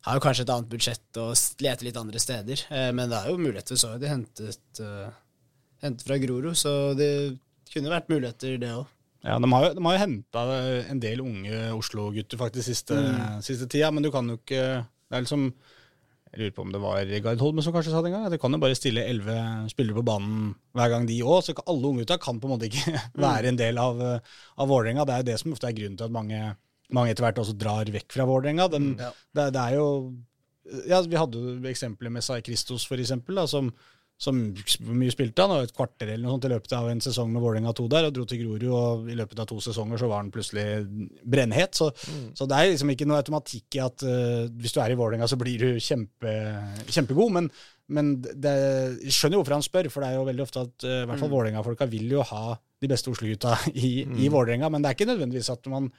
har 0.01 0.17
jo 0.17 0.23
kanskje 0.23 0.47
et 0.47 0.51
annet 0.53 0.69
budsjett 0.71 1.17
og 1.21 1.35
leter 1.61 1.85
litt 1.85 1.97
andre 1.99 2.21
steder. 2.21 2.63
men 2.95 3.11
det 3.11 3.19
er 3.19 3.29
jo 3.29 3.37
muligheter, 3.37 3.77
så 3.77 3.91
de 4.01 4.09
hentet 4.09 4.81
hentet 5.81 6.05
fra 6.07 6.17
Grorud, 6.21 6.55
så 6.57 6.93
det 6.97 7.11
kunne 7.71 7.91
vært 7.91 8.09
muligheter, 8.11 8.57
det 8.61 8.71
òg. 8.73 8.87
Ja, 9.21 9.37
De 9.37 9.49
har 9.53 9.67
jo, 9.67 9.73
de 9.77 9.83
jo 9.85 10.01
henta 10.01 10.43
en 10.89 11.01
del 11.01 11.21
unge 11.21 11.57
Oslo-gutter 11.77 12.39
faktisk 12.41 12.71
siste, 12.71 12.97
mm. 12.97 13.43
siste 13.45 13.67
tida, 13.69 13.91
men 13.93 14.01
du 14.01 14.09
kan 14.13 14.25
jo 14.25 14.39
ikke 14.39 14.81
Det 14.81 15.17
er 15.17 15.25
liksom 15.25 15.51
Jeg 16.31 16.39
lurer 16.39 16.53
på 16.55 16.63
om 16.63 16.71
det 16.71 16.79
var 16.79 17.09
Gard 17.25 17.41
Holme 17.43 17.63
som 17.63 17.73
kanskje 17.75 17.91
sa 17.91 18.01
det 18.01 18.07
en 18.07 18.15
gang. 18.15 18.25
at 18.29 18.31
de 18.31 18.39
kan 18.39 18.53
jo 18.55 18.59
bare 18.61 18.77
stille 18.79 19.03
elleve 19.03 19.35
spillere 19.71 19.97
på 19.99 20.05
banen 20.07 20.53
hver 20.77 20.91
gang 20.93 21.07
de 21.09 21.17
òg. 21.27 21.41
Så 21.43 21.55
alle 21.59 21.89
unggutta 21.89 22.15
kan 22.23 22.39
på 22.39 22.47
en 22.47 22.53
måte 22.53 22.69
ikke 22.69 22.93
mm. 22.95 23.19
være 23.19 23.51
en 23.51 23.59
del 23.59 23.79
av, 23.81 23.99
av 23.99 24.71
Vålerenga. 24.71 25.03
Det 25.05 25.13
er 25.13 25.23
jo 25.23 25.29
det 25.31 25.39
som 25.41 25.55
ofte 25.55 25.67
er 25.67 25.75
grunnen 25.75 25.99
til 25.99 26.07
at 26.07 26.15
mange, 26.15 26.41
mange 26.95 27.11
etter 27.11 27.27
hvert 27.27 27.41
også 27.43 27.57
drar 27.59 27.91
vekk 27.91 28.15
fra 28.15 28.27
Vålerenga. 28.29 28.69
Mm, 28.71 28.93
ja. 29.01 29.11
det, 29.35 29.47
det, 29.57 29.65
er 29.65 29.75
jo 29.81 29.87
ja, 30.87 31.01
Vi 31.03 31.19
hadde 31.19 31.41
jo 31.41 31.57
eksempler 31.73 32.13
med 32.15 32.23
Sai 32.23 32.39
Christos, 32.45 32.87
for 32.87 33.01
eksempel, 33.03 33.35
da, 33.41 33.43
som 33.51 33.73
som 34.21 34.37
mye 34.37 35.13
spilte 35.13 35.41
han? 35.41 35.53
og 35.55 35.65
Et 35.65 35.73
kvarter 35.73 36.11
eller 36.11 36.27
noe 36.27 36.35
sånt 36.35 36.45
i 36.45 36.51
løpet 36.51 36.75
av 36.77 36.89
en 36.91 37.01
sesong 37.01 37.31
med 37.33 37.41
Vålerenga 37.41 37.73
2 37.77 37.87
der, 37.89 38.07
og 38.07 38.13
dro 38.15 38.25
til 38.29 38.43
Grorud. 38.43 38.65
Og 38.69 39.09
i 39.09 39.17
løpet 39.17 39.41
av 39.41 39.47
to 39.49 39.57
sesonger 39.65 39.97
så 39.97 40.09
var 40.11 40.21
han 40.21 40.29
plutselig 40.33 40.65
brennhet. 41.25 41.73
Så, 41.79 41.89
mm. 41.89 42.27
så 42.37 42.45
det 42.49 42.57
er 42.59 42.69
liksom 42.69 42.93
ikke 42.93 43.07
noe 43.09 43.21
automatikk 43.23 43.79
i 43.79 43.81
at 43.81 44.05
uh, 44.05 44.45
hvis 44.61 44.75
du 44.75 44.81
er 44.83 44.93
i 44.93 44.99
Vålerenga, 44.99 45.29
så 45.29 45.39
blir 45.41 45.65
du 45.65 45.81
kjempe, 45.81 46.35
kjempegod. 46.85 47.33
Men, 47.39 47.49
men 47.97 48.13
det, 48.21 48.53
jeg 49.07 49.17
skjønner 49.17 49.39
jo 49.39 49.41
hvorfor 49.41 49.57
han 49.57 49.65
spør, 49.65 49.89
for 49.93 50.05
det 50.05 50.11
er 50.11 50.19
jo 50.19 50.29
veldig 50.29 50.45
ofte 50.45 50.67
at 50.67 50.85
uh, 50.85 50.99
i 50.99 51.09
hvert 51.09 51.17
fall 51.17 51.31
mm. 51.31 51.35
Vålerenga-folka 51.39 51.89
vil 51.89 52.17
jo 52.19 52.29
ha 52.29 52.45
de 52.81 52.93
beste 52.93 53.09
Oslo-gutta 53.09 53.57
i, 53.73 53.91
mm. 54.05 54.17
i 54.21 54.29
Vålerenga. 54.29 54.69
Men 54.69 54.85
det 54.85 54.91
er 54.91 54.99
ikke 54.99 55.09
nødvendigvis 55.09 55.49
at 55.55 55.73
man 55.73 55.89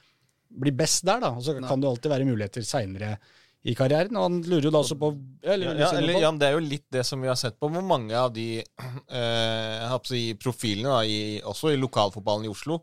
blir 0.63 0.79
best 0.79 1.03
der, 1.03 1.19
da. 1.27 1.35
Og 1.35 1.43
så 1.43 1.59
kan 1.59 1.83
det 1.83 1.91
alltid 1.91 2.15
være 2.15 2.31
muligheter 2.31 2.63
seinere 2.63 3.17
i 3.63 3.75
karrieren. 3.77 4.15
Og 4.19 4.27
han 4.27 4.39
lurer 4.45 4.67
jo 4.67 4.73
da 4.73 4.83
også 4.83 4.97
på 4.99 5.11
eller, 5.41 5.79
ja, 5.79 5.89
eller, 5.97 6.19
ja, 6.21 6.31
Det 6.31 6.49
er 6.49 6.57
jo 6.57 6.63
litt 6.63 6.87
det 6.93 7.03
som 7.07 7.21
vi 7.23 7.31
har 7.31 7.39
sett 7.39 7.59
på 7.59 7.71
hvor 7.71 7.85
mange 7.85 8.15
av 8.17 8.31
de 8.35 8.47
eh, 9.19 9.97
si, 10.09 10.23
profilene, 10.39 10.89
da, 10.91 11.03
i, 11.03 11.19
også 11.41 11.73
i 11.73 11.81
lokalfotballen 11.81 12.47
i 12.47 12.53
Oslo, 12.53 12.81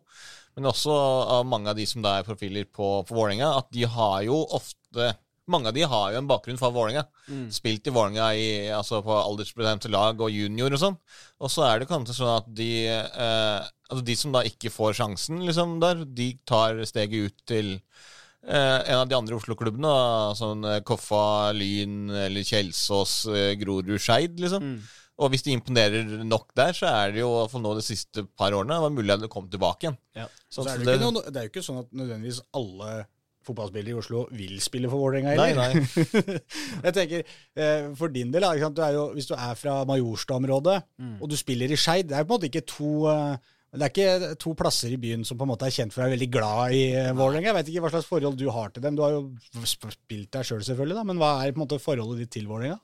men 0.59 0.69
også 0.71 0.95
av 1.39 1.49
mange 1.49 1.73
av 1.73 1.79
de 1.79 1.87
som 1.89 2.05
da 2.05 2.19
er 2.19 2.29
profiler 2.29 2.69
på, 2.69 3.01
på 3.07 3.17
Vålerenga, 3.17 3.53
at 3.61 3.69
de 3.75 3.87
har 3.89 4.23
jo 4.27 4.43
ofte 4.57 5.13
mange 5.51 5.71
av 5.71 5.75
de 5.75 5.83
har 5.83 6.13
jo 6.13 6.21
en 6.21 6.29
bakgrunn 6.31 6.59
fra 6.61 6.71
Vålerenga. 6.71 7.03
Spilt 7.51 7.89
i 7.89 7.93
Vålerenga 7.95 8.77
altså 8.77 9.01
på 9.03 9.17
aldersbestemte 9.17 9.91
lag 9.91 10.21
og 10.23 10.31
junior 10.31 10.77
og 10.77 10.83
sånn. 10.83 10.99
Og 11.43 11.51
så 11.51 11.65
er 11.67 11.81
det 11.81 11.89
kanskje 11.91 12.15
sånn 12.21 12.37
at 12.37 12.51
de 12.55 12.71
eh, 12.87 13.69
altså 13.91 14.05
de 14.07 14.17
som 14.19 14.35
da 14.35 14.45
ikke 14.47 14.73
får 14.73 14.97
sjansen 15.01 15.43
liksom 15.47 15.79
der, 15.83 16.05
de 16.07 16.33
tar 16.47 16.79
steget 16.87 17.31
ut 17.31 17.47
til 17.51 17.75
en 18.47 18.97
av 19.03 19.09
de 19.11 19.17
andre 19.19 19.37
Oslo-klubbene. 19.37 19.91
Sånn 20.39 20.65
eh, 20.65 20.81
Koffa, 20.87 21.53
Lyn 21.57 22.09
eller 22.11 22.47
Kjelsås, 22.47 23.27
eh, 23.35 23.53
Grorud, 23.61 23.93
Skeid, 24.01 24.39
liksom. 24.41 24.73
Og 25.21 25.29
hvis 25.35 25.43
de 25.45 25.53
imponerer 25.53 26.23
nok 26.25 26.47
der, 26.57 26.73
så 26.73 26.89
er 26.89 27.13
det 27.13 27.21
jo 27.21 27.29
for 27.53 27.61
nå 27.61 27.75
de 27.77 27.83
siste 27.85 28.23
par 28.41 28.55
årene 28.57 28.73
det 28.79 28.85
var 28.87 28.95
mulig 28.95 29.13
at 29.13 29.21
det 29.21 29.29
kom 29.33 29.51
tilbake 29.53 29.85
igjen. 29.91 29.99
Så 30.49 30.65
Så 30.65 30.71
er 30.73 30.79
det, 30.79 30.87
det- 30.87 30.95
ikke 30.97 31.13
noe, 31.13 31.25
det 31.31 31.37
er 31.37 31.45
jo 31.45 31.51
ikke 31.53 31.65
sånn 31.67 31.81
at 31.83 31.91
nødvendigvis 31.93 32.41
alle 32.57 32.95
fotballspillere 33.45 33.93
i 33.93 33.99
Oslo 34.01 34.23
vil 34.33 34.57
spille 34.61 34.89
for 34.89 35.01
Vålerenga 35.01 35.35
Nei, 35.37 35.53
heller. 35.53 35.75
nei. 35.75 36.41
jeg 36.87 36.95
tenker, 36.97 37.23
eh, 37.57 37.87
For 37.97 38.09
din 38.09 38.33
del, 38.33 38.45
ikke 38.49 38.65
sant? 38.67 38.77
Du 38.77 38.83
er 38.85 38.93
jo, 38.97 39.05
hvis 39.17 39.29
du 39.29 39.35
er 39.37 39.55
fra 39.61 39.79
Majorstua-området, 39.89 40.79
og 41.21 41.29
du 41.29 41.37
spiller 41.37 41.73
i 41.73 41.77
Skeid 41.81 42.09
Det 42.09 42.17
er 42.17 42.25
på 42.25 42.35
en 42.35 42.39
måte 42.41 42.49
ikke 42.51 42.65
to 42.69 42.93
eh, 43.71 43.79
det 43.79 43.87
er 43.87 43.95
ikke 43.95 44.35
to 44.43 44.53
plasser 44.59 44.93
i 44.95 45.01
byen 45.01 45.25
som 45.27 45.39
på 45.39 45.47
en 45.47 45.53
måte 45.53 45.69
er 45.69 45.75
kjent 45.75 45.95
for 45.95 46.03
å 46.03 46.07
være 46.07 46.17
veldig 46.17 46.31
glad 46.35 46.77
i 46.77 46.85
uh, 46.97 47.15
Vålerenga. 47.17 47.51
Jeg 47.51 47.59
vet 47.61 47.73
ikke 47.73 47.87
hva 47.87 47.95
slags 47.95 48.11
forhold 48.11 48.39
du 48.41 48.47
har 48.53 48.75
til 48.75 48.85
dem. 48.85 48.99
Du 48.99 49.05
har 49.07 49.17
jo 49.17 49.25
spilt 49.69 50.31
deg 50.35 50.45
sjøl, 50.45 50.61
selv, 50.61 50.69
selvfølgelig, 50.73 51.01
da, 51.01 51.09
men 51.09 51.23
hva 51.23 51.35
er 51.41 51.55
på 51.55 51.61
en 51.61 51.65
måte 51.67 51.83
forholdet 51.83 52.25
ditt 52.25 52.35
til 52.39 52.51
Vålerenga? 52.51 52.81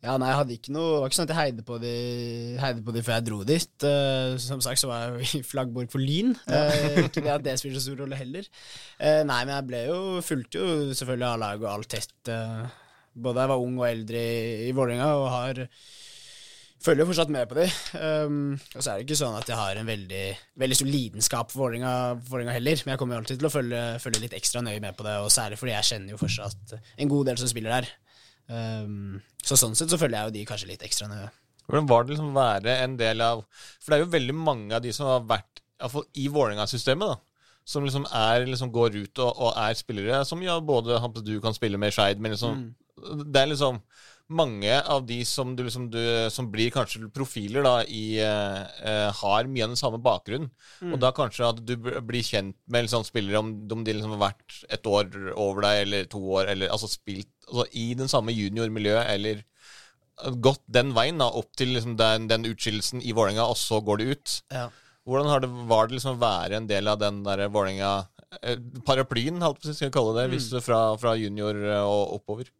Ja, 0.00 0.14
nei, 0.16 0.30
jeg 0.30 0.38
hadde 0.38 0.54
ikke 0.54 0.72
noe 0.72 0.84
Det 0.94 1.00
var 1.02 1.10
ikke 1.10 1.16
sånn 1.18 1.26
at 1.26 1.32
jeg 1.34 1.38
heide 1.38 1.64
på 1.68 1.76
de, 1.82 1.90
heide 2.62 2.84
på 2.86 2.92
de 2.96 3.00
før 3.04 3.18
jeg 3.18 3.24
dro 3.26 3.40
dit. 3.44 3.84
Uh, 3.84 4.36
som 4.40 4.62
sagt 4.64 4.80
så 4.80 4.88
var 4.88 5.02
jeg 5.02 5.10
jo 5.12 5.40
i 5.40 5.48
flaggborg 5.50 5.90
for 5.92 6.00
Lyn. 6.00 6.32
Uh, 6.48 7.02
ikke 7.04 7.24
det 7.26 7.34
at 7.34 7.44
det 7.44 7.58
spiller 7.60 7.76
så 7.76 7.90
stor 7.90 8.06
rolle 8.06 8.16
heller. 8.16 8.48
Uh, 8.96 9.20
nei, 9.28 9.42
men 9.44 9.52
jeg 9.58 9.66
ble 9.68 9.82
jo 9.90 9.98
fulgte 10.24 10.62
jo 10.62 10.94
selvfølgelig 10.96 11.28
av 11.28 11.42
laget 11.44 11.66
og 11.66 11.72
alt 11.74 11.92
tett. 11.92 12.16
eh, 12.32 12.78
både 13.12 13.36
da 13.36 13.44
jeg 13.44 13.52
var 13.52 13.64
ung 13.66 13.76
og 13.80 13.88
eldre 13.90 14.22
i, 14.24 14.40
i 14.70 14.74
Vålerenga, 14.76 15.10
og 15.20 15.28
har 15.34 15.62
følger 16.80 17.04
jo 17.04 17.08
fortsatt 17.10 17.32
med 17.32 17.48
på 17.50 17.58
de. 17.58 17.66
Um, 18.00 18.54
og 18.74 18.80
så 18.80 18.92
er 18.92 18.98
det 18.98 19.06
ikke 19.06 19.18
sånn 19.20 19.36
at 19.38 19.48
jeg 19.48 19.58
har 19.58 19.80
en 19.80 19.88
veldig, 19.88 20.22
veldig 20.62 20.78
stor 20.78 20.90
lidenskap 20.90 21.52
for 21.52 21.66
Vålerenga 21.68 22.54
heller, 22.56 22.84
men 22.84 22.94
jeg 22.94 23.00
kommer 23.00 23.16
jo 23.16 23.22
alltid 23.22 23.40
til 23.40 23.50
å 23.50 23.52
følge, 23.52 23.82
følge 24.02 24.22
litt 24.24 24.36
ekstra 24.38 24.64
nøye 24.64 24.80
med 24.82 24.96
på 24.96 25.06
det, 25.06 25.18
og 25.20 25.32
særlig 25.34 25.60
fordi 25.60 25.76
jeg 25.76 25.88
kjenner 25.90 26.14
jo 26.14 26.20
fortsatt 26.20 26.74
en 26.78 27.12
god 27.12 27.30
del 27.30 27.40
som 27.42 27.52
spiller 27.52 27.76
der. 27.76 27.90
Um, 28.50 29.20
så 29.44 29.58
sånn 29.58 29.76
sett 29.78 29.92
så 29.92 30.00
følger 30.00 30.18
jeg 30.18 30.30
jo 30.30 30.36
de 30.38 30.46
kanskje 30.48 30.70
litt 30.72 30.84
ekstra 30.86 31.10
nøye. 31.10 31.30
Hvordan 31.70 31.90
var 31.90 32.04
det 32.04 32.14
liksom 32.14 32.32
å 32.32 32.38
være 32.38 32.76
en 32.82 32.94
del 32.98 33.20
av 33.22 33.44
For 33.54 33.92
det 33.92 33.96
er 33.96 34.00
jo 34.02 34.14
veldig 34.16 34.34
mange 34.34 34.74
av 34.74 34.82
de 34.82 34.90
som 34.94 35.06
har 35.06 35.26
vært 35.28 35.60
i 36.18 36.26
Vålerenga-systemet, 36.32 37.12
da. 37.12 37.20
Som 37.70 37.84
liksom 37.86 38.06
er 38.16 38.48
liksom 38.48 38.72
går 38.74 38.96
ut 38.96 39.20
og, 39.22 39.30
og 39.30 39.58
er 39.60 39.76
spillere 39.78 40.24
som 40.26 40.40
ja, 40.42 40.56
både 40.58 40.98
du 41.22 41.36
kan 41.44 41.54
spille 41.54 41.78
med 41.78 41.92
Skeid, 41.94 42.18
men 42.18 42.34
liksom 42.34 42.64
Det 43.30 43.40
er 43.40 43.52
liksom 43.52 43.78
mange 44.30 44.76
av 44.78 45.02
de 45.08 45.18
som, 45.26 45.52
du 45.56 45.64
liksom, 45.66 45.88
du, 45.90 46.00
som 46.30 46.48
blir 46.52 46.70
kanskje 46.74 47.10
profiler 47.14 47.64
da 47.66 47.74
i 47.82 48.20
uh, 48.22 48.62
eh, 48.86 49.08
Har 49.20 49.50
mye 49.50 49.66
av 49.66 49.72
den 49.72 49.80
samme 49.80 50.00
bakgrunnen. 50.02 50.50
Og 50.86 50.98
da 51.02 51.10
kanskje 51.16 51.48
at 51.48 51.62
du 51.66 51.74
blir 51.76 52.24
kjent 52.24 52.56
med 52.70 52.86
liksom, 52.86 53.04
spillere 53.06 53.42
om, 53.42 53.52
om 53.74 53.84
de 53.86 53.96
liksom 53.96 54.14
har 54.16 54.30
vært 54.30 54.60
et 54.70 54.86
år 54.86 55.10
over 55.34 55.66
deg, 55.66 55.82
eller 55.84 56.10
to 56.10 56.22
år, 56.38 56.52
eller 56.54 56.72
altså 56.72 56.90
spilt 56.90 57.30
altså, 57.48 57.66
i 57.74 57.90
den 57.98 58.10
samme 58.12 58.34
juniormiljøet, 58.36 59.10
eller 59.16 59.42
gått 60.44 60.62
den 60.70 60.94
veien 60.96 61.20
da, 61.20 61.30
opp 61.40 61.50
til 61.58 61.74
liksom, 61.74 61.96
den, 62.00 62.28
den 62.30 62.46
utskillelsen 62.50 63.02
i 63.02 63.14
Vålerenga, 63.16 63.48
og 63.50 63.58
så 63.58 63.80
går 63.84 64.00
det 64.00 64.14
ut. 64.14 64.38
Ja. 64.52 64.68
Hvordan 65.08 65.30
har 65.32 65.42
det, 65.42 65.50
var 65.70 65.88
det 65.88 65.96
liksom 65.96 66.18
å 66.18 66.22
være 66.22 66.60
en 66.60 66.70
del 66.70 66.90
av 66.92 67.00
den 67.00 67.22
der 67.26 67.46
Vålerenga 67.50 67.92
eh, 68.42 68.60
Paraplyen, 68.86 69.40
holdt 69.42 69.62
på 69.62 69.72
skal 69.72 69.88
jeg 69.88 69.96
kalle 69.96 70.16
det, 70.20 70.30
hvis 70.34 70.50
du 70.52 70.60
fra, 70.62 70.82
fra 71.00 71.16
junior 71.18 71.56
eh, 71.56 71.82
og 71.82 72.20
oppover? 72.20 72.52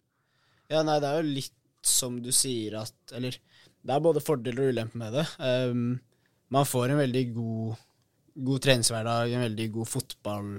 Ja, 0.70 0.84
nei, 0.86 1.00
det 1.02 1.10
er 1.10 1.20
jo 1.20 1.34
litt 1.40 1.56
som 1.86 2.18
du 2.22 2.30
sier 2.34 2.76
at 2.80 3.14
Eller 3.16 3.36
det 3.80 3.94
er 3.94 4.04
både 4.04 4.22
fordeler 4.22 4.66
og 4.66 4.74
ulemper 4.74 5.00
med 5.00 5.14
det. 5.16 5.26
Um, 5.40 5.94
man 6.52 6.68
får 6.68 6.92
en 6.92 7.00
veldig 7.00 7.24
god, 7.32 7.82
god 8.50 8.62
treningshverdag, 8.66 9.32
en 9.32 9.44
veldig 9.46 9.66
god 9.76 9.88
fotball, 9.88 10.50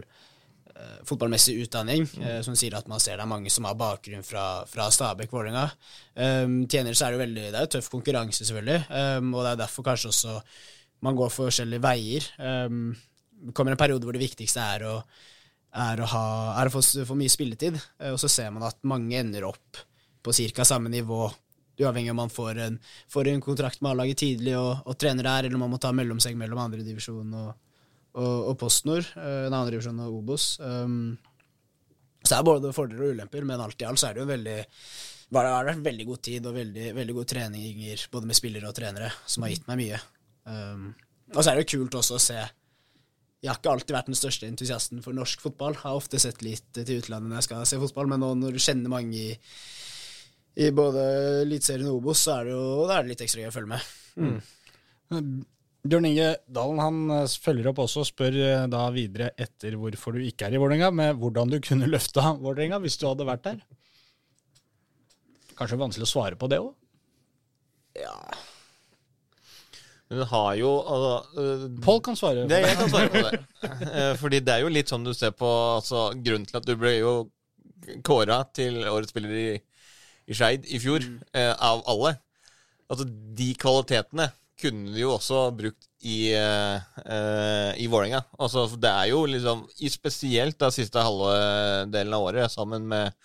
uh, 0.71 0.95
fotballmessig 1.05 1.57
utdanning, 1.61 2.07
eh, 2.23 2.39
som 2.45 2.55
sier 2.57 2.77
at 2.79 2.89
man 2.89 3.03
ser 3.03 3.19
det 3.19 3.25
er 3.27 3.29
mange 3.29 3.51
som 3.53 3.67
har 3.69 3.77
bakgrunn 3.77 4.25
fra, 4.25 4.45
fra 4.69 4.87
Stabæk, 4.93 5.33
Vålerenga. 5.35 5.67
Um, 6.15 6.63
tjener 6.71 6.97
så 6.97 7.07
er 7.07 7.15
det 7.15 7.21
veldig 7.25 7.45
Det 7.51 7.61
er 7.61 7.71
tøff 7.75 7.91
konkurranse, 7.93 8.47
selvfølgelig, 8.47 8.79
um, 9.19 9.35
og 9.35 9.45
det 9.45 9.51
er 9.51 9.61
derfor 9.65 9.85
kanskje 9.91 10.13
også 10.15 10.39
man 11.05 11.17
går 11.17 11.29
for 11.33 11.51
forskjellige 11.51 11.83
veier. 11.83 12.31
Um, 12.39 12.95
det 13.41 13.53
kommer 13.57 13.75
en 13.75 13.83
periode 13.83 14.07
hvor 14.07 14.17
det 14.17 14.23
viktigste 14.23 14.63
er 14.77 14.87
å 14.89 14.95
er 15.71 16.01
å, 16.03 16.07
ha, 16.11 16.25
er 16.59 16.67
å 16.67 16.71
få, 16.73 16.81
få 17.07 17.15
mye 17.15 17.31
spilletid. 17.31 17.77
uh, 18.01 18.09
Og 18.11 18.19
så 18.19 18.27
ser 18.31 18.49
man 18.51 18.65
at 18.67 18.81
mange 18.87 19.19
ender 19.21 19.45
opp 19.47 19.85
på 20.23 20.33
ca. 20.33 20.65
samme 20.65 20.91
nivå, 20.93 21.25
uavhengig 21.81 22.11
om 22.13 22.21
man 22.21 22.31
får 22.33 22.59
en, 22.65 22.79
får 23.09 23.31
en 23.31 23.41
kontrakt 23.41 23.81
med 23.81 23.91
A-laget 23.91 24.21
tidlig 24.21 24.55
og, 24.59 24.85
og 24.85 24.97
trener 24.99 25.27
der, 25.27 25.47
eller 25.47 25.57
om 25.57 25.65
man 25.65 25.73
må 25.73 25.81
ta 25.81 25.93
mellomseng 25.95 26.37
mellom 26.39 26.61
andredivisjon 26.61 27.33
og, 27.39 27.51
og, 28.13 28.35
og 28.51 28.57
PostNord, 28.61 29.13
eh, 29.17 29.47
nei, 29.47 29.61
andredivisjon 29.61 30.03
og 30.05 30.19
Obos. 30.21 30.53
Um, 30.61 31.17
så 32.21 32.35
det 32.35 32.37
er 32.37 32.47
både 32.51 32.75
fordeler 32.75 33.07
og 33.07 33.15
ulemper, 33.15 33.47
men 33.49 33.63
alt 33.63 33.81
i 33.81 33.87
alt 33.89 34.01
så 34.01 34.11
er 34.11 34.17
det 34.17 34.25
jo 34.25 34.29
veldig 34.29 34.59
var 35.31 35.47
det 35.47 35.51
har 35.55 35.67
vært 35.69 35.85
veldig 35.85 36.05
god 36.09 36.19
tid 36.27 36.47
og 36.49 36.55
veldig, 36.57 36.87
veldig 36.97 37.13
gode 37.15 37.29
treninger 37.31 38.01
både 38.11 38.27
med 38.27 38.35
spillere 38.35 38.67
og 38.67 38.75
trenere, 38.75 39.13
som 39.25 39.45
har 39.45 39.53
gitt 39.53 39.69
meg 39.69 39.79
mye. 39.79 39.99
Um, 40.43 40.89
og 41.31 41.39
så 41.39 41.51
er 41.51 41.55
det 41.55 41.63
jo 41.63 41.77
kult 41.77 41.95
også 42.01 42.17
å 42.17 42.21
se 42.21 42.41
jeg 43.41 43.49
har 43.49 43.57
ikke 43.57 43.71
alltid 43.71 43.95
vært 43.95 44.09
den 44.11 44.17
største 44.17 44.45
entusiasten 44.45 44.99
for 45.01 45.17
norsk 45.17 45.41
fotball. 45.41 45.73
Jeg 45.73 45.81
har 45.81 45.97
ofte 45.97 46.19
sett 46.21 46.43
litt 46.45 46.67
til 46.77 46.99
utlandet 46.99 47.31
når 47.31 47.39
jeg 47.39 47.47
skal 47.47 47.63
se 47.65 47.79
fotball, 47.81 48.11
men 48.11 48.21
nå 48.21 48.35
når 48.37 48.53
du 48.53 48.61
kjenner 48.61 48.93
mange 48.93 49.17
i, 49.17 49.31
i 50.59 50.67
både 50.75 51.03
Eliteserien 51.45 51.87
og 51.91 52.01
Obos, 52.01 52.25
så 52.25 52.39
er 52.39 52.49
det 52.49 52.55
jo 52.57 52.87
det 52.89 52.97
er 52.97 53.07
litt 53.07 53.23
ekstra 53.23 53.43
gøy 53.43 53.51
å 53.51 53.55
følge 53.55 53.71
med. 53.71 53.81
Bjørn 55.81 56.05
Inge 56.11 56.27
Dalen 56.45 56.79
han 56.81 56.97
eh, 57.15 57.37
følger 57.41 57.71
opp 57.71 57.79
også 57.81 58.03
og 58.03 58.09
spør 58.11 58.35
eh, 58.37 58.65
da 58.69 58.83
videre 58.93 59.31
etter 59.39 59.73
hvorfor 59.79 60.13
du 60.13 60.21
ikke 60.27 60.45
er 60.45 60.55
i 60.55 60.61
Vålerenga, 60.61 60.91
med 60.93 61.17
hvordan 61.17 61.49
du 61.49 61.57
kunne 61.63 61.89
løfta 61.89 62.35
Vålerenga 62.37 62.77
hvis 62.83 62.99
du 63.01 63.07
hadde 63.09 63.25
vært 63.27 63.47
der. 63.47 63.63
Kanskje 65.57 65.79
vanskelig 65.81 66.05
å 66.05 66.11
svare 66.11 66.37
på 66.37 66.49
det 66.51 66.61
òg? 66.61 66.71
Ja, 67.99 68.13
Men 70.07 70.21
den 70.21 70.29
har 70.29 70.53
jo 70.55 70.69
altså, 70.79 71.41
øh, 71.41 71.65
Pål 71.83 71.99
kan 72.05 72.15
svare. 72.19 72.45
Det, 72.47 72.61
jeg 72.63 72.77
kan 72.79 72.93
svare 72.93 73.09
på 73.11 73.23
det. 73.25 73.41
Eh, 73.91 74.13
Fordi 74.21 74.39
det 74.39 74.53
er 74.53 74.63
jo 74.63 74.71
litt 74.71 74.89
sånn 74.91 75.03
du 75.03 75.11
ser 75.17 75.33
på 75.35 75.49
altså, 75.49 76.11
Grunnen 76.15 76.45
til 76.47 76.61
at 76.61 76.67
du 76.67 76.75
ble 76.79 76.93
jo 76.99 77.11
kåra 78.05 78.37
til 78.55 78.79
årets 78.85 79.11
spiller 79.11 79.33
i, 79.35 79.49
i 80.31 80.37
Skeid 80.37 80.67
i 80.71 80.79
fjor, 80.81 81.05
eh, 81.35 81.53
av 81.53 81.83
alle 81.91 82.17
Altså, 82.91 83.05
de 83.07 83.53
kvalitetene 83.55 84.25
kunne 84.59 84.91
de 84.91 84.99
jo 84.99 85.13
også 85.13 85.45
brukt 85.55 85.85
i, 86.03 86.33
eh, 86.35 86.97
eh, 87.05 87.69
i 87.79 87.85
Vålerenga. 87.87 88.19
Altså, 88.35 88.65
det 88.75 88.91
er 88.91 89.05
jo 89.13 89.21
liksom 89.31 89.61
i 89.79 89.87
Spesielt 89.89 90.57
da 90.59 90.67
siste 90.75 90.99
halve 90.99 91.87
delen 91.87 92.17
av 92.17 92.25
året, 92.27 92.51
sammen 92.51 92.89
med 92.91 93.15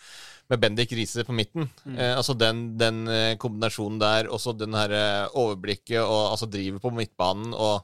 med 0.50 0.62
Bendik 0.62 0.92
Riise 0.94 1.24
på 1.26 1.34
midten. 1.34 1.68
Eh, 1.96 2.12
altså 2.16 2.36
den, 2.38 2.76
den 2.78 3.06
eh, 3.10 3.36
kombinasjonen 3.40 3.98
der, 4.02 4.30
også 4.32 4.54
den 4.56 4.76
her 4.78 4.94
eh, 4.94 5.38
overblikket 5.38 6.02
og 6.02 6.32
altså 6.32 6.48
drivet 6.50 6.82
på 6.82 6.92
midtbanen 6.94 7.54
og 7.54 7.82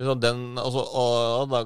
liksom 0.00 0.22
den 0.22 0.42
altså, 0.58 0.82
og, 0.82 1.14
og 1.42 1.54
da 1.54 1.64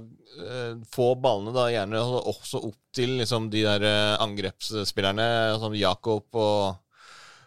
få 0.90 1.12
ballene 1.22 1.52
da 1.54 1.68
gjerne 1.70 1.94
altså, 2.00 2.20
også 2.32 2.60
opp 2.66 2.96
til 2.96 3.12
liksom 3.20 3.46
de 3.52 3.60
der 3.62 3.84
angrepsspillerne, 4.18 5.26
som 5.62 5.76
Jakob 5.78 6.26
og 6.34 6.80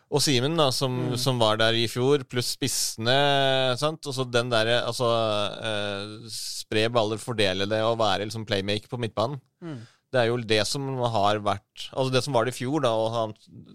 og 0.07 0.21
Simen, 0.23 0.53
da, 0.55 0.69
som, 0.71 0.93
som 1.19 1.39
var 1.41 1.57
der 1.59 1.75
i 1.75 1.87
fjor, 1.91 2.21
pluss 2.31 2.53
spissene. 2.55 3.15
sant? 3.79 4.05
Og 4.07 4.15
så 4.15 4.23
den 4.31 4.47
derre 4.53 4.77
Altså 4.87 5.09
eh, 5.59 6.29
Spre 6.31 6.85
baller, 6.95 7.19
fordele 7.19 7.67
det 7.67 7.81
og 7.83 7.97
være 7.99 8.25
liksom 8.29 8.45
playmaker 8.47 8.87
på 8.91 8.99
midtbanen. 9.03 9.41
Det 10.07 10.21
er 10.21 10.29
jo 10.29 10.37
det 10.39 10.61
som 10.69 10.85
har 11.11 11.41
vært 11.43 11.89
Altså 11.91 12.13
det 12.13 12.21
som 12.23 12.31
var 12.37 12.47
det 12.47 12.53
i 12.55 12.57
fjor, 12.61 12.79
da. 12.85 12.93
Han, 13.17 13.33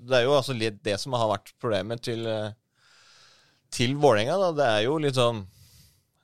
det 0.09 0.17
er 0.17 0.25
jo 0.25 0.33
altså 0.39 0.57
det 0.57 0.97
som 1.03 1.13
har 1.21 1.29
vært 1.35 1.53
problemet 1.61 2.01
til 2.09 2.25
eh, 2.27 2.55
Til 3.73 3.93
Vålerenga, 4.01 4.39
da. 4.41 4.51
Det 4.57 4.71
er 4.79 4.87
jo 4.87 4.97
litt 5.05 5.21
sånn 5.21 5.43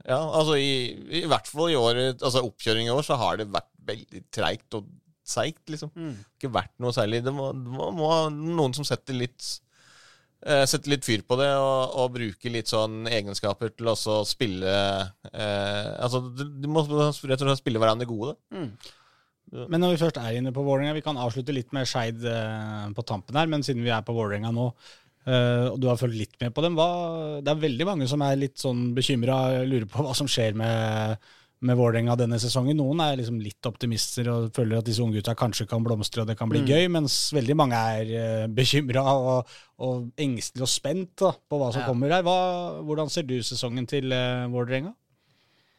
Ja, 0.09 0.23
altså 0.25 0.57
i, 0.57 0.73
i 1.21 1.27
hvert 1.29 1.47
fall 1.53 1.75
i 1.75 1.77
år 1.77 2.01
Altså 2.15 2.47
oppkjøring 2.49 2.89
i 2.89 2.95
år, 2.97 3.05
så 3.05 3.21
har 3.21 3.37
det 3.43 3.51
vært 3.53 3.69
veldig 3.89 4.25
treigt 4.33 4.73
og 4.81 4.89
seigt, 5.29 5.67
liksom. 5.69 5.93
Ikke 6.39 6.49
vært 6.57 6.73
noe 6.81 6.93
særlig. 6.97 7.21
Det 7.25 7.33
må, 7.37 7.51
det 7.53 7.69
må, 7.69 7.91
må 7.93 8.07
ha 8.09 8.21
noen 8.33 8.73
som 8.73 8.85
setter 8.89 9.13
litt 9.13 9.45
eh, 10.47 10.65
Setter 10.69 10.95
litt 10.95 11.07
fyr 11.07 11.25
på 11.27 11.39
det 11.41 11.51
og, 11.57 11.97
og 12.03 12.15
bruke 12.15 12.53
litt 12.53 12.71
sånn 12.71 13.09
egenskaper 13.11 13.73
til 13.75 13.91
også 13.95 14.21
å 14.21 14.29
spille 14.29 14.77
eh, 15.33 15.91
Altså, 15.99 16.23
de 16.35 16.71
må 16.71 16.85
rett 16.87 17.19
og 17.19 17.47
slett 17.49 17.63
spille 17.63 17.83
hverandre 17.83 18.09
gode. 18.09 18.37
Mm. 18.55 18.73
Men 19.49 19.81
når 19.81 19.95
vi 19.95 20.01
først 20.03 20.21
er 20.21 20.39
inne 20.39 20.53
på 20.53 20.63
Vålerenga, 20.65 20.97
vi 20.97 21.05
kan 21.05 21.19
avslutte 21.21 21.55
litt 21.57 21.73
med 21.77 21.89
Skeid 21.89 22.25
eh, 22.29 22.89
på 22.95 23.05
tampen 23.09 23.39
her, 23.39 23.49
men 23.49 23.65
siden 23.65 23.85
vi 23.87 23.93
er 23.95 24.05
på 24.05 24.15
Vålerenga 24.17 24.51
nå, 24.53 24.67
eh, 25.25 25.67
og 25.71 25.79
du 25.81 25.89
har 25.89 26.01
fulgt 26.01 26.19
litt 26.19 26.37
med 26.43 26.53
på 26.57 26.65
dem, 26.65 26.77
hva, 26.77 26.89
det 27.45 27.55
er 27.55 27.63
veldig 27.65 27.89
mange 27.89 28.09
som 28.11 28.25
er 28.27 28.37
litt 28.41 28.61
sånn 28.61 28.91
bekymra, 28.97 29.65
lurer 29.65 29.89
på 29.89 30.05
hva 30.05 30.13
som 30.17 30.29
skjer 30.29 30.59
med, 30.59 31.31
med 31.65 31.79
Vålerenga 31.79 32.15
denne 32.19 32.39
sesongen. 32.41 32.79
Noen 32.79 33.01
er 33.03 33.17
liksom 33.19 33.41
litt 33.43 33.67
optimister 33.67 34.29
og 34.31 34.53
føler 34.55 34.79
at 34.79 34.87
disse 34.87 35.03
unggutta 35.03 35.35
kanskje 35.39 35.67
kan 35.71 35.83
blomstre 35.85 36.23
og 36.23 36.31
det 36.31 36.37
kan 36.39 36.51
bli 36.51 36.63
mm. 36.63 36.69
gøy, 36.71 36.87
mens 36.95 37.17
veldig 37.35 37.57
mange 37.59 37.81
er 37.99 38.13
uh, 38.13 38.47
bekymra 38.55 39.05
og, 39.17 39.59
og 39.83 40.07
engstelige 40.21 40.69
og 40.69 40.73
spent 40.73 41.15
da, 41.25 41.33
på 41.35 41.61
hva 41.61 41.73
som 41.75 41.83
ja. 41.83 41.91
kommer 41.91 42.15
her. 42.15 42.25
Hva, 42.27 42.39
hvordan 42.87 43.11
ser 43.13 43.27
du 43.29 43.37
sesongen 43.43 43.89
til 43.91 44.15
uh, 44.15 44.47
Vålerenga? 44.53 44.95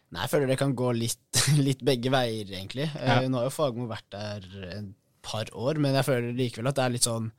Nei, 0.10 0.24
Jeg 0.26 0.34
føler 0.34 0.52
det 0.52 0.60
kan 0.60 0.76
gå 0.76 0.92
litt, 0.98 1.44
litt 1.68 1.84
begge 1.86 2.12
veier, 2.14 2.50
egentlig. 2.50 2.90
Ja. 2.96 3.22
Uh, 3.22 3.30
nå 3.32 3.40
har 3.40 3.48
jo 3.48 3.56
Fagmo 3.56 3.88
vært 3.90 4.10
der 4.16 4.50
et 4.74 4.94
par 5.26 5.52
år, 5.56 5.80
men 5.80 5.96
jeg 5.96 6.08
føler 6.08 6.36
likevel 6.36 6.72
at 6.72 6.80
det 6.80 6.86
er 6.86 6.96
litt 6.96 7.08
sånn 7.08 7.32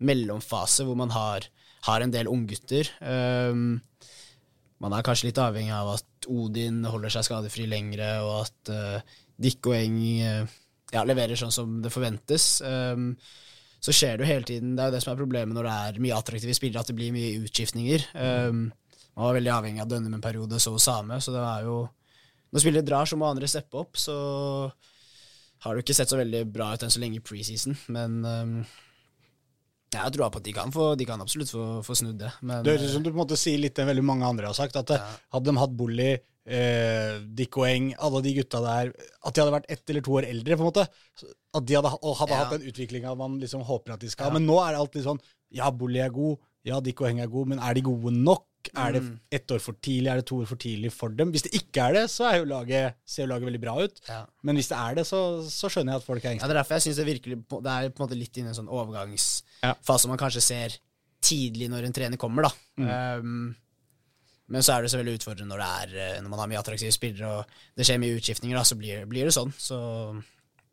mellomfase 0.00 0.86
hvor 0.86 0.96
man 0.98 1.12
har, 1.14 1.46
har 1.86 2.04
en 2.04 2.12
del 2.12 2.30
unggutter. 2.30 2.88
Um, 3.02 3.80
man 4.80 4.96
er 4.96 5.04
kanskje 5.04 5.28
litt 5.28 5.40
avhengig 5.40 5.74
av 5.76 5.94
at 5.98 6.28
Odin 6.30 6.82
holder 6.88 7.12
seg 7.12 7.26
skadefri 7.26 7.66
lengre, 7.68 8.14
og 8.24 8.46
at 8.46 8.72
uh, 8.72 9.20
Dick 9.40 9.66
og 9.68 9.76
Eng 9.76 10.00
uh, 10.24 10.58
ja, 10.94 11.04
leverer 11.06 11.38
sånn 11.38 11.54
som 11.54 11.78
det 11.84 11.92
forventes. 11.92 12.58
Um, 12.64 13.12
så 13.80 13.94
skjer 13.96 14.18
det 14.18 14.26
jo 14.26 14.30
hele 14.32 14.48
tiden. 14.48 14.74
Det 14.76 14.84
er 14.84 14.90
jo 14.90 14.96
det 14.96 15.02
som 15.04 15.12
er 15.14 15.20
problemet 15.20 15.56
når 15.56 15.68
det 15.68 15.76
er 15.86 16.02
mye 16.04 16.16
attraktive 16.16 16.56
spillere, 16.56 16.82
at 16.84 16.90
det 16.90 16.96
blir 16.98 17.14
mye 17.14 17.38
utskiftninger. 17.44 18.08
Um, 18.16 18.68
man 19.16 19.26
var 19.26 19.36
veldig 19.36 19.52
avhengig 19.52 19.82
av 19.84 19.88
Dønnum 19.90 20.16
en 20.16 20.24
periode, 20.24 20.60
så 20.62 20.74
Same, 20.80 21.20
så 21.20 21.34
det 21.34 21.44
er 21.44 21.66
jo 21.68 21.80
Når 22.50 22.62
spillere 22.64 22.86
drar, 22.86 23.06
så 23.06 23.14
må 23.14 23.28
andre 23.28 23.46
steppe 23.46 23.78
opp, 23.78 23.94
så 24.00 24.14
har 25.62 25.70
det 25.70 25.78
jo 25.78 25.84
ikke 25.84 25.94
sett 25.94 26.10
så 26.10 26.18
veldig 26.18 26.40
bra 26.50 26.72
ut 26.74 26.82
enn 26.82 26.90
så 26.90 26.98
lenge 26.98 27.20
i 27.20 27.22
preseason, 27.22 27.76
men 27.94 28.16
um, 28.24 28.54
jeg 29.90 30.04
har 30.04 30.12
trua 30.14 30.28
på 30.30 30.38
at 30.38 30.46
de 30.46 30.52
kan, 30.54 30.72
få, 30.74 30.92
de 30.94 31.06
kan 31.08 31.22
absolutt 31.22 31.50
få, 31.50 31.64
få 31.82 31.96
snudd 31.98 32.20
det. 32.20 32.30
Men, 32.46 32.62
det 32.62 32.76
høres 32.76 32.90
ut 32.90 32.96
som 32.96 33.04
du 33.04 33.10
på 33.10 33.16
en 33.16 33.22
måte 33.24 33.38
sier 33.40 33.58
litt 33.58 33.78
enn 33.80 33.88
veldig 33.90 34.04
mange 34.06 34.28
andre 34.28 34.50
har 34.50 34.54
sagt. 34.54 34.78
At 34.78 34.92
ja. 34.94 35.00
Hadde 35.34 35.50
de 35.50 35.58
hatt 35.58 35.72
Bolly, 35.80 36.10
eh, 36.46 37.16
Dick 37.40 37.58
og 37.58 37.66
Eng, 37.66 37.88
alle 37.98 38.20
de 38.22 38.36
gutta 38.38 38.60
der 38.62 38.92
At 38.94 39.34
de 39.34 39.42
hadde 39.42 39.56
vært 39.56 39.72
ett 39.74 39.90
eller 39.90 40.06
to 40.06 40.14
år 40.20 40.28
eldre, 40.28 40.58
på 40.58 40.62
en 40.62 40.70
måte. 40.70 40.86
At 40.86 41.66
de 41.66 41.78
hadde, 41.78 41.90
og 41.98 42.14
hadde 42.20 42.36
ja. 42.36 42.44
hatt 42.44 42.54
den 42.54 42.70
utviklinga 42.70 43.16
man 43.18 43.40
liksom 43.42 43.66
håper 43.66 43.96
at 43.96 44.04
de 44.04 44.12
skal 44.12 44.30
ha. 44.30 44.36
Men 44.38 44.46
nå 44.46 44.60
er 44.62 44.76
det 44.76 44.84
alltid 44.84 45.08
sånn 45.08 45.20
Ja, 45.58 45.72
Bolly 45.74 46.04
er 46.04 46.14
god. 46.14 46.38
Ja, 46.68 46.78
Dick 46.84 47.02
og 47.02 47.08
Eng 47.08 47.22
er 47.24 47.32
god, 47.32 47.50
men 47.50 47.58
er 47.64 47.74
de 47.74 47.82
gode 47.82 48.14
nok? 48.14 48.46
Er 48.76 48.92
det 48.92 49.00
mm. 49.00 49.12
ett 49.32 49.52
år 49.54 49.62
for 49.64 49.78
tidlig? 49.80 50.10
Er 50.12 50.20
det 50.20 50.26
to 50.28 50.42
år 50.42 50.48
for 50.50 50.60
tidlig 50.60 50.90
for 50.92 51.10
dem? 51.16 51.30
Hvis 51.32 51.46
det 51.46 51.54
ikke 51.56 51.86
er 51.88 51.96
det, 51.96 52.02
så 52.12 52.26
er 52.28 52.42
jo 52.42 52.50
laget, 52.50 52.98
ser 53.08 53.24
jo 53.24 53.30
laget 53.32 53.48
veldig 53.48 53.62
bra 53.62 53.78
ut. 53.80 54.02
Ja. 54.06 54.20
Men 54.44 54.60
hvis 54.60 54.68
det 54.68 54.76
er 54.76 54.98
det, 55.00 55.06
så, 55.08 55.20
så, 55.48 55.70
skjønner 55.72 55.96
jeg 55.96 56.02
at 56.02 56.06
folk 56.06 56.20
er 56.20 56.34
engstelige. 56.34 56.44
Ja, 56.44 56.52
det 56.52 56.58
er 56.58 56.60
derfor 56.60 56.76
jeg 56.76 56.84
synes 56.84 57.00
det 57.00 57.06
virkelig 57.08 57.38
Det 57.40 57.72
er 57.72 57.88
på 57.88 58.02
en 58.02 58.04
måte 58.04 58.20
litt 58.20 58.36
inne 58.36 58.52
i 58.52 58.52
en 58.52 58.58
sånn 58.60 58.68
overgangsfase 58.68 59.49
ja. 59.62 59.74
man 60.08 60.20
kanskje 60.20 60.44
ser 60.44 60.78
tidlig 61.20 61.68
når 61.70 61.88
en 61.88 61.96
trener 61.96 62.20
kommer, 62.20 62.48
da. 62.48 62.52
Mm. 62.80 62.88
Um, 63.20 63.56
men 64.50 64.64
så 64.66 64.74
er 64.74 64.82
det 64.82 64.90
selvfølgelig 64.90 65.20
utfordrende 65.20 65.54
når, 65.54 65.60
det 65.62 65.70
er, 65.70 66.14
eh, 66.16 66.20
når 66.24 66.32
man 66.32 66.40
har 66.42 66.48
mye 66.50 66.58
attraktive 66.58 66.90
spillere 66.94 67.28
og 67.30 67.58
det 67.78 67.86
skjer 67.86 68.00
mye 68.02 68.16
utskiftninger, 68.18 68.56
da, 68.58 68.64
så 68.66 68.76
blir, 68.78 69.04
blir 69.06 69.28
det 69.28 69.34
sånn. 69.36 69.52
Så 69.54 69.78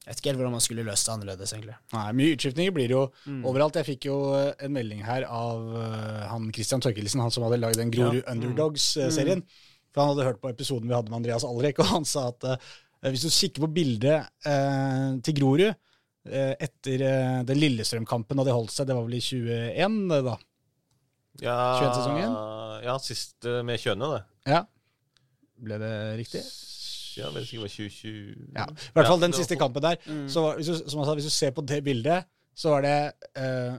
jeg 0.08 0.10
vet 0.10 0.22
ikke 0.22 0.32
helt 0.32 0.40
hvordan 0.40 0.56
man 0.56 0.64
skulle 0.64 0.86
løst 0.88 1.06
det 1.06 1.14
annerledes, 1.14 1.54
egentlig. 1.54 1.76
Nei, 1.94 2.06
Mye 2.16 2.36
utskiftninger 2.38 2.74
blir 2.74 2.90
det 2.90 2.96
jo 2.96 3.04
mm. 3.28 3.42
overalt. 3.52 3.78
Jeg 3.78 3.90
fikk 3.90 4.08
jo 4.08 4.18
eh, 4.38 4.54
en 4.66 4.74
melding 4.74 5.04
her 5.06 5.28
av 5.28 5.66
uh, 5.76 6.22
han 6.32 6.48
Christian 6.56 6.82
Tørkelsen, 6.84 7.22
han 7.22 7.34
som 7.36 7.46
hadde 7.46 7.60
lagd 7.60 7.78
den 7.82 7.92
Grorud 7.94 8.22
ja. 8.22 8.26
Underdogs-serien. 8.32 9.44
Mm. 9.44 9.66
For 9.92 10.02
han 10.02 10.14
hadde 10.14 10.28
hørt 10.30 10.40
på 10.42 10.54
episoden 10.54 10.88
vi 10.88 10.96
hadde 10.96 11.12
med 11.12 11.20
Andreas 11.20 11.46
Alrek, 11.46 11.84
og 11.84 11.92
han 11.92 12.08
sa 12.08 12.30
at 12.32 12.48
uh, 12.50 12.72
hvis 13.12 13.28
du 13.28 13.36
kikker 13.36 13.68
på 13.68 13.72
bildet 13.78 14.32
uh, 14.48 15.20
til 15.22 15.38
Grorud 15.38 15.68
etter 16.28 17.04
den 17.48 17.60
Lillestrøm-kampen, 17.60 18.40
da 18.40 18.46
de 18.48 18.56
holdt 18.56 18.74
seg, 18.76 18.88
det 18.90 18.96
var 18.98 19.06
vel 19.08 19.18
i 19.18 19.24
21, 19.24 20.00
da? 20.28 20.38
Ja, 21.44 21.58
21-sesongen? 21.82 22.38
Ja, 22.88 22.96
sist 23.04 23.48
med 23.66 23.82
Kjøne, 23.82 24.10
det. 24.16 24.24
Ja. 24.54 24.64
Ble 25.58 25.78
det 25.82 25.94
riktig? 26.20 26.44
Ja, 27.18 27.32
det 27.34 27.42
var 27.42 27.46
2020 27.50 28.36
Ja, 28.54 28.66
I 28.70 28.94
hvert 28.94 29.10
fall 29.10 29.22
den 29.22 29.34
siste 29.34 29.58
kampen 29.58 29.84
der. 29.84 29.98
Mm. 30.06 30.28
Så 30.30 30.44
hvis 30.58 30.70
du, 30.70 30.76
som 30.86 31.02
jeg 31.02 31.10
sa, 31.10 31.16
hvis 31.18 31.30
du 31.30 31.34
ser 31.34 31.54
på 31.56 31.66
det 31.66 31.80
bildet, 31.86 32.30
så 32.58 32.76
var 32.76 32.86
det 32.86 32.98
uh, 33.38 33.78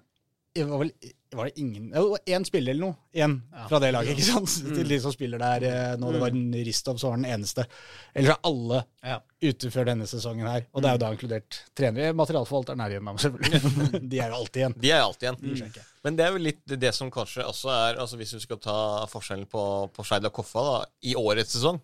var, 0.59 0.79
vel, 0.83 0.93
var 1.37 1.45
det 1.45 1.61
ingen 1.61 1.91
Det 1.91 2.01
var 2.01 2.18
én 2.26 2.45
spiller 2.47 2.72
eller 2.72 2.87
noe 2.87 2.97
igjen 3.12 3.35
ja. 3.53 3.64
fra 3.68 3.81
det 3.83 3.91
laget. 3.93 4.14
ikke 4.14 4.26
sant? 4.26 4.53
Mm. 4.64 4.70
Til 4.79 4.93
de 4.93 4.99
som 5.03 5.12
spiller 5.12 5.43
der 5.43 5.66
uh, 5.66 5.97
nå. 6.01 6.12
Det 6.14 6.22
var 6.22 6.37
en 6.37 6.55
Ristov 6.68 7.01
som 7.01 7.12
var 7.12 7.20
den 7.20 7.29
eneste. 7.35 7.66
Ellers 8.14 8.37
er 8.37 8.49
alle 8.49 8.81
ja. 9.05 9.18
ute 9.45 9.72
før 9.74 9.91
denne 9.91 10.09
sesongen 10.09 10.49
her. 10.49 10.64
Og 10.72 10.85
det 10.85 10.91
er 10.91 10.97
jo 10.97 11.03
da 11.03 11.11
inkludert 11.16 11.61
trenere. 11.76 12.14
Materialforvalteren 12.16 12.85
er 12.85 12.97
igjen, 12.97 13.12
selvfølgelig. 13.24 13.62
de 14.14 14.22
er 14.22 14.33
jo 14.33 14.41
alltid 14.41 14.62
igjen. 14.62 14.79
De 14.87 14.93
er 14.95 15.03
alltid 15.05 15.29
igjen. 15.29 15.41
Mm. 15.45 15.85
Men 16.07 16.18
det 16.18 16.24
er 16.24 16.33
jo 16.33 16.45
litt 16.49 16.79
det 16.87 16.95
som 16.97 17.12
kanskje 17.12 17.45
også 17.45 17.72
er 17.74 18.01
altså 18.01 18.16
Hvis 18.20 18.33
du 18.37 18.41
skal 18.41 18.61
ta 18.62 18.79
forskjellen 19.11 19.49
på, 19.51 19.62
på 19.93 20.07
Skeid 20.07 20.29
og 20.29 20.37
Koffa 20.39 20.64
da, 20.64 20.76
i 21.05 21.16
årets 21.18 21.59
sesong, 21.59 21.83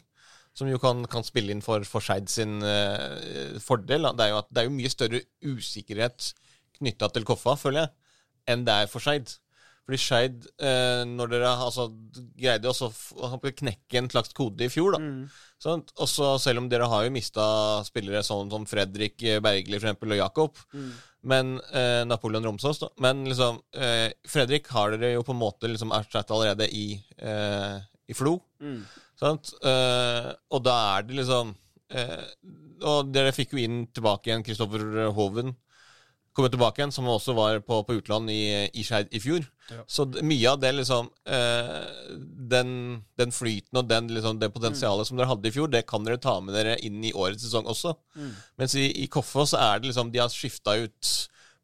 som 0.54 0.70
jo 0.70 0.78
kan, 0.78 1.02
kan 1.10 1.26
spille 1.26 1.52
inn 1.52 1.64
for, 1.64 1.84
for 1.88 2.04
Skeid 2.04 2.30
sin 2.32 2.62
uh, 2.62 3.60
fordel. 3.62 4.08
Det 4.14 4.24
er 4.24 4.32
jo 4.32 4.40
at 4.40 4.48
det 4.48 4.62
er 4.62 4.70
jo 4.70 4.76
mye 4.78 4.92
større 4.92 5.20
usikkerhet 5.44 6.32
knytta 6.78 7.10
til 7.12 7.26
Koffa, 7.26 7.54
føler 7.58 7.84
jeg, 7.84 7.92
enn 8.50 8.66
det 8.66 8.74
er 8.84 8.90
for 8.90 9.04
Skeid. 9.04 9.32
Fordi 9.84 10.00
Skeid, 10.00 10.44
eh, 10.64 11.02
når 11.04 11.32
dere 11.34 11.50
altså, 11.66 11.90
greide 12.40 12.70
å 12.72 13.38
knekke 13.44 13.98
en 14.00 14.08
slags 14.08 14.32
kode 14.36 14.64
i 14.64 14.70
fjor, 14.72 14.94
da 14.94 15.00
mm. 15.02 15.18
sånn, 15.60 15.82
også, 16.00 16.30
Selv 16.40 16.62
om 16.62 16.70
dere 16.72 16.88
har 16.88 17.04
jo 17.04 17.12
mista 17.12 17.44
spillere 17.84 18.24
sånn 18.24 18.52
som 18.52 18.64
Fredrik 18.68 19.20
Bergli 19.44 19.76
for 19.76 19.90
eksempel, 19.90 20.14
og 20.16 20.22
Jakob, 20.22 20.62
mm. 20.72 20.88
men 21.28 21.58
eh, 21.76 22.00
Napoleon 22.08 22.48
Romsås 22.48 22.80
da, 22.80 22.88
Men 23.04 23.26
liksom, 23.28 23.60
Fredrik 24.24 24.72
har 24.72 24.96
dere 24.96 25.18
jo 25.18 25.26
på 25.26 25.36
en 25.36 25.42
måte 25.42 25.68
liksom 25.68 25.92
erstattet 25.92 26.32
allerede 26.32 26.70
i, 26.72 26.86
i 26.96 28.16
Flo. 28.16 28.38
Mm. 28.64 28.80
Uh, 29.24 30.32
og 30.52 30.64
da 30.66 30.72
er 30.98 31.04
det 31.06 31.14
liksom 31.16 31.52
Og 32.84 33.12
dere 33.14 33.32
fikk 33.32 33.54
jo 33.54 33.60
inn 33.62 33.84
tilbake 33.94 34.28
igjen 34.28 34.42
Kristoffer 34.44 34.82
Hoven. 35.16 35.54
Kom 36.34 36.48
tilbake 36.50 36.80
igjen, 36.80 36.92
som 36.94 37.06
også 37.06 37.34
var 37.36 37.60
på, 37.62 37.76
på 37.86 37.98
utland 38.00 38.30
i, 38.32 38.66
i 38.74 38.82
Skeid 38.82 39.12
i 39.14 39.20
fjor. 39.22 39.44
Ja. 39.70 39.84
Så 39.86 40.08
mye 40.18 40.50
av 40.50 40.58
det 40.60 40.72
liksom 40.74 41.06
eh, 41.30 41.84
den, 42.50 42.72
den, 43.20 43.34
flyten 43.34 43.78
og 43.78 43.86
den, 43.88 44.10
liksom, 44.16 44.40
det 44.42 44.50
potensialet 44.54 45.06
mm. 45.06 45.08
som 45.10 45.20
dere 45.20 45.30
hadde 45.30 45.48
i 45.48 45.54
fjor, 45.54 45.70
det 45.70 45.84
kan 45.86 46.02
dere 46.06 46.18
ta 46.18 46.34
med 46.42 46.56
dere 46.58 46.74
inn 46.82 46.98
i 47.06 47.14
årets 47.14 47.46
sesong 47.46 47.70
også. 47.70 47.94
Mm. 48.18 48.32
Mens 48.60 48.74
i, 48.80 48.88
i 49.04 49.06
Koffa 49.06 49.46
er 49.60 49.78
det 49.78 49.92
liksom 49.92 50.10
De 50.10 50.22
har 50.24 50.32
skifta 50.32 50.74
ut 50.82 51.14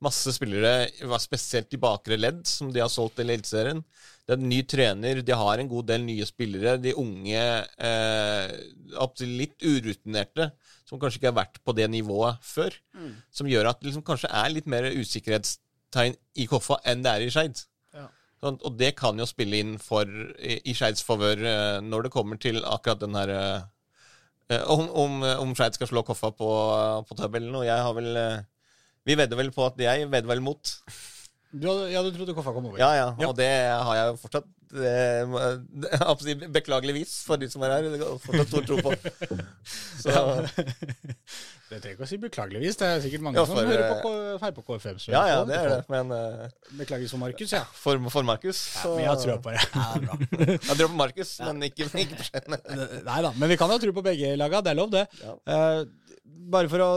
masse 0.01 0.33
spillere, 0.33 0.89
spesielt 1.21 1.75
i 1.77 1.81
bakre 1.81 2.17
ledd, 2.17 2.41
som 2.49 2.71
de 2.73 2.81
har 2.81 2.89
solgt 2.93 3.19
til 3.19 3.31
Eliteserien. 3.33 3.83
Det 4.25 4.37
er 4.37 4.41
en 4.41 4.49
ny 4.49 4.61
trener, 4.69 5.21
de 5.27 5.37
har 5.37 5.61
en 5.61 5.69
god 5.69 5.91
del 5.91 6.05
nye 6.07 6.27
spillere. 6.29 6.79
De 6.81 6.95
unge, 6.97 7.43
eh, 7.91 9.27
litt 9.27 9.59
urutinerte, 9.61 10.53
som 10.91 10.99
kanskje 10.99 11.21
ikke 11.21 11.31
har 11.31 11.39
vært 11.39 11.59
på 11.63 11.75
det 11.79 11.87
nivået 11.93 12.41
før. 12.43 12.75
Mm. 12.99 13.13
Som 13.31 13.51
gjør 13.51 13.71
at 13.71 13.79
det 13.81 13.91
liksom 13.91 14.07
kanskje 14.07 14.31
er 14.43 14.51
litt 14.51 14.71
mer 14.71 14.89
usikkerhetstegn 14.91 16.17
i 16.43 16.47
Koffa 16.51 16.81
enn 16.91 17.05
det 17.07 17.13
er 17.13 17.27
i 17.27 17.31
Skeid. 17.31 17.63
Ja. 17.95 18.09
Sånn, 18.43 18.59
og 18.67 18.79
det 18.81 18.97
kan 18.99 19.21
jo 19.21 19.29
spille 19.31 19.61
inn 19.63 19.77
for, 19.83 20.11
i, 20.43 20.59
i 20.67 20.75
Skeids 20.75 21.05
favør 21.07 21.45
eh, 21.47 21.77
når 21.87 22.09
det 22.09 22.15
kommer 22.15 22.41
til 22.43 22.59
akkurat 22.67 23.05
den 23.05 23.15
her 23.19 23.35
eh, 23.37 23.69
eh 24.51 24.67
Om, 24.75 24.89
om, 25.05 25.23
om 25.47 25.55
Skeid 25.55 25.79
skal 25.79 25.93
slå 25.93 26.03
Koffa 26.07 26.33
på, 26.35 26.51
på 27.07 27.19
tabellen. 27.23 27.55
Og 27.55 27.69
jeg 27.69 27.87
har 27.87 27.95
vel 27.95 28.19
Vi 29.07 29.15
vedder 29.17 29.39
vel 29.39 29.55
på 29.55 29.65
at 29.71 29.79
jeg 29.79 30.11
vedder 30.11 30.35
vel 30.35 30.43
mot. 30.43 30.75
Du 31.51 31.67
hadde, 31.67 31.87
ja, 31.91 32.03
du 32.07 32.13
trodde 32.15 32.35
Koffa 32.37 32.53
kom 32.55 32.67
over? 32.69 32.79
Ja, 32.79 32.91
ja, 32.95 33.07
og 33.27 33.33
det 33.39 33.51
har 33.51 33.97
jeg 33.99 34.19
fortsatt 34.23 34.45
eh, 34.87 36.51
beklageligvis 36.59 37.17
for 37.27 37.41
de 37.43 37.49
som 37.51 37.65
er 37.67 37.75
her. 37.75 38.05
Fortsatt 38.23 38.53
stor 38.53 38.69
tro 38.69 38.77
på. 38.87 38.93
Så. 40.05 40.13
Det 41.71 41.79
trenger 41.79 41.97
ikke 41.97 42.07
å 42.07 42.11
si 42.11 42.19
beklageligvis. 42.23 42.79
Det 42.79 42.87
er 42.87 43.03
sikkert 43.03 43.25
mange 43.27 43.39
ja, 43.39 43.45
for, 43.47 43.59
som 43.59 43.71
hører 43.71 43.99
på, 44.03 44.13
feier 44.43 44.55
på 44.55 44.65
KFM. 44.69 45.03
Ja, 45.11 45.25
ja, 45.31 45.41
det 45.47 45.59
er 45.59 45.69
det, 45.71 45.81
men 45.91 46.15
uh, 46.15 46.47
Beklager 46.79 47.11
for 47.11 47.23
Markus, 47.23 47.55
ja. 47.55 47.65
For, 47.83 47.99
for 48.15 48.27
Markus. 48.27 48.63
Ja, 48.79 48.95
men 48.95 49.05
jeg 49.05 49.11
har 49.11 49.21
trua 49.23 49.37
på 49.43 49.55
det. 49.55 49.67
Ja, 49.75 49.89
bra. 50.03 50.19
Jeg 50.55 50.63
tror 50.67 50.87
på 50.87 50.99
Markus, 51.03 51.35
men 51.47 51.67
ikke, 51.67 51.91
ikke 51.91 52.19
på 52.19 52.27
Skien. 52.31 52.59
Nei 53.07 53.21
da, 53.27 53.35
men 53.35 53.51
vi 53.51 53.59
kan 53.59 53.75
jo 53.75 53.79
tro 53.83 53.95
på 53.99 54.07
begge 54.07 54.35
laga. 54.39 54.63
Det 54.67 54.75
er 54.75 54.79
lov, 54.79 54.95
det. 54.95 55.07
Ja. 55.23 55.37
Uh, 55.51 56.10
bare 56.51 56.71
for 56.71 56.83
å 56.83 56.91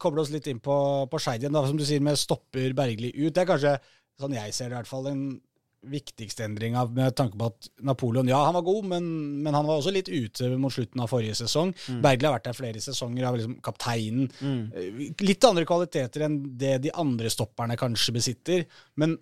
koble 0.00 0.22
oss 0.24 0.32
litt 0.32 0.48
inn 0.50 0.62
på, 0.64 0.76
på 1.10 1.20
Skeid 1.22 1.44
igjen, 1.44 1.58
som 1.68 1.78
du 1.78 1.84
sier 1.86 2.02
med 2.04 2.18
stopper 2.20 2.74
Bergli 2.76 3.12
ut. 3.16 3.32
Det 3.34 3.44
er 3.44 3.50
kanskje, 3.50 3.76
sånn 4.20 4.36
jeg 4.38 4.56
ser 4.56 4.70
det 4.70 4.76
i 4.76 4.80
hvert 4.80 4.90
fall, 4.90 5.08
den 5.08 5.22
viktigste 5.88 6.42
endringa 6.42 6.82
med 6.90 7.14
tanke 7.16 7.38
på 7.38 7.48
at 7.52 7.68
Napoleon 7.86 8.28
ja, 8.28 8.40
han 8.48 8.56
var 8.56 8.64
god, 8.66 8.88
men, 8.90 9.04
men, 9.44 9.54
han 9.54 9.66
var 9.68 9.78
også 9.78 9.92
litt 9.94 10.10
ute 10.10 10.50
mot 10.58 10.74
slutten 10.74 11.02
av 11.04 11.10
forrige 11.12 11.36
sesong. 11.38 11.70
Mm. 11.86 12.00
Bergli 12.04 12.28
har 12.28 12.34
vært 12.34 12.48
der 12.50 12.58
flere 12.58 12.82
sesonger, 12.82 13.28
av 13.28 13.38
liksom 13.38 13.58
kapteinen. 13.64 14.28
Mm. 14.42 14.62
Eh, 14.74 15.02
litt 15.22 15.46
andre 15.46 15.66
kvaliteter 15.68 16.26
enn 16.26 16.40
det 16.58 16.78
de 16.88 16.94
andre 16.98 17.30
stopperne 17.32 17.78
kanskje 17.78 18.16
besitter. 18.18 18.66
Men 18.98 19.16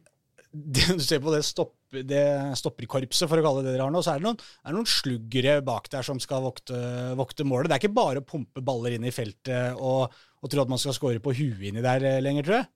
det, 0.50 0.88
du 0.96 1.04
ser 1.04 1.20
på 1.24 1.34
det, 1.34 1.44
stopp, 1.46 1.75
det 2.04 2.24
stopperkorpset, 2.60 3.28
for 3.30 3.40
å 3.40 3.44
kalle 3.46 3.64
det 3.64 3.70
det 3.70 3.76
dere 3.76 3.88
har 3.88 3.94
nå, 3.94 4.02
så 4.04 4.14
er 4.14 4.20
det 4.20 4.28
noen, 4.28 4.40
er 4.66 4.76
noen 4.76 4.88
sluggere 4.90 5.58
bak 5.66 5.90
der 5.92 6.06
som 6.06 6.20
skal 6.22 6.44
vokte, 6.44 6.78
vokte, 7.18 7.46
målet. 7.48 7.70
Det 7.70 7.78
er 7.78 7.84
ikke 7.84 7.96
bare 7.96 8.22
å 8.22 8.28
pumpe 8.28 8.64
baller 8.64 8.96
inn 8.96 9.06
i 9.08 9.14
feltet 9.14 9.78
og, 9.80 10.12
og 10.42 10.52
tro 10.52 10.64
at 10.64 10.72
man 10.72 10.82
skal 10.82 10.96
score 10.96 11.22
på 11.22 11.36
huet 11.36 11.68
inni 11.70 11.84
der 11.84 12.20
lenger, 12.24 12.48
tror 12.48 12.60
jeg. 12.60 12.70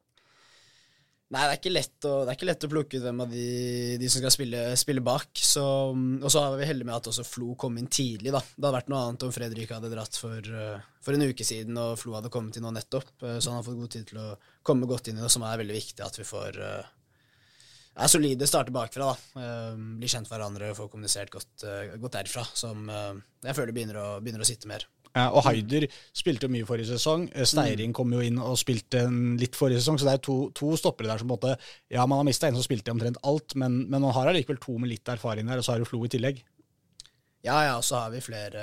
Nei, 1.30 1.44
det 1.46 1.50
er 1.52 1.58
ikke 1.60 1.70
lett 1.70 2.06
å, 2.10 2.12
det 2.26 2.32
ikke 2.34 2.46
lett 2.48 2.64
å 2.66 2.68
plukke 2.72 2.98
ut 2.98 3.04
hvem 3.04 3.20
av 3.22 3.30
de, 3.30 3.42
de 4.02 4.08
som 4.10 4.18
skal 4.18 4.32
spille, 4.34 4.62
spille 4.80 5.02
bak. 5.06 5.28
Så, 5.38 5.62
og 5.94 6.26
så 6.26 6.42
er 6.42 6.56
vi 6.58 6.66
heldige 6.66 6.88
med 6.88 6.96
at 6.96 7.06
også 7.12 7.22
Flo 7.26 7.54
kom 7.54 7.78
inn 7.78 7.86
tidlig. 7.86 8.32
da. 8.34 8.40
Det 8.42 8.66
hadde 8.66 8.72
vært 8.80 8.90
noe 8.90 9.02
annet 9.04 9.26
om 9.28 9.34
Fredrik 9.36 9.70
hadde 9.70 9.92
dratt 9.92 10.18
for, 10.18 10.48
uh, 10.50 10.82
for 11.06 11.14
en 11.14 11.28
uke 11.30 11.46
siden 11.46 11.78
og 11.78 12.00
Flo 12.02 12.16
hadde 12.18 12.32
kommet 12.34 12.58
inn 12.58 12.66
nå 12.66 12.74
nettopp. 12.74 13.12
Uh, 13.22 13.36
så 13.38 13.52
han 13.52 13.60
har 13.60 13.68
fått 13.68 13.78
god 13.78 13.94
tid 13.94 14.08
til 14.10 14.18
å 14.24 14.26
komme 14.66 14.90
godt 14.90 15.12
inn 15.12 15.20
i 15.20 15.22
det, 15.22 15.30
som 15.30 15.46
er 15.46 15.62
veldig 15.62 15.78
viktig 15.78 16.02
at 16.08 16.18
vi 16.18 16.26
får 16.26 16.58
er 17.96 18.12
solide, 18.12 18.46
starter 18.48 18.74
bakfra. 18.74 19.10
da. 19.10 19.74
Blir 19.98 20.12
kjent 20.12 20.30
hverandre 20.30 20.70
og 20.70 20.78
får 20.78 20.92
kommunisert 20.92 21.32
godt, 21.34 21.66
godt 21.98 22.16
derfra. 22.16 22.46
Som 22.54 22.86
jeg 22.88 23.56
føler 23.56 23.74
begynner 23.76 23.98
å, 24.00 24.08
begynner 24.22 24.44
å 24.44 24.48
sitte 24.48 24.70
mer. 24.70 24.86
Ja, 25.10 25.26
og 25.34 25.42
Haider 25.42 25.88
spilte 26.14 26.46
jo 26.46 26.52
mye 26.54 26.66
forrige 26.68 26.92
sesong. 26.92 27.26
Eh, 27.34 27.46
Steiring 27.48 27.94
kom 27.96 28.12
jo 28.14 28.22
inn 28.22 28.38
og 28.38 28.58
spilte 28.60 29.02
litt 29.40 29.58
forrige 29.58 29.82
sesong, 29.82 29.98
så 29.98 30.06
det 30.06 30.14
er 30.14 30.22
to, 30.22 30.36
to 30.54 30.70
stoppere 30.78 31.10
der 31.10 31.22
som 31.22 31.30
på 31.30 31.34
en 31.34 31.40
måte 31.40 31.54
Ja, 31.90 32.04
man 32.06 32.20
har 32.20 32.28
mista 32.28 32.46
en 32.46 32.58
som 32.58 32.66
spilte 32.66 32.94
omtrent 32.94 33.18
alt, 33.26 33.56
men, 33.58 33.82
men, 33.88 33.98
man 33.98 34.14
har 34.14 34.30
allikevel 34.30 34.60
to 34.62 34.76
med 34.78 34.92
litt 34.92 35.10
erfaring 35.10 35.50
der, 35.50 35.58
og 35.58 35.66
så 35.66 35.74
har 35.74 35.82
du 35.82 35.88
Flo 35.88 36.04
i 36.06 36.12
tillegg. 36.12 36.44
Ja, 37.42 37.56
ja, 37.64 37.74
og 37.80 37.84
så 37.86 38.04
har 38.04 38.12
vi 38.12 38.22
flere, 38.22 38.62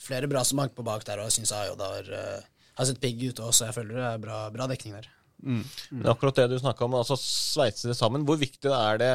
flere 0.00 0.30
bra 0.30 0.44
som 0.46 0.62
hanker 0.62 0.78
på 0.78 0.86
bak 0.86 1.04
der, 1.04 1.20
og 1.20 1.28
jeg 1.28 1.40
syns 1.40 1.52
Ayoda 1.58 1.92
har, 1.98 2.10
eh, 2.16 2.48
har 2.78 2.88
sett 2.88 3.02
pigg 3.02 3.20
ut 3.26 3.42
òg, 3.44 3.52
så 3.52 3.68
jeg 3.68 3.76
føler 3.76 3.98
det 3.98 4.08
er 4.14 4.24
bra, 4.24 4.42
bra 4.54 4.70
dekning 4.70 4.96
der. 4.96 5.10
Mm. 5.38 5.62
Det 5.62 6.04
er 6.04 6.12
akkurat 6.12 6.40
det 6.40 6.48
du 6.50 6.58
snakka 6.58 6.86
om, 6.86 6.96
altså 6.98 7.16
sveise 7.20 7.90
det 7.90 7.96
sammen. 7.98 8.24
Hvor 8.26 8.40
viktig 8.40 8.72
er 8.74 9.00
det 9.02 9.12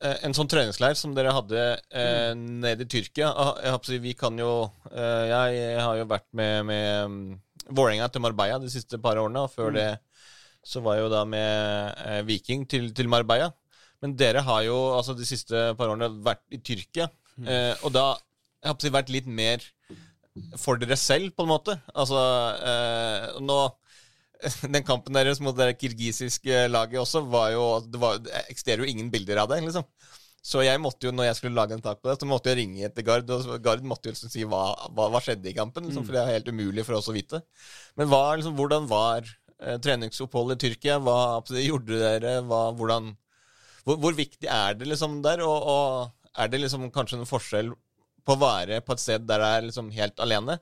Eh, 0.00 0.16
en 0.24 0.32
sånn 0.32 0.48
treningsleir 0.48 0.96
som 0.96 1.12
dere 1.12 1.32
hadde 1.36 1.60
eh, 1.92 2.30
nede 2.32 2.86
i 2.86 2.88
Tyrkia 2.88 3.34
ah, 3.36 3.58
jeg, 3.60 3.98
Vi 4.00 4.14
kan 4.16 4.38
jo 4.40 4.70
eh, 4.88 5.26
Jeg 5.28 5.74
har 5.76 5.98
jo 5.98 6.06
vært 6.08 6.24
med, 6.32 6.54
med 6.70 6.86
um, 7.04 7.18
Vålerenga 7.68 8.08
til 8.08 8.24
Marbella 8.24 8.56
de 8.62 8.70
siste 8.72 8.96
par 9.02 9.20
årene, 9.20 9.42
og 9.44 9.52
før 9.52 9.68
mm. 9.68 9.76
det 9.76 9.90
så 10.70 10.80
var 10.84 10.96
jeg 10.96 11.04
jo 11.04 11.10
da 11.12 11.20
med 11.28 12.00
eh, 12.04 12.22
Viking 12.28 12.64
til, 12.68 12.88
til, 12.96 13.08
Marbella. 13.12 13.50
Men 14.00 14.16
dere 14.18 14.42
har 14.44 14.64
jo 14.64 14.78
altså 14.96 15.14
de 15.16 15.28
siste 15.28 15.68
par 15.76 15.92
årene 15.92 16.08
vært 16.24 16.42
i 16.52 16.58
Tyrkia, 16.64 17.06
mm. 17.36 17.46
eh, 17.48 17.84
og 17.84 17.94
da 17.94 18.06
jeg 18.60 18.68
har 18.72 18.84
jeg 18.84 18.96
vært 18.96 19.12
litt 19.12 19.28
mer 19.28 19.64
for 20.60 20.80
dere 20.80 20.98
selv, 21.00 21.32
på 21.36 21.46
en 21.46 21.52
måte. 21.52 21.76
Altså 21.92 22.20
eh, 22.72 23.40
nå 23.44 23.60
den 24.74 24.86
kampen 24.86 25.16
deres 25.16 25.40
mot 25.44 25.56
det 25.56 25.74
kirgisiske 25.80 26.66
laget 26.70 27.00
også, 27.02 27.24
var 27.28 27.50
jo 27.54 27.66
Det, 27.84 28.00
var, 28.00 28.20
det 28.24 28.44
eksisterer 28.48 28.84
jo 28.84 28.90
ingen 28.90 29.10
bilder 29.12 29.42
av 29.42 29.50
det, 29.52 29.60
liksom. 29.66 29.86
Så 30.40 30.62
jeg 30.64 30.80
måtte 30.80 31.04
jo, 31.04 31.12
når 31.12 31.26
jeg 31.28 31.36
skulle 31.36 31.58
lage 31.58 31.76
en 31.76 31.82
tak 31.84 31.98
på 32.00 32.08
det, 32.08 32.16
så 32.16 32.28
måtte 32.28 32.48
jeg 32.48 32.62
ringe 32.62 32.86
etter 32.86 33.04
Gard. 33.04 33.28
Og 33.28 33.58
Gard 33.60 33.84
måtte 33.84 34.08
jo 34.08 34.14
liksom 34.14 34.32
si 34.32 34.46
hva, 34.48 34.62
hva, 34.96 35.10
hva, 35.12 35.20
skjedde 35.20 35.50
i 35.50 35.56
kampen, 35.56 35.84
liksom, 35.84 36.06
for 36.06 36.16
det 36.16 36.22
er 36.22 36.38
helt 36.38 36.48
umulig 36.48 36.86
for 36.86 36.96
oss 36.96 37.10
å 37.12 37.14
vite. 37.16 37.42
Men 38.00 38.08
hva, 38.08 38.22
liksom, 38.40 38.54
hvordan 38.56 38.88
var 38.88 39.28
eh, 39.28 39.76
treningsoppholdet 39.84 40.56
i 40.56 40.62
Tyrkia? 40.64 40.96
Hva 41.04 41.18
gjorde 41.60 42.00
dere? 42.00 42.38
Hva, 42.48 42.62
hvordan, 42.78 43.12
hvor, 43.84 44.00
hvor, 44.00 44.16
viktig 44.16 44.48
er 44.48 44.80
det 44.80 44.88
liksom 44.88 45.20
der? 45.26 45.44
Og, 45.44 45.68
og, 45.74 46.32
er 46.40 46.48
det 46.48 46.62
liksom 46.62 46.88
kanskje 46.94 47.20
noen 47.20 47.28
forskjell 47.28 47.74
på 48.24 48.36
å 48.36 48.40
være 48.40 48.80
på 48.86 48.96
et 48.96 49.02
sted 49.02 49.28
der 49.28 49.42
det 49.42 49.52
er 49.58 49.68
liksom 49.68 49.92
helt 49.92 50.24
alene, 50.24 50.56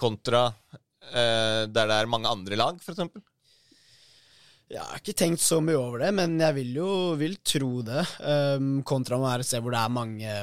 kontra 0.00 0.48
der 1.12 1.68
det 1.68 1.96
er 1.96 2.08
mange 2.08 2.30
andre 2.30 2.56
lag, 2.56 2.78
f.eks.? 2.80 3.00
Jeg 4.72 4.80
har 4.80 5.00
ikke 5.02 5.16
tenkt 5.16 5.42
så 5.44 5.58
mye 5.60 5.76
over 5.76 6.00
det, 6.00 6.12
men 6.16 6.38
jeg 6.40 6.56
vil 6.56 6.76
jo 6.78 6.92
vil 7.20 7.34
tro 7.44 7.82
det. 7.84 8.04
Um, 8.24 8.78
kontra 8.88 9.18
å 9.18 9.24
være 9.24 9.44
et 9.44 9.48
sted 9.50 9.60
hvor 9.60 9.74
det 9.74 9.82
er 9.82 9.92
mange, 9.92 10.36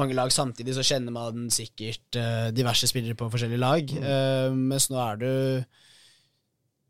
mange, 0.00 0.16
lag 0.16 0.32
samtidig, 0.32 0.72
så 0.78 0.84
kjenner 0.86 1.12
man 1.12 1.50
sikkert 1.52 2.16
uh, 2.16 2.48
diverse 2.56 2.88
spillere 2.88 3.18
på 3.18 3.28
forskjellige 3.32 3.60
lag. 3.60 3.92
Mm. 3.92 4.06
Uh, 4.06 4.62
mens 4.72 4.88
nå 4.92 5.00
er 5.02 5.20
du 5.20 5.28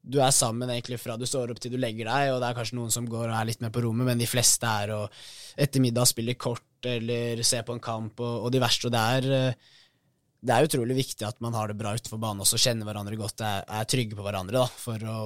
Du 0.06 0.20
er 0.22 0.30
sammen 0.30 0.70
egentlig 0.70 1.00
fra 1.02 1.16
du 1.18 1.26
står 1.26 1.50
opp 1.50 1.58
til 1.58 1.72
du 1.74 1.80
legger 1.82 2.06
deg, 2.06 2.30
og 2.30 2.38
det 2.38 2.52
er 2.52 2.58
kanskje 2.60 2.78
noen 2.78 2.94
som 2.94 3.08
går 3.10 3.26
og 3.26 3.34
er 3.34 3.48
litt 3.48 3.64
med 3.64 3.74
på 3.74 3.82
rommet, 3.82 4.06
men 4.06 4.22
de 4.22 4.30
fleste 4.30 4.70
er 4.84 4.94
og 4.94 5.18
etter 5.58 5.82
middag 5.82 6.06
spiller 6.06 6.38
kort 6.38 6.86
eller 6.86 7.42
ser 7.42 7.66
på 7.66 7.74
en 7.74 7.82
kamp 7.82 8.22
og, 8.22 8.46
og 8.46 8.54
diverse. 8.54 8.86
Og 8.86 8.94
det 8.94 9.02
er 9.16 9.26
uh, 9.34 9.74
det 10.46 10.54
er 10.54 10.66
utrolig 10.68 10.96
viktig 10.98 11.26
at 11.26 11.38
man 11.42 11.54
har 11.58 11.70
det 11.70 11.78
bra 11.78 11.92
utenfor 11.96 12.20
banen 12.22 12.44
også, 12.44 12.58
kjenner 12.60 12.86
hverandre 12.86 13.18
godt, 13.18 13.42
er, 13.44 13.64
er 13.66 13.88
trygge 13.90 14.18
på 14.18 14.26
hverandre 14.26 14.60
da, 14.60 14.66
for 14.80 15.02
å, 15.02 15.16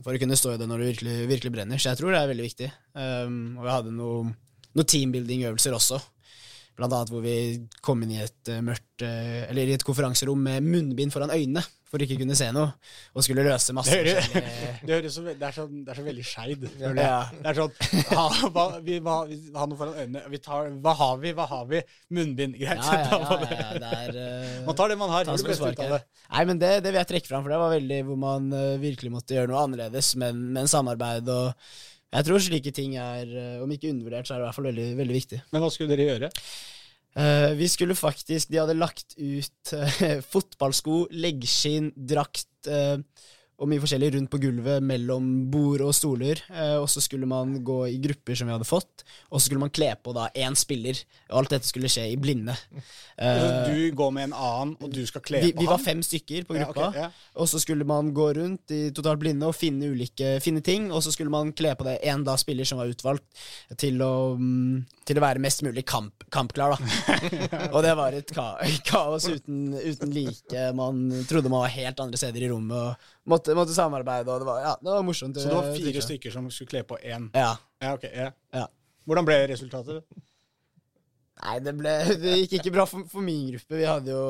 for 0.00 0.14
å, 0.14 0.20
kunne 0.20 0.38
stå 0.38 0.54
i 0.54 0.60
det 0.60 0.68
når 0.70 0.82
det 0.82 0.92
virkelig, 0.94 1.16
virkelig, 1.30 1.52
brenner. 1.56 1.80
Så 1.80 1.90
jeg 1.90 2.00
tror 2.00 2.14
det 2.14 2.22
er 2.22 2.30
veldig 2.30 2.46
viktig. 2.46 2.70
Um, 2.96 3.42
og 3.58 3.66
vi 3.66 3.74
hadde 3.74 3.92
noen 3.96 4.32
noe 4.70 4.86
teambuilding-øvelser 4.86 5.76
også. 5.76 5.98
Blant 6.78 6.94
annet 6.94 7.12
hvor 7.12 7.24
vi 7.24 7.36
kom 7.84 8.00
inn 8.04 8.14
i 8.14 8.22
et 8.22 8.52
uh, 8.52 8.60
mørkt 8.64 9.02
uh, 9.04 9.42
Eller 9.50 9.68
i 9.68 9.74
et 9.76 9.84
konferanserom 9.84 10.40
med 10.46 10.64
munnbind 10.64 11.12
foran 11.12 11.32
øynene 11.34 11.64
for 11.90 12.02
ikke 12.04 12.20
kunne 12.20 12.36
se 12.38 12.46
noe, 12.54 12.70
og 13.16 13.24
skulle 13.26 13.42
løse 13.42 13.74
masse 13.74 13.96
Det, 14.06 14.14
det, 14.86 14.92
høres 14.92 15.16
så, 15.16 15.24
det, 15.26 15.34
er, 15.42 15.54
så, 15.56 15.66
det 15.70 15.90
er 15.90 15.98
så 15.98 16.04
veldig 16.06 16.26
skeid. 16.26 16.66
Ja. 16.78 17.16
Det 17.34 17.50
er 17.50 17.58
sånn 17.58 17.74
ha, 18.12 18.26
hva, 18.54 18.66
vi, 18.86 19.00
hva, 19.02 19.16
vi 19.26 19.38
har 19.56 19.70
noe 19.70 19.80
foran 19.80 19.98
øynene. 19.98 20.22
Vi 20.30 20.40
tar, 20.44 20.70
hva 20.84 20.94
har 21.00 21.20
vi? 21.22 21.34
Hva 21.36 21.48
har 21.50 21.66
vi? 21.70 21.82
Munnbind. 22.14 22.56
Greit. 22.60 22.78
Ja, 22.78 23.00
ja, 23.02 23.20
ja, 23.42 23.70
ja 23.82 23.90
er, 23.90 24.16
uh, 24.16 24.56
man 24.68 24.78
tar 24.78 24.92
det 24.92 24.98
man 25.00 25.14
har. 25.14 25.26
Det 25.26 25.50
beste. 25.50 26.00
Nei, 26.30 26.46
men 26.46 26.62
det, 26.62 26.72
det 26.84 26.92
vil 26.92 27.00
jeg 27.00 27.10
trekke 27.10 27.32
fram, 27.32 27.44
for 27.44 27.54
det 27.54 27.62
var 27.64 27.74
veldig 27.74 28.02
hvor 28.08 28.20
man 28.22 28.50
uh, 28.54 28.74
virkelig 28.82 29.14
måtte 29.14 29.36
gjøre 29.36 29.50
noe 29.50 29.64
annerledes, 29.66 30.14
men, 30.20 30.44
men 30.54 30.70
samarbeid 30.70 31.30
og 31.34 31.54
jeg 32.10 32.26
tror 32.26 32.42
slike 32.42 32.72
ting 32.74 32.96
er, 32.98 33.28
om 33.62 33.70
ikke 33.70 33.92
undervurdert, 33.92 34.26
så 34.26 34.34
er 34.34 34.40
det 34.40 34.42
i 34.42 34.48
hvert 34.48 34.56
fall 34.56 34.66
veldig, 34.66 34.86
veldig 34.98 35.14
viktig. 35.14 35.38
Men 35.54 35.62
hva 35.62 35.68
skulle 35.70 35.94
dere 35.94 36.08
gjøre? 36.08 36.30
Uh, 37.18 37.56
vi 37.58 37.66
skulle 37.66 37.96
faktisk 37.98 38.52
De 38.52 38.60
hadde 38.60 38.76
lagt 38.78 39.16
ut 39.18 39.72
uh, 39.74 40.20
fotballsko, 40.32 41.08
leggskinn, 41.10 41.90
drakt 41.96 42.70
uh, 42.70 43.00
og 43.60 43.68
mye 43.68 43.80
forskjellig 43.82 44.14
rundt 44.14 44.30
på 44.32 44.40
gulvet 44.40 44.84
mellom 44.84 45.26
bord 45.52 45.82
og 45.84 45.92
stoler. 45.96 46.40
Eh, 46.48 46.76
og 46.80 46.86
så 46.88 47.02
skulle 47.04 47.28
man 47.28 47.58
gå 47.64 47.78
i 47.90 47.98
grupper 48.00 48.38
som 48.38 48.48
vi 48.48 48.54
hadde 48.54 48.68
fått, 48.68 49.04
og 49.28 49.36
så 49.36 49.44
skulle 49.46 49.60
man 49.60 49.72
kle 49.74 49.90
på 50.00 50.14
da 50.16 50.30
én 50.32 50.56
spiller. 50.56 51.02
Og 51.28 51.42
alt 51.42 51.52
dette 51.52 51.68
skulle 51.68 51.90
skje 51.92 52.06
i 52.14 52.16
blinde. 52.20 52.56
Eh, 53.20 53.42
du 53.68 53.82
går 53.96 54.14
med 54.16 54.30
en 54.30 54.36
annen, 54.38 54.72
og 54.80 54.94
du 54.94 55.02
skal 55.04 55.24
kle 55.26 55.42
vi, 55.44 55.52
på 55.52 55.60
vi 55.60 55.68
ham? 55.68 55.68
Vi 55.68 55.72
var 55.74 55.84
fem 55.84 56.00
stykker 56.06 56.48
på 56.48 56.56
gruppa. 56.56 56.86
Ja, 56.86 56.88
okay, 56.88 57.04
ja. 57.04 57.34
Og 57.36 57.50
så 57.52 57.60
skulle 57.60 57.84
man 57.84 58.14
gå 58.16 58.30
rundt 58.40 58.72
i 58.72 58.80
totalt 58.96 59.20
blinde 59.20 59.50
og 59.50 59.56
finne 59.58 59.92
ulike 59.92 60.38
finne 60.40 60.64
ting. 60.64 60.88
Og 60.88 61.04
så 61.04 61.12
skulle 61.12 61.32
man 61.32 61.52
kle 61.56 61.74
på 61.76 61.84
det 61.84 61.98
en 62.08 62.24
da 62.24 62.38
spiller 62.40 62.68
som 62.68 62.80
var 62.80 62.88
utvalgt 62.88 63.44
til 63.80 64.00
å, 64.00 64.38
um, 64.40 64.80
til 65.04 65.20
å 65.20 65.26
være 65.26 65.44
mest 65.44 65.60
mulig 65.66 65.84
kamp, 65.84 66.24
kampklar, 66.32 66.78
da. 66.78 67.20
og 67.74 67.82
det 67.84 67.92
var 67.98 68.16
et 68.16 68.32
ka 68.32 68.54
kaos 68.88 69.28
uten, 69.28 69.74
uten 69.76 70.16
like. 70.16 70.68
Man 70.80 71.10
trodde 71.28 71.52
man 71.52 71.66
var 71.66 71.76
helt 71.76 72.00
andre 72.00 72.24
steder 72.24 72.48
i 72.48 72.52
rommet. 72.54 72.76
og 72.80 73.19
måtte, 73.30 73.54
måtte 73.58 73.76
samarbeide, 73.76 74.30
og 74.32 74.42
det 74.42 74.48
var, 74.48 74.58
ja, 74.64 74.74
det 74.80 74.90
var 74.92 75.06
morsomt. 75.06 75.38
Så 75.38 75.48
det 75.48 75.56
var 75.56 75.70
fire 75.76 76.02
stykker 76.04 76.34
som 76.34 76.50
skulle 76.52 76.72
kle 76.74 76.82
på 76.88 76.98
én? 77.00 77.30
Ja. 77.36 77.54
ja, 77.82 77.94
okay, 77.94 78.10
ja. 78.14 78.32
ja. 78.56 78.66
Hvordan 79.08 79.28
ble 79.28 79.38
resultatet? 79.50 80.04
Nei, 81.40 81.56
det, 81.64 81.72
ble, 81.78 81.94
det 82.20 82.36
gikk 82.42 82.58
ikke 82.60 82.74
bra 82.74 82.84
for, 82.88 83.06
for 83.08 83.24
min 83.24 83.46
gruppe. 83.54 83.78
Vi 83.78 83.88
hadde 83.88 84.12
jo 84.12 84.24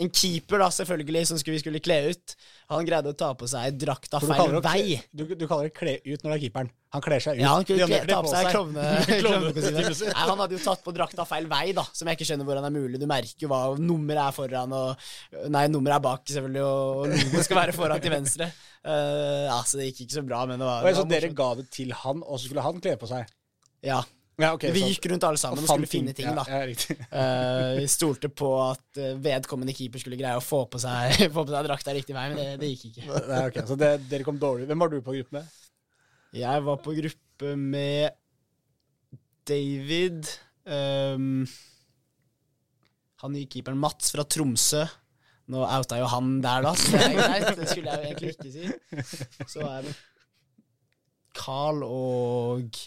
en 0.00 0.10
keeper, 0.10 0.58
da, 0.58 0.66
selvfølgelig, 0.74 1.20
som 1.28 1.38
skulle, 1.38 1.54
vi 1.54 1.62
skulle 1.62 1.80
kle 1.82 1.96
ut. 2.10 2.32
Han 2.72 2.86
greide 2.86 3.12
å 3.12 3.16
ta 3.18 3.28
på 3.38 3.46
seg 3.50 3.76
drakta 3.78 4.18
feil 4.22 4.56
vei. 4.64 4.96
Du, 5.14 5.22
du, 5.36 5.44
kaller 5.46 5.68
det 5.68 5.74
kle 5.76 5.94
ut 6.02 6.24
når 6.24 6.32
det 6.32 6.34
er 6.34 6.42
keeperen. 6.42 6.70
Han 6.96 7.04
kler 7.04 7.22
seg 7.22 7.38
ut. 7.38 7.42
Ja, 7.44 7.52
han 7.54 7.66
kunne 7.68 7.86
kle, 7.90 8.00
ta 8.08 8.18
på 8.24 8.32
seg 8.32 8.48
klovnekostyme. 9.22 9.84
Nei, 10.10 10.24
han 10.30 10.42
hadde 10.42 10.56
jo 10.56 10.62
tatt 10.64 10.82
på 10.82 10.94
drakta 10.96 11.26
feil 11.28 11.46
vei, 11.50 11.68
da, 11.76 11.86
som 11.94 12.10
jeg 12.10 12.18
ikke 12.18 12.26
skjønner 12.30 12.48
hvordan 12.48 12.66
er 12.66 12.74
mulig. 12.74 13.02
Du 13.02 13.06
merker 13.10 13.46
jo 13.46 13.52
hva 13.52 13.60
nummeret 13.78 14.24
er 14.24 14.36
foran, 14.40 14.74
og 14.74 15.46
Nei, 15.54 15.64
nummeret 15.70 16.00
er 16.00 16.06
bak, 16.08 16.26
selvfølgelig, 16.32 16.66
og 16.66 17.14
logoen 17.14 17.46
skal 17.46 17.60
være 17.60 17.78
foran 17.78 18.02
til 18.02 18.16
venstre. 18.16 18.50
Uh, 18.82 19.46
ja, 19.46 19.60
Så 19.62 19.78
det 19.78 19.92
gikk 19.92 20.08
ikke 20.08 20.18
så 20.18 20.26
bra, 20.26 20.42
men 20.50 20.58
det 20.58 20.66
var, 20.66 20.82
det 20.82 20.90
var 20.90 21.00
Så 21.04 21.08
dere 21.14 21.32
ga 21.38 21.48
det 21.60 21.70
til 21.74 21.94
han, 22.02 22.26
og 22.26 22.40
så 22.40 22.48
skulle 22.48 22.66
han 22.66 22.82
kle 22.82 22.98
på 22.98 23.10
seg? 23.14 23.30
Ja. 23.86 24.02
Ja, 24.34 24.50
okay, 24.56 24.72
vi 24.74 24.82
gikk 24.88 25.06
rundt 25.12 25.24
alle 25.28 25.38
sammen 25.38 25.62
og, 25.62 25.68
skulle 25.68 25.88
finne 25.90 26.14
ting. 26.16 26.26
da. 26.34 26.42
Ja, 26.50 26.62
uh, 26.66 27.82
stolte 27.92 28.30
på 28.34 28.48
at 28.64 28.98
uh, 28.98 29.12
vedkommende 29.22 29.74
keeper 29.76 30.02
skulle 30.02 30.18
greie 30.18 30.34
å 30.38 30.42
få 30.42 30.64
på 30.70 30.80
seg, 30.82 31.14
få 31.34 31.44
på 31.44 31.52
seg 31.52 31.68
drakta 31.68 31.94
riktig 31.94 32.16
vei, 32.16 32.26
men 32.32 32.40
det, 32.40 32.48
det 32.62 32.72
gikk 32.72 32.88
ikke. 32.90 33.06
Nei, 33.28 33.44
okay, 33.52 33.66
så 33.68 33.78
det, 33.78 33.92
dere 34.10 34.26
kom 34.26 34.40
dårlig. 34.42 34.66
Hvem 34.70 34.82
var 34.82 34.90
du 34.90 34.98
på 35.04 35.14
gruppe 35.14 35.38
med? 35.38 35.60
Jeg 36.34 36.64
var 36.66 36.80
på 36.82 36.96
gruppe 36.96 37.52
med 37.60 38.16
David 39.46 40.26
um, 40.66 41.44
Han 43.22 43.34
nye 43.36 43.46
keeperen 43.50 43.78
Mats 43.78 44.10
fra 44.14 44.24
Tromsø. 44.26 44.82
Nå 45.52 45.60
outa 45.62 46.00
jo 46.00 46.08
han 46.08 46.38
der, 46.42 46.64
da, 46.64 46.72
så 46.74 46.90
det 46.96 47.04
er 47.04 47.16
greit. 47.20 47.46
Det 47.60 47.68
skulle 47.70 47.94
jeg 47.94 48.00
jo 48.00 48.10
egentlig 48.10 48.34
ikke 48.34 48.50
si. 48.50 49.46
Så 49.52 49.62
er 49.68 49.86
det 49.86 49.94
Carl 51.34 51.82
og 51.84 52.78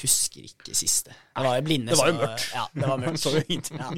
Husker 0.00 0.46
ikke 0.46 0.72
siste. 0.72 1.12
Det 1.12 1.44
var 1.44 1.58
jo 1.58 1.64
blinde. 1.66 1.92
Det 1.92 1.98
var 2.00 2.08
jo 2.08 2.16
mørkt. 2.16 2.46
Ja, 2.54 2.62
det 2.72 2.88
var 2.88 3.00
mørkt. 3.02 3.20
så 3.24 3.32
ja. 3.36 3.90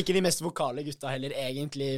Ikke 0.00 0.16
de 0.16 0.22
mest 0.24 0.42
vokale 0.42 0.82
gutta 0.86 1.12
heller, 1.12 1.34
egentlig. 1.38 1.92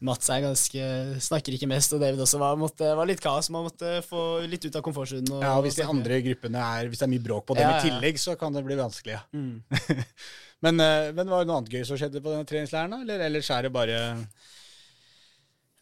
Mats 0.00 0.30
er 0.32 0.40
ganske 0.46 0.86
Snakker 1.20 1.56
ikke 1.56 1.68
mest, 1.68 1.92
og 1.92 2.00
David 2.00 2.22
også 2.24 2.40
var, 2.40 2.56
måtte, 2.60 2.88
var 2.96 3.08
litt 3.08 3.20
kaos. 3.20 3.50
Man 3.52 3.66
måtte 3.68 3.98
få 4.06 4.22
litt 4.48 4.64
ut 4.64 4.78
av 4.78 4.84
komfortsonen. 4.86 5.28
Ja, 5.44 5.52
og 5.58 5.66
hvis 5.66 5.76
de 5.76 5.84
andre 5.84 6.22
gruppene 6.24 6.64
er 6.64 6.88
Hvis 6.88 7.02
det 7.02 7.08
er 7.08 7.12
mye 7.12 7.26
bråk 7.28 7.44
på 7.50 7.58
dem 7.58 7.68
ja, 7.68 7.76
i 7.76 7.90
tillegg, 7.90 8.20
så 8.22 8.36
kan 8.40 8.56
det 8.56 8.64
bli 8.64 8.80
vanskelig. 8.80 9.18
Ja. 9.18 9.22
Mm. 9.36 9.60
men, 10.64 10.80
eh, 10.86 11.12
men 11.12 11.28
var 11.28 11.44
det 11.44 11.50
noe 11.50 11.60
annet 11.60 11.76
gøy 11.76 11.84
som 11.84 12.00
skjedde 12.00 12.24
på 12.24 12.32
denne 12.32 12.48
treningsleiren, 12.48 12.96
eller 13.04 13.26
ellers 13.28 13.52
er 13.52 13.68
det 13.68 13.74
bare 13.76 14.00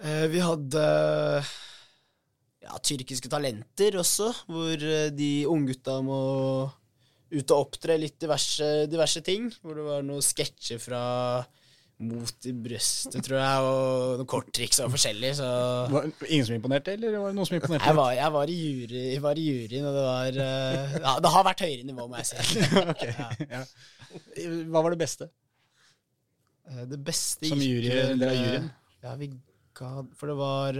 uh, 0.02 0.26
Vi 0.34 0.42
hadde 0.42 0.84
ja, 2.68 2.78
tyrkiske 2.84 3.30
talenter 3.32 3.96
også, 4.00 4.30
hvor 4.48 4.74
eh, 4.84 5.08
de 5.16 5.32
unggutta 5.50 5.98
må 6.04 6.20
ut 7.28 7.52
og 7.52 7.58
opptre 7.66 7.98
litt 8.00 8.16
diverse, 8.22 8.86
diverse 8.88 9.20
ting. 9.24 9.50
Hvor 9.60 9.76
det 9.76 9.86
var 9.88 10.04
noen 10.06 10.24
sketsjer 10.24 10.80
fra 10.82 11.00
Mot 11.98 12.46
i 12.46 12.52
brøstet, 12.54 13.16
tror 13.26 13.40
jeg, 13.40 13.62
og 13.66 14.20
noen 14.20 14.28
korttriks 14.30 14.78
og 14.84 14.92
forskjellig, 14.92 15.32
så 15.40 15.48
Var 15.90 16.04
det 16.06 16.28
ingen 16.28 16.46
som 16.46 16.54
imponerte, 16.54 16.92
eller 16.94 17.16
var 17.18 17.32
det 17.32 17.38
noen 17.40 17.48
som 17.48 17.56
imponerte? 17.58 17.88
jeg 17.90 17.96
var, 17.98 18.12
jeg 18.14 18.34
var, 18.36 18.52
i, 18.52 18.58
jury, 18.62 19.00
jeg 19.16 19.22
var 19.24 19.40
i 19.42 19.46
juryen, 19.48 19.88
og 19.90 19.96
det 19.96 20.04
var 20.04 20.38
eh, 20.44 20.94
Ja, 21.02 21.14
det 21.24 21.32
har 21.34 21.46
vært 21.48 21.64
høyere 21.66 21.88
nivå, 21.88 22.06
må 22.06 22.20
jeg 22.20 22.28
si. 22.30 22.62
okay, 22.92 23.16
ja. 23.50 23.64
Hva 24.70 24.84
var 24.86 24.94
det 24.94 25.00
beste 25.02 25.26
Eh, 26.68 26.84
Det 26.86 27.00
beste 27.00 27.48
som 27.50 27.60
jury, 27.64 27.90
av 27.90 28.22
eh, 28.22 28.38
juryen? 28.44 28.70
Ja, 29.02 29.16
vi 29.18 29.32
ga 29.78 29.90
For 30.20 30.30
det 30.30 30.38
var 30.38 30.78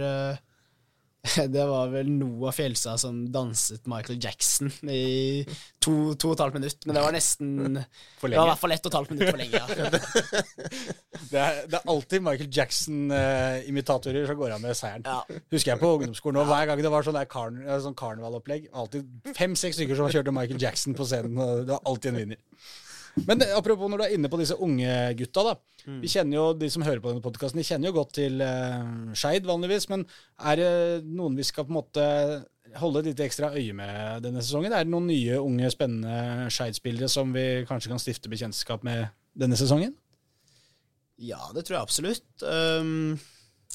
Det 1.53 1.63
var 1.67 1.89
vel 1.91 2.07
Noah 2.15 2.53
Fjelstad 2.55 2.99
som 3.01 3.25
danset 3.31 3.87
Michael 3.91 4.19
Jackson 4.23 4.71
i 4.87 5.43
to, 5.83 6.13
to 6.15 6.31
og 6.31 6.37
et 6.37 6.43
halvt 6.45 6.57
minutt. 6.59 6.87
Men 6.87 6.95
det 6.95 7.03
var 7.03 7.15
nesten 7.15 7.79
For 8.21 8.31
Det 8.31 8.39
var 8.39 8.47
i 8.47 8.51
hvert 8.53 8.61
fall 8.61 8.75
ett 8.75 8.87
og 8.87 8.91
et 8.93 8.97
halvt 8.99 9.11
minutt 9.13 9.31
for 9.33 9.41
lenge. 9.41 9.59
Ja. 9.59 9.65
Det 11.29 11.37
er, 11.37 11.57
det 11.69 11.75
er 11.77 11.89
alltid 11.91 12.23
Michael 12.25 12.47
Jackson-imitatorer 12.55 14.25
som 14.25 14.37
går 14.39 14.53
av 14.55 14.61
med 14.63 14.77
seieren. 14.77 15.03
Ja. 15.05 15.19
Husker 15.53 15.73
jeg 15.73 15.81
på 15.81 15.91
ungdomsskolen. 15.97 16.39
Og 16.41 16.47
hver 16.49 16.65
gang 16.65 16.81
det 16.81 16.89
var 16.89 17.05
sånn, 17.05 17.19
karn, 17.29 17.59
sånn 17.83 17.97
karnevalopplegg, 17.99 18.69
alltid 18.73 19.33
fem-seks 19.37 19.77
stykker 19.77 19.99
som 19.99 20.09
kjørte 20.09 20.33
Michael 20.33 20.61
Jackson 20.63 20.95
på 20.97 21.05
scenen. 21.05 21.37
og 21.37 21.67
Det 21.67 21.75
var 21.75 21.83
alltid 21.91 22.13
en 22.13 22.19
vinner. 22.23 22.41
Men 23.27 23.43
apropos 23.55 23.91
når 23.91 24.01
du 24.01 24.05
er 24.05 24.15
inne 24.15 24.31
på 24.31 24.39
disse 24.41 24.57
unge 24.59 24.93
gutta, 25.19 25.43
da. 25.49 25.55
Mm. 25.85 25.99
Vi 26.03 26.11
kjenner 26.11 26.37
jo, 26.37 26.45
De 26.59 26.69
som 26.71 26.85
hører 26.85 27.01
på 27.03 27.11
denne 27.11 27.23
podkasten, 27.25 27.61
de 27.61 27.67
kjenner 27.67 27.89
jo 27.89 27.97
godt 27.97 28.13
til 28.19 28.39
uh, 28.43 29.11
Skeid 29.17 29.47
vanligvis. 29.49 29.89
Men 29.91 30.05
er 30.39 30.59
det 30.61 30.71
noen 31.07 31.37
vi 31.39 31.47
skal 31.47 31.67
på 31.67 31.73
en 31.73 31.79
måte 31.79 32.09
holde 32.79 33.01
et 33.01 33.09
lite 33.11 33.25
ekstra 33.25 33.49
øye 33.55 33.73
med 33.73 34.21
denne 34.27 34.43
sesongen? 34.45 34.75
Er 34.75 34.85
det 34.85 34.93
noen 34.93 35.09
nye, 35.09 35.39
unge, 35.41 35.71
spennende 35.73 36.51
Skeid-spillere 36.53 37.09
som 37.09 37.33
vi 37.33 37.65
kanskje 37.69 37.93
kan 37.93 38.01
stifte 38.01 38.31
bekjentskap 38.31 38.85
med 38.85 39.09
denne 39.39 39.57
sesongen? 39.59 39.95
ja, 41.19 41.39
det 41.55 41.65
tror 41.67 41.79
jeg 41.79 41.87
absolutt. 41.87 42.27
Um, 42.43 43.19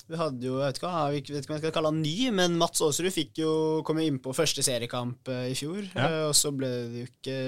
vi 0.09 0.19
hadde 0.21 0.45
jo, 0.49 0.59
jeg 0.61 0.73
vet 0.73 0.81
ikke, 0.81 0.91
jeg 0.91 1.15
vet 1.15 1.45
ikke 1.45 1.53
om 1.53 1.57
jeg 1.57 1.63
skal 1.63 1.75
kalle 1.77 1.93
han 1.93 2.03
ny, 2.03 2.17
men 2.37 2.59
Mats 2.61 2.83
Aasrud 2.85 3.13
fikk 3.15 3.41
jo 3.41 3.53
komme 3.87 4.05
inn 4.05 4.19
på 4.23 4.35
første 4.37 4.65
seriekamp 4.65 5.31
eh, 5.33 5.47
i 5.53 5.57
fjor. 5.57 5.81
Ja. 5.95 6.09
eh, 6.09 6.25
og 6.29 6.35
så 6.37 6.53
ble 6.57 6.71
det 6.93 7.05
jo 7.05 7.09
ikke 7.09 7.39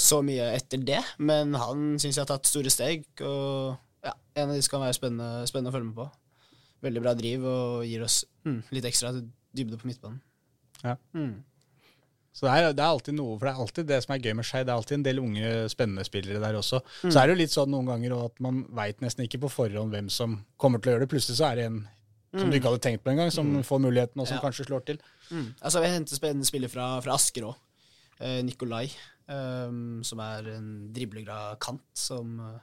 så 0.00 0.22
mye 0.24 0.46
etter 0.56 0.80
det. 0.80 1.00
Men 1.20 1.52
han 1.60 1.98
syns 2.00 2.16
jeg 2.16 2.22
har 2.24 2.30
tatt 2.30 2.48
store 2.48 2.70
steg, 2.72 3.04
og 3.20 3.76
ja, 4.04 4.14
en 4.40 4.48
av 4.50 4.56
de 4.56 4.62
skal 4.64 4.80
være 4.80 4.96
spennende, 4.96 5.46
spennende 5.50 5.68
å 5.72 5.76
følge 5.76 5.90
med 5.90 5.98
på. 5.98 6.06
Veldig 6.82 7.02
bra 7.04 7.12
driv 7.14 7.44
og 7.46 7.84
gir 7.86 8.02
oss 8.06 8.22
mm, 8.48 8.62
litt 8.74 8.88
ekstra 8.88 9.12
dybde 9.54 9.76
på 9.78 9.86
midtbanen. 9.90 10.20
Ja. 10.82 10.96
Mm. 11.14 11.42
Så 12.32 12.46
det 12.48 12.52
er, 12.56 12.72
det 12.72 12.80
er 12.80 12.88
alltid 12.88 13.14
noe, 13.18 13.36
for 13.36 13.44
det 13.44 13.50
er 13.52 13.60
alltid 13.60 13.88
det 13.92 13.98
som 14.02 14.14
er 14.14 14.22
gøy 14.24 14.32
med 14.38 14.46
Skei. 14.48 14.62
Det 14.64 14.72
er 14.72 14.78
alltid 14.80 14.96
en 14.96 15.04
del 15.04 15.20
unge, 15.20 15.48
spennende 15.68 16.04
spillere 16.08 16.40
der 16.40 16.56
også. 16.56 16.80
Så 17.04 17.12
er 17.20 17.28
det 17.28 17.34
jo 17.34 17.40
litt 17.42 17.52
sånn 17.52 17.68
noen 17.74 17.90
ganger 17.92 18.14
at 18.24 18.40
man 18.42 18.62
veit 18.72 19.04
nesten 19.04 19.26
ikke 19.26 19.42
på 19.44 19.50
forhånd 19.52 19.92
hvem 19.92 20.08
som 20.10 20.38
kommer 20.56 20.80
til 20.80 20.90
å 20.90 20.94
gjøre 20.96 21.04
det. 21.04 21.10
Plutselig 21.12 21.36
så 21.42 21.50
er 21.50 21.60
det 21.60 21.66
en 21.68 21.82
som 22.32 22.48
du 22.48 22.56
ikke 22.56 22.70
hadde 22.72 22.80
tenkt 22.86 23.02
på 23.04 23.12
engang, 23.12 23.28
som 23.28 23.50
får 23.68 23.82
muligheten, 23.84 24.16
og 24.16 24.24
som 24.30 24.38
Ja. 24.38 24.42
kanskje 24.46 24.64
slår 24.64 24.86
til. 24.88 24.98
Mm. 25.28 25.50
Altså, 25.60 25.82
vi 25.84 25.90
henter 25.92 26.16
spennende 26.16 26.48
spillere 26.48 26.72
fra, 26.72 26.86
fra 27.04 27.18
Asker 27.20 27.44
òg. 27.50 27.58
Eh, 28.24 28.38
Nikolai, 28.48 28.86
ehm, 29.28 30.02
som 30.04 30.18
er 30.20 30.48
en 30.56 30.92
dribleglad 30.92 31.58
kant 31.60 31.82
som 31.94 32.38
eh, 32.40 32.60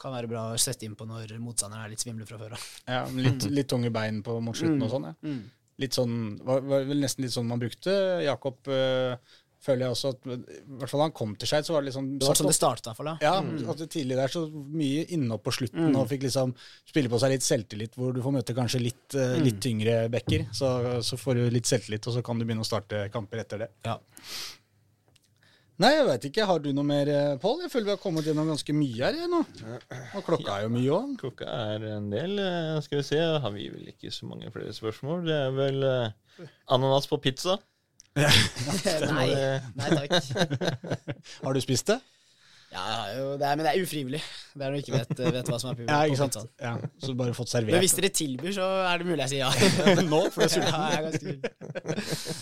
kan 0.00 0.12
være 0.16 0.28
bra 0.30 0.46
å 0.54 0.58
sette 0.58 0.86
inn 0.86 0.94
på 0.96 1.04
når 1.06 1.34
motstanderen 1.44 1.84
er 1.84 1.90
litt 1.92 2.00
svimle 2.00 2.24
fra 2.26 2.38
før 2.40 2.54
av. 2.56 2.68
Ja, 2.88 3.02
litt, 3.12 3.44
litt 3.52 3.68
tunge 3.68 3.90
bein 3.92 4.22
på, 4.24 4.38
mot 4.40 4.56
slutten 4.56 4.80
og 4.86 4.90
sånn. 4.94 5.10
Ja. 5.10 5.34
Litt 5.80 5.96
sånn, 5.96 6.16
var, 6.44 6.60
var 6.64 6.84
vel 6.88 7.00
nesten 7.00 7.24
litt 7.24 7.32
sånn 7.32 7.46
man 7.48 7.60
brukte 7.60 7.92
Jakob. 8.24 8.58
øh, 8.68 9.16
føler 9.60 9.84
jeg 9.84 9.92
også 9.92 10.08
at 10.14 10.22
I 10.24 10.36
hvert 10.80 10.88
fall 10.88 11.00
da 11.02 11.04
han 11.04 11.12
kom 11.12 11.34
til 11.36 11.48
Skeid, 11.50 11.66
så 11.68 11.74
var 11.74 11.82
det 11.82 11.90
liksom 11.90 12.06
Det 12.16 12.24
var 12.30 12.38
sånn 12.38 12.48
det 12.48 12.56
i 12.56 12.88
hvert 12.88 12.96
fall. 12.96 13.10
Ja, 13.20 13.32
Mm. 13.42 13.68
at 13.68 13.76
det 13.82 13.90
tidlig 13.92 14.16
der 14.16 14.28
så 14.32 14.46
mye 14.48 15.02
innopp 15.12 15.42
på 15.44 15.52
slutten, 15.52 15.96
og 16.00 16.08
fikk 16.08 16.22
liksom 16.24 16.54
spille 16.88 17.10
på 17.12 17.20
seg 17.20 17.34
litt 17.34 17.44
selvtillit, 17.44 17.92
hvor 17.94 18.14
du 18.16 18.22
får 18.24 18.32
møte 18.38 18.54
kanskje 18.56 18.80
litt, 18.80 19.08
Mm. 19.12 19.44
litt 19.44 19.60
tyngre 19.60 20.08
backer. 20.10 20.46
Så, 20.52 21.02
så 21.04 21.18
får 21.20 21.34
du 21.34 21.50
litt 21.50 21.68
selvtillit, 21.68 22.06
og 22.08 22.14
så 22.16 22.22
kan 22.24 22.38
du 22.38 22.46
begynne 22.46 22.64
å 22.64 22.70
starte 22.70 23.10
kamper 23.12 23.38
etter 23.44 23.58
det. 23.58 23.68
Ja. 23.84 23.98
Nei, 25.80 25.90
jeg 25.96 26.04
veit 26.10 26.24
ikke. 26.28 26.44
Har 26.44 26.60
du 26.60 26.68
noe 26.76 26.84
mer, 26.84 27.08
eh, 27.08 27.36
Pål? 27.40 27.62
Jeg 27.64 27.70
føler 27.72 27.86
vi 27.88 27.94
har 27.94 28.00
kommet 28.02 28.26
gjennom 28.28 28.50
ganske 28.52 28.74
mye 28.76 29.00
her 29.00 29.16
jeg, 29.16 29.30
nå. 29.32 29.40
Og 30.18 30.26
klokka 30.26 30.58
er 30.58 30.66
jo 30.66 30.72
mye 30.74 30.90
òg. 30.92 31.14
Klokka 31.22 31.48
er 31.74 31.86
en 31.94 32.10
del. 32.12 32.36
eh, 32.38 32.80
Skal 32.84 33.00
vi 33.00 33.06
se, 33.08 33.20
har 33.46 33.54
vi 33.54 33.70
vel 33.72 33.88
ikke 33.94 34.12
så 34.12 34.28
mange 34.28 34.50
flere 34.52 34.74
spørsmål. 34.76 35.24
Det 35.24 35.38
er 35.38 35.54
vel 35.56 35.82
eh, 35.88 36.46
ananas 36.76 37.08
på 37.08 37.16
pizza. 37.24 37.56
nei, 38.20 39.28
nei 39.78 39.90
takk. 39.94 40.16
Har 41.44 41.54
du 41.54 41.60
spist 41.62 41.86
det? 41.92 42.00
Ja, 42.70 42.82
jo, 43.16 43.30
det 43.34 43.46
er, 43.48 43.56
men 43.58 43.66
det 43.66 43.70
er 43.72 43.82
ufrivillig. 43.82 44.20
Det 44.54 44.62
er 44.62 44.70
når 44.70 44.76
du 44.76 44.82
ikke 44.84 44.94
vet, 44.94 45.22
vet 45.34 45.48
hva 45.50 45.56
som 45.58 45.72
er 45.72 45.80
Ja, 45.88 45.96
ikke 46.06 46.18
sant? 46.20 46.36
Ja, 46.62 46.76
så 47.02 47.14
bare 47.18 47.34
fått 47.34 47.54
Men 47.66 47.82
hvis 47.82 47.96
dere 47.98 48.10
tilbyr, 48.14 48.52
så 48.54 48.68
er 48.86 49.02
det 49.02 49.08
mulig 49.08 49.24
jeg 49.24 49.32
sier 49.32 49.42
ja. 49.42 50.04
Nå, 50.12 50.20
for 50.30 50.44
jeg 50.44 50.50
er 50.50 50.54
sulten. 50.54 50.76
Ja, 50.76 50.84
jeg 50.94 51.08
er. 51.10 51.48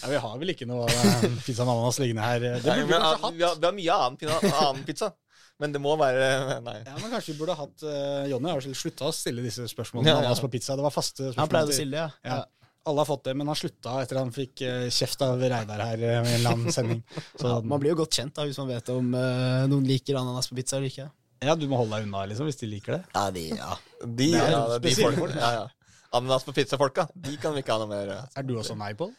Ja, 0.02 0.10
vi 0.12 0.20
har 0.26 0.34
vel 0.42 0.52
ikke 0.52 0.68
noe 0.68 0.84
eh, 0.92 1.24
pizza 1.46 1.64
med 1.64 1.72
ananas 1.72 2.00
liggende 2.02 2.28
her. 2.28 2.44
Det 2.44 2.52
Nei, 2.60 2.60
burde 2.60 2.84
vi 2.84 2.92
kanskje 2.92 3.08
ah, 3.08 3.24
hatt. 3.24 3.38
vi, 3.38 3.46
har, 3.46 3.56
vi 3.56 3.68
har 3.70 3.78
mye 3.78 3.96
annen, 4.04 4.52
annen 4.52 4.84
pizza. 4.90 5.10
Men 5.58 5.72
det 5.74 5.80
må 5.82 5.96
være 5.98 6.28
Nei. 6.62 6.76
Ja, 6.84 6.98
men 7.00 7.10
Kanskje 7.10 7.32
vi 7.32 7.40
burde 7.40 7.56
hatt 7.58 7.82
uh, 7.88 8.28
Jonny 8.30 8.52
har 8.52 8.68
slutta 8.68 9.08
å 9.08 9.14
stille 9.16 9.42
disse 9.42 9.64
spørsmålene 9.72 10.12
Ja, 10.12 10.18
om 10.18 10.22
ja. 10.22 10.28
ananas 10.28 10.44
på 10.44 10.52
pizza. 10.52 10.76
Det 10.78 10.84
var 10.84 10.94
faste 10.94 11.22
spørsmål. 11.24 11.40
Han 11.40 11.52
pleide 11.54 11.72
å 11.72 11.78
stille 11.80 12.04
stille, 12.04 12.04
ja. 12.04 12.36
Ja. 12.36 12.57
Alle 12.88 13.02
har 13.02 13.08
fått 13.08 13.24
det, 13.28 13.34
men 13.36 13.48
han 13.50 13.56
slutta 13.58 13.94
etter 14.02 14.18
han 14.20 14.32
fikk 14.34 14.62
eh, 14.64 14.88
kjeft 14.94 15.22
av 15.26 15.40
Reidar 15.42 15.82
her 15.84 16.00
eh, 16.00 16.18
med 16.24 16.30
en 16.32 16.38
eller 16.38 16.56
annen 16.56 16.74
sending. 16.74 17.02
Så 17.40 17.46
Ja, 17.50 17.60
man 17.60 17.82
blir 17.82 17.92
jo 17.92 18.00
godt 18.02 18.16
kjent 18.18 18.34
da, 18.38 18.46
hvis 18.48 18.58
man 18.62 18.70
vet 18.72 18.88
om 18.94 19.10
uh, 19.14 19.64
noen 19.70 19.86
liker 19.88 20.18
ananas 20.20 20.48
på 20.50 20.56
pizza 20.58 20.78
eller 20.78 20.88
ikke. 20.92 21.08
ja, 21.44 21.54
du 21.58 21.66
må 21.70 21.78
holde 21.80 21.98
deg 21.98 22.08
unna, 22.08 22.24
liksom, 22.30 22.48
hvis 22.48 22.60
de 22.62 22.70
liker 22.70 22.96
det. 22.96 23.02
Ja, 23.14 23.24
de, 23.34 23.44
ja. 23.52 23.76
De, 24.02 24.08
Det 24.22 24.30
er 24.40 24.54
ja, 24.56 24.62
de 24.82 24.94
folk, 24.98 25.22
ja, 25.36 25.50
ja. 25.60 25.94
Ananas 26.16 26.46
på 26.48 26.56
pizza-folka, 26.56 27.08
de 27.14 27.36
kan 27.40 27.52
vi 27.56 27.62
ikke 27.64 27.76
ha 27.76 27.84
noe 27.84 27.92
mer. 27.92 28.14
Er 28.32 28.48
du 28.48 28.54
også 28.56 28.78
nei, 28.80 28.94
Pål? 28.96 29.12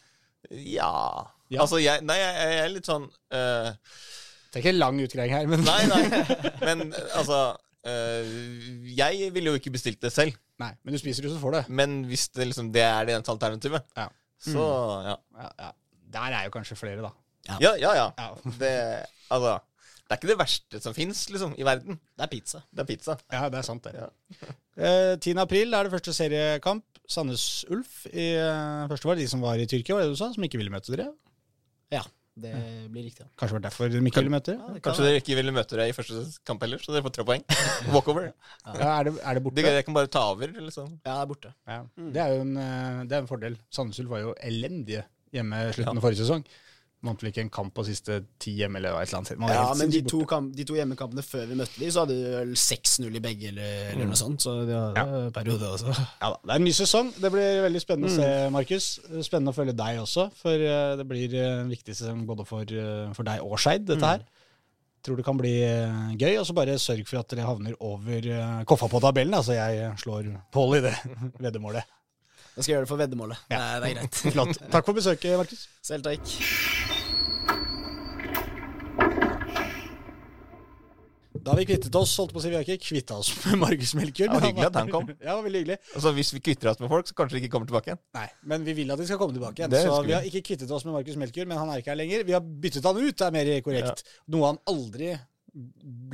Ja. 0.50 0.92
Ja. 1.50 1.64
Altså, 1.64 1.80
jeg, 1.82 2.02
nei, 2.06 2.18
jeg, 2.18 2.36
jeg 2.40 2.60
er 2.64 2.70
litt 2.74 2.88
sånn 2.88 3.06
uh, 3.10 3.70
Det 3.74 4.60
er 4.60 4.62
ikke 4.62 4.72
en 4.74 4.82
lang 4.82 5.00
utgreiing 5.04 5.34
her, 5.34 5.50
men 5.50 5.66
Nei, 5.66 5.82
nei. 5.90 6.04
Men 6.68 6.90
altså 7.18 7.40
eh, 7.88 8.34
Jeg 8.98 9.30
ville 9.36 9.54
jo 9.54 9.60
ikke 9.60 9.72
bestilt 9.76 10.02
det 10.02 10.12
selv. 10.14 10.36
Nei, 10.60 10.74
men 10.84 10.94
du 10.96 11.00
spiser 11.00 11.24
jo, 11.24 11.32
så 11.34 11.40
får 11.40 11.54
du 11.54 11.58
det. 11.62 11.66
Men 11.70 12.04
hvis 12.10 12.28
det, 12.36 12.50
liksom, 12.50 12.72
det 12.76 12.82
er 12.84 13.06
det 13.08 13.16
eneste 13.16 13.32
alternativet, 13.32 13.86
Ja. 13.98 14.08
så 14.44 14.66
ja. 15.08 15.16
Ja, 15.40 15.50
ja. 15.60 15.72
Der 16.10 16.36
er 16.40 16.44
jo 16.48 16.52
kanskje 16.56 16.76
flere, 16.80 17.02
da. 17.06 17.12
Ja, 17.62 17.76
ja. 17.80 17.94
ja. 17.96 18.08
Ja, 18.18 18.30
Det, 18.62 18.72
altså, 19.32 19.60
det 20.04 20.12
er 20.16 20.18
ikke 20.20 20.32
det 20.32 20.40
verste 20.40 20.82
som 20.84 20.94
fins 20.98 21.30
liksom, 21.30 21.54
i 21.58 21.64
verden. 21.64 22.00
Det 22.18 22.26
er 22.26 22.32
pizza. 22.32 22.62
Det 22.74 22.84
er 22.84 22.90
pizza. 22.90 23.16
ja 23.32 23.46
det 23.50 23.60
er 23.62 23.68
sant, 23.68 23.84
det. 23.88 23.96
Ja. 23.96 24.10
Eh, 24.80 25.18
10. 25.20 25.34
april 25.42 25.74
er 25.76 25.84
det 25.84 25.92
første 25.92 26.14
seriekamp. 26.16 26.86
Sandnes 27.10 27.66
Ulf 27.68 28.06
i 28.14 28.30
uh, 28.40 28.86
første 28.88 29.10
var 29.10 29.18
de 29.20 29.26
som 29.28 29.42
var 29.44 29.60
i 29.60 29.66
Tyrkia, 29.68 29.98
var 29.98 30.06
det 30.06 30.14
du 30.14 30.16
sa, 30.16 30.30
som 30.32 30.46
ikke 30.46 30.56
ville 30.62 30.72
møte 30.72 30.94
dere. 30.94 31.10
Ja, 31.92 32.00
det 32.44 32.54
blir 32.94 33.06
riktig. 33.08 33.26
Ja. 33.26 33.32
Kanskje 33.42 33.58
var 33.58 33.64
derfor 33.66 33.92
de 33.92 34.02
ikke 34.02 34.24
ville 34.24 34.34
møte 34.34 34.54
dere. 34.54 34.60
Ja, 34.60 34.74
kan 34.76 34.86
Kanskje 34.88 35.06
dere 35.08 35.22
ikke 35.22 35.38
ville 35.40 35.54
møte 35.56 35.80
deg 35.80 35.92
i 35.92 35.96
første 35.98 36.24
kamp 36.48 36.66
heller, 36.66 36.82
så 36.84 36.96
dere 36.96 37.06
får 37.06 37.16
tre 37.18 37.28
poeng. 37.28 37.46
Walkover. 37.94 38.32
Ja, 38.66 38.90
er, 39.00 39.10
det, 39.10 39.16
er 39.20 39.40
det 39.40 39.44
borte? 39.46 39.66
Dere 39.66 39.84
kan 39.88 39.98
bare 39.98 40.12
ta 40.12 40.26
over. 40.34 40.56
Liksom. 40.56 40.90
Ja, 41.04 41.12
det 41.12 41.20
er 41.20 41.30
borte. 41.34 41.54
Ja. 41.70 41.80
Det 42.18 42.24
er 42.24 42.36
jo 42.36 42.42
en, 42.48 42.56
eh, 42.64 43.04
det 43.10 43.18
er 43.18 43.24
en 43.24 43.32
fordel. 43.32 43.60
Sandnes 43.74 44.02
Ulf 44.04 44.14
var 44.16 44.26
jo 44.26 44.34
elendige 44.52 45.06
hjemme 45.36 45.62
slutten 45.76 46.00
av 46.00 46.06
forrige 46.06 46.24
sesong. 46.24 46.46
Vant 47.00 47.22
vel 47.24 47.30
ikke 47.30 47.46
en 47.46 47.52
kamp 47.54 47.72
på 47.72 47.86
siste 47.88 48.18
ti 48.44 48.58
hjemme, 48.58 48.76
eller 48.76 48.98
et 49.00 49.08
eller 49.08 49.22
annet. 49.22 49.38
Man 49.40 49.52
Ja, 49.54 49.68
men 49.80 49.92
de 49.94 50.02
to, 50.04 50.18
kamp, 50.28 50.50
de 50.52 50.66
to 50.68 50.76
hjemmekampene 50.76 51.24
før 51.24 51.46
vi 51.48 51.56
møtte 51.56 51.80
de, 51.80 51.88
så 51.96 52.04
hadde 52.04 52.18
vi 52.18 52.34
vel 52.34 52.50
6-0 52.60 53.16
i 53.16 53.22
begge, 53.24 53.52
eller, 53.54 53.78
eller 53.94 54.10
noe 54.10 54.18
sånt. 54.20 54.44
Så 54.44 54.56
det 54.68 54.76
var 54.76 55.00
en 55.00 55.30
periode 55.36 55.70
også. 55.78 55.94
Ja, 55.96 56.34
da. 56.34 56.34
Det 56.44 56.52
er 56.52 56.60
en 56.60 56.68
ny 56.68 56.74
sesong. 56.76 57.14
Det 57.16 57.32
blir 57.32 57.62
veldig 57.64 57.82
spennende 57.86 58.12
å 58.12 58.18
se, 58.18 58.28
Markus. 58.52 58.88
Spennende 59.24 59.54
å 59.54 59.56
følge 59.56 59.76
deg 59.80 60.02
også, 60.02 60.26
for 60.42 60.66
eh, 60.68 60.98
det 61.00 61.06
blir 61.08 61.38
eh, 61.40 61.54
en 61.62 61.72
viktig 61.72 61.96
sesong 61.96 62.26
både 62.28 62.48
for, 62.50 62.68
eh, 62.68 63.06
for 63.16 63.30
deg 63.30 63.46
og 63.48 63.56
Skeid, 63.64 63.86
dette 63.88 64.12
her. 64.12 64.26
Tror 65.08 65.16
det 65.16 65.24
kan 65.24 65.40
bli 65.40 65.54
gøy, 66.20 66.34
og 66.42 66.44
så 66.50 66.58
bare 66.58 66.76
sørg 66.84 67.08
for 67.08 67.22
at 67.22 67.32
dere 67.32 67.48
havner 67.48 67.78
over 67.80 68.28
Koffa 68.68 68.92
på 68.92 69.00
tabellen. 69.08 69.38
Altså, 69.40 69.56
jeg 69.56 69.94
slår 70.04 70.28
Pål 70.52 70.82
i 70.82 70.84
det 70.90 70.98
veddemålet. 71.48 71.88
Da 72.60 72.60
skal 72.60 72.74
jeg 72.74 72.76
gjøre 72.76 72.84
det 72.90 72.92
for 72.92 73.00
veddemålet. 73.00 73.48
Det, 73.48 73.56
er, 73.56 73.80
det 73.80 73.94
er 73.94 73.98
greit. 74.02 74.22
Flott. 74.36 74.62
Takk 74.68 74.92
for 74.92 75.00
besøket, 75.00 75.40
Markus. 75.40 75.64
Selv 75.80 76.04
takk. 76.10 76.79
Da 81.50 81.56
har 81.56 81.64
vi 81.64 81.66
kvittet 81.66 81.96
oss, 81.98 82.12
holdt 82.22 82.30
på 82.36 82.38
å 82.38 82.42
si, 82.44 82.50
vi 82.54 82.58
har 82.60 82.62
ikke 82.68 82.84
kvittet 82.84 83.10
oss 83.16 83.32
med 83.42 83.58
Markus 83.64 83.96
Melkjord. 83.98 84.28
Ja, 84.30 84.36
var 84.38 84.44
hyggelig 84.46 84.68
at 84.68 84.76
han 84.78 84.92
kom. 84.94 85.08
Ja, 85.32 85.34
veldig 85.42 85.62
hyggelig. 85.64 85.78
Altså, 85.98 86.12
hvis 86.14 86.30
vi 86.36 86.42
kvitter 86.46 86.70
oss 86.70 86.78
med 86.84 86.92
folk, 86.92 87.08
så 87.10 87.16
kanskje 87.18 87.40
de 87.40 87.42
ikke 87.42 87.54
kommer 87.56 87.70
tilbake 87.72 87.90
igjen. 87.90 88.02
Nei, 88.20 88.26
men 88.52 88.68
vi 88.68 88.76
vil 88.78 88.94
at 88.94 89.02
de 89.02 89.08
skal 89.10 89.18
komme 89.18 89.34
tilbake 89.34 89.64
igjen. 89.64 89.72
Det 89.74 89.80
Så 89.82 89.96
vi. 89.96 90.12
vi 90.12 90.14
har 90.14 90.28
ikke 90.30 90.44
kvittet 90.46 90.70
oss 90.78 90.86
med 90.86 90.94
Markus 90.94 91.18
Melkjord, 91.18 91.50
men 91.50 91.58
han 91.58 91.72
er 91.74 91.82
ikke 91.82 91.90
her 91.96 91.98
lenger. 92.04 92.22
Vi 92.28 92.36
har 92.38 92.44
byttet 92.46 92.86
han 92.86 93.00
ut, 93.02 93.16
det 93.18 93.26
er 93.26 93.34
mer 93.34 93.50
korrekt. 93.66 94.04
Noe 94.30 94.52
han 94.52 94.60
aldri 94.70 95.10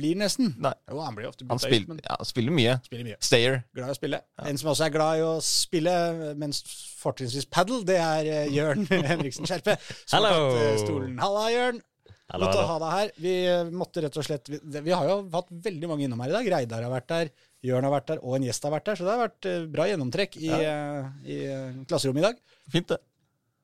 blir 0.00 0.16
nesten. 0.22 0.54
Nei. 0.64 0.72
Jo, 0.88 1.02
han 1.04 1.18
blir 1.18 1.28
ofte 1.28 1.44
Han 1.44 1.60
bytta 1.60 1.68
ut, 1.68 1.74
spiller, 1.74 1.90
men 1.90 2.00
ja, 2.00 2.16
spiller 2.30 2.56
mye. 2.56 2.76
spiller 2.86 3.08
mye. 3.10 3.18
Stayer. 3.28 3.58
Glad 3.76 3.92
i 3.92 3.96
å 3.98 3.98
spille. 3.98 4.20
En 4.48 4.60
som 4.62 4.70
også 4.72 4.86
er 4.86 4.94
glad 4.94 5.20
i 5.20 5.26
å 5.26 5.34
spille, 5.44 5.96
mens 6.40 6.62
fortrinnsvis 7.02 7.50
padel, 7.52 7.84
det 7.84 7.98
er 8.00 8.30
eh, 8.38 8.48
Jørn 8.56 8.88
Henriksen 9.12 9.52
Skjerpe. 9.52 9.76
Som 10.08 10.24
tatt 10.24 10.62
eh, 10.62 10.80
stolen. 10.80 11.20
Halla, 11.20 11.44
Jørn. 11.52 11.84
Godt 12.26 12.58
å 12.58 12.64
ha 12.66 12.78
deg 12.82 12.94
her. 12.96 13.10
Vi 13.22 13.34
eh, 13.46 13.68
måtte 13.70 14.02
rett 14.02 14.16
og 14.18 14.24
slett 14.26 14.48
Vi, 14.50 14.58
vi 14.82 14.90
har 14.94 15.06
jo 15.06 15.18
hatt 15.30 15.52
veldig 15.66 15.90
mange 15.90 16.06
innom 16.08 16.22
her 16.24 16.32
i 16.32 16.36
dag. 16.36 16.48
Reidar 16.56 16.86
har 16.86 16.90
vært 16.90 17.10
der, 17.12 17.30
Jørn 17.66 17.86
har 17.86 17.94
vært 17.94 18.08
der, 18.10 18.22
og 18.22 18.38
en 18.38 18.46
gjest 18.48 18.66
har 18.66 18.74
vært 18.74 18.88
der. 18.90 18.98
Så 18.98 19.06
det 19.06 19.12
har 19.14 19.22
vært 19.26 19.50
eh, 19.50 19.68
bra 19.76 19.86
gjennomtrekk 19.90 20.40
i, 20.40 20.50
ja. 20.50 21.04
i 21.22 21.36
i 21.36 21.86
klasserommet 21.86 22.24
i 22.24 22.26
dag. 22.26 22.42
Fint, 22.72 22.90
det. 22.94 22.98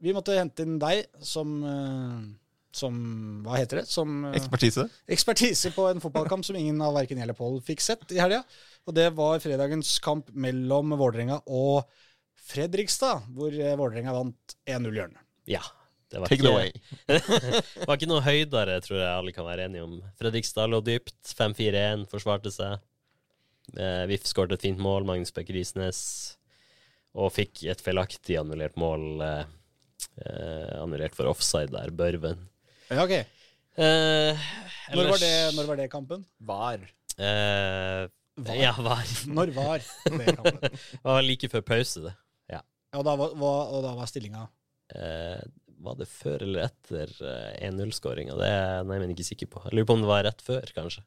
Vi 0.02 0.14
måtte 0.14 0.38
hente 0.38 0.66
inn 0.66 0.78
deg 0.82 1.04
som 1.22 1.58
eh, 1.66 2.22
som 2.72 2.94
Hva 3.44 3.58
heter 3.60 3.82
det? 3.82 3.86
Som 3.90 4.24
eh, 4.26 4.38
Ekspertise. 4.40 4.86
ekspertise 5.06 5.72
på 5.76 5.86
en 5.90 6.00
fotballkamp 6.02 6.46
som 6.46 6.56
ingen 6.58 6.80
av 6.84 6.96
verken 6.96 7.20
jeg 7.20 7.28
eller 7.28 7.38
Pål 7.38 7.60
fikk 7.66 7.84
sett 7.84 8.14
i 8.16 8.20
helga. 8.22 8.42
Og 8.88 8.96
det 8.96 9.10
var 9.16 9.42
fredagens 9.44 9.98
kamp 10.02 10.32
mellom 10.32 10.96
Vålerenga 10.98 11.42
og 11.46 11.84
Fredrikstad, 12.52 13.28
hvor 13.36 13.54
eh, 13.54 13.76
Vålerenga 13.78 14.16
vant 14.16 14.56
1-0 14.66 14.98
Jørn. 14.98 15.14
Ja. 15.50 15.62
Det 16.12 16.20
var 16.20 16.28
Take 16.28 16.42
it 16.42 16.44
ikke, 16.44 16.52
away. 16.52 16.70
det 17.08 17.86
var 17.88 17.96
ikke 17.96 18.08
noe 18.10 18.20
høydere, 18.26 18.74
tror 18.84 18.98
jeg 19.00 19.08
alle 19.16 19.32
kan 19.32 19.46
være 19.48 19.64
enige 19.68 19.84
om. 19.86 19.94
Fredrikstad 20.20 20.68
lå 20.68 20.82
dypt. 20.84 21.14
5-4-1, 21.38 22.04
forsvarte 22.12 22.52
seg. 22.52 22.82
Eh, 23.78 24.02
VIF 24.10 24.26
skåret 24.28 24.52
et 24.58 24.66
fint 24.68 24.80
mål, 24.82 25.06
Magnus 25.08 25.32
Bech 25.32 25.48
Risnes. 25.56 26.02
Og 27.16 27.32
fikk 27.32 27.62
et 27.72 27.80
feilaktig 27.84 28.36
annullert 28.40 28.76
mål. 28.80 29.06
Eh, 29.24 29.44
eh, 30.26 30.72
annullert 30.82 31.16
for 31.16 31.32
offside 31.32 31.72
der, 31.72 31.92
Børven. 31.96 32.44
Ja, 32.92 33.06
ok. 33.06 33.14
Eh, 33.80 34.48
Når 34.92 35.08
var, 35.14 35.20
det, 35.22 35.34
når 35.56 35.68
var 35.72 35.78
det 35.80 35.90
kampen? 35.92 36.26
Var. 36.44 36.82
Eh, 37.16 38.02
Var. 38.42 38.56
Ja, 38.56 38.72
var. 38.80 39.00
Når 39.40 39.50
var 39.56 39.80
det 39.80 40.34
kampen? 40.38 40.60
Det 40.64 41.04
var 41.08 41.24
like 41.24 41.48
før 41.52 41.64
pause, 41.72 42.00
det. 42.04 42.12
Ja. 42.52 42.60
Ja, 42.92 42.98
og 43.00 43.04
da 43.08 43.16
var, 43.16 43.32
var, 43.40 43.72
og 43.72 43.86
da 43.88 43.94
var 43.96 44.12
stillinga 44.12 44.50
Eh, 44.92 45.40
var 45.82 45.96
det 45.98 46.06
før 46.10 46.42
eller 46.46 46.68
etter 46.68 47.10
eh, 47.26 47.68
1-0-skåringa? 47.68 48.36
Det 48.38 48.48
er 48.48 48.60
jeg 48.78 48.88
neimen 48.90 49.12
ikke 49.14 49.26
sikker 49.26 49.50
på. 49.52 49.62
Jeg 49.66 49.76
lurer 49.78 49.88
på 49.90 49.96
om 49.98 50.04
det 50.04 50.10
var 50.12 50.24
rett 50.28 50.42
før, 50.46 50.66
kanskje. 50.76 51.02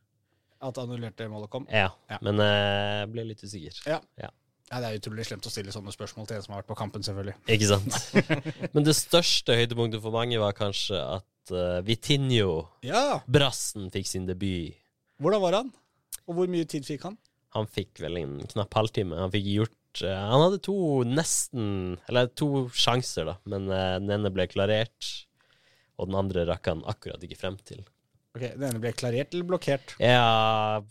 at 0.66 0.78
annullerte 0.82 1.28
målet 1.30 1.50
kom? 1.54 1.68
Ja, 1.70 1.92
Ja. 2.10 2.18
men 2.26 2.40
eh, 2.42 3.04
jeg 3.04 3.12
ble 3.14 3.26
litt 3.32 3.44
usikker. 3.46 3.80
Ja. 3.86 4.00
Ja. 4.22 4.32
Ja, 4.72 4.80
Det 4.82 4.88
er 4.90 4.98
utrolig 4.98 5.26
slemt 5.28 5.46
å 5.46 5.52
stille 5.54 5.70
sånne 5.72 5.92
spørsmål 5.94 6.26
til 6.28 6.38
en 6.40 6.42
som 6.42 6.56
har 6.56 6.64
vært 6.64 6.72
på 6.72 6.78
kampen, 6.80 7.04
selvfølgelig. 7.06 7.36
Ikke 7.54 7.68
sant? 7.70 8.00
Men 8.74 8.84
det 8.88 8.96
største 8.98 9.54
høydepunktet 9.60 10.02
for 10.02 10.16
mange 10.16 10.40
var 10.42 10.56
kanskje 10.58 10.98
at 10.98 11.54
uh, 11.54 11.82
Vitinho, 11.86 12.64
Ja! 12.82 13.20
brassen, 13.30 13.92
fikk 13.94 14.10
sin 14.10 14.26
debut. 14.26 14.74
Hvordan 15.22 15.44
var 15.44 15.60
han? 15.60 15.70
Og 16.26 16.34
hvor 16.40 16.50
mye 16.50 16.66
tid 16.66 16.82
fikk 16.88 17.06
han? 17.06 17.20
Han 17.54 17.70
fikk 17.70 18.02
vel 18.02 18.18
en 18.24 18.40
knapp 18.52 18.74
halvtime. 18.74 19.14
Han 19.22 19.30
fikk 19.32 19.46
gjort 19.54 19.76
eh, 19.78 19.85
Han 20.04 20.44
hadde 20.44 20.62
to 20.66 20.78
nesten 21.08 21.96
Eller 22.10 22.28
to 22.34 22.68
sjanser, 22.76 23.30
da, 23.30 23.38
men 23.50 23.70
eh, 23.72 23.98
den 24.02 24.18
ene 24.18 24.34
ble 24.34 24.48
klarert, 24.52 25.12
og 25.96 26.10
den 26.10 26.18
andre 26.20 26.48
rakk 26.50 26.68
han 26.72 26.84
akkurat 26.90 27.24
ikke 27.24 27.40
frem 27.40 27.60
til. 27.64 27.86
Ok, 28.36 28.44
Den 28.58 28.66
ene 28.68 28.82
ble 28.84 28.92
klarert 28.92 29.32
eller 29.32 29.48
blokkert? 29.48 29.94
Ja, 30.02 30.82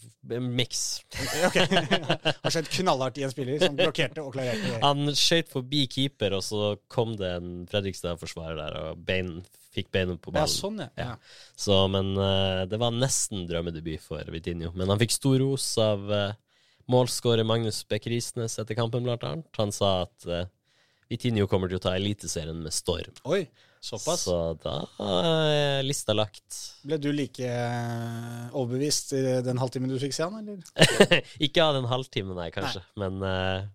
miks. 0.41 1.03
okay. 1.49 1.67
Har 1.69 2.55
skjedd 2.55 2.71
knallhardt 2.79 3.21
i 3.21 3.27
en 3.27 3.33
spiller 3.35 3.61
som 3.61 3.77
blokkerte 3.77 4.25
og 4.25 4.33
klarerte. 4.33 4.79
Han 4.81 5.13
skøyt 5.13 5.51
forbi 5.53 5.83
keeper, 5.93 6.39
og 6.39 6.45
så 6.47 6.73
kom 6.89 7.13
det 7.21 7.35
en 7.43 7.51
Fredrikstad-forsvarer 7.69 8.57
der 8.63 8.79
og 8.81 9.03
bein, 9.05 9.35
fikk 9.77 9.93
beinet 9.93 10.23
på 10.25 10.33
ballen. 10.33 10.49
Ja, 10.49 10.55
sånn, 10.57 10.81
ja. 10.87 10.89
ja. 10.97 11.51
Så, 11.53 11.83
men 11.93 12.15
uh, 12.17 12.65
det 12.71 12.81
var 12.81 12.97
nesten 12.97 13.45
drømmedebut 13.51 14.01
for 14.07 14.33
Vitinho. 14.33 14.73
Men 14.73 14.95
han 14.95 15.03
fikk 15.05 15.13
stor 15.19 15.37
ros 15.45 15.69
av 15.85 16.09
uh, 16.09 16.33
målskårer 16.91 17.47
Magnus 17.47 17.83
Bech 17.89 18.07
Risnes 18.11 18.59
etter 18.61 18.77
kampen, 18.79 19.05
blant 19.07 19.25
annet. 19.27 19.49
Han 19.59 19.73
sa 19.75 19.95
at 20.05 20.27
uh, 20.29 20.45
Vitinho 21.13 21.47
kommer 21.51 21.71
til 21.71 21.81
å 21.81 21.85
ta 21.85 21.95
Eliteserien 21.97 22.59
med 22.65 22.75
storm. 22.75 23.15
Oi, 23.29 23.45
såpass. 23.85 24.25
Så 24.27 24.39
da 24.63 24.77
er 25.05 25.85
lista 25.87 26.17
lagt. 26.17 26.59
Ble 26.85 26.99
du 27.01 27.11
like 27.15 27.45
eh, 27.45 28.45
overbevist 28.53 29.15
i 29.17 29.23
den 29.45 29.61
halvtimen 29.61 29.93
du 29.93 29.99
fikk 30.03 30.17
se 30.17 30.27
han, 30.27 30.41
eller? 30.41 31.25
Ikke 31.47 31.65
av 31.65 31.77
den 31.79 31.89
halvtimen, 31.91 32.37
nei, 32.39 32.49
kanskje. 32.55 32.85
Men, 33.01 33.21
uh, 33.21 33.67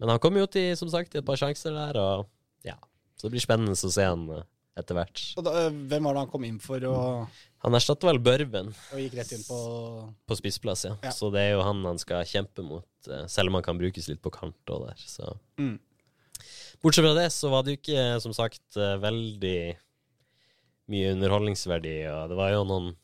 men 0.00 0.14
han 0.14 0.22
kom 0.22 0.38
jo 0.40 0.48
til, 0.50 0.72
som 0.80 0.90
sagt, 0.92 1.16
et 1.16 1.26
par 1.26 1.40
sjanser 1.40 1.76
der, 1.76 2.00
og 2.00 2.30
ja. 2.66 2.78
Så 3.16 3.28
det 3.28 3.36
blir 3.36 3.44
spennende 3.44 3.76
å 3.76 3.92
se 3.92 4.06
han 4.06 4.24
eh, 4.32 4.46
etter 4.80 4.96
hvert. 4.98 5.22
Da, 5.38 5.52
eh, 5.66 5.70
hvem 5.90 6.08
var 6.08 6.16
det 6.16 6.24
han 6.24 6.32
kom 6.32 6.46
inn 6.48 6.58
for 6.62 6.84
og, 6.88 7.42
Han 7.60 7.76
erstatter 7.76 8.08
vel 8.08 8.22
Børven 8.24 8.70
og 8.72 9.02
gikk 9.02 9.18
rett 9.18 9.34
inn 9.36 9.44
på 9.44 9.58
på 10.26 10.38
spissplass, 10.38 10.86
ja. 10.88 10.94
Ja. 11.04 11.12
Så 11.12 11.28
det 11.34 11.42
er 11.44 11.54
jo 11.58 11.66
han 11.66 11.84
han 11.84 12.00
skal 12.00 12.24
kjempe 12.28 12.64
mot, 12.64 12.88
eh, 13.08 13.26
selv 13.28 13.52
om 13.52 13.58
han 13.60 13.66
kan 13.66 13.78
brukes 13.80 14.08
litt 14.08 14.22
på 14.24 14.32
kant 14.32 14.74
og 14.74 14.88
der, 14.88 15.06
så 15.06 15.36
Mm. 15.60 15.78
Bortsett 16.80 17.04
fra 17.04 17.12
det 17.12 17.28
så 17.34 17.50
var 17.52 17.62
det 17.62 17.74
jo 17.74 17.80
ikke, 17.82 18.04
som 18.24 18.32
sagt, 18.32 18.64
eh, 18.76 18.96
veldig 18.96 19.76
mye 20.90 21.12
underholdningsverdi, 21.12 21.98
og 22.10 22.30
det 22.32 22.38
var 22.38 22.54
jo 22.54 22.64
noen 22.64 22.94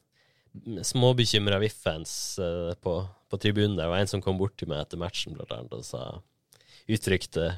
småbekymra 0.82 1.59
VIF-fans 1.61 2.39
eh, 2.40 2.73
på, 2.81 2.94
på 3.31 3.39
tribunen 3.43 3.77
der. 3.77 3.85
Det 3.85 3.93
var 3.93 4.05
en 4.05 4.11
som 4.11 4.23
kom 4.24 4.39
bort 4.40 4.57
til 4.57 4.70
meg 4.73 4.81
etter 4.86 5.01
matchen, 5.01 5.36
blant 5.36 5.53
annet, 5.53 5.77
og 5.77 5.85
sa 5.85 6.23
uttrykte 6.89 7.51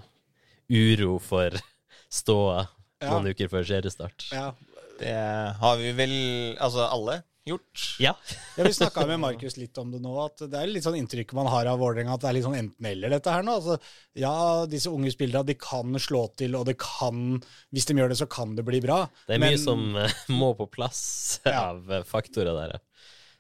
uro 0.69 1.19
for 1.23 1.55
ståa 2.21 2.67
Ja. 3.01 3.13
noen 3.15 3.31
uker 3.31 3.49
før 3.53 3.67
seriestart. 3.69 4.29
Ja, 4.35 4.53
Det 4.99 5.13
har 5.61 5.77
vi 5.79 5.93
vel, 5.95 6.15
altså 6.59 6.89
alle, 6.91 7.21
gjort. 7.47 7.83
Ja. 8.03 8.11
Ja, 8.59 8.65
Vi 8.67 8.73
snakka 8.75 9.07
med 9.07 9.21
Markus 9.23 9.55
litt 9.57 9.79
om 9.79 9.93
det 9.93 10.01
nå, 10.03 10.11
at 10.25 10.43
det 10.51 10.59
er 10.59 10.67
litt 10.69 10.83
sånn 10.85 10.97
inntrykk 10.99 11.31
man 11.39 11.47
har 11.49 11.71
av 11.71 11.79
Vålerenga, 11.81 12.13
at 12.19 12.21
det 12.25 12.29
er 12.29 12.35
litt 12.37 12.45
sånn 12.45 12.59
enten-eller, 12.59 13.09
dette 13.15 13.31
her 13.33 13.47
nå. 13.47 13.55
Altså, 13.61 13.79
ja, 14.19 14.35
disse 14.69 14.91
unge 14.91 15.13
spillerne, 15.15 15.47
de 15.49 15.55
kan 15.55 15.95
slå 16.03 16.25
til, 16.37 16.59
og 16.59 16.67
det 16.67 16.75
kan 16.83 17.39
Hvis 17.73 17.87
de 17.89 17.95
gjør 17.95 18.11
det, 18.13 18.19
så 18.21 18.27
kan 18.29 18.57
det 18.59 18.67
bli 18.67 18.81
bra. 18.85 18.99
Det 19.31 19.39
er 19.39 19.45
mye 19.47 19.57
som 19.63 19.95
eh, 19.97 20.13
må 20.41 20.51
på 20.59 20.67
plass 20.75 21.41
Ja. 21.47 21.71
av 21.71 21.89
eh, 21.93 22.03
faktorer 22.05 22.53
der. 22.59 22.77
ja. 22.77 22.85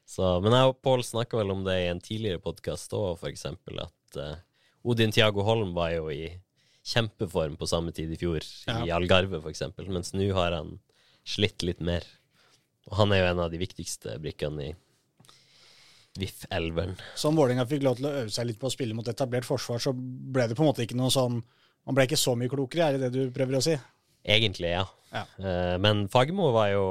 Så, 0.08 0.24
men 0.40 0.54
jeg 0.56 0.70
og 0.70 0.78
Pål 0.80 1.02
snakka 1.04 1.36
vel 1.42 1.50
om 1.52 1.66
det 1.66 1.74
i 1.82 1.88
en 1.90 1.98
tidligere 2.00 2.40
podkast 2.40 2.94
òg, 2.96 3.20
eksempel, 3.28 3.82
at 3.82 4.16
uh, 4.16 4.36
Odin 4.88 5.12
Tiago 5.12 5.42
Holm 5.44 5.74
var 5.76 5.90
jo 5.98 6.06
i 6.08 6.30
kjempeform 6.88 7.56
på 7.60 7.68
samme 7.68 7.92
tid 7.92 8.12
i 8.14 8.18
fjor, 8.20 8.44
i 8.72 8.92
Algarve 8.94 9.40
for 9.42 9.52
eksempel, 9.52 9.88
mens 9.92 10.14
nå 10.16 10.30
har 10.36 10.56
han 10.56 10.78
slitt 11.28 11.64
litt 11.66 11.82
mer. 11.84 12.06
Og 12.88 12.96
han 13.02 13.12
er 13.12 13.22
jo 13.22 13.30
en 13.32 13.42
av 13.44 13.52
de 13.52 13.60
viktigste 13.60 14.16
brikkene 14.22 14.70
i 14.70 14.74
VIF-elveren. 16.18 16.96
Som 17.18 17.36
Vålerenga 17.38 17.66
fikk 17.68 17.84
lov 17.84 17.98
til 17.98 18.08
å 18.08 18.14
øve 18.22 18.32
seg 18.32 18.48
litt 18.48 18.58
på 18.60 18.70
å 18.70 18.72
spille 18.74 18.96
mot 18.96 19.08
etablert 19.10 19.46
forsvar, 19.46 19.82
så 19.82 19.92
ble 19.94 20.48
det 20.48 20.56
på 20.58 20.64
en 20.64 20.70
måte 20.70 20.84
ikke 20.86 20.98
noe 20.98 21.12
sånn 21.14 21.40
Man 21.88 21.96
ble 21.96 22.04
ikke 22.04 22.18
så 22.20 22.34
mye 22.36 22.50
klokere, 22.52 22.84
er 22.84 22.98
det 22.98 23.08
det 23.08 23.22
du 23.30 23.30
prøver 23.32 23.56
å 23.56 23.62
si? 23.64 23.72
Egentlig, 24.28 24.74
ja. 24.74 24.82
Ja. 25.08 25.22
Eh, 25.40 25.76
men 25.80 26.02
Fagermo 26.12 26.50
var 26.52 26.66
jo 26.68 26.88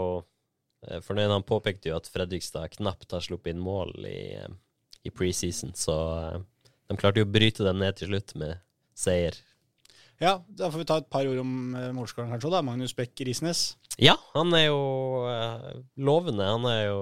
eh, 0.88 1.03
fornøyd. 1.06 1.30
Han 1.30 1.45
påpekte 1.45 1.91
jo 1.91 1.99
at 1.99 2.10
Fredrikstad 2.10 2.72
knapt 2.80 3.14
har 3.14 3.22
sluppet 3.22 3.53
inn 3.53 3.61
mål 3.61 3.94
i, 4.10 4.22
eh, 4.40 4.56
i 5.06 5.11
preseason, 5.14 5.76
så 5.78 5.98
de 6.41 6.98
klarte 6.98 7.22
jo 7.22 7.28
å 7.28 7.30
bryte 7.30 7.68
dem 7.68 7.78
ned 7.84 7.99
til 7.99 8.10
slutt 8.10 8.34
med 8.41 8.57
seier. 8.98 9.38
Ja, 10.23 10.39
da 10.49 10.72
får 10.73 10.81
vi 10.81 10.88
ta 10.89 10.98
et 11.02 11.10
par 11.14 11.27
ord 11.30 11.44
om 11.44 11.53
uh, 11.77 11.91
målskåreren 11.94 12.34
kanskje 12.34 12.49
òg, 12.49 12.56
da. 12.57 12.64
Magnus 12.65 12.95
Beck 12.98 13.19
Risnes. 13.27 13.68
Ja, 14.02 14.15
han 14.35 14.53
er 14.53 14.68
jo 14.68 14.81
eh, 15.30 15.77
lovende. 16.06 16.45
Han 16.45 16.65
er 16.69 16.81
jo 16.85 16.98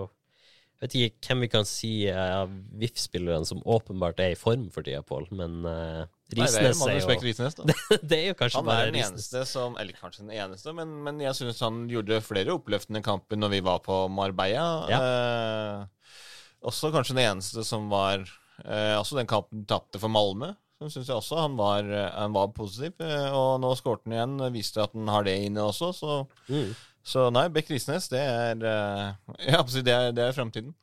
Jeg 0.75 0.83
vet 0.85 0.95
ikke 0.95 1.29
hvem 1.29 1.41
vi 1.43 1.49
kan 1.51 1.67
si 1.67 1.89
er 2.11 2.47
VIF-spilleren 2.79 3.47
som 3.47 3.63
åpenbart 3.63 4.19
er 4.23 4.33
i 4.33 4.37
form 4.39 4.69
for 4.71 4.83
tida, 4.83 5.01
Pål, 5.07 5.29
men 5.35 5.63
uh, 5.63 6.03
Nei, 6.35 6.47
det 6.47 6.59
er 6.59 6.69
Risnes 6.71 7.05
er, 7.05 7.15
jo 7.15 7.17
Risnes, 7.23 7.55
da. 7.55 7.75
Det 8.11 8.17
er 8.17 8.27
jo 8.31 8.37
kanskje 8.39 8.59
Han 8.59 8.67
bare 8.67 8.87
er 8.87 8.91
den 8.91 8.99
Risnes. 8.99 9.27
eneste 9.29 9.43
som 9.47 9.75
Eller 9.79 9.99
kanskje 9.99 10.25
den 10.25 10.33
eneste, 10.35 10.73
men, 10.75 10.93
men 11.05 11.19
jeg 11.23 11.37
syns 11.37 11.61
han 11.63 11.83
gjorde 11.91 12.19
flere 12.25 12.55
oppløftende 12.57 13.03
kamper 13.05 13.39
når 13.39 13.55
vi 13.55 13.61
var 13.65 13.79
på 13.85 13.99
Marbella. 14.11 14.67
Eh, 14.99 16.11
også 16.65 16.91
kanskje 16.95 17.15
den 17.15 17.25
eneste 17.27 17.63
som 17.67 17.87
var 17.91 18.23
eh, 18.65 18.93
Altså 18.97 19.19
den 19.19 19.29
kampen 19.29 19.63
tapte 19.69 20.01
for 20.01 20.11
Malmö. 20.11 20.53
Så 20.81 20.89
syns 20.91 21.07
jeg 21.07 21.15
også 21.15 21.37
han 21.39 21.53
var, 21.55 21.87
eh, 21.87 22.09
han 22.17 22.33
var 22.35 22.49
positiv. 22.55 22.97
Eh, 22.99 23.29
og 23.31 23.61
nå 23.63 23.71
skåret 23.79 24.03
han 24.05 24.15
igjen. 24.17 24.53
Viste 24.55 24.83
at 24.83 24.91
han 24.97 25.07
har 25.07 25.23
det 25.23 25.37
inne 25.47 25.63
også. 25.63 25.93
Så, 25.95 26.17
Mm. 26.51 26.75
så 27.05 27.29
nei, 27.31 27.47
Bekk 27.49 27.69
Risnes, 27.71 28.09
det 28.11 28.19
er 28.19 28.59
eh, 28.65 29.13
ja, 29.53 29.61
det 29.63 29.87
er, 29.93 30.11
det 30.11 30.23
er 30.29 30.35
framtiden. 30.35 30.73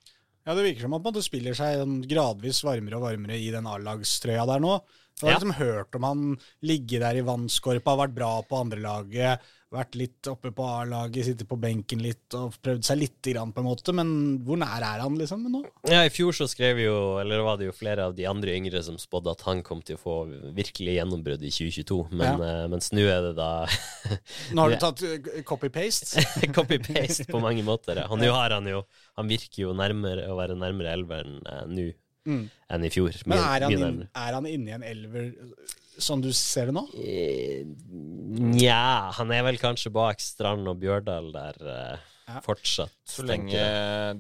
Ja, 0.47 0.55
Det 0.57 0.65
virker 0.65 0.81
som 0.89 0.95
at 0.97 1.05
man 1.07 1.23
spiller 1.23 1.55
seg 1.55 1.77
sånn 1.79 2.01
gradvis 2.09 2.65
varmere 2.67 2.97
og 2.99 3.05
varmere 3.07 3.37
i 3.39 3.51
den 3.55 3.67
A-lagstrøya 3.71 4.47
der 4.49 4.61
nå. 4.65 4.81
Jeg 5.21 5.29
har 5.29 5.31
Ja. 5.31 5.39
liksom 5.39 5.55
hørt 5.61 5.95
om 5.95 6.03
han 6.09 6.23
ligge 6.67 6.99
der 6.99 7.15
i 7.21 7.23
vannskorpa, 7.23 7.95
vært 8.01 8.15
bra 8.17 8.41
på 8.43 8.59
andrelaget. 8.65 9.39
Vært 9.73 9.97
litt 9.97 10.29
oppe 10.31 10.51
på 10.55 10.65
A-laget, 10.69 11.25
sittet 11.27 11.49
på 11.49 11.57
benken 11.61 12.03
litt 12.05 12.35
og 12.37 12.55
prøvd 12.63 12.85
seg 12.87 12.99
lite 13.01 13.33
grann, 13.33 13.53
på 13.57 13.63
en 13.63 13.67
måte. 13.71 13.95
Men 13.97 14.11
hvor 14.45 14.59
nær 14.61 14.85
er 14.85 15.01
han 15.03 15.17
liksom 15.19 15.47
nå? 15.51 15.63
Ja, 15.89 16.03
I 16.07 16.13
fjor 16.13 16.37
så 16.37 16.47
skrev 16.51 16.81
jo, 16.83 16.95
eller 17.23 17.41
var 17.47 17.57
det 17.61 17.71
jo 17.71 17.75
flere 17.77 18.07
av 18.11 18.17
de 18.19 18.27
andre 18.29 18.55
yngre 18.59 18.83
som 18.85 18.99
spådde 19.01 19.33
at 19.33 19.45
han 19.49 19.63
kom 19.67 19.81
til 19.83 19.97
å 19.97 20.03
få 20.03 20.17
virkelig 20.57 20.99
gjennombrudd 20.99 21.43
i 21.49 21.53
2022, 21.53 21.99
men, 22.13 22.45
eh, 22.47 22.67
mens 22.73 22.93
nå 22.93 23.07
er 23.09 23.27
det 23.31 23.35
da 23.41 23.51
Nå 24.53 24.67
har 24.67 24.75
du 24.75 24.79
tatt 24.87 25.03
eh, 25.09 25.43
copy-paste? 25.49 26.23
copy-paste 26.59 27.27
på 27.33 27.41
mange 27.43 27.65
måter. 27.67 28.03
ja. 28.05 28.09
Nå 28.13 28.31
har 28.37 28.55
han 28.59 28.69
jo 28.69 28.85
Han 29.19 29.29
virker 29.29 29.67
jo 29.67 29.75
nærmere 29.77 30.29
å 30.31 30.37
være 30.39 30.55
nærmere 30.61 30.93
elveren 30.99 31.41
eh, 31.47 31.67
nå 31.73 31.91
Mm. 32.23 32.45
enn 32.71 32.85
i 32.87 32.89
fjor. 32.95 33.17
Men 33.27 33.41
er 33.43 33.65
han, 33.67 33.73
inn, 33.75 33.97
er 34.15 34.35
han 34.37 34.45
inne 34.47 34.71
i 34.71 34.75
en 34.77 34.85
elver 34.87 35.25
sånn 36.01 36.23
du 36.25 36.31
ser 36.37 36.71
det 36.71 36.77
nå? 36.77 36.87
Eh, 36.97 37.67
Nja, 38.33 39.11
han 39.19 39.33
er 39.35 39.45
vel 39.45 39.59
kanskje 39.61 39.93
bak 39.93 40.23
Strand 40.23 40.69
og 40.71 40.81
Bjørdal 40.81 41.29
der 41.35 41.59
eh, 41.61 42.09
Ja. 42.31 42.41
fortsatt. 42.41 42.95
Så 43.05 43.25
lenge 43.27 43.61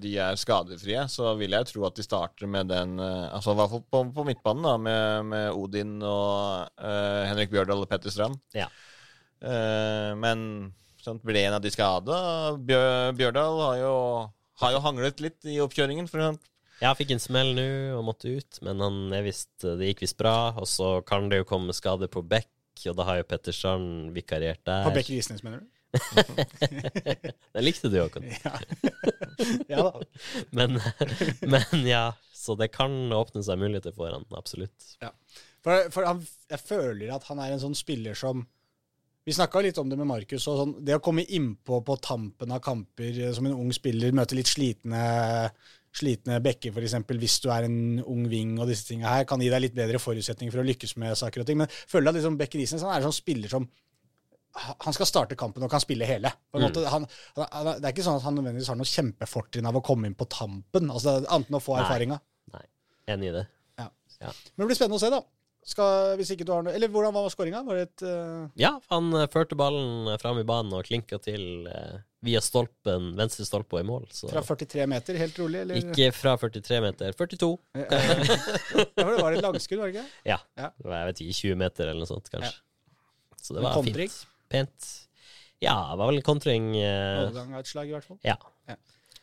de 0.02 0.16
er 0.20 0.36
skadefrie, 0.36 1.06
så 1.08 1.32
vil 1.38 1.54
jeg 1.54 1.68
tro 1.70 1.86
at 1.86 1.96
de 1.96 2.04
starter 2.04 2.50
med 2.50 2.68
den 2.68 2.98
eh, 3.00 3.28
Altså 3.32 3.54
i 3.54 3.60
hvert 3.60 3.72
fall 3.72 3.84
på, 3.88 4.02
på 4.18 4.26
midtbanen, 4.28 4.66
da, 4.66 4.76
med, 4.76 5.30
med 5.30 5.48
Odin 5.56 5.94
og 6.02 6.68
uh, 6.82 7.22
Henrik 7.30 7.52
Bjørdal 7.54 7.84
og 7.84 7.88
Petter 7.88 8.12
Strand. 8.12 8.36
Ja. 8.56 8.68
Uh, 9.42 10.12
men 10.18 10.72
sånn, 11.02 11.18
blir 11.24 11.46
en 11.46 11.56
av 11.56 11.64
de 11.64 11.72
skada? 11.72 12.16
Bjø, 12.58 12.82
Bjørdal 13.18 13.60
har 13.64 13.76
jo, 13.80 13.94
har 14.62 14.76
jo 14.76 14.82
hanglet 14.84 15.22
litt 15.24 15.48
i 15.50 15.56
oppkjøringen. 15.64 16.10
For 16.10 16.22
han, 16.22 16.38
Ja, 16.82 16.90
fikk 16.98 17.12
en 17.14 17.22
smell 17.22 17.52
nå 17.54 17.64
og 17.94 18.02
måtte 18.08 18.32
ut, 18.34 18.58
men 18.66 18.82
han 18.82 19.04
visst, 19.22 19.52
det 19.62 19.92
gikk 19.92 20.02
visst 20.02 20.18
bra. 20.18 20.50
Og 20.58 20.66
så 20.66 20.96
kan 21.06 21.28
det 21.30 21.42
jo 21.42 21.46
komme 21.52 21.76
skader 21.76 22.10
på 22.10 22.24
bekk, 22.26 22.50
og 22.90 22.96
da 22.98 23.06
har 23.06 23.20
jo 23.20 23.28
Petterson 23.30 23.84
vikariert 24.16 24.64
der. 24.66 24.88
På 24.88 24.94
Beck 24.96 25.12
Visnes, 25.12 25.44
mener 25.46 25.62
du? 25.62 25.70
Den 27.54 27.64
likte 27.64 27.90
du, 27.92 28.00
Håkon. 28.00 28.26
Ja. 28.42 28.54
ja 29.68 29.84
da. 29.84 30.00
Men, 30.56 30.80
men 31.40 31.86
ja, 31.86 32.14
så 32.34 32.56
det 32.58 32.72
kan 32.74 33.12
åpne 33.12 33.44
seg 33.44 33.60
muligheter 33.60 33.94
for 33.94 34.10
han, 34.12 34.24
absolutt. 34.36 34.88
For, 35.62 35.86
for 35.92 36.08
han, 36.08 36.24
jeg 36.50 36.60
føler 36.64 37.12
at 37.14 37.28
han 37.28 37.42
er 37.44 37.54
en 37.54 37.62
sånn 37.62 37.78
spiller 37.78 38.18
som 38.18 38.42
Vi 39.22 39.34
snakka 39.36 39.60
litt 39.62 39.78
om 39.78 39.86
det 39.86 39.94
med 40.00 40.08
Markus. 40.10 40.48
og 40.50 40.56
Sånn, 40.58 40.72
det 40.82 40.96
å 40.98 41.04
komme 41.04 41.22
innpå 41.22 41.78
på 41.86 41.96
tampen 42.02 42.50
av 42.50 42.58
kamper 42.64 43.20
eh, 43.28 43.30
som 43.36 43.46
en 43.46 43.54
ung 43.54 43.70
spiller, 43.70 44.10
møte 44.10 44.34
litt 44.34 44.50
slitne, 44.50 45.04
slitne 45.96 46.40
bekker 46.44 46.72
f.eks., 46.72 46.96
hvis 47.20 47.38
du 47.44 47.50
er 47.52 47.68
en 47.68 48.00
ung 48.00 48.26
ving 48.32 48.56
og 48.60 48.70
disse 48.70 48.88
tinga 48.88 49.10
her, 49.12 49.26
kan 49.28 49.42
gi 49.42 49.50
deg 49.52 49.64
litt 49.66 49.76
bedre 49.76 50.00
forutsetninger 50.02 50.54
for 50.54 50.62
å 50.62 50.66
lykkes 50.66 50.96
med 51.02 51.18
saker 51.18 51.44
og 51.44 51.48
ting. 51.48 51.60
Men 51.60 51.70
føler 51.70 52.10
at 52.10 52.18
liksom 52.18 52.38
Bekke 52.40 52.60
Isnes 52.62 52.84
han 52.86 52.94
er 52.94 53.02
en 53.02 53.10
sånn 53.10 53.20
spiller 53.20 53.52
som 53.52 53.68
han 54.52 54.92
skal 54.92 55.08
starte 55.08 55.36
kampen 55.38 55.64
og 55.64 55.70
kan 55.72 55.80
spille 55.80 56.04
hele. 56.04 56.28
Mm. 56.52 56.66
han, 56.92 57.06
han, 57.38 57.70
det 57.80 57.86
er 57.86 57.92
ikke 57.94 58.04
sånn 58.04 58.18
at 58.18 58.26
han 58.26 58.36
nødvendigvis 58.36 58.68
har 58.68 58.76
noe 58.76 58.88
kjempefortrinn 58.88 59.68
av 59.68 59.78
å 59.78 59.84
komme 59.84 60.10
inn 60.10 60.16
på 60.18 60.28
tampen. 60.32 60.90
altså 60.92 61.22
Annet 61.22 61.48
enn 61.48 61.56
å 61.56 61.62
få 61.62 61.78
erfaringa. 61.80 62.18
Enig 63.12 63.30
i 63.30 63.36
det. 63.38 63.46
Men 64.20 64.64
det 64.64 64.68
blir 64.68 64.78
spennende 64.78 65.00
å 65.00 65.02
se, 65.02 65.12
da. 65.12 65.22
Skal, 65.62 66.16
hvis 66.18 66.32
ikke 66.34 66.42
du 66.42 66.50
har 66.50 66.64
noe 66.66 66.72
Eller 66.74 66.90
hvordan 66.90 67.14
var 67.14 67.28
skåringa? 67.30 67.60
Et 67.78 68.02
eh, 68.02 68.46
Ja, 68.58 68.72
han 68.90 69.12
eh, 69.14 69.28
førte 69.30 69.54
ballen 69.58 70.08
eh, 70.10 70.18
fram 70.18 70.40
i 70.40 70.46
banen 70.46 70.74
og 70.74 70.88
klinka 70.88 71.20
til 71.22 71.68
uh, 71.70 72.00
via 72.26 72.40
stolpen, 72.42 73.12
venstre 73.18 73.46
stolpe 73.46 73.78
og 73.78 73.84
i 73.84 73.86
mål. 73.86 74.08
Så 74.14 74.30
fra 74.30 74.42
43 74.42 74.88
meter, 74.90 75.18
helt 75.18 75.38
rolig? 75.38 75.60
Eller? 75.62 75.78
ikke 75.78 76.08
fra 76.14 76.34
43 76.38 76.80
meter. 76.82 77.14
42. 77.18 77.50
Ja, 77.78 77.86
det 78.98 79.06
var 79.06 79.36
et 79.36 79.42
langskudd, 79.42 79.82
var 79.82 79.90
det 79.90 80.00
ikke? 80.02 80.18
Ja. 80.32 80.40
Ja. 80.58 80.72
Det 80.74 80.88
var, 80.88 80.96
jeg 80.98 81.10
vet 81.10 81.22
ikke, 81.26 81.38
20 81.38 81.60
meter 81.62 81.92
eller 81.92 82.02
noe 82.02 82.10
sånt, 82.10 82.30
kanskje. 82.34 82.52
Så 83.42 83.56
det 83.58 83.64
var 83.64 83.78
kontring? 83.78 84.10
fint. 84.10 84.34
Pent. 84.54 84.90
Ja, 85.62 85.76
det 85.92 85.98
var 86.02 86.10
vel 86.10 86.18
en 86.20 86.26
kontring. 86.26 86.68
Overgang 86.78 87.54
av 87.54 87.62
et 87.62 87.70
slag, 87.70 87.90
i 87.90 87.94
hvert 87.94 88.06
fall. 88.06 88.18
ja. 88.26 88.38
ja. 88.70 88.78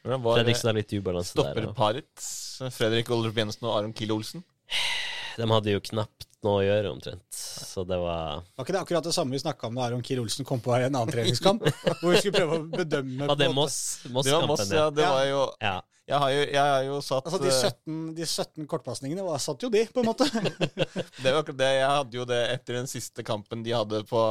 var 0.08 0.40
Fredriksen 0.40 0.72
har 0.72 0.80
litt 0.80 0.96
ubalanse 0.96 1.36
der. 1.36 1.52
og- 1.52 1.76
stopperparet? 1.76 2.32
Fredrik 2.80 3.12
Olrup 3.16 3.44
Jensen 3.44 3.68
og 3.68 3.76
Aron 3.76 3.96
Kiel 3.96 4.16
Olsen. 4.16 4.48
De 5.40 5.48
hadde 5.48 5.72
jo 5.72 5.84
knapt 5.92 6.29
noe 6.46 6.62
å 6.62 6.66
gjøre, 6.66 6.94
omtrent. 6.96 7.26
Så 7.36 7.84
det 7.88 7.98
var 8.00 8.42
Var 8.56 8.66
ikke 8.66 8.76
det 8.76 8.82
akkurat 8.82 9.08
det 9.10 9.14
samme 9.16 9.36
vi 9.36 9.42
snakka 9.44 9.70
om 9.70 9.78
da 9.80 9.86
Aron 9.88 10.04
Kir 10.06 10.22
Olsen 10.24 10.48
kom 10.48 10.62
på 10.64 10.74
i 10.78 10.86
en 10.88 10.96
annen 10.96 11.12
treningskamp? 11.12 11.64
hvor 12.00 12.14
vi 12.14 12.22
skulle 12.22 12.40
prøve 12.40 12.60
å 12.60 12.66
bedømme 12.74 13.30
Var 13.32 13.40
det 13.40 13.50
Moss? 13.56 13.78
Det 14.04 14.12
var 14.12 14.18
Moss, 14.20 14.32
Moss-kampen, 14.32 14.76
ja. 14.78 14.90
Det 14.96 15.08
var 15.08 15.26
jo 15.30 15.46
ja. 15.60 15.78
Jeg 16.10 16.18
har 16.24 16.32
jo, 16.34 16.42
jeg 16.42 16.74
har 16.74 16.84
jo 16.88 17.00
satt 17.06 17.28
Altså, 17.30 17.40
de 17.44 17.52
eh, 17.52 17.58
17, 17.70 17.98
de 18.18 18.26
17 18.26 18.70
kortpasningene 18.70 19.26
var 19.26 19.42
satt 19.44 19.62
jo 19.62 19.70
de, 19.70 19.84
på 19.94 20.02
en 20.02 20.10
måte. 20.10 20.26
Det 21.22 21.30
var 21.30 21.44
akkurat 21.44 21.60
det. 21.60 21.70
Jeg 21.76 21.92
hadde 21.92 22.18
jo 22.18 22.26
det 22.26 22.40
etter 22.56 22.80
den 22.80 22.90
siste 22.90 23.26
kampen 23.28 23.62
de 23.66 23.76
hadde 23.76 24.02
på 24.10 24.22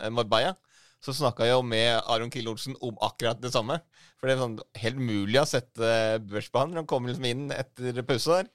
eh, 0.00 0.08
Marbella. 0.14 0.54
Så 1.02 1.12
snakka 1.18 1.44
jeg 1.44 1.56
jo 1.56 1.64
med 1.66 1.98
Aron 2.06 2.30
Kiel 2.32 2.48
Olsen 2.48 2.78
om 2.80 2.96
akkurat 3.04 3.40
det 3.42 3.50
samme. 3.52 3.80
For 4.16 4.30
det 4.30 4.36
er 4.36 4.40
sånn 4.44 4.56
helt 4.78 5.00
mulig 5.02 5.40
å 5.42 5.48
sette 5.50 5.92
børs 6.24 6.48
på 6.48 6.62
han. 6.62 6.76
Han 6.78 6.88
kom 6.88 7.08
liksom 7.10 7.26
inn 7.28 7.48
etter 7.52 7.98
pause 8.06 8.38
der. 8.38 8.48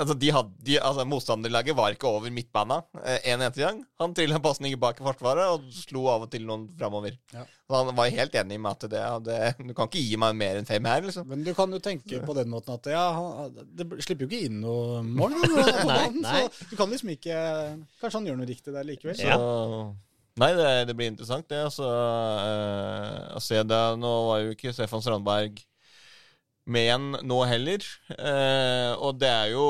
Altså, 0.00 0.14
de 0.18 0.30
hadde, 0.34 0.52
de, 0.66 0.76
altså 0.80 1.04
Motstanderlaget 1.08 1.76
var 1.76 1.94
ikke 1.94 2.08
over 2.10 2.32
midtbana 2.34 2.80
eh, 3.02 3.18
en 3.32 3.40
eneste 3.40 3.62
gang. 3.64 3.82
Han 4.02 4.14
trilla 4.16 4.40
pasninger 4.42 4.80
bak 4.80 5.00
i 5.00 5.06
forsvaret 5.06 5.52
og 5.54 5.66
slo 5.74 6.06
av 6.12 6.26
og 6.26 6.32
til 6.32 6.46
noen 6.48 6.66
framover. 6.78 7.18
Ja. 7.34 7.44
Så 7.64 7.80
han 7.80 7.96
var 7.96 8.12
helt 8.12 8.34
enig 8.36 8.58
med 8.60 8.70
at 8.76 8.88
det, 8.92 9.02
det, 9.26 9.38
du 9.60 9.72
kan 9.76 9.88
ikke 9.88 10.02
gi 10.04 10.18
meg 10.20 10.38
mer 10.40 10.60
enn 10.60 10.68
fem 10.68 10.88
her, 10.88 11.04
liksom. 11.06 11.28
Men 11.30 11.44
du 11.46 11.52
kan 11.56 11.72
jo 11.72 11.82
tenke 11.82 12.20
på 12.24 12.36
den 12.36 12.50
måten 12.52 12.76
at 12.76 12.90
ja, 12.92 13.04
han, 13.16 13.60
det 13.72 13.88
slipper 14.04 14.26
jo 14.26 14.30
ikke 14.30 14.50
inn 14.50 14.58
noe 14.64 15.04
mål. 15.06 15.38
Da, 15.38 15.52
når 15.52 15.62
han 15.62 15.78
på 15.78 15.86
Nei, 15.88 16.00
banen, 16.02 16.24
nei. 16.26 16.42
Så 16.48 16.72
du 16.72 16.74
kan 16.80 16.92
liksom 16.92 17.14
ikke 17.14 17.38
Kanskje 18.00 18.18
han 18.18 18.26
gjør 18.28 18.42
noe 18.42 18.50
riktig 18.50 18.74
der 18.74 18.88
likevel. 18.88 19.16
Så, 19.20 19.38
Nei, 20.40 20.50
det, 20.58 20.70
det 20.88 20.96
blir 20.98 21.12
interessant, 21.12 21.46
det. 21.50 21.60
Altså, 21.68 21.86
eh, 21.86 23.36
å 23.38 23.42
se 23.42 23.60
det. 23.62 23.82
Nå 24.02 24.10
var 24.28 24.42
jo 24.42 24.56
ikke 24.56 24.72
Stefan 24.74 25.04
Strandberg 25.04 25.60
med 26.64 26.90
en 26.94 27.08
nå 27.28 27.38
heller. 27.48 27.84
Eh, 28.14 28.92
og 28.96 29.18
det 29.20 29.30
er 29.30 29.52
jo 29.52 29.66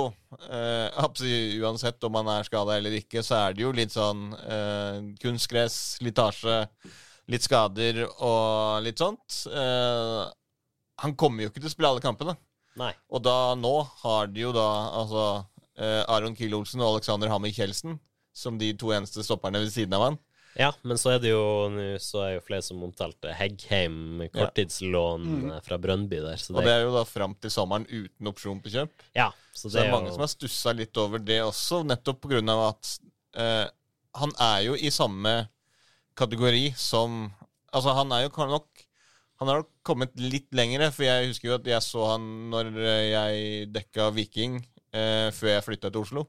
eh, 0.47 1.59
Uansett 1.65 2.07
om 2.07 2.21
han 2.21 2.31
er 2.37 2.47
skada 2.47 2.77
eller 2.79 2.95
ikke, 3.01 3.23
så 3.27 3.41
er 3.41 3.57
det 3.57 3.65
jo 3.65 3.73
litt 3.75 3.95
sånn 3.95 4.29
eh, 4.39 5.01
kunstgress, 5.23 5.99
slitasje, 5.99 6.63
litt 7.33 7.47
skader 7.47 8.05
og 8.07 8.85
litt 8.87 9.03
sånt. 9.03 9.45
Eh, 9.51 10.23
han 11.03 11.17
kommer 11.19 11.45
jo 11.45 11.51
ikke 11.51 11.63
til 11.63 11.71
å 11.71 11.75
spille 11.75 11.91
alle 11.95 12.05
kampene. 12.05 12.37
Nei. 12.79 12.93
Og 13.11 13.23
da 13.23 13.55
nå 13.59 13.77
har 14.03 14.31
de 14.31 14.47
jo 14.47 14.55
da 14.55 14.69
altså 15.01 15.25
eh, 15.79 16.03
Aron 16.11 16.35
Kiel 16.39 16.57
Olsen 16.59 16.83
og 16.83 16.97
Alexander 16.97 17.31
Hammer 17.31 17.55
Kjeldsen 17.55 17.99
som 18.35 18.59
de 18.59 18.73
to 18.79 18.91
eneste 18.95 19.23
stopperne 19.23 19.63
ved 19.63 19.71
siden 19.71 19.95
av 19.95 20.09
han. 20.09 20.17
Ja, 20.57 20.71
men 20.87 20.99
så 21.01 21.11
er 21.15 21.19
det 21.23 21.31
jo 21.33 21.45
så 21.99 22.21
er 22.23 22.35
jo 22.37 22.43
flere 22.47 22.63
som 22.63 22.83
omtalte 22.87 23.33
Heggheim, 23.35 24.23
korttidslån 24.35 25.25
Mm. 25.25 25.51
eh, 25.51 25.61
fra 25.67 25.79
Brøndby 25.79 26.21
der. 26.23 26.37
Så 26.39 26.53
Og 26.55 26.61
det, 26.63 26.67
det 26.69 26.75
er 26.77 26.85
jo 26.87 26.93
da 26.95 27.05
fram 27.05 27.35
til 27.43 27.51
sommeren 27.51 27.87
uten 27.91 28.31
opsjon 28.31 28.61
på 28.63 28.71
kjøp. 28.71 28.93
ja, 29.17 29.31
så 29.53 29.69
Så 29.69 29.73
det 29.73 29.75
det 29.75 29.81
er 29.83 29.89
er 29.89 29.93
mange 29.97 30.09
jo 30.09 30.15
som 30.15 30.21
har 30.27 30.33
stussa 30.35 30.73
litt 30.75 30.97
over 30.97 31.19
det 31.19 31.41
også, 31.43 31.83
nettopp 31.87 32.21
på 32.21 32.29
grunn 32.35 32.49
av 32.49 32.69
at 32.69 32.99
eh, 33.35 33.67
han 34.15 34.33
er 34.39 34.61
jo 34.69 34.75
i 34.79 34.91
samme 34.91 35.49
kategori 36.17 36.75
som 36.77 37.33
Altså, 37.75 37.91
han 37.97 38.13
er 38.13 38.29
jo 38.29 38.47
nok 38.47 38.69
Han 39.41 39.49
har 39.49 39.65
kommet 39.83 40.13
litt 40.15 40.47
lengre, 40.55 40.93
for 40.95 41.03
jeg 41.03 41.27
husker 41.33 41.49
jo 41.49 41.55
at 41.57 41.67
jeg 41.67 41.83
så 41.83 42.05
han 42.13 42.51
når 42.51 42.71
eh, 42.79 43.11
jeg 43.11 43.73
dekka 43.75 44.13
Viking 44.15 44.61
eh, 44.95 45.31
før 45.35 45.49
jeg 45.57 45.65
flytta 45.67 45.91
til 45.91 46.01
Oslo. 46.05 46.29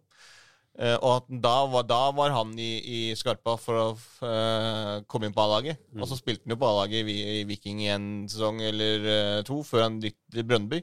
Eh, 0.75 0.97
og 0.99 1.21
at 1.21 1.27
da 1.43 1.53
var, 1.71 1.85
da 1.87 2.01
var 2.15 2.33
han 2.35 2.51
i, 2.59 2.71
i 2.83 2.99
skarpa 3.15 3.53
for 3.59 3.79
å 3.79 3.85
uh, 3.95 5.03
komme 5.07 5.29
inn 5.29 5.35
på 5.35 5.43
A-laget. 5.45 5.79
Og 5.95 6.07
så 6.09 6.17
spilte 6.19 6.43
han 6.43 6.55
jo 6.55 6.59
på 6.59 6.67
A-laget 6.67 7.07
i, 7.07 7.17
i 7.39 7.43
Viking 7.47 7.79
i 7.85 7.91
en 7.93 8.07
sesong 8.31 8.59
eller 8.65 9.07
uh, 9.07 9.43
to, 9.47 9.61
før 9.63 9.85
han 9.87 10.01
gikk 10.03 10.17
til 10.35 10.47
Brøndby. 10.47 10.81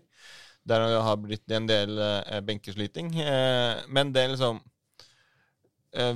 Der 0.65 0.87
det 0.87 1.03
har 1.05 1.19
blitt 1.19 1.53
en 1.53 1.67
del 1.67 1.97
benkesliting. 2.47 3.09
Men 3.91 4.13
det 4.15 4.21
er 4.23 4.29
liksom 4.31 4.61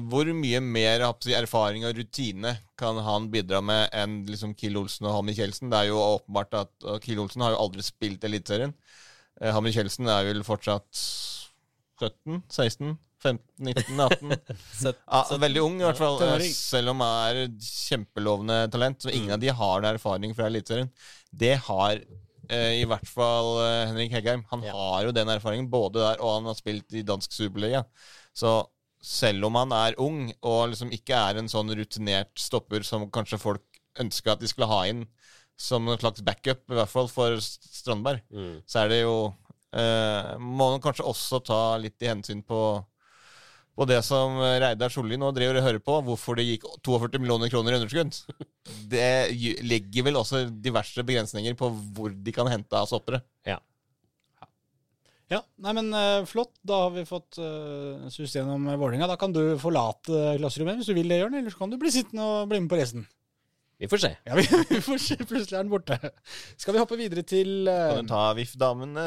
Hvor 0.06 0.28
mye 0.38 0.60
mer 0.62 1.02
si, 1.18 1.32
erfaring 1.34 1.82
og 1.82 1.98
rutine 1.98 2.52
kan 2.78 3.00
han 3.02 3.26
bidra 3.32 3.58
med 3.58 3.90
enn 3.90 4.20
liksom 4.30 4.54
Kiel 4.54 4.78
Olsen 4.78 5.08
og 5.10 5.16
Hammer 5.16 5.34
Kjeldsen? 5.34 5.72
Det 5.72 5.80
er 5.80 5.88
jo 5.90 5.98
åpenbart 5.98 6.54
at 6.60 6.86
og 6.86 7.02
Kiel 7.02 7.24
Olsen 7.24 7.42
har 7.42 7.56
jo 7.56 7.64
aldri 7.64 7.82
spilt 7.82 8.22
Eliteserien. 8.22 8.76
Uh, 9.42 9.50
Hammer 9.50 9.74
Kjeldsen 9.74 10.06
er 10.14 10.30
vel 10.30 10.46
fortsatt 10.46 11.02
17, 11.98 12.44
16, 12.46 12.94
15, 13.26 13.40
19, 13.70 14.00
18 14.06 14.36
ja, 14.86 15.22
Veldig 15.42 15.62
ung, 15.64 15.80
i 15.80 15.86
hvert 15.86 15.98
fall. 16.00 16.20
eh. 16.26 16.44
Selv 16.54 16.92
om 16.94 17.02
han 17.04 17.30
er 17.30 17.50
kjempelovende 17.62 18.58
talent. 18.72 19.02
Så 19.04 19.12
ingen 19.14 19.34
av 19.36 19.42
de 19.42 19.50
har 19.60 19.82
noe 19.84 19.94
erfaring 19.96 20.34
fra 20.36 20.48
Eliteserien. 20.50 20.90
Det 21.32 21.54
har 21.66 21.98
eh, 22.48 22.72
i 22.80 22.86
hvert 22.88 23.08
fall 23.10 23.52
eh, 23.64 23.82
Henrik 23.90 24.14
Heggheim. 24.16 24.44
Han 24.52 24.62
Ja. 24.66 24.72
har 24.78 25.08
jo 25.08 25.14
den 25.16 25.28
erfaringen 25.34 25.70
både 25.72 26.00
der, 26.04 26.22
og 26.22 26.36
han 26.38 26.48
har 26.50 26.58
spilt 26.58 26.94
i 26.94 27.02
dansk 27.06 27.32
superliga. 27.34 27.84
Så 28.36 28.58
selv 29.06 29.46
om 29.48 29.54
han 29.58 29.72
er 29.76 29.94
ung, 30.02 30.32
og 30.42 30.70
liksom 30.72 30.90
ikke 30.94 31.14
er 31.14 31.38
en 31.38 31.48
sånn 31.50 31.70
rutinert 31.78 32.32
stopper 32.40 32.82
som 32.86 33.08
kanskje 33.14 33.38
folk 33.42 33.62
ønska 34.02 34.32
at 34.34 34.40
de 34.42 34.48
skulle 34.50 34.68
ha 34.70 34.80
inn 34.90 35.04
som 35.56 35.86
en 35.88 35.96
slags 35.96 36.20
backup, 36.26 36.64
i 36.68 36.74
hvert 36.76 36.90
fall 36.92 37.06
for 37.08 37.38
Strandberg, 37.40 38.20
Mm. 38.34 38.58
så 38.68 38.82
er 38.82 38.88
det 38.92 38.98
jo 39.02 39.14
eh, 39.72 40.34
Må 40.38 40.66
man 40.74 40.82
kanskje 40.84 41.06
også 41.08 41.38
ta 41.44 41.60
litt 41.80 42.02
i 42.04 42.10
hensyn 42.10 42.42
på 42.44 42.58
på 43.76 43.86
det 43.88 44.00
som 44.06 44.38
Reidar 44.40 44.92
Solli 44.92 45.18
nå 45.20 45.28
driver 45.36 45.60
og 45.60 45.66
hører 45.66 45.82
på, 45.84 45.98
hvorfor 46.08 46.38
det 46.38 46.46
gikk 46.48 46.66
42 46.86 47.20
millioner 47.20 47.52
kroner 47.52 47.74
i 47.74 47.80
underskudd. 47.80 48.16
Det 48.90 49.30
legger 49.62 50.06
vel 50.08 50.16
også 50.18 50.46
diverse 50.50 51.02
begrensninger 51.06 51.54
på 51.58 51.68
hvor 51.94 52.10
de 52.10 52.32
kan 52.34 52.48
hente 52.50 52.74
av 52.74 52.88
soppere. 52.90 53.20
Ja. 53.46 53.60
Ja, 55.30 55.40
nei, 55.58 55.72
men 55.74 55.90
uh, 55.90 56.26
flott. 56.28 56.52
Da 56.66 56.84
har 56.84 56.92
vi 56.94 57.02
fått 57.06 57.38
uh, 57.42 58.06
sus 58.14 58.34
gjennom 58.36 58.68
Vålerenga. 58.78 59.08
Da 59.10 59.18
kan 59.18 59.34
du 59.34 59.58
forlate 59.58 60.36
klasserommet 60.38 60.78
hvis 60.78 60.90
du 60.90 60.94
vil 60.94 61.10
det, 61.10 61.18
Jørn. 61.22 61.34
Eller 61.40 61.54
så 61.54 61.62
kan 61.62 61.72
du 61.72 61.78
bli 61.82 61.90
sittende 61.94 62.26
og 62.26 62.50
bli 62.52 62.62
med 62.62 62.70
på 62.70 62.78
resten. 62.78 63.06
Vi 63.76 63.88
får 63.92 64.00
se. 64.00 64.10
Ja, 64.24 64.36
vi, 64.38 64.46
vi 64.70 64.80
får 64.80 65.00
se. 65.04 65.16
Plutselig 65.20 65.58
er 65.58 65.64
den 65.64 65.72
borte. 65.72 65.98
Skal 66.56 66.76
vi 66.76 66.80
hoppe 66.80 66.96
videre 66.96 67.24
til 67.28 67.68
uh, 67.68 67.98
Kan 67.98 68.08
du 68.08 68.12
ta 68.14 68.22
VIF-damene 68.38 69.06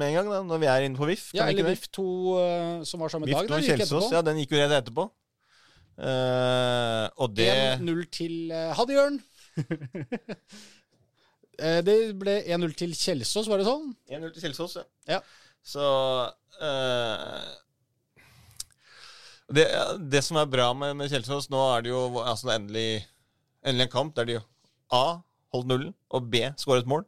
med 0.00 0.08
en 0.08 0.18
gang, 0.18 0.32
da, 0.32 0.40
når 0.48 0.62
vi 0.62 0.70
er 0.72 0.86
inne 0.86 0.96
på 0.96 1.08
VIF? 1.10 1.28
Ja, 1.36 1.50
eller? 1.50 1.68
VIF 1.68 1.90
2 1.92 2.08
uh, 2.08 2.86
som 2.88 3.04
var 3.04 3.12
samme 3.12 3.28
VIF 3.28 3.42
dag. 3.42 3.50
2 3.50 3.54
da, 3.54 3.60
Kjelsås, 3.68 4.08
ja, 4.16 4.24
den 4.24 4.40
gikk 4.40 4.56
jo 4.56 4.62
rett 4.62 4.78
etterpå. 4.80 5.10
Uh, 5.98 7.06
og 7.18 7.32
det 7.34 7.50
1-0 7.50 8.02
til 8.14 8.34
uh, 8.54 8.70
Hadde 8.78 8.94
Jørn. 8.96 9.22
Eh, 11.58 11.80
det 11.82 11.94
ble 12.18 12.36
1-0 12.46 12.74
til 12.78 12.92
Kjelsås, 12.94 13.48
var 13.50 13.58
det 13.58 13.66
sånn? 13.66 13.88
1-0 14.14 14.30
til 14.34 14.44
Kjelsås, 14.46 14.76
ja. 14.78 14.84
Ja. 15.16 15.18
Så 15.66 15.82
uh, 16.62 17.48
det, 19.50 19.64
det 20.12 20.22
som 20.22 20.38
er 20.38 20.46
bra 20.50 20.68
med, 20.78 20.94
med 21.00 21.10
Kjelsås, 21.10 21.48
nå 21.50 21.64
er 21.74 21.82
det 21.82 21.90
jo 21.90 22.02
altså 22.22 22.52
endelig, 22.54 23.02
endelig 23.68 23.88
en 23.88 23.94
kamp 23.94 24.14
der 24.16 24.28
de 24.28 24.38
A 24.94 25.20
holdt 25.54 25.70
nullen, 25.70 25.94
og 26.12 26.28
B 26.32 26.42
skåret 26.60 26.88
mål. 26.88 27.04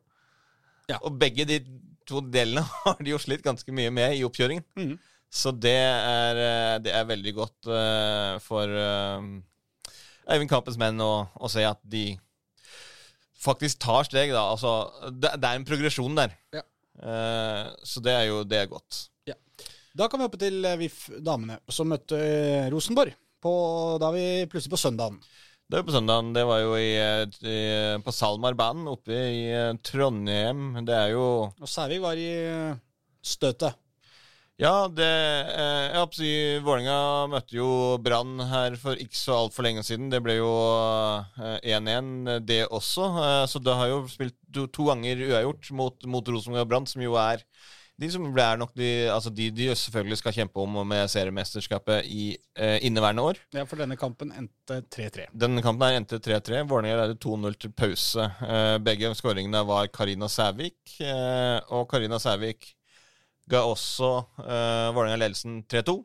Ja. 0.91 0.99
Og 1.05 1.19
begge 1.21 1.47
de 1.49 1.61
to 2.09 2.23
delene 2.25 2.65
har 2.85 2.99
de 3.01 3.13
jo 3.13 3.21
slitt 3.23 3.45
ganske 3.45 3.75
mye 3.75 3.93
med 3.95 4.17
i 4.19 4.25
oppkjøringen. 4.27 4.65
Mm. 4.79 4.97
Så 5.31 5.53
det 5.55 5.77
er, 5.77 6.41
eh, 6.43 6.79
det 6.83 6.95
er 6.97 7.07
veldig 7.07 7.33
godt 7.37 7.69
uh, 7.71 8.41
for 8.43 8.67
uh, 8.67 9.23
Eivind 10.27 10.51
Kampens 10.51 10.79
menn 10.81 10.99
å, 11.05 11.29
å 11.39 11.51
se 11.53 11.63
at 11.63 11.79
de 11.87 12.17
faktisk 13.41 13.79
tar 13.81 14.09
steg, 14.09 14.35
da. 14.35 14.49
Altså, 14.51 14.91
det, 15.15 15.37
det 15.39 15.47
er 15.53 15.61
en 15.61 15.69
progresjon 15.69 16.19
der. 16.19 16.35
Ja. 16.57 16.67
Uh, 17.01 17.71
så 17.87 18.03
det 18.05 18.17
er 18.17 18.27
jo 18.29 18.43
det 18.45 18.59
er 18.59 18.73
godt. 18.73 19.05
Da 19.97 20.07
kan 20.07 20.21
vi 20.21 20.27
hoppe 20.29 20.39
til 20.39 20.63
eh, 20.65 20.79
VIF 20.79 21.09
damene, 21.19 21.59
som 21.71 21.89
møtte 21.91 22.19
eh, 22.19 22.69
Rosenborg. 22.71 23.17
På, 23.41 23.53
da 24.01 24.11
vi 24.15 24.25
plutselig 24.51 24.75
på 24.75 24.83
søndagen. 24.83 25.17
Det 25.71 25.79
var 25.79 25.85
på 25.87 25.93
søndagen. 25.95 26.33
Det 26.35 26.43
var 26.49 26.65
jo 26.65 26.73
i, 26.75 26.89
eh, 26.99 27.37
i, 27.47 27.59
på 28.03 28.11
Salmarbanen 28.11 28.89
oppe 28.91 29.15
i 29.15 29.45
eh, 29.55 29.77
Trondheim. 29.87 30.81
Det 30.83 30.97
er 30.97 31.13
jo 31.13 31.27
Og 31.47 31.71
Sævik 31.71 32.03
var 32.03 32.19
i 32.19 32.27
eh, 32.43 32.81
støtet. 33.23 33.79
Ja, 34.59 34.89
det 34.91 35.07
eh, 35.07 35.85
Jeg 35.93 36.01
håper 36.03 36.25
å 36.27 36.65
Vålerenga 36.67 36.97
møtte 37.31 37.55
jo 37.55 37.69
Brann 38.03 38.43
her 38.51 38.75
for 38.83 38.99
ikke 38.99 39.15
så 39.17 39.37
altfor 39.45 39.69
lenge 39.69 39.87
siden. 39.87 40.11
Det 40.11 40.19
ble 40.27 40.41
jo 40.41 40.51
eh, 41.39 41.79
1-1, 41.79 42.41
det 42.51 42.65
også. 42.67 43.07
Eh, 43.23 43.47
så 43.55 43.63
det 43.63 43.79
har 43.79 43.93
jo 43.93 44.03
spilt 44.11 44.35
to, 44.51 44.67
to 44.75 44.91
ganger 44.91 45.23
uavgjort 45.29 45.71
mot, 45.79 46.11
mot 46.11 46.35
Rosenborg 46.35 46.67
og 46.67 46.73
Brann, 46.75 46.91
som 46.91 47.07
jo 47.07 47.15
er 47.15 47.47
de 48.01 48.09
som 48.09 48.25
er 48.31 48.59
nok 48.61 48.73
de, 48.79 48.89
altså 49.13 49.31
de, 49.35 49.51
de 49.53 49.69
selvfølgelig 49.77 50.19
skal 50.21 50.35
kjempe 50.39 50.63
om 50.63 50.79
med 50.89 51.11
seriemesterskapet 51.13 52.09
i 52.09 52.31
eh, 52.57 52.79
inneværende 52.89 53.27
år. 53.29 53.41
Ja, 53.53 53.67
for 53.69 53.81
denne 53.83 53.99
kampen 54.01 54.33
endte 54.33 54.81
3-3. 54.89 55.27
Denne 55.37 55.61
kampen 55.65 55.85
her 55.85 55.99
endte 56.01 56.21
3-3. 56.25 56.63
Vålerenga 56.71 57.03
ledet 57.03 57.21
2-0 57.25 57.59
til 57.61 57.75
pause. 57.77 58.25
Eh, 58.47 58.77
begge 58.85 59.13
skåringene 59.19 59.61
var 59.69 59.91
Karina 59.93 60.31
Sævik, 60.33 60.97
eh, 61.05 61.59
og 61.69 61.85
Karina 61.91 62.21
Sævik 62.23 62.73
ga 63.51 63.67
også 63.69 64.15
eh, 64.47 64.89
Vålerenga 64.97 65.21
ledelsen 65.21 65.61
3-2. 65.69 65.99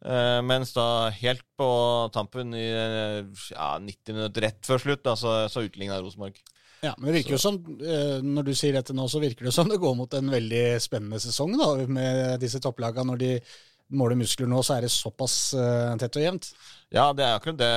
Eh, 0.00 0.38
mens 0.46 0.70
da 0.72 1.10
helt 1.18 1.42
på 1.58 1.68
tampen 2.14 2.54
i 2.56 2.68
eh, 2.70 3.26
ja, 3.50 3.74
90 3.82 4.14
minutter 4.14 4.46
rett 4.46 4.62
før 4.64 4.86
slutt, 4.86 5.02
da, 5.04 5.18
så, 5.18 5.34
så 5.50 5.66
utligna 5.66 5.98
Rosenborg. 6.00 6.38
Ja, 6.80 6.94
men 6.96 7.10
det 7.10 7.18
virker 7.18 7.36
jo 7.36 7.40
som, 7.42 7.58
eh, 7.84 8.20
når 8.24 8.46
du 8.48 8.54
sier 8.56 8.76
dette 8.76 8.96
nå, 8.96 9.04
så 9.10 9.20
virker 9.20 9.48
det 9.48 9.52
som 9.52 9.68
det 9.68 9.80
går 9.80 9.96
mot 9.98 10.14
en 10.16 10.32
veldig 10.32 10.64
spennende 10.80 11.20
sesong 11.20 11.52
da, 11.60 11.74
med 11.84 12.40
disse 12.40 12.60
topplagene. 12.62 13.10
Når 13.12 13.20
de 13.20 13.32
måler 14.00 14.18
muskler 14.18 14.48
nå, 14.48 14.62
så 14.64 14.76
er 14.76 14.86
det 14.86 14.92
såpass 14.94 15.36
uh, 15.58 15.96
tett 15.98 16.16
og 16.16 16.22
jevnt. 16.22 16.50
Ja, 16.94 17.08
det 17.16 17.24
er 17.26 17.36
akkurat 17.36 17.58
det. 17.58 17.70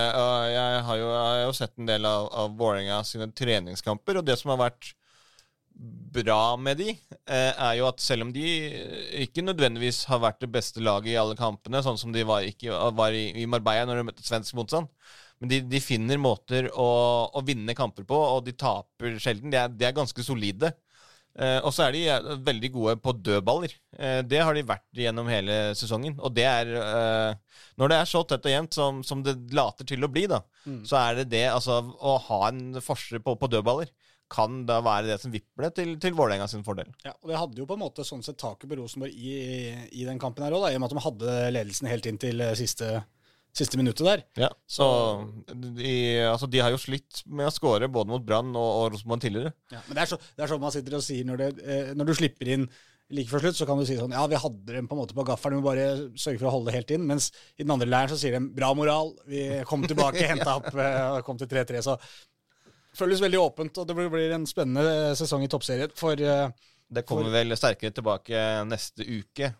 Jeg 0.53 0.83
har 0.87 0.99
jo, 0.99 1.07
jeg 1.09 1.23
har 1.29 1.39
jo 1.47 1.55
sett 1.57 1.73
en 1.77 1.89
del 1.89 2.05
av, 2.05 2.27
av 2.43 2.53
Vålerenga 2.59 2.99
sine 3.07 3.31
treningskamper, 3.33 4.19
og 4.21 4.27
det 4.27 4.37
som 4.39 4.53
har 4.53 4.61
vært 4.61 4.93
bra 6.13 6.55
med 6.61 6.77
de, 6.77 6.91
eh, 6.93 7.51
er 7.51 7.77
jo 7.79 7.87
at 7.87 8.01
selv 8.01 8.27
om 8.27 8.33
de 8.33 8.45
ikke 9.23 9.41
nødvendigvis 9.41 10.03
har 10.05 10.21
vært 10.21 10.43
det 10.43 10.51
beste 10.53 10.83
laget 10.83 11.15
i 11.15 11.17
alle 11.17 11.37
kampene, 11.37 11.81
sånn 11.81 11.97
som 11.97 12.13
de 12.13 12.21
var, 12.29 12.45
ikke, 12.45 12.69
var 12.93 13.15
i, 13.17 13.31
i 13.41 13.47
Marbella 13.49 13.87
når 13.89 13.99
de 13.99 14.05
møtte 14.11 14.25
svensk 14.27 14.53
motstand, 14.59 14.91
men 15.41 15.51
de, 15.51 15.59
de 15.67 15.81
finner 15.83 16.21
måter 16.21 16.69
å, 16.71 16.87
å 17.33 17.43
vinne 17.45 17.75
kamper 17.75 18.05
på, 18.07 18.15
og 18.15 18.45
de 18.45 18.55
taper 18.55 19.17
sjelden. 19.19 19.51
De 19.51 19.59
er, 19.59 19.71
de 19.71 19.87
er 19.87 19.95
ganske 19.95 20.25
solide. 20.25 20.71
Eh, 21.33 21.57
og 21.65 21.73
så 21.73 21.87
er 21.87 21.95
de 21.95 22.03
eh, 22.13 22.29
veldig 22.45 22.69
gode 22.75 22.93
på 23.01 23.15
dødballer. 23.25 23.73
Eh, 23.97 24.21
det 24.29 24.39
har 24.45 24.53
de 24.55 24.63
vært 24.69 25.01
gjennom 25.03 25.27
hele 25.31 25.57
sesongen. 25.75 26.15
Og 26.21 26.35
det 26.37 26.45
er 26.45 26.71
eh, 26.77 27.59
Når 27.81 27.91
det 27.91 27.97
er 27.99 28.09
så 28.11 28.21
tett 28.29 28.45
og 28.45 28.53
jevnt 28.53 28.77
som, 28.77 29.01
som 29.03 29.23
det 29.25 29.35
later 29.57 29.89
til 29.89 30.05
å 30.05 30.11
bli, 30.13 30.27
da, 30.31 30.43
så 30.87 30.99
er 31.01 31.21
det 31.21 31.31
det 31.33 31.47
altså 31.49 31.81
Å 31.81 32.17
ha 32.29 32.41
en 32.51 32.79
forskjell 32.83 33.23
på, 33.25 33.35
på 33.41 33.49
dødballer 33.51 33.89
kan 34.33 34.63
da 34.65 34.79
være 34.83 35.11
det 35.11 35.19
som 35.21 35.33
vipper 35.33 35.67
det 35.67 35.73
til, 35.77 35.91
til 36.01 36.15
Vålerenga 36.17 36.47
sin 36.49 36.63
fordel. 36.65 36.89
Ja, 37.05 37.13
og 37.21 37.29
Det 37.29 37.39
hadde 37.39 37.61
jo 37.61 37.67
på 37.69 37.77
en 37.77 37.83
måte 37.83 38.05
sånn 38.07 38.23
sett 38.25 38.39
taket 38.41 38.69
på 38.69 38.77
Rosenborg 38.79 39.13
i, 39.13 39.35
i 39.93 40.07
den 40.07 40.21
kampen 40.21 40.45
her 40.45 40.55
òg, 40.57 40.69
i 40.71 40.77
og 40.77 40.81
med 40.81 40.89
at 40.89 40.95
de 40.95 41.03
hadde 41.05 41.35
ledelsen 41.53 41.89
helt 41.91 42.07
inn 42.09 42.17
til 42.21 42.41
eh, 42.41 42.55
siste, 42.57 43.03
siste 43.53 43.77
minuttet 43.77 44.05
der. 44.07 44.23
Ja, 44.47 44.49
så 44.65 44.85
de, 45.53 45.91
altså, 46.25 46.47
de 46.49 46.61
har 46.63 46.73
jo 46.73 46.79
slitt 46.81 47.21
med 47.29 47.45
å 47.49 47.53
skåre 47.53 47.89
både 47.91 48.09
mot 48.09 48.23
Brann 48.25 48.49
og, 48.55 48.69
og 48.79 48.87
Rosenborg 48.95 49.21
tidligere. 49.21 49.53
Ja, 49.73 49.83
men 49.87 49.97
det 49.99 50.05
er, 50.05 50.09
så, 50.15 50.17
det 50.33 50.45
er 50.45 50.51
sånn 50.53 50.63
man 50.63 50.73
sitter 50.73 50.97
og 50.97 51.05
sier 51.05 51.27
når, 51.29 51.43
det, 51.43 51.51
eh, 51.63 51.93
når 51.97 52.09
du 52.09 52.13
slipper 52.17 52.49
inn 52.55 52.65
like 53.13 53.29
før 53.29 53.43
slutt, 53.43 53.57
så 53.59 53.67
kan 53.69 53.77
du 53.77 53.85
si 53.85 53.97
sånn 53.99 54.13
Ja, 54.15 54.23
vi 54.31 54.39
hadde 54.41 54.73
dem 54.73 54.87
på 54.89 54.95
en 54.95 55.01
måte 55.03 55.13
på 55.13 55.25
gaffelen, 55.27 55.59
vi 55.59 55.61
må 55.61 55.69
bare 55.69 55.87
sørge 56.17 56.39
for 56.41 56.49
å 56.49 56.53
holde 56.55 56.71
det 56.71 56.77
helt 56.79 56.93
inn. 56.95 57.05
Mens 57.09 57.29
i 57.59 57.61
den 57.65 57.73
andre 57.75 57.89
leiren 57.91 58.09
så 58.09 58.17
sier 58.17 58.39
de 58.39 58.43
bra 58.57 58.71
moral, 58.77 59.11
vi 59.29 59.43
kom 59.69 59.85
tilbake, 59.85 60.23
henta 60.31 60.55
opp, 60.57 60.71
eh, 60.73 61.19
kom 61.27 61.37
til 61.37 61.51
3-3. 61.51 61.83
Så 61.85 61.97
føles 62.97 63.21
veldig 63.21 63.41
åpent, 63.41 63.77
og 63.81 63.89
det 63.89 63.97
blir- 63.99 64.33
en 64.33 64.47
spennende 64.49 65.13
sesong 65.19 65.45
i 65.45 65.51
toppserien. 65.51 65.93
For 65.99 66.17
eh, 66.17 66.47
Det 66.93 67.05
kommer 67.09 67.29
vel 67.33 67.53
sterkere 67.57 67.93
tilbake 67.93 68.41
neste 68.69 69.05
uke. 69.05 69.53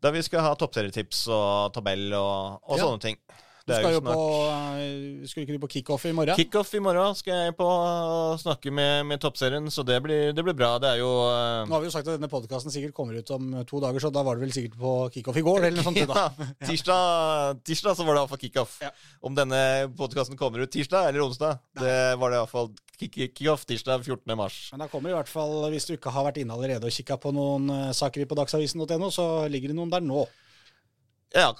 Da 0.00 0.12
vi 0.14 0.22
skal 0.24 0.44
ha 0.46 0.54
toppserietips 0.56 1.26
og 1.28 1.74
tabell 1.76 2.08
og, 2.16 2.60
og 2.64 2.78
Ja. 2.78 2.86
sånne 2.86 3.00
ting. 3.04 3.18
du 3.66 3.72
Det 3.74 3.76
du 3.76 3.82
skal 3.84 3.92
jo 3.92 4.00
på 4.00 4.14
eh, 4.48 5.42
ikke 5.44 5.52
du 5.52 5.58
på 5.60 5.68
kickoff 5.68 6.04
i 6.08 6.12
morgen? 6.16 6.34
kickoff 6.34 6.72
i 6.74 6.80
morgen. 6.80 7.14
Skal 7.14 7.34
jeg 7.34 7.56
på 7.58 7.66
og 7.68 8.40
snakke 8.40 8.72
med, 8.72 9.04
med 9.06 9.20
toppserien, 9.20 9.68
så 9.70 9.84
det 9.84 10.00
blir, 10.02 10.32
det 10.32 10.42
blir 10.42 10.56
bra. 10.56 10.78
Det 10.80 10.88
er 10.88 10.98
jo 11.02 11.10
uh... 11.28 11.68
Nå 11.68 11.76
har 11.76 11.84
vi 11.84 11.90
jo 11.90 11.92
sagt 11.92 12.08
at 12.08 12.16
denne 12.16 12.30
podkasten 12.32 12.72
sikkert 12.72 12.96
kommer 12.96 13.14
ut 13.14 13.30
om 13.30 13.52
to 13.68 13.78
dager, 13.84 14.00
så 14.00 14.10
da 14.10 14.24
var 14.26 14.40
det 14.40 14.48
vel 14.48 14.56
sikkert 14.56 14.80
på 14.80 14.94
kickoff 15.14 15.36
i 15.36 15.44
går, 15.46 15.68
eller 15.68 15.76
noe 15.78 15.86
sånt. 15.86 16.02
da. 16.08 16.26
ja, 16.48 16.66
tirsdag, 16.66 17.60
tirsdag 17.68 18.00
så 18.00 18.08
var 18.08 18.16
det 18.16 18.22
iallfall 18.24 18.42
kickoff. 18.48 18.78
Ja. 18.82 18.90
Om 19.22 19.36
denne 19.38 19.62
podkasten 20.00 20.40
kommer 20.40 20.64
ut 20.64 20.72
tirsdag 20.72 21.12
eller 21.12 21.28
onsdag, 21.28 21.60
det 21.78 21.98
var 22.18 22.32
det 22.32 22.40
iallfall 22.40 22.72
kickoff 23.00 23.64
tirsdag 23.64 24.04
14. 24.04 24.36
mars. 24.36 24.58
Men 24.74 24.84
da 24.84 24.90
kommer 24.92 25.12
i 25.12 25.16
hvert 25.16 25.30
fall, 25.30 25.56
hvis 25.72 25.88
du 25.88 25.94
ikke 25.96 26.12
har 26.12 26.28
vært 26.28 26.42
inne 26.42 26.54
allerede 26.56 26.88
og 26.88 26.94
kikka 26.94 27.16
på 27.22 27.32
noen 27.34 27.70
eh, 27.72 27.90
saker 27.96 28.28
på 28.28 28.38
dagsavisen.no, 28.38 29.10
så 29.14 29.26
ligger 29.50 29.72
det 29.72 29.78
noen 29.78 29.92
der 29.92 30.04
nå. 30.04 30.26
Ja, 31.30 31.52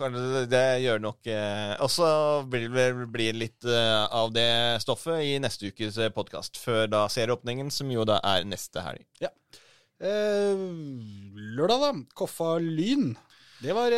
det, 0.50 0.62
gjør 0.82 0.98
nok 0.98 1.28
eh, 1.30 1.76
Og 1.78 1.90
så 1.94 2.06
blir 2.50 2.72
det 2.74 3.28
litt 3.38 3.66
eh, 3.68 4.02
av 4.10 4.32
det 4.34 4.82
stoffet 4.82 5.22
i 5.22 5.36
neste 5.42 5.70
ukes 5.70 5.98
podkast, 6.14 6.58
før 6.58 6.90
da 6.90 7.04
serieåpningen, 7.06 7.70
som 7.70 7.90
jo 7.92 8.02
da 8.08 8.18
er 8.26 8.48
neste 8.50 8.82
helg. 8.82 9.06
Eh, 9.22 10.64
lørdag, 11.54 11.86
da. 11.86 11.92
Koffa 12.18 12.56
Lyn. 12.58 13.12
Det 13.60 13.74
var, 13.76 13.94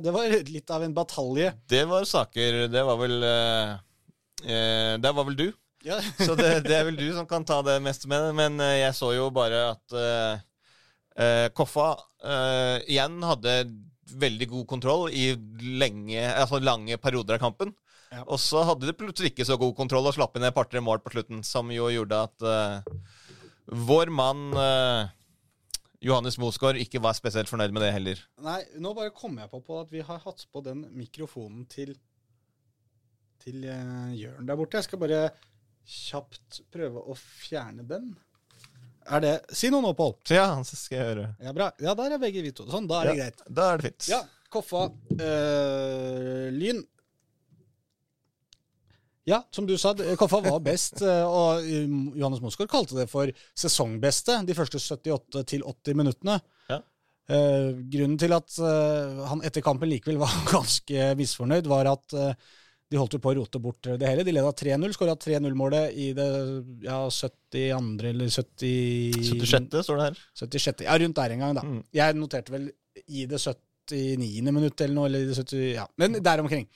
det 0.00 0.12
var 0.16 0.32
litt 0.48 0.70
av 0.72 0.82
en 0.82 0.94
batalje. 0.96 1.50
Det 1.68 1.82
var 1.84 2.06
saker 2.08 2.62
Det 2.72 2.84
var 2.88 2.96
vel 2.96 3.18
eh, 3.28 4.94
Der 4.96 5.12
var 5.12 5.28
vel 5.28 5.36
du. 5.36 5.48
Ja. 5.84 6.00
Så 6.18 6.34
det, 6.38 6.64
det 6.66 6.76
er 6.78 6.86
vel 6.88 6.98
du 6.98 7.06
som 7.14 7.28
kan 7.28 7.44
ta 7.46 7.60
det 7.66 7.76
meste 7.84 8.08
med 8.10 8.28
det. 8.28 8.34
Men 8.38 8.60
eh, 8.64 8.80
jeg 8.80 8.96
så 8.96 9.12
jo 9.16 9.28
bare 9.34 9.62
at 9.74 9.96
eh, 10.00 11.50
Koffa 11.54 11.92
uh, 11.94 12.78
igjen 12.90 13.20
hadde 13.22 13.52
veldig 14.18 14.48
god 14.50 14.64
kontroll 14.66 15.04
i 15.14 15.28
lenge, 15.78 16.18
altså 16.18 16.58
lange 16.58 16.98
perioder 16.98 17.36
av 17.36 17.44
kampen. 17.44 17.70
Ja. 18.10 18.24
Og 18.26 18.40
så 18.42 18.64
hadde 18.66 18.88
de 18.88 18.96
plutselig 18.98 19.32
ikke 19.32 19.46
så 19.46 19.56
god 19.60 19.76
kontroll 19.78 20.08
og 20.10 20.16
slapp 20.16 20.34
inn 20.34 20.46
et 20.46 20.56
par-tre 20.56 20.82
mål 20.82 21.02
på 21.04 21.14
slutten, 21.14 21.44
som 21.46 21.70
jo 21.70 21.86
gjorde 21.92 22.18
at 22.26 22.46
uh, 22.46 23.14
vår 23.86 24.10
mann 24.10 24.50
uh, 24.58 25.06
Johannes 26.04 26.36
Mosgaard 26.42 26.78
ikke 26.82 27.02
var 27.02 27.16
spesielt 27.16 27.50
fornøyd 27.50 27.74
med 27.74 27.86
det 27.86 27.94
heller. 27.94 28.20
Nei, 28.44 28.60
nå 28.82 28.92
bare 28.96 29.14
kom 29.14 29.38
jeg 29.40 29.50
på, 29.50 29.62
på 29.64 29.80
at 29.80 29.94
vi 29.94 30.04
har 30.04 30.20
hatt 30.26 30.44
på 30.52 30.64
den 30.66 30.84
mikrofonen 30.98 31.64
til 31.70 31.94
til 33.44 33.64
uh, 33.68 34.10
Jørn 34.16 34.46
der 34.48 34.56
borte. 34.56 34.80
Jeg 34.80 34.88
skal 34.88 35.00
bare 35.02 35.26
kjapt 35.84 36.62
prøve 36.72 37.02
å 37.02 37.16
fjerne 37.18 37.84
den. 37.88 38.14
Er 39.04 39.20
det 39.20 39.34
Si 39.52 39.68
noe 39.72 39.84
nå, 39.84 39.92
Pål. 39.96 40.16
Ja, 40.32 40.48
så 40.64 40.78
skal 40.78 40.98
jeg 40.98 41.10
høre. 41.10 41.26
Ja, 41.44 41.52
bra. 41.56 41.68
Ja, 41.82 41.92
der 41.98 42.16
er 42.16 42.22
begge 42.22 42.44
vi 42.44 42.54
to. 42.56 42.64
Sånn, 42.70 42.88
da 42.88 43.02
er 43.02 43.10
det 43.10 43.18
greit. 43.20 43.44
Da 43.48 43.68
er 43.72 43.80
det 43.80 43.90
fint. 43.90 44.08
Ja, 44.14 44.24
Koffa 44.54 44.88
Øh, 45.20 46.48
Lyn. 46.54 46.82
Ja, 49.24 49.40
som 49.50 49.66
du 49.66 49.76
sa, 49.80 49.94
Koffa 50.20 50.42
var 50.44 50.58
best, 50.60 51.00
eh, 51.00 51.24
og 51.24 51.64
um, 51.64 52.10
Johannes 52.12 52.42
Mosgaard 52.44 52.68
kalte 52.68 52.98
det 52.98 53.06
for 53.08 53.30
sesongbeste 53.56 54.42
de 54.44 54.56
første 54.56 54.76
78 54.76 55.46
til 55.48 55.64
80 55.64 55.96
minuttene. 55.96 56.36
Ja. 56.68 56.82
Uh, 57.24 57.80
grunnen 57.88 58.18
til 58.20 58.34
at 58.36 58.52
uh, 58.60 59.22
han 59.30 59.40
etter 59.48 59.64
kampen 59.64 59.88
likevel 59.88 60.20
var 60.20 60.34
ganske 60.52 61.14
misfornøyd, 61.16 61.70
var 61.72 61.88
at 61.94 62.16
eh, 62.20 62.52
de 62.94 63.00
holdt 63.00 63.16
jo 63.16 63.20
på 63.22 63.32
å 63.32 63.34
rote 63.40 63.58
bort 63.58 63.88
det 63.98 64.06
hele. 64.06 64.22
De 64.26 64.32
leda 64.32 64.52
3-0, 64.54 64.92
skåra 64.94 65.16
3-0-målet 65.18 65.96
i 65.98 66.12
det 66.14 66.28
ja, 66.86 67.00
72. 67.10 68.08
eller 68.10 68.30
70... 68.30 69.30
76. 69.32 69.66
står 69.82 69.98
det 69.98 70.06
her. 70.06 70.20
76. 70.38 70.84
Ja, 70.86 70.94
rundt 71.02 71.18
der 71.18 71.34
en 71.34 71.42
gang, 71.42 71.56
da. 71.58 71.64
Mm. 71.66 71.80
Jeg 71.98 72.16
noterte 72.20 72.54
vel 72.54 72.68
i 73.10 73.26
det 73.26 73.40
79. 73.42 74.52
minutt 74.54 74.84
eller 74.86 74.94
noe, 74.94 75.10
eller 75.10 75.24
i 75.24 75.30
det 75.32 75.38
70, 75.40 75.64
ja. 75.72 75.88
men 75.98 76.20
der 76.22 76.44
omkring. 76.44 76.68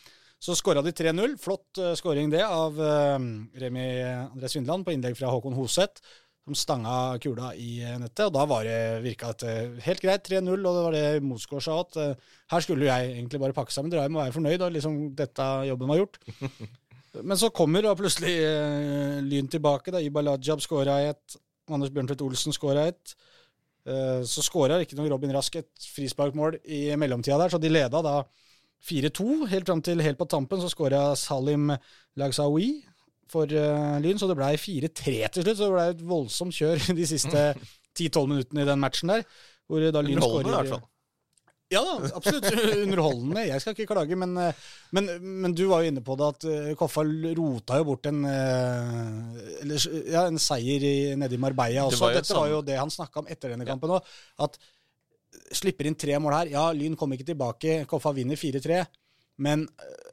Så 0.42 0.58
skåra 0.58 0.82
de 0.82 0.90
3-0. 0.94 1.38
Flott 1.38 1.78
uh, 1.82 1.92
skåring 1.98 2.34
det 2.34 2.42
av 2.42 2.74
uh, 2.82 3.18
Remi 3.62 3.86
André 4.02 4.50
Svindland 4.50 4.86
på 4.86 4.96
innlegg 4.96 5.14
fra 5.18 5.30
Håkon 5.30 5.54
Hoseth, 5.54 6.02
som 6.48 6.56
stanga 6.56 7.18
kula 7.22 7.52
i 7.58 7.78
eh, 7.84 7.96
nettet. 8.00 8.26
Og 8.28 8.34
da 8.34 8.44
var 8.48 8.64
det, 8.66 8.80
virka 9.04 9.32
det 9.42 9.54
helt 9.84 10.02
greit. 10.02 10.24
3-0, 10.28 10.48
og 10.56 10.64
det 10.64 10.84
var 10.86 10.96
det 10.96 11.24
Mosgaard 11.24 11.64
sa, 11.64 11.78
at 11.84 11.98
uh, 12.00 12.34
her 12.52 12.64
skulle 12.64 12.88
jeg 12.88 13.12
egentlig 13.14 13.40
bare 13.42 13.56
pakke 13.56 13.74
sammen, 13.74 13.92
dra 13.92 14.04
hjem 14.04 14.16
og 14.16 14.24
være 14.24 14.36
fornøyd, 14.36 14.64
og 14.64 14.74
liksom 14.76 14.98
dette 15.18 15.48
jobben 15.68 15.92
var 15.92 16.00
gjort. 16.00 16.20
Men 17.28 17.40
så 17.40 17.50
kommer 17.54 17.84
da 17.84 17.94
plutselig 17.98 18.34
uh, 18.40 19.20
Lyn 19.26 19.50
tilbake. 19.52 19.92
da 19.94 20.02
Iba 20.04 20.24
Lajab 20.24 20.64
skåra 20.64 21.00
ett, 21.10 21.38
Anders 21.68 21.92
Bjørntvedt 21.92 22.24
Olsen 22.24 22.56
skåra 22.56 22.88
ett. 22.88 23.16
Uh, 23.88 24.24
Så 24.24 24.44
skåra 24.44 24.80
riktignok 24.80 25.10
Robin 25.12 25.32
Rask 25.36 25.60
et 25.60 25.88
frisparkmål 25.94 26.60
i 26.64 26.88
mellomtida 26.96 27.38
der, 27.40 27.52
så 27.52 27.60
de 27.60 27.72
leda 27.72 28.02
da 28.04 28.20
4-2 28.88 29.48
helt 29.50 29.66
fram 29.66 29.80
til 29.82 30.00
helt 30.04 30.20
på 30.20 30.28
tampen. 30.30 30.60
Så 30.62 30.72
skåra 30.72 31.10
Salim 31.18 31.72
Lagsaoui 32.16 32.87
for 33.32 33.50
uh, 33.50 33.96
Lyn, 34.02 34.20
så 34.20 34.28
det 34.30 34.38
blei 34.38 34.54
4-3 34.60 35.16
til 35.34 35.44
slutt. 35.44 35.56
Så 35.58 35.64
det 35.66 35.72
blei 35.74 35.88
et 35.94 36.04
voldsomt 36.12 36.56
kjør 36.56 36.84
de 37.00 37.08
siste 37.08 37.48
10-12 37.98 38.30
minuttene 38.30 38.64
i 38.64 38.68
den 38.68 38.84
matchen 38.84 39.14
der. 39.14 39.26
Hvor 39.68 39.84
da 39.84 40.04
Lyn 40.04 40.16
Underholdende, 40.16 40.54
i 40.54 40.56
hvert 40.62 40.74
fall. 40.76 40.86
Ja 41.68 41.82
da, 41.84 42.08
absolutt. 42.16 42.46
Underholdende. 42.86 43.42
Jeg 43.44 43.60
skal 43.60 43.74
ikke 43.74 43.90
klage, 43.90 44.16
men, 44.16 44.32
eh, 44.40 44.68
men, 44.96 45.10
men 45.44 45.56
du 45.56 45.66
var 45.68 45.84
jo 45.84 45.92
inne 45.92 46.00
på 46.04 46.16
det 46.16 46.28
at 46.32 46.46
eh, 46.48 46.70
Koffa 46.80 47.04
rota 47.36 47.76
jo 47.76 47.86
bort 47.90 48.08
en, 48.08 48.22
eh, 48.24 49.42
eller, 49.60 49.84
ja, 50.08 50.24
en 50.30 50.40
seier 50.40 50.86
i, 50.88 50.94
nede 51.20 51.36
i 51.36 51.40
Marbella 51.42 51.84
Det 51.84 51.98
også. 51.98 52.06
var 52.06 52.16
Dette 52.16 52.38
var 52.38 52.48
jo 52.54 52.62
det 52.64 52.78
han 52.80 52.92
snakka 52.92 53.20
om 53.20 53.28
etter 53.28 53.52
denne 53.52 53.68
kampen 53.68 53.92
òg. 53.98 54.12
At 54.46 54.56
slipper 55.60 55.90
inn 55.90 55.98
tre 55.98 56.16
mål 56.16 56.38
her. 56.38 56.52
Ja, 56.56 56.64
Lyn 56.72 56.96
kom 56.96 57.12
ikke 57.12 57.28
tilbake. 57.28 57.82
Koffa 57.90 58.14
vinner 58.16 58.40
4-3. 58.40 58.80
Men 59.44 59.68
eh, 59.68 60.07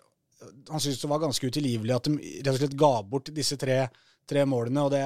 han 0.69 0.81
syntes 0.81 1.01
det 1.01 1.09
var 1.11 1.23
ganske 1.23 1.47
utilgivelig 1.51 1.95
at 1.95 2.09
de 2.09 2.17
rett 2.17 2.53
og 2.53 2.61
slett 2.61 2.77
ga 2.79 2.93
bort 3.09 3.33
disse 3.35 3.57
tre, 3.61 3.79
tre 4.27 4.45
målene. 4.49 4.85
og 4.85 4.93
det, 4.93 5.01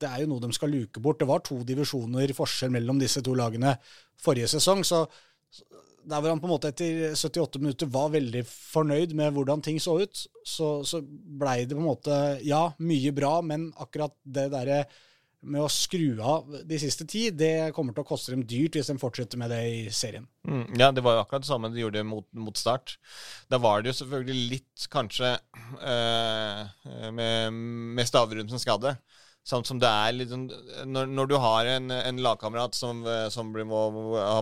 det 0.00 0.08
er 0.08 0.22
jo 0.22 0.30
noe 0.32 0.44
de 0.44 0.52
skal 0.56 0.72
luke 0.72 1.02
bort. 1.02 1.20
Det 1.20 1.28
var 1.30 1.44
to 1.46 1.60
divisjoner 1.66 2.34
forskjell 2.36 2.72
mellom 2.74 3.02
disse 3.02 3.22
to 3.24 3.36
lagene 3.38 3.76
forrige 4.22 4.50
sesong. 4.54 4.84
så 4.86 5.04
der 6.02 6.18
hvor 6.18 6.32
han 6.32 6.40
på 6.42 6.48
en 6.48 6.54
måte 6.56 6.72
etter 6.72 7.14
78 7.14 7.60
minutter 7.62 7.90
var 7.90 8.10
veldig 8.10 8.42
fornøyd 8.48 9.14
med 9.18 9.36
hvordan 9.36 9.62
ting 9.62 9.78
så 9.80 10.00
ut, 10.02 10.24
så, 10.42 10.82
så 10.86 10.98
blei 11.02 11.62
det 11.62 11.76
på 11.76 11.82
en 11.82 11.90
måte 11.90 12.18
Ja, 12.46 12.64
mye 12.82 13.12
bra, 13.14 13.36
men 13.46 13.70
akkurat 13.78 14.16
det 14.24 14.48
derre 14.54 14.82
med 15.42 15.62
å 15.64 15.70
skru 15.72 16.20
av 16.22 16.50
de 16.68 16.78
siste 16.78 17.06
ti, 17.08 17.24
det 17.34 17.72
kommer 17.76 17.94
til 17.96 18.04
å 18.04 18.08
koste 18.08 18.34
dem 18.34 18.44
dyrt 18.48 18.76
hvis 18.78 18.90
de 18.92 18.98
fortsetter 19.00 19.40
med 19.40 19.50
det 19.50 19.62
i 19.68 19.80
serien. 19.94 20.28
Mm, 20.46 20.66
ja, 20.78 20.90
det 20.94 21.02
var 21.04 21.16
jo 21.16 21.24
akkurat 21.24 21.44
det 21.44 21.50
samme 21.50 21.72
de 21.72 21.82
gjorde 21.82 22.04
mot, 22.06 22.26
mot 22.34 22.58
start. 22.58 22.96
Da 23.50 23.58
var 23.62 23.82
det 23.82 23.92
jo 23.92 23.98
selvfølgelig 24.02 24.52
litt, 24.52 24.86
kanskje, 24.92 25.34
øh, 25.80 26.62
med, 27.18 27.58
med 27.98 28.14
som 28.52 28.62
skadde, 28.62 28.96
Sånn 29.42 29.64
som 29.66 29.78
det 29.82 29.88
er 29.90 30.12
litt 30.14 30.30
sånn 30.30 30.44
Når, 30.86 31.08
når 31.10 31.30
du 31.32 31.32
har 31.42 31.66
en, 31.66 31.90
en 31.90 32.20
lagkamerat 32.22 32.76
som, 32.78 33.00
som 33.34 33.48
blir, 33.50 33.66
må, 33.66 33.80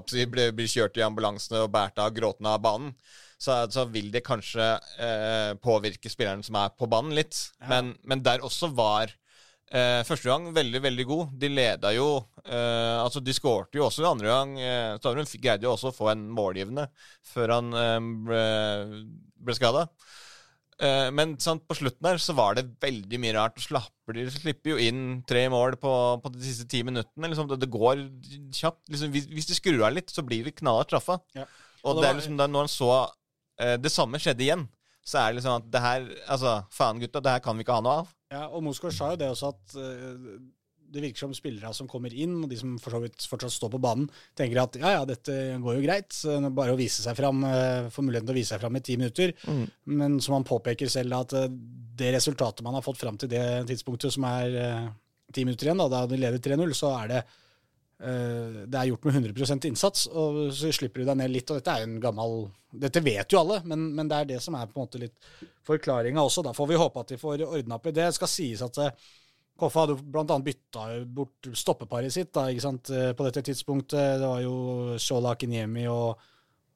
blir, 0.04 0.50
blir 0.52 0.68
kjørt 0.68 1.00
i 1.00 1.04
ambulansene 1.06 1.62
og 1.64 1.70
båret 1.72 1.96
av 2.04 2.12
gråtende 2.12 2.52
av 2.52 2.60
banen, 2.60 2.92
så, 3.40 3.62
så 3.72 3.86
vil 3.88 4.10
det 4.12 4.20
kanskje 4.26 4.66
eh, 5.00 5.54
påvirke 5.64 6.12
spilleren 6.12 6.44
som 6.44 6.58
er 6.60 6.74
på 6.76 6.88
banen, 6.92 7.16
litt. 7.16 7.38
Men, 7.70 7.94
men 8.04 8.20
der 8.26 8.44
også 8.44 8.68
var 8.76 9.14
Eh, 9.70 10.00
første 10.02 10.26
gang 10.26 10.48
veldig, 10.54 10.80
veldig 10.82 11.04
god. 11.06 11.34
De 11.38 11.48
leda 11.52 11.92
jo 11.94 12.08
eh, 12.42 12.96
Altså, 12.98 13.20
de 13.22 13.34
skårte 13.36 13.78
jo 13.78 13.84
også 13.86 14.08
andre 14.08 14.32
gang. 14.32 14.56
Eh, 14.58 14.96
Stavrum 14.98 15.28
greide 15.38 15.68
jo 15.68 15.74
også 15.76 15.92
å 15.92 15.94
få 15.94 16.10
en 16.10 16.24
målgivende 16.34 16.88
før 17.30 17.54
han 17.58 17.70
eh, 17.78 18.00
ble, 18.26 18.42
ble 19.46 19.56
skada. 19.58 19.86
Eh, 20.80 21.10
men 21.12 21.36
sant, 21.42 21.62
på 21.68 21.76
slutten 21.76 22.08
her 22.08 22.18
så 22.22 22.34
var 22.34 22.56
det 22.56 22.66
veldig 22.82 23.20
mye 23.22 23.36
rart. 23.36 23.62
Slapper 23.62 24.16
de 24.16 24.26
slipper 24.32 24.72
jo 24.74 24.80
inn 24.80 25.20
tre 25.28 25.44
mål 25.52 25.76
på, 25.78 25.94
på 26.24 26.32
de 26.34 26.42
siste 26.46 26.66
ti 26.72 26.82
minuttene. 26.86 27.30
Liksom, 27.30 27.50
det, 27.52 27.60
det 27.62 27.70
går 27.70 28.06
kjapt. 28.56 28.82
Liksom, 28.90 29.14
hvis, 29.14 29.30
hvis 29.30 29.50
de 29.52 29.58
skrur 29.58 29.84
av 29.86 29.94
litt, 29.94 30.10
så 30.10 30.24
blir 30.26 30.46
de 30.48 30.56
knallhardt 30.56 30.90
straffa. 30.90 31.20
Ja. 31.36 31.46
Og, 31.84 31.92
Og 31.94 32.00
det 32.00 32.08
det 32.08 32.10
er 32.10 32.18
liksom 32.20 32.38
da 32.40 32.50
når 32.50 32.66
han 32.66 32.72
så 32.72 32.90
eh, 33.60 33.76
det 33.80 33.92
samme 33.92 34.18
skjedde 34.20 34.48
igjen, 34.48 34.64
så 35.06 35.20
er 35.20 35.30
det 35.30 35.40
liksom 35.40 35.60
at 35.60 35.68
det 35.72 35.80
her 35.84 36.08
Altså, 36.26 36.58
faen, 36.74 36.98
gutta, 37.02 37.22
det 37.24 37.36
her 37.38 37.44
kan 37.44 37.56
vi 37.56 37.64
ikke 37.64 37.76
ha 37.78 37.84
noe 37.84 38.00
av. 38.02 38.16
Ja, 38.30 38.46
og 38.54 38.62
Moskva 38.62 38.92
sa 38.94 39.10
jo 39.12 39.18
det 39.18 39.28
også 39.32 39.50
at 39.50 39.72
eh, 39.80 40.38
det 40.90 41.02
virker 41.02 41.22
som 41.24 41.34
spillere 41.34 41.72
som 41.74 41.88
kommer 41.90 42.14
inn, 42.14 42.36
og 42.42 42.50
de 42.50 42.58
som 42.58 42.76
for 42.82 42.94
så 42.94 43.00
vidt 43.02 43.26
fortsatt 43.30 43.54
står 43.54 43.72
på 43.74 43.80
banen, 43.82 44.06
tenker 44.38 44.62
at 44.62 44.78
ja, 44.78 44.92
ja, 44.96 45.02
dette 45.06 45.34
går 45.62 45.78
jo 45.78 45.84
greit. 45.84 46.14
Bare 46.54 46.74
å 46.74 46.78
vise 46.78 47.02
seg 47.02 47.18
fram, 47.18 47.42
eh, 47.46 47.90
få 47.94 48.04
muligheten 48.06 48.30
til 48.30 48.36
å 48.36 48.38
vise 48.38 48.54
seg 48.54 48.62
fram 48.62 48.78
i 48.78 48.84
ti 48.86 48.96
minutter. 49.00 49.34
Men 49.90 50.18
som 50.22 50.38
han 50.38 50.46
påpeker 50.46 50.90
selv, 50.90 51.18
at 51.18 51.34
eh, 51.38 51.50
det 52.00 52.14
resultatet 52.16 52.62
man 52.66 52.78
har 52.78 52.86
fått 52.86 53.02
fram 53.02 53.18
til 53.18 53.30
det 53.30 53.44
tidspunktet, 53.70 54.14
som 54.14 54.26
er 54.30 54.54
ti 55.34 55.44
minutter 55.46 55.68
igjen, 55.68 55.82
da, 55.82 55.90
da 55.90 56.06
de 56.10 56.18
leder 56.18 56.42
3-0, 56.42 56.74
så 56.74 56.94
er 57.02 57.10
det 57.10 57.20
det 58.00 58.78
er 58.78 58.86
gjort 58.88 59.04
med 59.04 59.16
100% 59.34 59.66
innsats, 59.68 60.06
og 60.08 60.38
så 60.56 60.70
slipper 60.72 61.02
du 61.02 61.10
deg 61.10 61.18
ned 61.20 61.32
litt. 61.34 61.50
og 61.52 61.58
Dette 61.58 61.74
er 61.74 61.82
jo 61.82 61.90
en 61.90 62.00
gammel 62.00 62.36
Dette 62.80 63.02
vet 63.04 63.34
jo 63.34 63.40
alle, 63.42 63.58
men, 63.68 63.88
men 63.96 64.08
det 64.08 64.16
er 64.16 64.28
det 64.30 64.38
som 64.40 64.54
er 64.56 64.68
på 64.70 64.78
en 64.78 64.86
måte 64.86 65.00
litt 65.02 65.30
forklaringa 65.66 66.22
også. 66.22 66.44
Da 66.46 66.54
får 66.56 66.70
vi 66.70 66.78
håpe 66.80 67.02
at 67.02 67.12
de 67.12 67.18
får 67.20 67.44
ordna 67.48 67.76
opp 67.76 67.88
i 67.90 67.92
det. 67.92 68.06
Det 68.06 68.16
skal 68.16 68.30
sies 68.30 68.62
at 68.64 68.78
eh, 68.80 69.08
Koffa 69.60 69.84
hadde 69.84 69.98
annet 70.22 70.46
bytta 70.46 70.86
bort 71.04 71.50
stoppeparet 71.58 72.12
sitt 72.14 72.32
da, 72.32 72.46
eh, 72.48 73.12
på 73.12 73.26
dette 73.26 73.42
tidspunktet. 73.50 74.20
Det 74.22 74.26
var 74.26 74.40
jo 74.44 74.96
Shola 75.02 75.34
Kinyemi 75.36 75.84
og, 75.90 76.22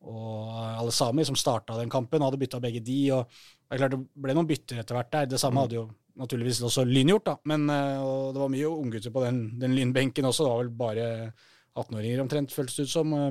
og 0.05 0.51
Alesami 0.83 1.25
som 1.25 1.39
starta 1.39 1.79
den 1.79 1.93
kampen, 1.93 2.21
og 2.21 2.33
hadde 2.33 2.43
bytta 2.43 2.61
begge 2.61 2.85
de. 2.85 3.01
og 3.17 3.31
det 3.65 3.79
er 3.79 3.81
klart 3.81 3.95
det 3.97 4.03
ble 4.27 4.35
noen 4.37 4.49
bytter 4.51 4.83
etter 4.83 4.99
hvert 4.99 5.13
der. 5.15 5.31
Det 5.33 5.41
samme 5.41 5.65
hadde 5.65 5.79
jo 5.81 5.87
naturligvis 6.21 6.63
også 6.65 6.85
lyngjort, 6.89 7.27
da. 7.27 7.35
Men 7.51 7.67
eh, 7.73 8.03
og 8.03 8.35
det 8.35 8.43
var 8.43 8.53
mye 8.53 8.71
unggutter 8.71 9.15
på 9.15 9.25
den, 9.25 9.41
den 9.61 9.75
Lynbenken 9.77 10.29
også. 10.29 10.45
Det 10.45 10.53
var 10.53 10.63
vel 10.63 10.75
bare 10.79 11.09
18-åringer 11.75 12.23
omtrent, 12.23 12.55
føltes 12.55 12.79
det 12.79 12.87
ut 12.87 12.93
som, 12.93 13.17
eh, 13.19 13.27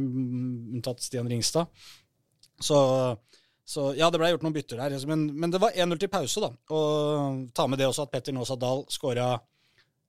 unntatt 0.78 1.04
Stian 1.04 1.30
Ringstad. 1.32 1.72
Så, 2.64 2.78
så 3.66 3.90
ja, 3.98 4.10
det 4.12 4.20
ble 4.22 4.34
gjort 4.34 4.46
noen 4.46 4.56
bytter 4.56 4.84
der. 4.84 4.98
Men, 5.10 5.26
men 5.40 5.54
det 5.54 5.62
var 5.64 5.76
1-0 5.76 6.00
til 6.02 6.12
pause, 6.12 6.44
da. 6.44 6.52
Og 6.76 7.50
ta 7.56 7.68
med 7.68 7.82
det 7.82 7.90
også 7.90 8.08
at 8.08 8.14
Petter 8.14 8.36
Nåsa 8.36 8.60
Dahl 8.60 8.86
skåra 8.92 9.34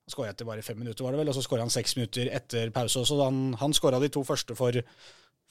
Skåra 0.05 0.34
etter 0.34 0.44
bare 0.44 0.60
fem 0.60 0.76
minutter, 0.76 1.01
var 1.01 1.14
det 1.14 1.22
vel, 1.22 1.30
og 1.32 1.32
så 1.32 1.40
skåra 1.40 1.64
han 1.64 1.70
seks 1.72 1.94
minutter 1.96 2.28
etter 2.36 2.68
pause. 2.74 3.06
Så 3.09 3.16
han, 3.22 3.55
han 3.56 3.72
skåra 3.72 3.96
de 4.02 4.10
to 4.12 4.20
første 4.28 4.52
for, 4.59 4.76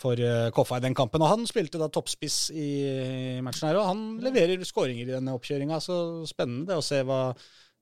for 0.02 0.20
eh, 0.20 0.50
Koffa 0.56 0.80
i 0.80 0.86
den 0.86 0.96
kampen. 0.98 1.24
Og 1.24 1.32
han 1.32 1.46
spilte 1.50 1.82
da 1.82 1.90
toppspiss 1.92 2.38
i 2.56 2.70
matchen 3.46 3.70
her, 3.70 3.80
og 3.80 3.90
han 3.92 4.02
leverer 4.24 4.64
skåringer 4.68 5.08
i 5.10 5.16
denne 5.18 5.36
oppkjøringa. 5.38 5.80
Så 5.84 5.98
spennende 6.30 6.80
å 6.80 6.86
se 6.86 7.04
hva 7.08 7.26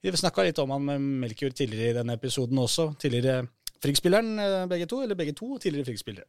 Vi 0.01 0.09
snakka 0.17 0.41
litt 0.41 0.57
om 0.57 0.71
han 0.73 0.81
med 0.81 1.03
Melkjord 1.21 1.53
tidligere 1.53 1.91
i 1.93 1.97
denne 1.99 2.15
episoden 2.17 2.57
også. 2.57 2.87
Tidligere 2.97 3.43
Frigg-spilleren, 3.81 4.31
eh, 4.41 4.65
begge 4.69 4.87
to. 4.89 5.03
Eller 5.03 5.15
begge 5.15 5.35
to 5.37 5.57
tidligere 5.61 5.85
Frigg-spillere. 5.85 6.25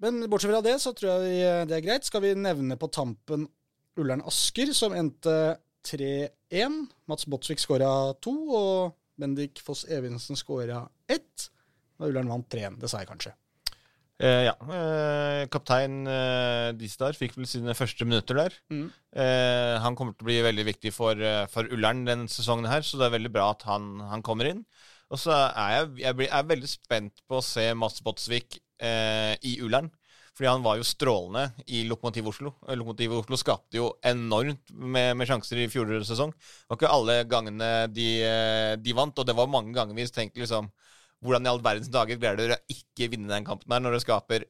Men 0.00 0.24
bortsett 0.28 0.50
fra 0.52 0.62
det, 0.64 0.78
så 0.80 0.92
tror 0.96 1.12
jeg 1.12 1.44
eh, 1.44 1.64
det 1.68 1.76
er 1.76 1.84
greit. 1.84 2.08
Skal 2.08 2.24
vi 2.24 2.34
nevne 2.34 2.76
på 2.80 2.88
tampen 2.92 3.46
Ullern 4.00 4.24
Asker, 4.28 4.72
som 4.76 4.96
endte 4.96 5.56
3-1. 5.88 6.86
Mats 7.08 7.28
Botsvik 7.28 7.60
skåra 7.60 7.90
to, 8.20 8.34
og 8.56 8.96
Bendik 9.20 9.60
Foss 9.64 9.84
Evensen 9.88 10.36
skåra 10.36 10.82
ett. 11.08 11.50
Og 12.00 12.10
Ullern 12.10 12.28
vant 12.32 12.48
3-1. 12.52 12.80
Det 12.80 12.90
sa 12.92 13.00
jeg 13.00 13.12
kanskje. 13.12 13.32
Eh, 14.16 14.46
ja. 14.46 14.54
Eh, 14.72 15.42
kaptein 15.52 16.06
eh, 16.08 16.70
Distar 16.78 17.16
fikk 17.18 17.34
vel 17.36 17.48
sine 17.50 17.74
første 17.76 18.06
minutter 18.08 18.38
der. 18.38 18.54
Mm. 18.72 18.86
Eh, 19.12 19.74
han 19.84 19.98
kommer 19.98 20.16
til 20.16 20.24
å 20.24 20.30
bli 20.30 20.38
veldig 20.46 20.64
viktig 20.70 20.92
for, 20.96 21.20
eh, 21.20 21.44
for 21.52 21.68
Ullern 21.72 22.06
denne 22.08 22.30
sesongen 22.32 22.68
her, 22.70 22.80
så 22.80 22.96
det 23.00 23.10
er 23.10 23.16
veldig 23.18 23.32
bra 23.34 23.50
at 23.52 23.66
han, 23.68 23.98
han 24.08 24.24
kommer 24.24 24.48
inn. 24.48 24.64
Og 25.12 25.20
så 25.20 25.36
er 25.36 25.74
jeg, 25.74 25.92
jeg, 26.06 26.18
blir, 26.18 26.32
er 26.32 26.48
veldig 26.48 26.70
spent 26.70 27.22
på 27.28 27.38
å 27.38 27.44
se 27.44 27.68
Mats 27.76 28.00
Botsvik 28.02 28.58
eh, 28.80 29.36
i 29.44 29.58
Ullern. 29.62 29.92
Fordi 30.36 30.50
han 30.50 30.64
var 30.64 30.76
jo 30.76 30.84
strålende 30.84 31.62
i 31.72 31.86
Lokomotiv 31.88 32.26
Oslo. 32.28 32.50
Lokomotiv 32.68 33.14
Oslo 33.16 33.38
skapte 33.40 33.78
jo 33.78 33.86
enormt 34.04 34.68
med, 34.68 35.14
med 35.16 35.28
sjanser 35.28 35.62
i 35.62 35.68
fjorårets 35.72 36.10
sesong. 36.12 36.34
Det 36.36 36.68
var 36.68 36.76
ikke 36.76 36.90
alle 36.92 37.14
gangene 37.24 37.70
de, 37.88 38.10
de 38.76 38.96
vant, 38.96 39.16
og 39.16 39.24
det 39.24 39.36
var 39.38 39.48
mange 39.48 39.72
ganger 39.72 39.96
vi 39.96 40.04
tenkte 40.12 40.42
liksom 40.42 40.68
hvordan 41.24 41.46
i 41.46 41.50
all 41.50 41.62
verdens 41.64 41.90
dager 41.92 42.18
greier 42.20 42.38
dere 42.38 42.58
å 42.58 42.76
ikke 42.76 43.10
vinne 43.12 43.30
den 43.30 43.46
kampen 43.46 43.72
her 43.72 43.82
når 43.82 43.96
det 43.96 44.04
skaper 44.04 44.44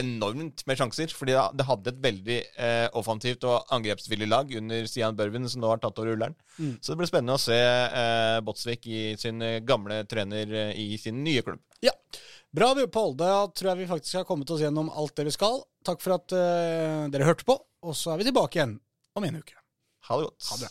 enormt 0.00 0.64
med 0.66 0.80
sjanser? 0.80 1.12
Fordi 1.14 1.36
det, 1.36 1.66
hadde 1.68 1.92
et 1.92 2.00
veldig 2.04 2.38
eh, 2.64 2.86
offensivt 2.98 3.46
og 3.48 3.68
angrepsvillig 3.74 4.28
lag 4.30 4.50
under 4.60 4.88
Sian 4.90 5.18
Børven, 5.18 5.48
som 5.50 5.62
nå 5.62 5.70
har 5.72 5.82
tatt 5.82 6.00
over 6.00 6.16
Ullern. 6.16 6.34
Mm. 6.58 6.74
Så 6.80 6.92
det 6.92 7.00
blir 7.00 7.10
spennende 7.10 7.38
å 7.38 7.42
se 7.42 7.58
eh, 7.58 8.40
Botsvik 8.46 8.88
i 8.90 9.02
sin 9.20 9.44
eh, 9.44 9.60
gamle 9.66 10.02
trener 10.10 10.54
eh, 10.64 10.74
i 10.78 10.98
sin 11.00 11.22
nye 11.24 11.44
klubb. 11.46 11.62
Ja. 11.84 11.94
Bra, 12.54 12.72
Pål. 12.72 13.14
Da 13.20 13.30
tror 13.52 13.74
jeg 13.74 13.82
vi 13.82 13.90
faktisk 13.90 14.22
har 14.22 14.28
kommet 14.28 14.50
oss 14.50 14.62
gjennom 14.64 14.88
alt 14.88 15.14
det 15.18 15.28
vi 15.28 15.36
skal. 15.36 15.60
Takk 15.86 16.02
for 16.04 16.16
at 16.16 16.34
eh, 16.34 17.06
dere 17.12 17.28
hørte 17.28 17.46
på, 17.48 17.58
og 17.58 17.96
så 17.96 18.14
er 18.14 18.22
vi 18.22 18.30
tilbake 18.30 18.58
igjen 18.58 18.78
om 19.18 19.26
en 19.28 19.40
uke. 19.42 19.58
Ha 20.08 20.16
det 20.18 20.30
godt. 20.30 20.52
Ha 20.52 20.62
det. 20.64 20.70